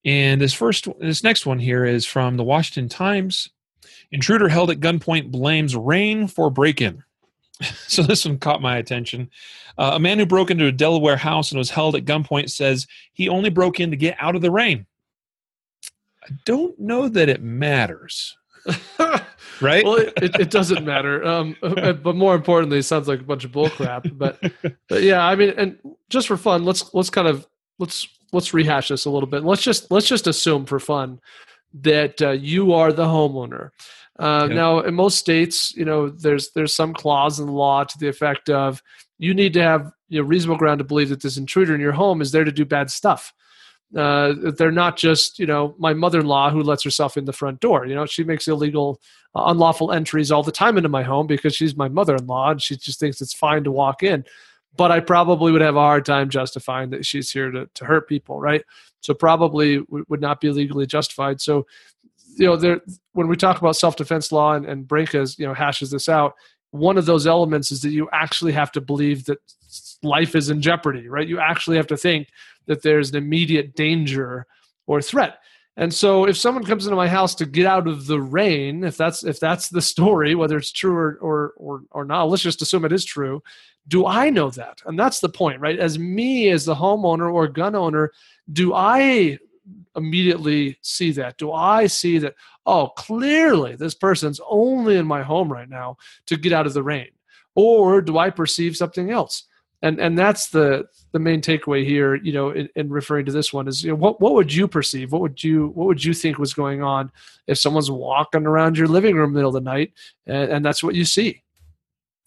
and 0.03 0.41
this 0.41 0.53
first 0.53 0.87
this 0.99 1.23
next 1.23 1.45
one 1.45 1.59
here 1.59 1.85
is 1.85 2.05
from 2.05 2.37
the 2.37 2.43
Washington 2.43 2.89
Times. 2.89 3.49
Intruder 4.11 4.49
held 4.49 4.71
at 4.71 4.79
gunpoint 4.79 5.31
blames 5.31 5.75
rain 5.75 6.27
for 6.27 6.49
break-in. 6.49 7.03
so 7.87 8.03
this 8.03 8.25
one 8.25 8.37
caught 8.37 8.61
my 8.61 8.77
attention. 8.77 9.29
Uh, 9.77 9.91
a 9.93 9.99
man 9.99 10.19
who 10.19 10.25
broke 10.25 10.51
into 10.51 10.67
a 10.67 10.71
Delaware 10.71 11.17
house 11.17 11.51
and 11.51 11.57
was 11.57 11.69
held 11.69 11.95
at 11.95 12.05
gunpoint 12.05 12.49
says 12.49 12.87
he 13.13 13.29
only 13.29 13.49
broke 13.49 13.79
in 13.79 13.91
to 13.91 13.97
get 13.97 14.17
out 14.19 14.35
of 14.35 14.41
the 14.41 14.51
rain. 14.51 14.85
I 16.23 16.27
don't 16.45 16.77
know 16.79 17.07
that 17.09 17.29
it 17.29 17.41
matters. 17.41 18.37
right? 19.61 19.83
Well, 19.83 19.95
it, 19.95 20.13
it, 20.21 20.39
it 20.39 20.49
doesn't 20.51 20.85
matter. 20.85 21.25
Um, 21.25 21.55
uh, 21.63 21.93
but 21.93 22.15
more 22.15 22.35
importantly, 22.35 22.79
it 22.79 22.83
sounds 22.83 23.07
like 23.07 23.21
a 23.21 23.23
bunch 23.23 23.43
of 23.43 23.51
bullcrap. 23.51 24.17
But, 24.17 24.39
but 24.87 25.01
yeah, 25.01 25.25
I 25.25 25.35
mean, 25.35 25.53
and 25.57 25.79
just 26.09 26.27
for 26.27 26.37
fun, 26.37 26.63
let's 26.63 26.93
let's 26.93 27.09
kind 27.09 27.27
of 27.27 27.47
let's 27.79 28.07
let's 28.31 28.53
rehash 28.53 28.89
this 28.89 29.05
a 29.05 29.09
little 29.09 29.27
bit. 29.27 29.43
Let's 29.43 29.63
just 29.63 29.89
let's 29.89 30.07
just 30.07 30.27
assume 30.27 30.65
for 30.65 30.79
fun 30.79 31.19
that 31.81 32.21
uh, 32.21 32.31
you 32.31 32.73
are 32.73 32.91
the 32.91 33.05
homeowner. 33.05 33.71
Uh, 34.21 34.47
yeah. 34.47 34.55
Now, 34.55 34.79
in 34.81 34.93
most 34.93 35.17
states, 35.17 35.75
you 35.75 35.83
know, 35.83 36.07
there's 36.07 36.51
there's 36.51 36.75
some 36.75 36.93
clause 36.93 37.39
in 37.39 37.47
the 37.47 37.51
law 37.51 37.83
to 37.83 37.97
the 37.97 38.07
effect 38.07 38.51
of 38.51 38.81
you 39.17 39.33
need 39.33 39.53
to 39.53 39.63
have 39.63 39.91
you 40.09 40.21
know, 40.21 40.27
reasonable 40.27 40.57
ground 40.57 40.77
to 40.77 40.83
believe 40.83 41.09
that 41.09 41.23
this 41.23 41.37
intruder 41.37 41.73
in 41.73 41.81
your 41.81 41.91
home 41.91 42.21
is 42.21 42.31
there 42.31 42.43
to 42.43 42.51
do 42.51 42.63
bad 42.63 42.91
stuff. 42.91 43.33
Uh, 43.97 44.33
they're 44.57 44.71
not 44.71 44.95
just 44.95 45.39
you 45.39 45.47
know 45.47 45.75
my 45.79 45.93
mother-in-law 45.93 46.51
who 46.51 46.61
lets 46.61 46.83
herself 46.83 47.17
in 47.17 47.25
the 47.25 47.33
front 47.33 47.59
door. 47.61 47.87
You 47.87 47.95
know 47.95 48.05
she 48.05 48.23
makes 48.23 48.47
illegal 48.47 49.01
uh, 49.35 49.45
unlawful 49.47 49.91
entries 49.91 50.31
all 50.31 50.43
the 50.43 50.51
time 50.51 50.77
into 50.77 50.87
my 50.87 51.03
home 51.03 51.25
because 51.25 51.55
she's 51.55 51.75
my 51.75 51.89
mother-in-law 51.89 52.51
and 52.51 52.61
she 52.61 52.77
just 52.77 52.99
thinks 52.99 53.21
it's 53.21 53.33
fine 53.33 53.63
to 53.63 53.71
walk 53.71 54.03
in. 54.03 54.23
But 54.77 54.91
i 54.91 54.99
probably 55.01 55.51
would 55.51 55.61
have 55.61 55.75
a 55.75 55.79
hard 55.79 56.05
time 56.05 56.29
justifying 56.29 56.91
that 56.91 57.05
she's 57.05 57.31
here 57.31 57.49
to, 57.51 57.67
to 57.73 57.85
hurt 57.85 58.07
people 58.07 58.39
right? 58.39 58.63
So 59.01 59.15
probably 59.15 59.83
would 59.89 60.21
not 60.21 60.39
be 60.39 60.51
legally 60.51 60.85
justified. 60.85 61.41
So 61.41 61.65
you 62.37 62.45
know 62.45 62.55
there 62.55 62.81
when 63.13 63.27
we 63.27 63.35
talk 63.35 63.59
about 63.59 63.75
self-defense 63.75 64.31
law 64.31 64.53
and, 64.53 64.65
and 64.65 64.89
you 65.37 65.45
know 65.45 65.53
hashes 65.53 65.91
this 65.91 66.09
out 66.09 66.33
one 66.71 66.97
of 66.97 67.05
those 67.05 67.27
elements 67.27 67.71
is 67.71 67.81
that 67.81 67.91
you 67.91 68.07
actually 68.13 68.51
have 68.51 68.71
to 68.71 68.79
believe 68.79 69.25
that 69.25 69.39
life 70.03 70.35
is 70.35 70.49
in 70.49 70.61
jeopardy 70.61 71.07
right 71.07 71.27
you 71.27 71.39
actually 71.39 71.77
have 71.77 71.87
to 71.87 71.97
think 71.97 72.27
that 72.67 72.83
there's 72.83 73.09
an 73.09 73.17
immediate 73.17 73.75
danger 73.75 74.45
or 74.87 75.01
threat. 75.01 75.39
And 75.77 75.93
so 75.93 76.25
if 76.25 76.37
someone 76.37 76.65
comes 76.65 76.85
into 76.85 76.97
my 76.97 77.07
house 77.07 77.33
to 77.35 77.45
get 77.45 77.65
out 77.65 77.87
of 77.87 78.05
the 78.05 78.19
rain, 78.19 78.83
if 78.83 78.97
that's 78.97 79.23
if 79.23 79.39
that's 79.39 79.69
the 79.69 79.81
story, 79.81 80.35
whether 80.35 80.57
it's 80.57 80.71
true 80.71 80.93
or 80.93 81.17
or 81.21 81.53
or, 81.55 81.81
or 81.91 82.05
not, 82.05 82.25
let's 82.25 82.43
just 82.43 82.61
assume 82.61 82.85
it 82.85 82.91
is 82.91 83.05
true. 83.05 83.41
Do 83.87 84.05
I 84.05 84.29
know 84.29 84.49
that? 84.51 84.81
And 84.85 84.99
that's 84.99 85.21
the 85.21 85.29
point, 85.29 85.61
right? 85.61 85.79
As 85.79 85.97
me 85.97 86.49
as 86.49 86.65
the 86.65 86.75
homeowner 86.75 87.33
or 87.33 87.47
gun 87.47 87.75
owner, 87.75 88.11
do 88.51 88.73
I 88.73 89.39
immediately 89.95 90.77
see 90.81 91.11
that? 91.13 91.37
Do 91.37 91.51
I 91.51 91.87
see 91.87 92.17
that, 92.19 92.35
oh, 92.65 92.89
clearly 92.89 93.75
this 93.75 93.95
person's 93.95 94.39
only 94.49 94.97
in 94.97 95.05
my 95.05 95.23
home 95.23 95.51
right 95.51 95.69
now 95.69 95.97
to 96.27 96.37
get 96.37 96.53
out 96.53 96.67
of 96.67 96.73
the 96.73 96.83
rain? 96.83 97.09
Or 97.55 98.01
do 98.01 98.17
I 98.17 98.29
perceive 98.29 98.77
something 98.77 99.11
else? 99.11 99.45
and 99.81 99.99
and 99.99 100.17
that's 100.17 100.49
the 100.49 100.85
the 101.11 101.19
main 101.19 101.41
takeaway 101.41 101.85
here 101.85 102.15
you 102.15 102.31
know 102.31 102.51
in, 102.51 102.69
in, 102.75 102.89
referring 102.89 103.25
to 103.25 103.31
this 103.31 103.51
one 103.51 103.67
is 103.67 103.83
you 103.83 103.89
know 103.89 103.95
what 103.95 104.21
what 104.21 104.33
would 104.33 104.53
you 104.53 104.67
perceive 104.67 105.11
what 105.11 105.21
would 105.21 105.43
you 105.43 105.67
what 105.69 105.87
would 105.87 106.03
you 106.03 106.13
think 106.13 106.37
was 106.37 106.53
going 106.53 106.81
on 106.81 107.11
if 107.47 107.57
someone's 107.57 107.91
walking 107.91 108.45
around 108.45 108.77
your 108.77 108.87
living 108.87 109.15
room 109.15 109.33
middle 109.33 109.49
of 109.49 109.53
the 109.53 109.61
night 109.61 109.91
and, 110.25 110.51
and 110.51 110.65
that's 110.65 110.83
what 110.83 110.95
you 110.95 111.05
see 111.05 111.41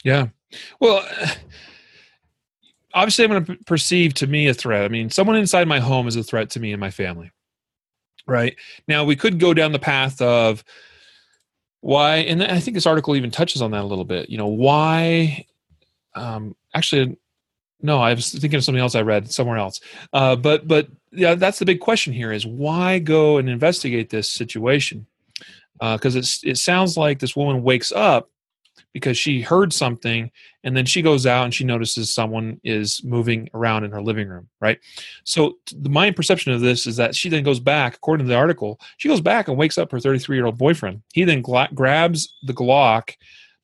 yeah 0.04 0.26
well 0.80 1.06
obviously 2.92 3.24
i'm 3.24 3.30
going 3.30 3.44
to 3.44 3.56
perceive 3.64 4.14
to 4.14 4.26
me 4.26 4.48
a 4.48 4.54
threat 4.54 4.84
i 4.84 4.88
mean 4.88 5.10
someone 5.10 5.36
inside 5.36 5.68
my 5.68 5.80
home 5.80 6.08
is 6.08 6.16
a 6.16 6.22
threat 6.22 6.50
to 6.50 6.60
me 6.60 6.72
and 6.72 6.80
my 6.80 6.90
family 6.90 7.30
right 8.26 8.56
now 8.88 9.04
we 9.04 9.16
could 9.16 9.38
go 9.38 9.54
down 9.54 9.72
the 9.72 9.78
path 9.78 10.20
of 10.20 10.64
why 11.80 12.16
and 12.16 12.42
i 12.42 12.58
think 12.58 12.74
this 12.74 12.86
article 12.86 13.16
even 13.16 13.30
touches 13.30 13.60
on 13.60 13.70
that 13.70 13.82
a 13.82 13.86
little 13.86 14.04
bit 14.04 14.28
you 14.30 14.38
know 14.38 14.48
why 14.48 15.44
um, 16.16 16.54
actually 16.74 17.16
no, 17.84 17.98
I 17.98 18.14
was 18.14 18.32
thinking 18.32 18.54
of 18.54 18.64
something 18.64 18.80
else 18.80 18.94
I 18.94 19.02
read 19.02 19.30
somewhere 19.30 19.58
else. 19.58 19.78
Uh, 20.10 20.36
but 20.36 20.66
but 20.66 20.88
yeah, 21.12 21.34
that's 21.34 21.58
the 21.58 21.66
big 21.66 21.80
question 21.80 22.14
here: 22.14 22.32
is 22.32 22.46
why 22.46 22.98
go 22.98 23.36
and 23.36 23.46
investigate 23.46 24.08
this 24.08 24.28
situation? 24.28 25.06
Because 25.78 26.16
uh, 26.16 26.20
it's 26.20 26.42
it 26.44 26.56
sounds 26.56 26.96
like 26.96 27.18
this 27.18 27.36
woman 27.36 27.62
wakes 27.62 27.92
up 27.92 28.30
because 28.94 29.18
she 29.18 29.42
heard 29.42 29.74
something, 29.74 30.30
and 30.62 30.74
then 30.74 30.86
she 30.86 31.02
goes 31.02 31.26
out 31.26 31.44
and 31.44 31.52
she 31.52 31.64
notices 31.64 32.14
someone 32.14 32.58
is 32.64 33.02
moving 33.04 33.50
around 33.52 33.84
in 33.84 33.90
her 33.90 34.00
living 34.00 34.28
room. 34.28 34.48
Right. 34.60 34.78
So 35.24 35.58
the 35.76 35.90
my 35.90 36.10
perception 36.10 36.52
of 36.52 36.62
this 36.62 36.86
is 36.86 36.96
that 36.96 37.14
she 37.14 37.28
then 37.28 37.42
goes 37.42 37.60
back, 37.60 37.96
according 37.96 38.24
to 38.24 38.30
the 38.30 38.38
article, 38.38 38.80
she 38.96 39.08
goes 39.08 39.20
back 39.20 39.48
and 39.48 39.58
wakes 39.58 39.76
up 39.76 39.90
her 39.90 40.00
33 40.00 40.36
year 40.36 40.46
old 40.46 40.56
boyfriend. 40.56 41.02
He 41.12 41.24
then 41.24 41.42
gla- 41.42 41.68
grabs 41.74 42.34
the 42.44 42.54
Glock 42.54 43.14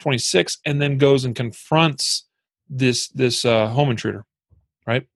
26 0.00 0.58
and 0.66 0.82
then 0.82 0.98
goes 0.98 1.24
and 1.24 1.34
confronts 1.34 2.26
this 2.68 3.08
this 3.08 3.44
uh, 3.44 3.68
home 3.68 3.90
intruder, 3.90 4.24
right? 4.86 5.06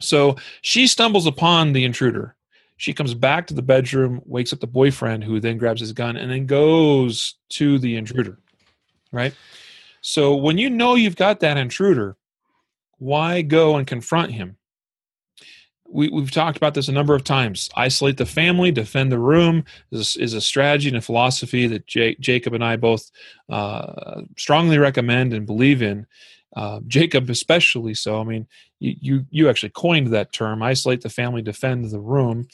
So 0.00 0.36
she 0.62 0.86
stumbles 0.86 1.26
upon 1.26 1.72
the 1.72 1.84
intruder. 1.84 2.36
She 2.76 2.92
comes 2.92 3.14
back 3.14 3.46
to 3.46 3.54
the 3.54 3.62
bedroom, 3.62 4.20
wakes 4.24 4.52
up 4.52 4.60
the 4.60 4.66
boyfriend, 4.66 5.22
who 5.22 5.38
then 5.38 5.58
grabs 5.58 5.80
his 5.80 5.92
gun 5.92 6.16
and 6.16 6.30
then 6.30 6.46
goes 6.46 7.36
to 7.50 7.78
the 7.78 7.96
intruder, 7.96 8.38
right? 9.14 9.34
So 10.00 10.34
when 10.34 10.58
you 10.58 10.68
know 10.68 10.96
you've 10.96 11.16
got 11.16 11.40
that 11.40 11.56
intruder, 11.56 12.16
why 12.98 13.42
go 13.42 13.76
and 13.76 13.86
confront 13.86 14.32
him? 14.32 14.56
We, 15.88 16.10
have 16.12 16.30
talked 16.30 16.56
about 16.56 16.74
this 16.74 16.88
a 16.88 16.92
number 16.92 17.14
of 17.14 17.22
times. 17.22 17.70
Isolate 17.76 18.16
the 18.16 18.26
family, 18.26 18.72
defend 18.72 19.12
the 19.12 19.18
room 19.18 19.64
is, 19.92 20.16
is 20.16 20.34
a 20.34 20.40
strategy 20.40 20.88
and 20.88 20.96
a 20.96 21.00
philosophy 21.00 21.66
that 21.68 21.86
Jacob 21.86 22.52
and 22.52 22.64
I 22.64 22.76
both 22.76 23.10
uh, 23.48 24.22
strongly 24.36 24.78
recommend 24.78 25.32
and 25.32 25.46
believe 25.46 25.82
in. 25.82 26.06
Uh, 26.56 26.80
Jacob, 26.86 27.30
especially 27.30 27.94
so. 27.94 28.20
I 28.20 28.24
mean, 28.24 28.46
you, 28.78 28.94
you 29.00 29.26
you 29.30 29.48
actually 29.48 29.70
coined 29.70 30.08
that 30.08 30.32
term: 30.32 30.62
isolate 30.62 31.00
the 31.00 31.08
family, 31.08 31.42
defend 31.42 31.90
the 31.90 32.00
room. 32.00 32.46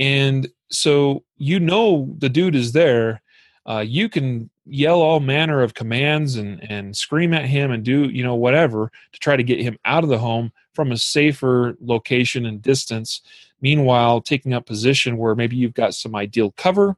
and 0.00 0.48
so 0.68 1.22
you 1.36 1.60
know 1.60 2.12
the 2.18 2.28
dude 2.28 2.56
is 2.56 2.72
there. 2.72 3.22
Uh, 3.64 3.84
you 3.86 4.08
can 4.08 4.50
yell 4.66 5.00
all 5.00 5.20
manner 5.20 5.62
of 5.62 5.74
commands 5.74 6.36
and 6.36 6.60
and 6.70 6.96
scream 6.96 7.32
at 7.32 7.44
him 7.44 7.70
and 7.70 7.84
do 7.84 8.04
you 8.04 8.22
know 8.22 8.34
whatever 8.34 8.90
to 9.12 9.18
try 9.20 9.36
to 9.36 9.42
get 9.42 9.60
him 9.60 9.78
out 9.84 10.02
of 10.02 10.10
the 10.10 10.18
home 10.18 10.52
from 10.74 10.92
a 10.92 10.96
safer 10.96 11.76
location 11.80 12.46
and 12.46 12.62
distance. 12.62 13.22
Meanwhile, 13.60 14.20
taking 14.20 14.52
up 14.52 14.66
position 14.66 15.16
where 15.16 15.34
maybe 15.34 15.56
you've 15.56 15.74
got 15.74 15.94
some 15.94 16.14
ideal 16.14 16.52
cover. 16.56 16.96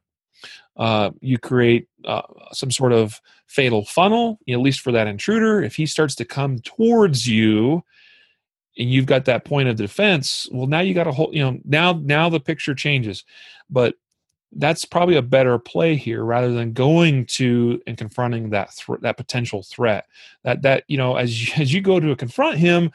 Uh, 0.75 1.11
you 1.21 1.37
create 1.37 1.87
uh, 2.05 2.21
some 2.51 2.71
sort 2.71 2.91
of 2.93 3.19
fatal 3.47 3.85
funnel, 3.85 4.39
at 4.49 4.59
least 4.59 4.81
for 4.81 4.91
that 4.91 5.07
intruder. 5.07 5.61
If 5.63 5.75
he 5.75 5.85
starts 5.85 6.15
to 6.15 6.25
come 6.25 6.59
towards 6.59 7.27
you, 7.27 7.83
and 8.77 8.89
you've 8.89 9.05
got 9.05 9.25
that 9.25 9.45
point 9.45 9.67
of 9.67 9.75
defense, 9.75 10.47
well, 10.51 10.67
now 10.67 10.79
you 10.79 10.93
got 10.93 11.07
a 11.07 11.11
whole, 11.11 11.29
you 11.33 11.41
know, 11.41 11.59
now 11.65 11.93
now 11.93 12.29
the 12.29 12.39
picture 12.39 12.75
changes. 12.75 13.23
But 13.69 13.95
that's 14.53 14.85
probably 14.85 15.15
a 15.15 15.21
better 15.21 15.59
play 15.59 15.95
here 15.95 16.23
rather 16.23 16.51
than 16.51 16.73
going 16.73 17.25
to 17.25 17.81
and 17.85 17.97
confronting 17.97 18.49
that 18.49 18.71
th- 18.75 18.99
that 19.01 19.17
potential 19.17 19.63
threat. 19.63 20.05
That 20.43 20.61
that 20.63 20.83
you 20.87 20.97
know, 20.97 21.15
as 21.15 21.47
you, 21.47 21.53
as 21.61 21.73
you 21.73 21.81
go 21.81 21.99
to 21.99 22.15
confront 22.15 22.57
him, 22.57 22.91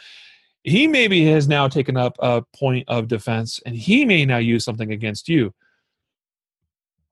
he 0.64 0.86
maybe 0.86 1.24
has 1.26 1.46
now 1.46 1.68
taken 1.68 1.96
up 1.96 2.16
a 2.18 2.42
point 2.56 2.88
of 2.88 3.08
defense, 3.08 3.60
and 3.66 3.76
he 3.76 4.04
may 4.04 4.24
now 4.24 4.38
use 4.38 4.64
something 4.64 4.92
against 4.92 5.28
you 5.28 5.54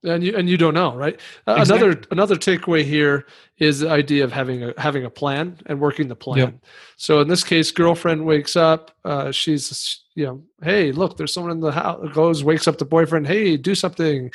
and 0.05 0.25
you 0.25 0.37
and 0.37 0.49
you 0.49 0.57
don't 0.57 0.75
know 0.75 0.95
right 0.95 1.21
exactly. 1.47 1.89
another 1.89 2.03
another 2.11 2.37
takeaway 2.37 2.85
here 2.85 3.27
is 3.59 3.81
the 3.81 3.91
idea 3.91 4.25
of 4.25 4.33
having 4.33 4.65
a 4.65 4.75
having 4.79 5.05
a 5.05 5.11
plan 5.11 5.57
and 5.67 5.81
working 5.81 6.09
the 6.09 6.17
plan 6.17 6.39
yep. 6.39 6.55
so 6.97 7.21
in 7.21 7.29
this 7.29 7.45
case 7.45 7.71
girlfriend 7.71 8.25
wakes 8.25 8.57
up 8.57 8.91
uh, 9.05 9.31
she's 9.31 10.01
you 10.15 10.27
know 10.27 10.43
hey 10.63 10.93
look 10.93 11.17
there's 11.17 11.33
someone 11.33 11.53
in 11.53 11.61
the 11.61 11.73
house 11.73 12.05
goes 12.13 12.43
wakes 12.45 12.67
up 12.67 12.79
the 12.79 12.85
boyfriend 12.85 13.27
hey 13.27 13.57
do 13.57 13.75
something 13.75 14.31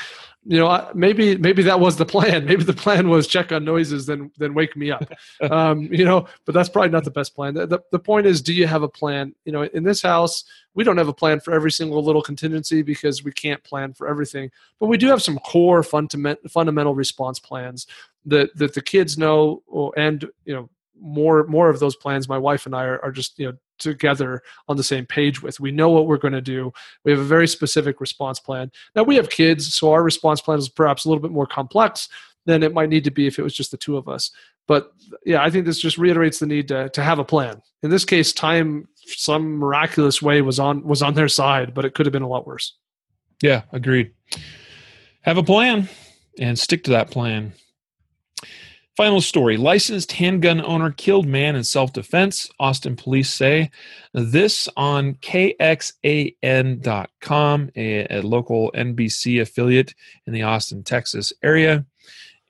you 0.49 0.57
know 0.57 0.89
maybe 0.95 1.37
maybe 1.37 1.61
that 1.63 1.79
was 1.79 1.97
the 1.97 2.05
plan. 2.05 2.45
Maybe 2.49 2.63
the 2.63 2.73
plan 2.73 3.09
was 3.09 3.27
check 3.27 3.51
on 3.51 3.65
noises 3.65 4.05
then 4.05 4.31
then 4.37 4.53
wake 4.53 4.75
me 4.75 4.91
up. 4.91 5.11
Um, 5.41 5.83
you 5.93 6.05
know 6.05 6.27
but 6.45 6.55
that's 6.55 6.69
probably 6.69 6.89
not 6.89 7.03
the 7.03 7.11
best 7.11 7.35
plan. 7.35 7.53
The, 7.53 7.67
the, 7.67 7.79
the 7.91 7.99
point 7.99 8.25
is 8.25 8.41
do 8.41 8.53
you 8.53 8.65
have 8.65 8.81
a 8.81 8.87
plan? 8.87 9.35
You 9.45 9.51
know 9.51 9.63
in 9.63 9.83
this 9.83 10.01
house 10.01 10.45
we 10.73 10.83
don't 10.83 10.97
have 10.97 11.09
a 11.09 11.13
plan 11.13 11.39
for 11.41 11.53
every 11.53 11.71
single 11.71 12.03
little 12.03 12.21
contingency 12.21 12.81
because 12.81 13.23
we 13.23 13.31
can't 13.31 13.63
plan 13.63 13.93
for 13.93 14.07
everything. 14.07 14.49
But 14.79 14.87
we 14.87 14.97
do 14.97 15.07
have 15.07 15.21
some 15.21 15.39
core 15.39 15.83
fundament, 15.83 16.39
fundamental 16.49 16.95
response 16.95 17.39
plans 17.39 17.87
that 18.25 18.55
that 18.57 18.73
the 18.73 18.81
kids 18.81 19.17
know 19.17 19.63
and 19.97 20.29
you 20.45 20.53
know 20.53 20.69
more 20.99 21.45
more 21.45 21.69
of 21.69 21.79
those 21.79 21.95
plans 21.95 22.27
my 22.27 22.37
wife 22.37 22.65
and 22.65 22.75
i 22.75 22.83
are, 22.83 22.99
are 23.03 23.11
just 23.11 23.37
you 23.37 23.51
know 23.51 23.57
together 23.77 24.41
on 24.67 24.77
the 24.77 24.83
same 24.83 25.05
page 25.05 25.41
with. 25.41 25.59
We 25.59 25.71
know 25.71 25.89
what 25.89 26.07
we're 26.07 26.17
going 26.17 26.33
to 26.33 26.41
do. 26.41 26.71
We 27.03 27.11
have 27.11 27.21
a 27.21 27.25
very 27.25 27.47
specific 27.47 28.01
response 28.01 28.39
plan. 28.39 28.71
Now 28.95 29.03
we 29.03 29.15
have 29.15 29.29
kids, 29.29 29.73
so 29.73 29.91
our 29.91 30.03
response 30.03 30.41
plan 30.41 30.59
is 30.59 30.69
perhaps 30.69 31.05
a 31.05 31.09
little 31.09 31.21
bit 31.21 31.31
more 31.31 31.47
complex 31.47 32.09
than 32.45 32.63
it 32.63 32.73
might 32.73 32.89
need 32.89 33.03
to 33.03 33.11
be 33.11 33.27
if 33.27 33.37
it 33.37 33.43
was 33.43 33.53
just 33.53 33.71
the 33.71 33.77
two 33.77 33.97
of 33.97 34.07
us. 34.07 34.31
But 34.67 34.91
yeah, 35.25 35.43
I 35.43 35.49
think 35.49 35.65
this 35.65 35.79
just 35.79 35.97
reiterates 35.97 36.39
the 36.39 36.45
need 36.45 36.67
to, 36.69 36.89
to 36.89 37.03
have 37.03 37.19
a 37.19 37.23
plan. 37.23 37.61
In 37.83 37.89
this 37.89 38.05
case, 38.05 38.33
time 38.33 38.87
some 38.95 39.57
miraculous 39.57 40.21
way 40.21 40.41
was 40.41 40.59
on 40.59 40.83
was 40.83 41.01
on 41.01 41.13
their 41.13 41.29
side, 41.29 41.73
but 41.73 41.85
it 41.85 41.93
could 41.93 42.05
have 42.05 42.13
been 42.13 42.23
a 42.23 42.27
lot 42.27 42.45
worse. 42.45 42.73
Yeah, 43.41 43.63
agreed. 43.71 44.11
Have 45.21 45.37
a 45.37 45.43
plan 45.43 45.87
and 46.39 46.57
stick 46.57 46.83
to 46.85 46.91
that 46.91 47.11
plan. 47.11 47.53
Final 48.97 49.21
story 49.21 49.55
licensed 49.57 50.11
handgun 50.13 50.59
owner 50.65 50.89
killed 50.89 51.27
man 51.27 51.55
in 51.55 51.63
self 51.63 51.93
defense, 51.93 52.49
Austin 52.59 52.95
police 52.95 53.31
say. 53.31 53.69
This 54.11 54.67
on 54.75 55.13
KXAN.com, 55.13 56.41
a, 57.75 58.07
a, 58.07 58.21
local 58.23 58.71
NBC 58.71 59.39
affiliate 59.39 59.93
in 60.25 60.33
the 60.33 60.41
Austin, 60.41 60.83
Texas 60.83 61.31
area. 61.43 61.85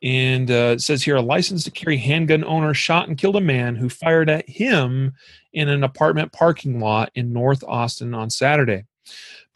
And 0.01 0.49
uh, 0.49 0.75
it 0.75 0.81
says 0.81 1.03
here 1.03 1.17
a 1.17 1.21
licensed 1.21 1.65
to 1.65 1.71
carry 1.71 1.97
handgun 1.97 2.45
owner 2.45 2.73
shot 2.73 3.09
and 3.09 3.17
killed 3.17 3.35
a 3.35 3.41
man 3.41 3.75
who 3.75 3.89
fired 3.89 4.29
at 4.29 4.47
him 4.47 5.15
in 5.51 5.67
an 5.67 5.83
apartment 5.83 6.31
parking 6.31 6.79
lot 6.79 7.11
in 7.13 7.33
North 7.33 7.61
Austin 7.67 8.13
on 8.13 8.29
Saturday. 8.29 8.85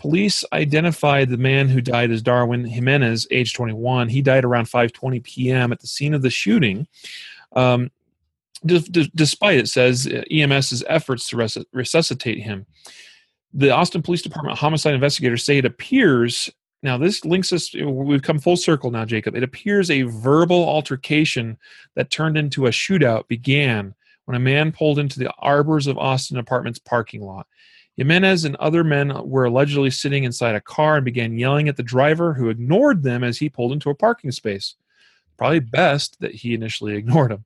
Police 0.02 0.44
identified 0.52 1.30
the 1.30 1.38
man 1.38 1.70
who 1.70 1.80
died 1.80 2.10
as 2.10 2.24
Darwin 2.24 2.66
Jimenez, 2.66 3.28
age 3.30 3.54
21. 3.54 4.10
He 4.10 4.24
died 4.24 4.44
around 4.44 4.66
5:20 4.66 5.24
p.m. 5.24 5.72
at 5.72 5.80
the 5.80 5.86
scene 5.86 6.16
of 6.16 6.24
the 6.24 6.32
shooting. 6.32 6.88
Um, 7.56 7.92
d- 8.66 8.80
d- 8.80 9.12
despite 9.14 9.60
it 9.60 9.70
says 9.70 10.08
uh, 10.08 10.24
EMS's 10.32 10.84
efforts 10.88 11.30
to 11.30 11.38
res- 11.38 11.66
resuscitate 11.72 12.40
him, 12.40 12.66
the 13.54 13.70
Austin 13.70 14.02
Police 14.02 14.24
Department 14.24 14.58
homicide 14.58 14.96
investigators 14.96 15.44
say 15.44 15.60
it 15.60 15.66
appears. 15.66 16.50
Now 16.82 16.98
this 16.98 17.24
links 17.24 17.54
us. 17.54 17.72
We've 17.72 18.24
come 18.24 18.40
full 18.40 18.58
circle 18.58 18.90
now, 18.90 19.06
Jacob. 19.06 19.36
It 19.36 19.44
appears 19.44 19.92
a 19.92 20.02
verbal 20.02 20.68
altercation 20.68 21.60
that 21.94 22.10
turned 22.10 22.40
into 22.40 22.66
a 22.66 22.72
shootout 22.72 23.28
began 23.28 23.94
when 24.26 24.36
a 24.36 24.40
man 24.40 24.72
pulled 24.72 24.98
into 24.98 25.20
the 25.20 25.32
Arbors 25.38 25.86
of 25.86 26.00
Austin 26.00 26.38
Apartments 26.38 26.80
parking 26.80 27.22
lot. 27.22 27.46
Jimenez 27.98 28.46
and 28.46 28.56
other 28.56 28.84
men 28.84 29.12
were 29.28 29.46
allegedly 29.46 29.92
sitting 29.92 30.24
inside 30.24 30.56
a 30.56 30.62
car 30.62 30.96
and 30.96 31.06
began 31.06 31.38
yelling 31.38 31.68
at 31.68 31.78
the 31.78 31.84
driver, 31.84 32.34
who 32.34 32.50
ignored 32.50 33.04
them 33.04 33.24
as 33.24 33.38
he 33.38 33.50
pulled 33.50 33.74
into 33.74 33.90
a 33.90 33.96
parking 33.96 34.32
space. 34.32 34.76
Probably 35.38 35.60
best 35.60 36.20
that 36.22 36.34
he 36.34 36.54
initially 36.54 36.96
ignored 36.98 37.32
him. 37.32 37.46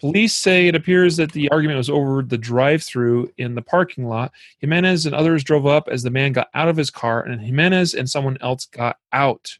Police 0.00 0.34
say 0.34 0.68
it 0.68 0.74
appears 0.74 1.16
that 1.16 1.32
the 1.32 1.48
argument 1.50 1.78
was 1.78 1.88
over 1.88 2.22
the 2.22 2.36
drive 2.36 2.82
through 2.82 3.30
in 3.38 3.54
the 3.54 3.62
parking 3.62 4.06
lot. 4.06 4.32
Jimenez 4.58 5.06
and 5.06 5.14
others 5.14 5.42
drove 5.42 5.66
up 5.66 5.88
as 5.88 6.02
the 6.02 6.10
man 6.10 6.32
got 6.32 6.48
out 6.52 6.68
of 6.68 6.76
his 6.76 6.90
car, 6.90 7.22
and 7.22 7.40
Jimenez 7.40 7.94
and 7.94 8.10
someone 8.10 8.36
else 8.42 8.66
got 8.66 8.98
out. 9.12 9.56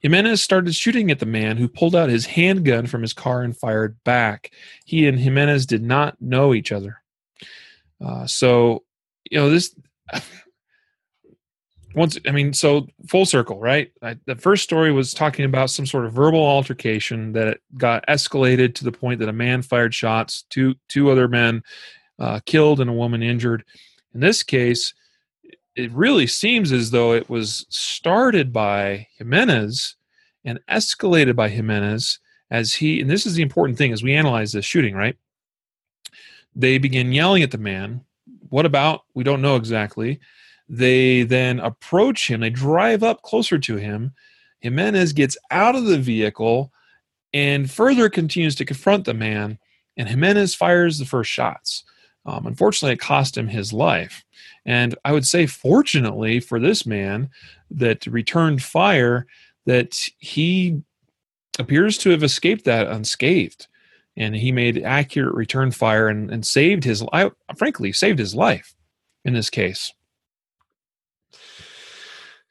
Jimenez 0.00 0.42
started 0.42 0.74
shooting 0.74 1.10
at 1.10 1.18
the 1.18 1.26
man 1.26 1.56
who 1.56 1.68
pulled 1.68 1.94
out 1.94 2.08
his 2.08 2.26
handgun 2.26 2.86
from 2.86 3.02
his 3.02 3.12
car 3.12 3.42
and 3.42 3.56
fired 3.56 4.02
back. 4.04 4.50
He 4.84 5.06
and 5.06 5.18
Jimenez 5.18 5.66
did 5.66 5.82
not 5.82 6.20
know 6.20 6.54
each 6.54 6.72
other. 6.72 6.99
Uh, 8.04 8.26
so, 8.26 8.84
you 9.30 9.38
know, 9.38 9.50
this 9.50 9.74
once 11.94 12.18
I 12.26 12.30
mean, 12.30 12.52
so 12.52 12.86
full 13.08 13.26
circle, 13.26 13.58
right? 13.58 13.90
I, 14.02 14.16
the 14.26 14.36
first 14.36 14.62
story 14.62 14.92
was 14.92 15.12
talking 15.12 15.44
about 15.44 15.70
some 15.70 15.86
sort 15.86 16.06
of 16.06 16.12
verbal 16.12 16.40
altercation 16.40 17.32
that 17.32 17.58
got 17.76 18.06
escalated 18.06 18.74
to 18.76 18.84
the 18.84 18.92
point 18.92 19.20
that 19.20 19.28
a 19.28 19.32
man 19.32 19.62
fired 19.62 19.94
shots, 19.94 20.44
two 20.50 20.74
two 20.88 21.10
other 21.10 21.28
men 21.28 21.62
uh, 22.18 22.40
killed, 22.46 22.80
and 22.80 22.90
a 22.90 22.94
woman 22.94 23.22
injured. 23.22 23.64
In 24.14 24.20
this 24.20 24.42
case, 24.42 24.94
it 25.76 25.90
really 25.92 26.26
seems 26.26 26.72
as 26.72 26.90
though 26.90 27.12
it 27.12 27.28
was 27.28 27.66
started 27.68 28.52
by 28.52 29.06
Jimenez 29.18 29.96
and 30.44 30.60
escalated 30.68 31.36
by 31.36 31.48
Jimenez 31.48 32.18
as 32.50 32.74
he. 32.74 33.00
And 33.00 33.10
this 33.10 33.26
is 33.26 33.34
the 33.34 33.42
important 33.42 33.78
thing 33.78 33.92
as 33.92 34.02
we 34.02 34.14
analyze 34.14 34.52
this 34.52 34.64
shooting, 34.64 34.94
right? 34.94 35.16
They 36.54 36.78
begin 36.78 37.12
yelling 37.12 37.42
at 37.42 37.50
the 37.50 37.58
man. 37.58 38.02
What 38.48 38.66
about? 38.66 39.02
We 39.14 39.24
don't 39.24 39.42
know 39.42 39.56
exactly. 39.56 40.20
They 40.68 41.24
then 41.24 41.58
approach 41.60 42.28
him, 42.30 42.40
they 42.40 42.50
drive 42.50 43.02
up 43.02 43.22
closer 43.22 43.58
to 43.58 43.76
him. 43.76 44.14
Jimenez 44.60 45.12
gets 45.12 45.36
out 45.50 45.74
of 45.74 45.84
the 45.84 45.98
vehicle 45.98 46.72
and 47.32 47.70
further 47.70 48.08
continues 48.08 48.54
to 48.56 48.64
confront 48.64 49.04
the 49.04 49.14
man, 49.14 49.58
and 49.96 50.08
Jimenez 50.08 50.54
fires 50.54 50.98
the 50.98 51.04
first 51.04 51.30
shots. 51.30 51.84
Um, 52.26 52.46
unfortunately, 52.46 52.94
it 52.94 53.00
cost 53.00 53.36
him 53.36 53.48
his 53.48 53.72
life. 53.72 54.24
And 54.66 54.94
I 55.04 55.12
would 55.12 55.26
say, 55.26 55.46
fortunately 55.46 56.38
for 56.40 56.60
this 56.60 56.84
man 56.84 57.30
that 57.70 58.06
returned 58.06 58.62
fire, 58.62 59.26
that 59.66 60.08
he 60.18 60.82
appears 61.58 61.98
to 61.98 62.10
have 62.10 62.22
escaped 62.22 62.64
that 62.64 62.86
unscathed 62.86 63.66
and 64.16 64.34
he 64.34 64.52
made 64.52 64.82
accurate 64.82 65.34
return 65.34 65.70
fire 65.70 66.08
and, 66.08 66.30
and 66.30 66.46
saved 66.46 66.84
his 66.84 67.02
life 67.02 67.32
frankly 67.56 67.92
saved 67.92 68.18
his 68.18 68.34
life 68.34 68.74
in 69.24 69.34
this 69.34 69.50
case. 69.50 69.92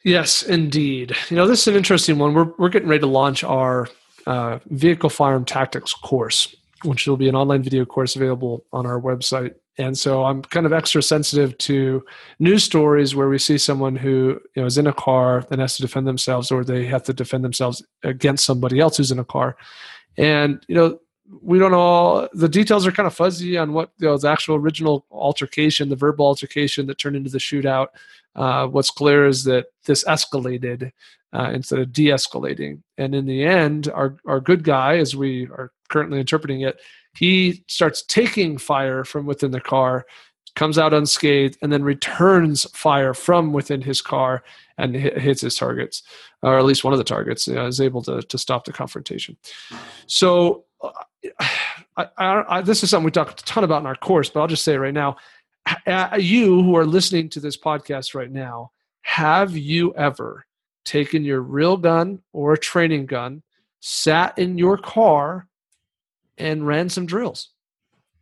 Yes 0.04 0.44
indeed. 0.44 1.16
You 1.30 1.36
know 1.36 1.48
this 1.48 1.62
is 1.62 1.68
an 1.68 1.76
interesting 1.76 2.18
one. 2.18 2.34
We're, 2.34 2.52
we're 2.58 2.70
getting 2.70 2.90
ready 2.90 3.02
to 3.02 3.08
launch 3.08 3.44
our 3.44 3.88
uh, 4.26 4.60
vehicle 4.68 5.10
firearm 5.10 5.46
tactics 5.46 5.94
course 5.94 6.56
which 6.84 7.08
will 7.08 7.18
be 7.18 7.28
an 7.28 7.36
online 7.36 7.62
video 7.62 7.86
course 7.86 8.16
available 8.16 8.66
on 8.72 8.86
our 8.86 9.00
website. 9.00 9.56
And 9.78 9.98
so 9.98 10.26
i'm 10.26 10.42
kind 10.42 10.66
of 10.66 10.74
extra 10.74 11.02
sensitive 11.02 11.58
to 11.60 12.04
news 12.40 12.64
stories 12.64 13.16
where 13.16 13.30
we 13.30 13.38
see 13.38 13.58
someone 13.58 13.96
who 13.96 14.40
you 14.56 14.62
know 14.62 14.66
is 14.66 14.78
in 14.78 14.88
a 14.88 14.94
car 14.94 15.46
and 15.52 15.62
has 15.62 15.78
to 15.78 15.82
defend 15.82 16.06
themselves 16.06 16.52
or 16.52 16.64
they 16.64 16.86
have 16.86 17.04
to 17.04 17.14
defend 17.14 17.44
themselves 17.44 17.82
against 18.04 18.46
somebody 18.46 18.80
else 18.80 18.98
who's 18.98 19.12
in 19.12 19.20
a 19.20 19.26
car. 19.26 19.56
And 20.18 20.64
you 20.68 20.76
know 20.76 21.00
we 21.42 21.60
don't 21.60 21.72
know 21.72 22.28
the 22.34 22.50
details 22.50 22.88
are 22.88 22.92
kind 22.92 23.08
of 23.08 23.14
fuzzy 23.14 23.58
on 23.58 23.74
what 23.74 23.92
you 24.00 24.08
know, 24.08 24.18
the 24.18 24.30
actual 24.30 24.56
original 24.56 25.06
altercation 25.12 25.90
the 25.90 25.96
verbal 25.96 26.26
altercation 26.26 26.88
that 26.88 26.98
turned 26.98 27.16
into 27.16 27.30
the 27.30 27.38
shootout 27.38 27.88
uh, 28.36 28.66
what's 28.68 28.90
clear 28.90 29.26
is 29.26 29.44
that 29.44 29.68
this 29.86 30.04
escalated 30.06 30.92
uh, 31.34 31.52
instead 31.54 31.80
of 31.80 31.94
de-escalating 31.94 32.82
and 32.98 33.14
in 33.14 33.26
the 33.26 33.44
end 33.44 33.90
our, 33.90 34.18
our 34.28 34.40
good 34.40 34.64
guy 34.64 34.98
as 34.98 35.16
we 35.16 35.46
are 35.48 35.72
currently 35.90 36.20
interpreting 36.20 36.62
it 36.62 36.80
he 37.14 37.64
starts 37.68 38.04
taking 38.04 38.58
fire 38.58 39.04
from 39.04 39.26
within 39.26 39.52
the 39.52 39.62
car 39.62 40.06
comes 40.56 40.78
out 40.78 40.94
unscathed, 40.94 41.58
and 41.62 41.72
then 41.72 41.84
returns 41.84 42.70
fire 42.72 43.14
from 43.14 43.54
within 43.54 43.82
his 43.82 44.02
car 44.02 44.44
and 44.78 44.94
hits 44.96 45.42
his 45.42 45.56
targets, 45.56 46.04
or 46.42 46.58
at 46.58 46.66
least 46.66 46.84
one 46.84 46.94
of 46.94 46.98
the 46.98 47.04
targets, 47.04 47.48
is 47.48 47.80
able 47.80 48.02
to, 48.02 48.22
to 48.24 48.38
stop 48.38 48.66
the 48.66 48.74
confrontation. 48.74 49.38
So, 50.06 50.66
uh, 50.84 50.92
I, 51.40 52.08
I, 52.18 52.44
I, 52.48 52.62
this 52.62 52.84
is 52.84 52.90
something 52.90 53.06
we 53.06 53.12
talk 53.12 53.32
a 53.32 53.36
ton 53.36 53.64
about 53.64 53.82
in 53.82 53.88
our 53.88 53.96
course, 53.96 54.30
but 54.30 54.42
I'll 54.42 54.48
just 54.48 54.64
say 54.64 54.78
right 54.78 54.94
now. 54.94 55.18
Uh, 55.86 56.18
you 56.20 56.64
who 56.64 56.76
are 56.76 56.86
listening 56.86 57.30
to 57.30 57.40
this 57.40 57.58
podcast 57.58 58.16
right 58.16 58.32
now, 58.32 58.72
have 59.02 59.56
you 59.56 59.94
ever 59.96 60.46
taken 60.84 61.24
your 61.24 61.42
real 61.42 61.78
gun 61.78 62.20
or 62.34 62.54
a 62.54 62.58
training 62.58 63.06
gun, 63.06 63.44
sat 63.80 64.38
in 64.40 64.58
your 64.58 64.78
car, 64.78 65.48
and 66.38 66.66
ran 66.66 66.90
some 66.90 67.06
drills? 67.06 67.50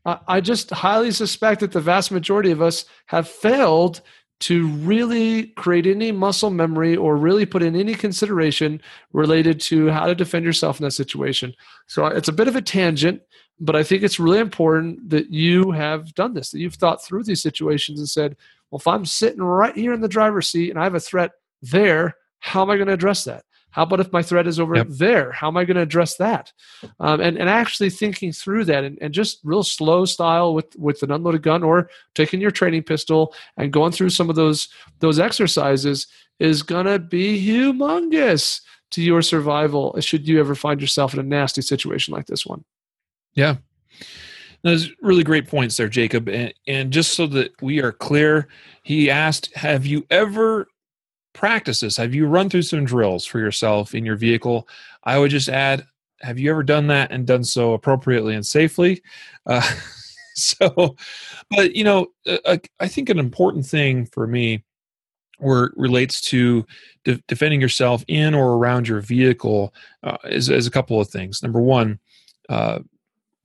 I 0.06 0.40
just 0.40 0.69
highly 0.72 1.11
suspect 1.11 1.60
that 1.60 1.74
the 1.74 1.82
vast 1.82 2.11
majority 2.11 2.52
of 2.52 2.61
us 2.61 2.86
have 3.07 3.28
failed 3.28 4.02
to 4.39 4.68
really 4.68 5.47
create 5.47 5.88
any 5.88 6.11
muscle 6.11 6.49
memory 6.51 6.95
or 6.95 7.18
really 7.18 7.45
put 7.45 7.64
in 7.64 7.76
any 7.76 7.95
consideration 7.95 8.80
related 9.11 9.59
to 9.59 9.88
how 9.88 10.05
to 10.05 10.14
defend 10.14 10.45
yourself 10.45 10.80
in 10.80 10.84
that 10.84 10.91
situation. 10.91 11.53
So 11.88 12.05
it's 12.05 12.27
a 12.27 12.34
bit 12.34 12.47
of 12.47 12.55
a 12.55 12.61
tangent, 12.61 13.22
but 13.59 13.76
I 13.76 13.81
think 13.81 14.03
it's 14.03 14.19
really 14.19 14.39
important 14.39 15.09
that 15.09 15.31
you 15.31 15.72
have 15.72 16.14
done 16.14 16.35
this, 16.35 16.51
that 16.51 16.59
you've 16.59 16.76
thought 16.76 17.03
through 17.03 17.23
these 17.23 17.41
situations 17.41 17.99
and 17.99 18.07
said, 18.07 18.35
well, 18.69 18.80
if 18.80 18.88
I'm 18.88 19.05
sitting 19.05 19.41
right 19.41 19.76
here 19.76 19.93
in 19.93 20.01
the 20.01 20.07
driver's 20.07 20.49
seat 20.49 20.69
and 20.69 20.80
I 20.80 20.84
have 20.84 20.95
a 20.95 20.99
threat 20.99 21.31
there, 21.61 22.15
how 22.39 22.61
am 22.61 22.69
I 22.69 22.76
going 22.76 22.88
to 22.88 22.93
address 22.93 23.23
that? 23.23 23.43
How 23.72 23.84
about 23.84 23.99
if 23.99 24.11
my 24.11 24.23
threat 24.23 24.48
is 24.48 24.60
over 24.60 24.76
yep. 24.76 24.88
there? 24.89 25.31
How 25.31 25.48
am 25.49 25.57
I 25.57 25.65
going 25.65 25.76
to 25.76 25.84
address 25.84 26.18
that? 26.18 26.52
Um, 26.99 27.22
and, 27.22 27.38
and 27.38 27.49
actually 27.49 27.89
thinking 27.89 28.31
through 28.31 28.65
that 28.65 28.84
and, 28.84 28.98
and 29.02 29.14
just 29.14 29.39
real 29.44 29.64
slow 29.64 30.06
style 30.06 30.53
with, 30.53 30.76
with 30.77 31.03
an 31.03 31.11
unloaded 31.11 31.44
gun 31.44 31.64
or 31.64 31.89
taking 32.15 32.41
your 32.41 32.52
training 32.52 32.84
pistol 32.84 33.35
and 33.57 33.73
going 33.73 33.91
through 33.91 34.10
some 34.10 34.30
of 34.30 34.35
those, 34.35 34.69
those 34.99 35.19
exercises 35.19 36.07
is 36.39 36.64
going 36.64 36.85
to 36.85 36.98
be 36.98 37.45
humongous 37.45 38.61
to 38.91 39.02
your 39.02 39.22
survival 39.22 39.95
should 39.99 40.27
you 40.27 40.39
ever 40.39 40.56
find 40.56 40.80
yourself 40.80 41.14
in 41.14 41.19
a 41.19 41.23
nasty 41.23 41.61
situation 41.61 42.14
like 42.14 42.27
this 42.27 42.45
one. 42.45 42.64
Yeah. 43.34 43.57
Those 44.64 44.89
really 45.02 45.23
great 45.23 45.48
points 45.48 45.77
there, 45.77 45.89
Jacob. 45.89 46.27
And, 46.30 46.53
and 46.68 46.91
just 46.91 47.14
so 47.14 47.27
that 47.27 47.61
we 47.61 47.81
are 47.81 47.91
clear, 47.91 48.48
he 48.84 49.10
asked, 49.10 49.53
Have 49.56 49.85
you 49.85 50.06
ever 50.10 50.68
practices? 51.38 51.95
Have 51.97 52.14
you 52.14 52.27
run 52.27 52.49
through 52.49 52.64
some 52.64 52.85
drills 52.85 53.26
for 53.26 53.39
yourself 53.39 53.95
in 53.95 54.05
your 54.05 54.18
vehicle? 54.18 54.68
I 55.03 55.18
would 55.18 55.31
just 55.31 55.49
add 55.49 55.85
have 56.22 56.39
you 56.39 56.49
ever 56.49 56.64
done 56.64 56.88
that 56.88 57.11
and 57.11 57.27
done 57.27 57.43
so 57.43 57.73
appropriately 57.73 58.34
and 58.34 58.45
safely? 58.45 59.01
Uh, 59.45 59.61
so 60.35 60.95
but 61.49 61.76
you 61.76 61.84
know 61.84 62.05
i 62.80 62.88
think 62.88 63.09
an 63.09 63.18
important 63.18 63.65
thing 63.65 64.05
for 64.05 64.27
me 64.27 64.64
where 65.39 65.72
relates 65.76 66.22
to 66.22 66.65
de- 67.03 67.22
defending 67.27 67.61
yourself 67.61 68.03
in 68.07 68.34
or 68.34 68.53
around 68.53 68.88
your 68.88 69.01
vehicle 69.01 69.73
uh, 70.03 70.18
is, 70.26 70.49
is 70.49 70.68
a 70.68 70.72
couple 70.72 70.99
of 70.99 71.09
things. 71.09 71.43
Number 71.43 71.61
one 71.61 71.99
uh, 72.49 72.80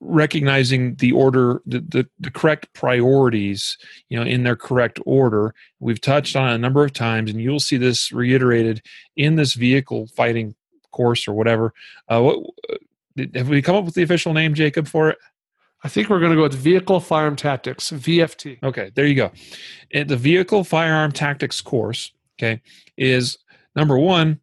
recognizing 0.05 0.97
the 0.97 1.13
order 1.13 1.63
the, 1.65 1.81
the, 1.81 2.09
the, 2.19 2.31
correct 2.31 2.67
priorities 2.75 3.79
you 4.09 4.19
know 4.19 4.27
in 4.27 4.43
their 4.43 4.57
correct 4.57 4.99
order. 5.07 5.55
We've 5.79 6.01
touched 6.01 6.35
on 6.35 6.51
a 6.51 6.59
number 6.59 6.85
of 6.85 6.93
times 6.93 7.31
and 7.31 7.41
you'll 7.41 7.61
see 7.61 7.77
this 7.77 8.11
reiterated 8.11 8.83
in 9.17 9.37
this 9.37 9.55
vehicle 9.55 10.09
fighting 10.09 10.57
course 10.91 11.29
or 11.29 11.35
whatever. 11.35 11.73
Uh, 12.09 12.21
what 12.21 12.39
uh, 12.71 13.25
have 13.35 13.49
we 13.49 13.63
come 13.63 13.77
up 13.77 13.85
with 13.85 13.95
the 13.95 14.03
official 14.03 14.33
name 14.33 14.55
jacob 14.55 14.89
for 14.89 15.11
it? 15.11 15.19
I 15.85 15.89
think 15.89 16.09
we're 16.09 16.21
going 16.21 16.33
to 16.33 16.37
go 16.37 16.43
with 16.43 16.55
vehicle 16.55 16.99
firearm 16.99 17.37
tactics 17.37 17.91
vft 17.91 18.61
okay 18.65 18.91
there 18.95 19.07
you 19.07 19.15
go. 19.15 19.31
And 19.95 20.09
the 20.09 20.17
vehicle 20.17 20.65
firearm 20.65 21.13
tactics 21.13 21.61
course 21.61 22.13
okay 22.39 22.61
is 22.97 23.39
number 23.77 23.97
one 23.97 24.41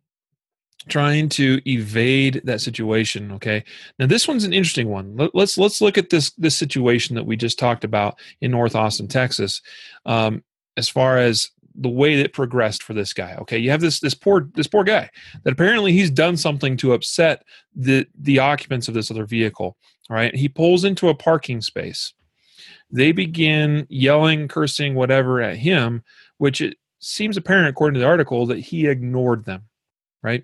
trying 0.87 1.27
to 1.29 1.61
evade 1.67 2.41
that 2.45 2.61
situation 2.61 3.31
okay? 3.33 3.63
Now 3.97 4.07
this 4.07 4.27
one's 4.27 4.43
an 4.43 4.53
interesting 4.53 4.89
one. 4.89 5.15
Let, 5.17 5.35
us 5.35 5.57
let's 5.57 5.81
look 5.81 5.97
at 5.97 6.09
this 6.09 6.31
this 6.31 6.55
situation 6.55 7.15
that 7.15 7.25
we 7.25 7.35
just 7.35 7.59
talked 7.59 7.83
about 7.83 8.19
in 8.41 8.51
north 8.51 8.75
austin 8.75 9.07
texas 9.07 9.61
um, 10.05 10.43
as 10.77 10.87
far 10.87 11.17
as 11.17 11.51
the 11.75 11.89
way 11.89 12.21
that 12.21 12.33
progressed 12.33 12.83
for 12.83 12.93
this 12.93 13.13
guy 13.13 13.35
okay? 13.35 13.57
You 13.57 13.71
have 13.71 13.81
this 13.81 13.99
this 13.99 14.13
poor 14.13 14.49
this 14.55 14.67
poor 14.67 14.83
guy 14.83 15.09
that 15.43 15.53
apparently 15.53 15.91
he's 15.91 16.11
done 16.11 16.37
something 16.37 16.77
to 16.77 16.93
upset 16.93 17.43
the 17.75 18.07
the 18.17 18.39
occupants 18.39 18.87
of 18.87 18.93
this 18.93 19.11
other 19.11 19.25
vehicle 19.25 19.77
right? 20.09 20.35
He 20.35 20.49
pulls 20.49 20.85
into 20.85 21.09
a 21.09 21.13
parking 21.13 21.61
space. 21.61 22.13
They 22.89 23.11
begin 23.11 23.85
yelling 23.89 24.47
cursing 24.47 24.95
whatever 24.95 25.41
at 25.41 25.57
him 25.57 26.03
which 26.37 26.61
it 26.61 26.77
seems 26.99 27.37
apparent 27.37 27.67
according 27.67 27.93
to 27.95 27.99
the 27.99 28.07
article 28.07 28.45
that 28.47 28.59
he 28.59 28.87
ignored 28.87 29.45
them 29.45 29.68
right 30.21 30.43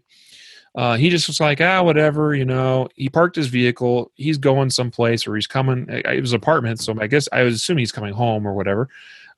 uh, 0.76 0.98
he 0.98 1.10
just 1.10 1.28
was 1.28 1.40
like, 1.40 1.62
ah, 1.62 1.82
whatever, 1.82 2.36
you 2.36 2.44
know. 2.44 2.90
He 2.96 3.08
parked 3.08 3.38
his 3.38 3.48
vehicle. 3.48 4.12
He's 4.16 4.38
going 4.38 4.70
someplace, 4.70 5.26
or 5.26 5.36
he's 5.36 5.48
coming. 5.48 5.86
It 5.90 6.20
was 6.20 6.34
apartment, 6.34 6.82
so 6.82 6.94
I 7.00 7.08
guess 7.08 7.30
I 7.32 7.44
was 7.44 7.56
assuming 7.56 7.84
he's 7.84 7.94
coming 7.94 8.14
home 8.14 8.46
or 8.46 8.54
whatever. 8.54 8.90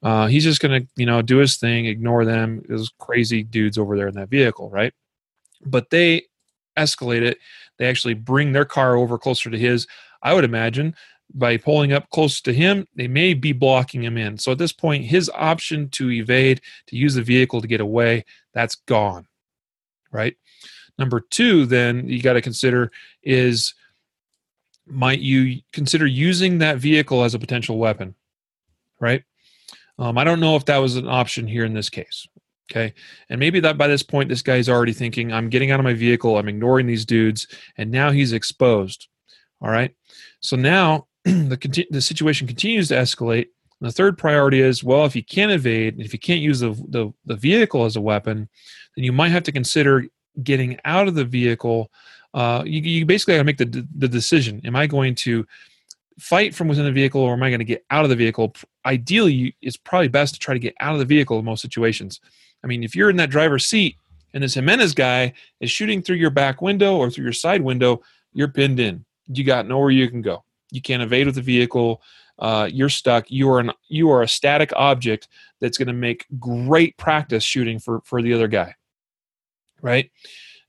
Uh, 0.02 0.28
he's 0.28 0.44
just 0.44 0.60
gonna, 0.62 0.82
you 0.96 1.06
know, 1.06 1.22
do 1.22 1.38
his 1.38 1.58
thing, 1.58 1.86
ignore 1.86 2.26
them. 2.26 2.64
Those 2.68 2.92
crazy 2.98 3.44
dudes 3.44 3.78
over 3.78 3.96
there 3.96 4.08
in 4.08 4.16
that 4.16 4.30
vehicle, 4.30 4.70
right? 4.72 4.94
But 5.64 5.92
they 5.92 6.24
escalate 6.76 7.22
it. 7.22 7.38
They 7.78 7.88
actually 7.88 8.16
bring 8.16 8.52
their 8.52 8.66
car 8.66 8.96
over 8.96 9.20
closer 9.20 9.52
to 9.52 9.58
his. 9.58 9.86
I 10.24 10.34
would 10.34 10.44
imagine 10.44 10.96
by 11.34 11.58
pulling 11.58 11.94
up 11.94 12.10
close 12.10 12.42
to 12.42 12.54
him, 12.54 12.88
they 12.96 13.08
may 13.08 13.34
be 13.36 13.52
blocking 13.52 14.04
him 14.04 14.18
in. 14.18 14.38
So 14.38 14.52
at 14.52 14.58
this 14.58 14.72
point, 14.72 15.06
his 15.06 15.30
option 15.36 15.90
to 15.90 16.12
evade, 16.12 16.62
to 16.88 16.96
use 16.96 17.16
the 17.16 17.22
vehicle 17.22 17.62
to 17.62 17.68
get 17.68 17.82
away, 17.82 18.26
that's 18.54 18.76
gone, 18.76 19.28
right? 20.12 20.36
Number 20.98 21.20
two, 21.20 21.66
then 21.66 22.08
you 22.08 22.22
got 22.22 22.34
to 22.34 22.42
consider 22.42 22.92
is 23.24 23.74
might 24.86 25.20
you 25.20 25.62
consider 25.74 26.06
using 26.06 26.60
that 26.60 26.78
vehicle 26.78 27.24
as 27.24 27.34
a 27.34 27.40
potential 27.40 27.78
weapon, 27.78 28.16
right? 29.00 29.24
Um, 30.00 30.18
I 30.18 30.24
don't 30.24 30.40
know 30.40 30.56
if 30.56 30.66
that 30.66 30.78
was 30.78 30.96
an 30.96 31.08
option 31.08 31.48
here 31.48 31.66
in 31.66 31.74
this 31.74 31.90
case. 31.90 32.28
Okay. 32.70 32.94
And 33.30 33.40
maybe 33.40 33.60
that 33.62 33.78
by 33.78 33.88
this 33.88 34.04
point, 34.04 34.30
this 34.30 34.42
guy's 34.42 34.68
already 34.68 34.94
thinking, 34.94 35.32
I'm 35.32 35.50
getting 35.50 35.72
out 35.72 35.80
of 35.80 35.86
my 35.86 35.94
vehicle, 35.94 36.38
I'm 36.38 36.50
ignoring 36.50 36.86
these 36.86 37.06
dudes, 37.06 37.48
and 37.78 37.90
now 37.90 38.12
he's 38.12 38.34
exposed. 38.34 39.08
All 39.62 39.70
right. 39.70 39.96
So 40.42 40.56
now 40.58 41.08
the, 41.24 41.88
the 41.90 42.02
situation 42.02 42.46
continues 42.46 42.90
to 42.90 42.96
escalate. 42.96 43.48
And 43.80 43.88
the 43.88 43.94
third 43.94 44.18
priority 44.18 44.62
is 44.62 44.84
well, 44.84 45.06
if 45.06 45.16
you 45.16 45.24
can't 45.24 45.52
evade, 45.52 46.00
if 46.00 46.12
you 46.12 46.20
can't 46.20 46.42
use 46.42 46.60
the, 46.60 46.72
the, 46.90 47.14
the 47.26 47.36
vehicle 47.36 47.86
as 47.86 47.96
a 47.96 48.02
weapon, 48.02 48.50
then 48.98 49.04
you 49.04 49.14
might 49.14 49.30
have 49.30 49.44
to 49.44 49.52
consider 49.52 50.08
getting 50.42 50.80
out 50.84 51.08
of 51.08 51.14
the 51.14 51.24
vehicle, 51.24 51.92
uh, 52.34 52.64
you, 52.66 52.82
you 52.82 53.06
basically 53.06 53.36
got 53.36 53.38
to 53.38 53.44
make 53.44 53.58
the, 53.58 53.88
the 53.96 54.08
decision. 54.08 54.60
Am 54.66 54.76
I 54.76 54.88
going 54.88 55.14
to 55.16 55.46
fight 56.20 56.56
from 56.56 56.68
within 56.68 56.84
the 56.84 56.92
vehicle 56.92 57.22
or 57.22 57.34
am 57.34 57.44
I 57.44 57.52
going 57.52 57.60
to 57.60 57.66
get 57.66 57.86
out 57.92 58.04
of 58.04 58.10
the 58.10 58.16
vehicle? 58.16 58.56
Ideally, 58.88 59.56
it's 59.62 59.78
probably 59.78 60.08
best 60.08 60.34
to 60.34 60.40
try 60.40 60.56
to 60.56 60.60
get 60.60 60.74
out 60.80 60.94
of 60.94 61.00
the 61.00 61.06
vehicle 61.06 61.38
in 61.38 61.46
most 61.46 61.62
situations. 61.62 62.20
I 62.64 62.68
mean, 62.68 62.84
if 62.84 62.96
you're 62.96 63.12
in 63.12 63.18
that 63.18 63.30
driver's 63.30 63.68
seat 63.68 63.98
and 64.34 64.44
this 64.44 64.56
Jimenez 64.56 64.96
guy 64.96 65.34
is 65.60 65.70
shooting 65.70 66.02
through 66.02 66.16
your 66.16 66.32
back 66.32 66.60
window 66.60 66.98
or 66.98 67.12
through 67.12 67.26
your 67.26 67.34
side 67.34 67.62
window, 67.62 68.02
you're 68.34 68.48
pinned 68.48 68.80
in. 68.80 69.06
You 69.28 69.44
got 69.44 69.68
nowhere 69.68 69.92
you 69.92 70.10
can 70.10 70.24
go. 70.24 70.44
You 70.72 70.82
can't 70.82 71.04
evade 71.04 71.28
with 71.28 71.36
the 71.36 71.42
vehicle. 71.44 72.02
Uh, 72.40 72.68
you're 72.72 72.90
stuck. 72.90 73.30
You 73.30 73.48
are 73.52 73.60
an 73.60 73.72
you 73.90 74.10
are 74.10 74.24
a 74.24 74.28
static 74.28 74.74
object 74.76 75.28
that's 75.60 75.78
going 75.78 75.88
to 75.88 75.94
make 75.94 76.26
great 76.40 76.98
practice 76.98 77.44
shooting 77.44 77.78
for 77.78 78.02
for 78.04 78.24
the 78.24 78.34
other 78.34 78.48
guy 78.48 78.76
right? 79.82 80.10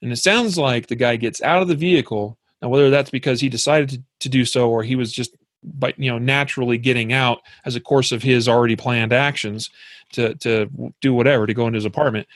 And 0.02 0.12
it 0.12 0.16
sounds 0.16 0.56
like 0.58 0.86
the 0.86 0.96
guy 0.96 1.16
gets 1.16 1.42
out 1.42 1.62
of 1.62 1.68
the 1.68 1.74
vehicle. 1.74 2.38
Now, 2.62 2.68
whether 2.68 2.90
that's 2.90 3.10
because 3.10 3.40
he 3.40 3.48
decided 3.48 3.88
to, 3.90 4.02
to 4.20 4.28
do 4.28 4.44
so 4.44 4.70
or 4.70 4.82
he 4.82 4.96
was 4.96 5.12
just 5.12 5.36
but 5.64 5.98
you 5.98 6.10
know 6.10 6.18
naturally 6.18 6.78
getting 6.78 7.12
out 7.12 7.40
as 7.64 7.76
a 7.76 7.80
course 7.80 8.12
of 8.12 8.22
his 8.22 8.48
already 8.48 8.76
planned 8.76 9.12
actions 9.12 9.70
to 10.12 10.34
to 10.36 10.68
do 11.00 11.12
whatever 11.12 11.46
to 11.46 11.54
go 11.54 11.66
into 11.66 11.76
his 11.76 11.84
apartment 11.84 12.26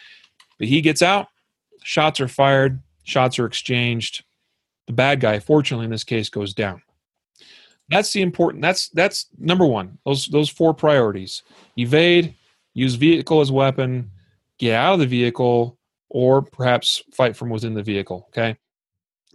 but 0.59 0.69
he 0.69 0.81
gets 0.81 1.03
out 1.03 1.29
shots 1.83 2.21
are 2.21 2.29
fired 2.29 2.81
shots 3.05 3.39
are 3.39 3.47
exchanged 3.47 4.25
the 4.87 4.93
bad 4.93 5.21
guy 5.21 5.39
fortunately 5.39 5.85
in 5.85 5.91
this 5.91 6.05
case 6.05 6.29
goes 6.29 6.53
down 6.53 6.83
that's 7.89 8.13
the 8.13 8.23
important 8.23 8.63
that's 8.63 8.89
that's 8.91 9.27
number 9.39 9.67
one 9.67 9.99
those 10.05 10.27
those 10.27 10.49
four 10.49 10.75
priorities 10.75 11.43
evade 11.79 12.35
use 12.75 12.95
vehicle 12.95 13.41
as 13.41 13.53
weapon 13.53 14.11
get 14.59 14.75
out 14.75 14.95
of 14.95 15.01
the 15.01 15.07
vehicle 15.07 15.79
or 16.13 16.43
perhaps 16.43 17.03
fight 17.11 17.35
from 17.35 17.49
within 17.49 17.75
the 17.75 17.83
vehicle. 17.83 18.27
Okay. 18.29 18.57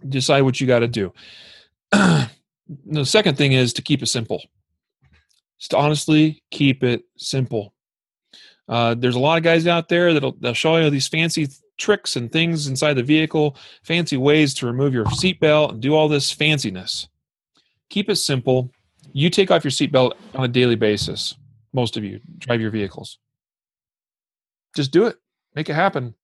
Decide 0.08 0.42
what 0.42 0.60
you 0.60 0.66
got 0.66 0.78
to 0.78 0.88
do. 0.88 1.12
the 1.90 3.04
second 3.04 3.36
thing 3.36 3.52
is 3.52 3.72
to 3.74 3.82
keep 3.82 4.00
it 4.00 4.06
simple. 4.06 4.42
Just 5.58 5.74
honestly 5.74 6.42
keep 6.50 6.84
it 6.84 7.02
simple. 7.16 7.74
Uh, 8.68 8.94
there's 8.94 9.16
a 9.16 9.20
lot 9.20 9.38
of 9.38 9.42
guys 9.42 9.66
out 9.66 9.88
there 9.88 10.14
that'll 10.14 10.36
they'll 10.40 10.54
show 10.54 10.76
you 10.76 10.88
these 10.88 11.08
fancy 11.08 11.46
th- 11.46 11.58
tricks 11.78 12.14
and 12.14 12.30
things 12.30 12.68
inside 12.68 12.94
the 12.94 13.02
vehicle, 13.02 13.56
fancy 13.82 14.16
ways 14.16 14.54
to 14.54 14.66
remove 14.66 14.94
your 14.94 15.04
seatbelt 15.06 15.70
and 15.72 15.80
do 15.80 15.94
all 15.94 16.08
this 16.08 16.32
fanciness. 16.32 17.08
Keep 17.90 18.10
it 18.10 18.16
simple. 18.16 18.70
You 19.12 19.30
take 19.30 19.50
off 19.50 19.64
your 19.64 19.70
seatbelt 19.70 20.12
on 20.34 20.44
a 20.44 20.48
daily 20.48 20.76
basis. 20.76 21.34
most 21.72 21.96
of 21.96 22.04
you 22.04 22.20
drive 22.38 22.60
your 22.60 22.70
vehicles. 22.70 23.18
Just 24.76 24.92
do 24.92 25.06
it, 25.06 25.16
make 25.54 25.68
it 25.68 25.74
happen. 25.74 26.14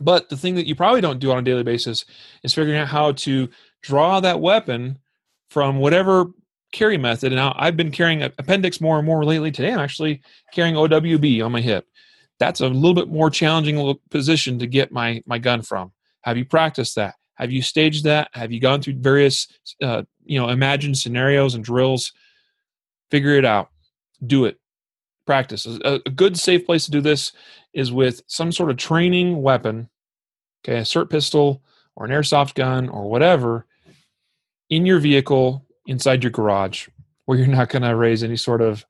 But 0.00 0.28
the 0.28 0.36
thing 0.36 0.54
that 0.56 0.66
you 0.66 0.74
probably 0.74 1.00
don't 1.00 1.20
do 1.20 1.30
on 1.30 1.38
a 1.38 1.42
daily 1.42 1.62
basis 1.62 2.04
is 2.42 2.54
figuring 2.54 2.78
out 2.78 2.88
how 2.88 3.12
to 3.12 3.48
draw 3.82 4.20
that 4.20 4.40
weapon 4.40 4.98
from 5.50 5.78
whatever 5.78 6.26
carry 6.72 6.98
method. 6.98 7.32
And 7.32 7.36
now 7.36 7.54
I've 7.56 7.76
been 7.76 7.92
carrying 7.92 8.22
appendix 8.22 8.80
more 8.80 8.98
and 8.98 9.06
more 9.06 9.24
lately. 9.24 9.50
Today 9.50 9.72
I'm 9.72 9.78
actually 9.78 10.20
carrying 10.52 10.74
OWB 10.74 11.44
on 11.44 11.52
my 11.52 11.60
hip. 11.60 11.86
That's 12.40 12.60
a 12.60 12.68
little 12.68 12.94
bit 12.94 13.08
more 13.08 13.30
challenging 13.30 13.94
position 14.10 14.58
to 14.58 14.66
get 14.66 14.92
my 14.92 15.22
my 15.24 15.38
gun 15.38 15.62
from. 15.62 15.92
Have 16.22 16.36
you 16.36 16.44
practiced 16.44 16.96
that? 16.96 17.14
Have 17.36 17.52
you 17.52 17.62
staged 17.62 18.04
that? 18.04 18.28
Have 18.32 18.52
you 18.52 18.60
gone 18.60 18.82
through 18.82 18.94
various 18.94 19.46
uh, 19.80 20.02
you 20.24 20.38
know 20.38 20.48
imagined 20.48 20.98
scenarios 20.98 21.54
and 21.54 21.64
drills? 21.64 22.12
Figure 23.10 23.36
it 23.36 23.44
out. 23.44 23.70
Do 24.26 24.44
it. 24.44 24.58
Practice. 25.26 25.66
A, 25.66 26.00
a 26.04 26.10
good 26.10 26.36
safe 26.36 26.66
place 26.66 26.84
to 26.86 26.90
do 26.90 27.00
this 27.00 27.32
is 27.74 27.92
with 27.92 28.22
some 28.26 28.52
sort 28.52 28.70
of 28.70 28.76
training 28.76 29.42
weapon, 29.42 29.88
okay, 30.64 30.78
a 30.78 30.82
SIRT 30.82 31.10
pistol 31.10 31.62
or 31.96 32.06
an 32.06 32.12
airsoft 32.12 32.54
gun 32.54 32.88
or 32.88 33.08
whatever, 33.08 33.66
in 34.70 34.86
your 34.86 34.98
vehicle 34.98 35.64
inside 35.86 36.22
your 36.22 36.30
garage 36.30 36.88
where 37.26 37.38
you're 37.38 37.46
not 37.46 37.68
going 37.68 37.82
to 37.82 37.94
raise 37.96 38.22
any 38.22 38.36
sort 38.36 38.60
of 38.60 38.84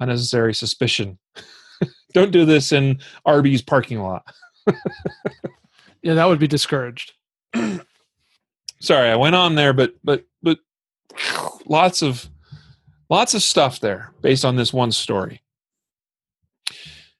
unnecessary 0.00 0.54
suspicion. 0.54 1.18
Don't 2.14 2.32
do 2.32 2.44
this 2.44 2.72
in 2.72 2.98
Arby's 3.24 3.62
parking 3.62 4.00
lot. 4.00 4.24
yeah, 6.02 6.14
that 6.14 6.26
would 6.26 6.38
be 6.38 6.46
discouraged. 6.46 7.12
Sorry, 8.80 9.10
I 9.10 9.16
went 9.16 9.34
on 9.34 9.54
there, 9.54 9.72
but 9.72 9.94
but 10.02 10.24
but 10.42 10.58
lots 11.66 12.02
of 12.02 12.28
lots 13.08 13.34
of 13.34 13.42
stuff 13.42 13.80
there 13.80 14.12
based 14.20 14.44
on 14.44 14.56
this 14.56 14.72
one 14.72 14.92
story. 14.92 15.40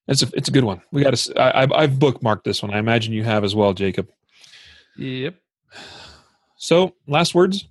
It's 0.08 0.22
a 0.22 0.28
it's 0.34 0.48
a 0.48 0.52
good 0.52 0.64
one. 0.64 0.82
We 0.90 1.02
got 1.02 1.14
to. 1.14 1.40
I, 1.40 1.62
I've 1.62 1.92
bookmarked 1.92 2.44
this 2.44 2.62
one. 2.62 2.74
I 2.74 2.78
imagine 2.78 3.12
you 3.12 3.24
have 3.24 3.44
as 3.44 3.54
well, 3.54 3.72
Jacob. 3.72 4.08
Yep. 4.96 5.36
So, 6.56 6.94
last 7.06 7.34
words. 7.34 7.66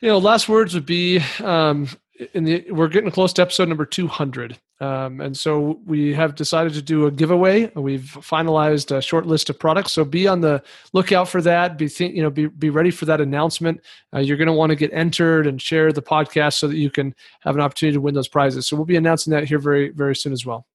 You 0.00 0.08
know, 0.08 0.18
last 0.18 0.48
words 0.48 0.74
would 0.74 0.86
be 0.86 1.20
um, 1.42 1.88
in 2.32 2.44
the 2.44 2.64
we're 2.70 2.88
getting 2.88 3.10
close 3.10 3.32
to 3.32 3.42
episode 3.42 3.68
number 3.68 3.84
200 3.84 4.56
um, 4.80 5.20
and 5.20 5.36
so 5.36 5.80
we 5.84 6.12
have 6.12 6.34
decided 6.34 6.72
to 6.72 6.82
do 6.82 7.06
a 7.06 7.10
giveaway 7.10 7.70
we've 7.74 8.16
finalized 8.20 8.96
a 8.96 9.02
short 9.02 9.26
list 9.26 9.50
of 9.50 9.58
products 9.58 9.92
so 9.92 10.04
be 10.04 10.28
on 10.28 10.40
the 10.40 10.62
lookout 10.92 11.28
for 11.28 11.42
that 11.42 11.76
be 11.76 11.88
think, 11.88 12.14
you 12.14 12.22
know 12.22 12.30
be, 12.30 12.46
be 12.46 12.70
ready 12.70 12.90
for 12.92 13.04
that 13.04 13.20
announcement 13.20 13.80
uh, 14.14 14.20
you're 14.20 14.36
going 14.36 14.46
to 14.46 14.52
want 14.52 14.70
to 14.70 14.76
get 14.76 14.92
entered 14.92 15.46
and 15.46 15.60
share 15.60 15.92
the 15.92 16.02
podcast 16.02 16.54
so 16.54 16.68
that 16.68 16.76
you 16.76 16.90
can 16.90 17.12
have 17.40 17.56
an 17.56 17.60
opportunity 17.60 17.94
to 17.94 18.00
win 18.00 18.14
those 18.14 18.28
prizes 18.28 18.66
so 18.66 18.76
we'll 18.76 18.84
be 18.84 18.96
announcing 18.96 19.32
that 19.32 19.44
here 19.44 19.58
very 19.58 19.88
very 19.88 20.14
soon 20.14 20.32
as 20.32 20.46
well 20.46 20.66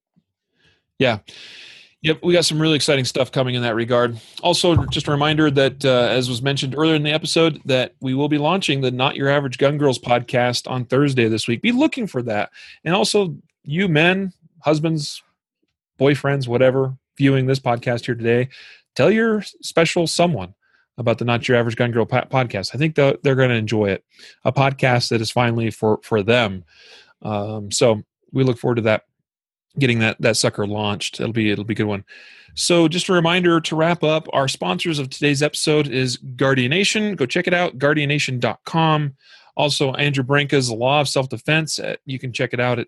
yeah 0.99 1.19
Yep, 2.01 2.19
we 2.23 2.31
got 2.31 2.45
some 2.45 2.61
really 2.61 2.77
exciting 2.77 3.03
stuff 3.03 3.29
coming 3.29 3.55
in 3.55 3.61
that 3.63 3.75
regard. 3.75 4.17
Also, 4.41 4.85
just 4.85 5.09
a 5.09 5.11
reminder 5.11 5.51
that, 5.51 5.83
uh, 5.83 6.07
as 6.09 6.29
was 6.29 6.41
mentioned 6.41 6.73
earlier 6.77 6.95
in 6.95 7.03
the 7.03 7.11
episode, 7.11 7.61
that 7.65 7.93
we 7.99 8.13
will 8.13 8.29
be 8.29 8.37
launching 8.37 8.79
the 8.79 8.89
Not 8.89 9.17
Your 9.17 9.27
Average 9.27 9.57
Gun 9.57 9.77
Girls 9.77 9.99
podcast 9.99 10.69
on 10.71 10.85
Thursday 10.85 11.27
this 11.27 11.45
week. 11.45 11.61
Be 11.61 11.73
looking 11.73 12.07
for 12.07 12.21
that. 12.21 12.51
And 12.85 12.95
also, 12.95 13.35
you 13.63 13.89
men, 13.89 14.31
husbands, 14.61 15.21
boyfriends, 15.99 16.47
whatever, 16.47 16.97
viewing 17.17 17.47
this 17.47 17.59
podcast 17.59 18.05
here 18.05 18.15
today, 18.15 18.47
tell 18.95 19.11
your 19.11 19.41
special 19.61 20.07
someone 20.07 20.53
about 20.97 21.17
the 21.17 21.25
Not 21.25 21.49
Your 21.49 21.57
Average 21.57 21.75
Gun 21.75 21.91
Girl 21.91 22.05
podcast. 22.05 22.73
I 22.73 22.77
think 22.77 22.95
they're, 22.95 23.17
they're 23.23 23.35
going 23.35 23.49
to 23.49 23.55
enjoy 23.55 23.89
it. 23.89 24.05
A 24.45 24.53
podcast 24.53 25.09
that 25.09 25.19
is 25.19 25.31
finally 25.31 25.69
for 25.69 25.99
for 26.03 26.23
them. 26.23 26.63
Um, 27.21 27.71
so 27.71 28.03
we 28.31 28.45
look 28.45 28.57
forward 28.57 28.75
to 28.75 28.81
that 28.83 29.03
getting 29.77 29.99
that 29.99 30.19
that 30.21 30.37
sucker 30.37 30.65
launched. 30.65 31.19
It'll 31.19 31.33
be 31.33 31.51
it'll 31.51 31.63
be 31.63 31.73
a 31.73 31.77
good 31.77 31.83
one. 31.83 32.03
So 32.55 32.87
just 32.87 33.09
a 33.09 33.13
reminder 33.13 33.61
to 33.61 33.75
wrap 33.75 34.03
up, 34.03 34.27
our 34.33 34.47
sponsors 34.47 34.99
of 34.99 35.09
today's 35.09 35.43
episode 35.43 35.87
is 35.87 36.17
Guardianation. 36.17 37.15
Go 37.15 37.25
check 37.25 37.47
it 37.47 37.53
out, 37.53 37.77
guardianation.com. 37.77 39.15
Also, 39.55 39.93
Andrew 39.93 40.23
Branca's 40.23 40.71
Law 40.71 41.01
of 41.01 41.07
Self-Defense. 41.07 41.79
Uh, 41.79 41.95
you 42.05 42.17
can 42.17 42.33
check 42.33 42.53
it 42.53 42.59
out 42.59 42.79
at 42.79 42.87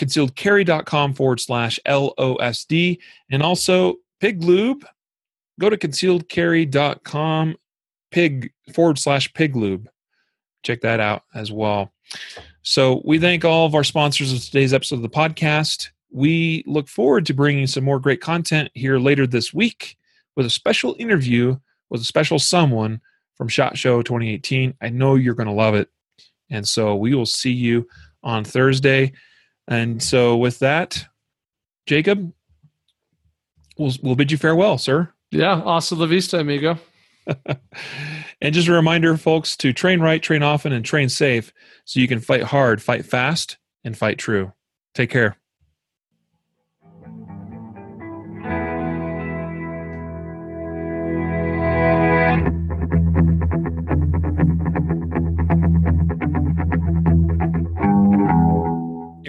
concealedcarry.com 0.00 1.14
forward 1.14 1.40
slash 1.40 1.78
LOSD. 1.86 2.98
And 3.30 3.42
also 3.42 3.96
Pig 4.20 4.42
Lube. 4.42 4.84
Go 5.60 5.68
to 5.68 5.76
concealedcarry.com 5.76 7.56
pig 8.10 8.52
forward 8.72 8.98
slash 8.98 9.32
pig 9.32 9.56
lube. 9.56 9.88
Check 10.62 10.80
that 10.82 11.00
out 11.00 11.22
as 11.34 11.52
well. 11.52 11.92
So 12.62 13.02
we 13.04 13.18
thank 13.18 13.44
all 13.44 13.66
of 13.66 13.74
our 13.74 13.84
sponsors 13.84 14.32
of 14.32 14.42
today's 14.44 14.74
episode 14.74 14.96
of 14.96 15.02
the 15.02 15.08
podcast. 15.08 15.90
We 16.10 16.64
look 16.66 16.88
forward 16.88 17.26
to 17.26 17.34
bringing 17.34 17.66
some 17.66 17.84
more 17.84 18.00
great 18.00 18.20
content 18.20 18.70
here 18.74 18.98
later 18.98 19.26
this 19.26 19.52
week 19.52 19.96
with 20.36 20.46
a 20.46 20.50
special 20.50 20.96
interview 20.98 21.56
with 21.90 22.00
a 22.00 22.04
special 22.04 22.38
someone 22.38 23.00
from 23.36 23.48
SHOT 23.48 23.78
Show 23.78 24.02
2018. 24.02 24.74
I 24.80 24.88
know 24.88 25.14
you're 25.14 25.34
going 25.34 25.48
to 25.48 25.52
love 25.52 25.74
it. 25.74 25.88
And 26.50 26.66
so 26.66 26.96
we 26.96 27.14
will 27.14 27.26
see 27.26 27.52
you 27.52 27.88
on 28.22 28.44
Thursday. 28.44 29.12
And 29.66 30.02
so 30.02 30.36
with 30.36 30.58
that, 30.60 31.04
Jacob, 31.86 32.32
we'll, 33.78 33.92
we'll 34.02 34.16
bid 34.16 34.32
you 34.32 34.38
farewell, 34.38 34.78
sir. 34.78 35.12
Yeah. 35.30 35.60
Hasta 35.60 35.94
la 35.94 36.06
vista, 36.06 36.40
amigo. 36.40 36.78
and 38.40 38.54
just 38.54 38.68
a 38.68 38.72
reminder, 38.72 39.16
folks, 39.16 39.56
to 39.58 39.72
train 39.72 40.00
right, 40.00 40.22
train 40.22 40.42
often, 40.42 40.72
and 40.72 40.84
train 40.84 41.08
safe 41.08 41.52
so 41.84 42.00
you 42.00 42.08
can 42.08 42.20
fight 42.20 42.42
hard, 42.42 42.82
fight 42.82 43.04
fast, 43.04 43.58
and 43.84 43.96
fight 43.96 44.18
true. 44.18 44.52
Take 44.94 45.10
care. 45.10 45.36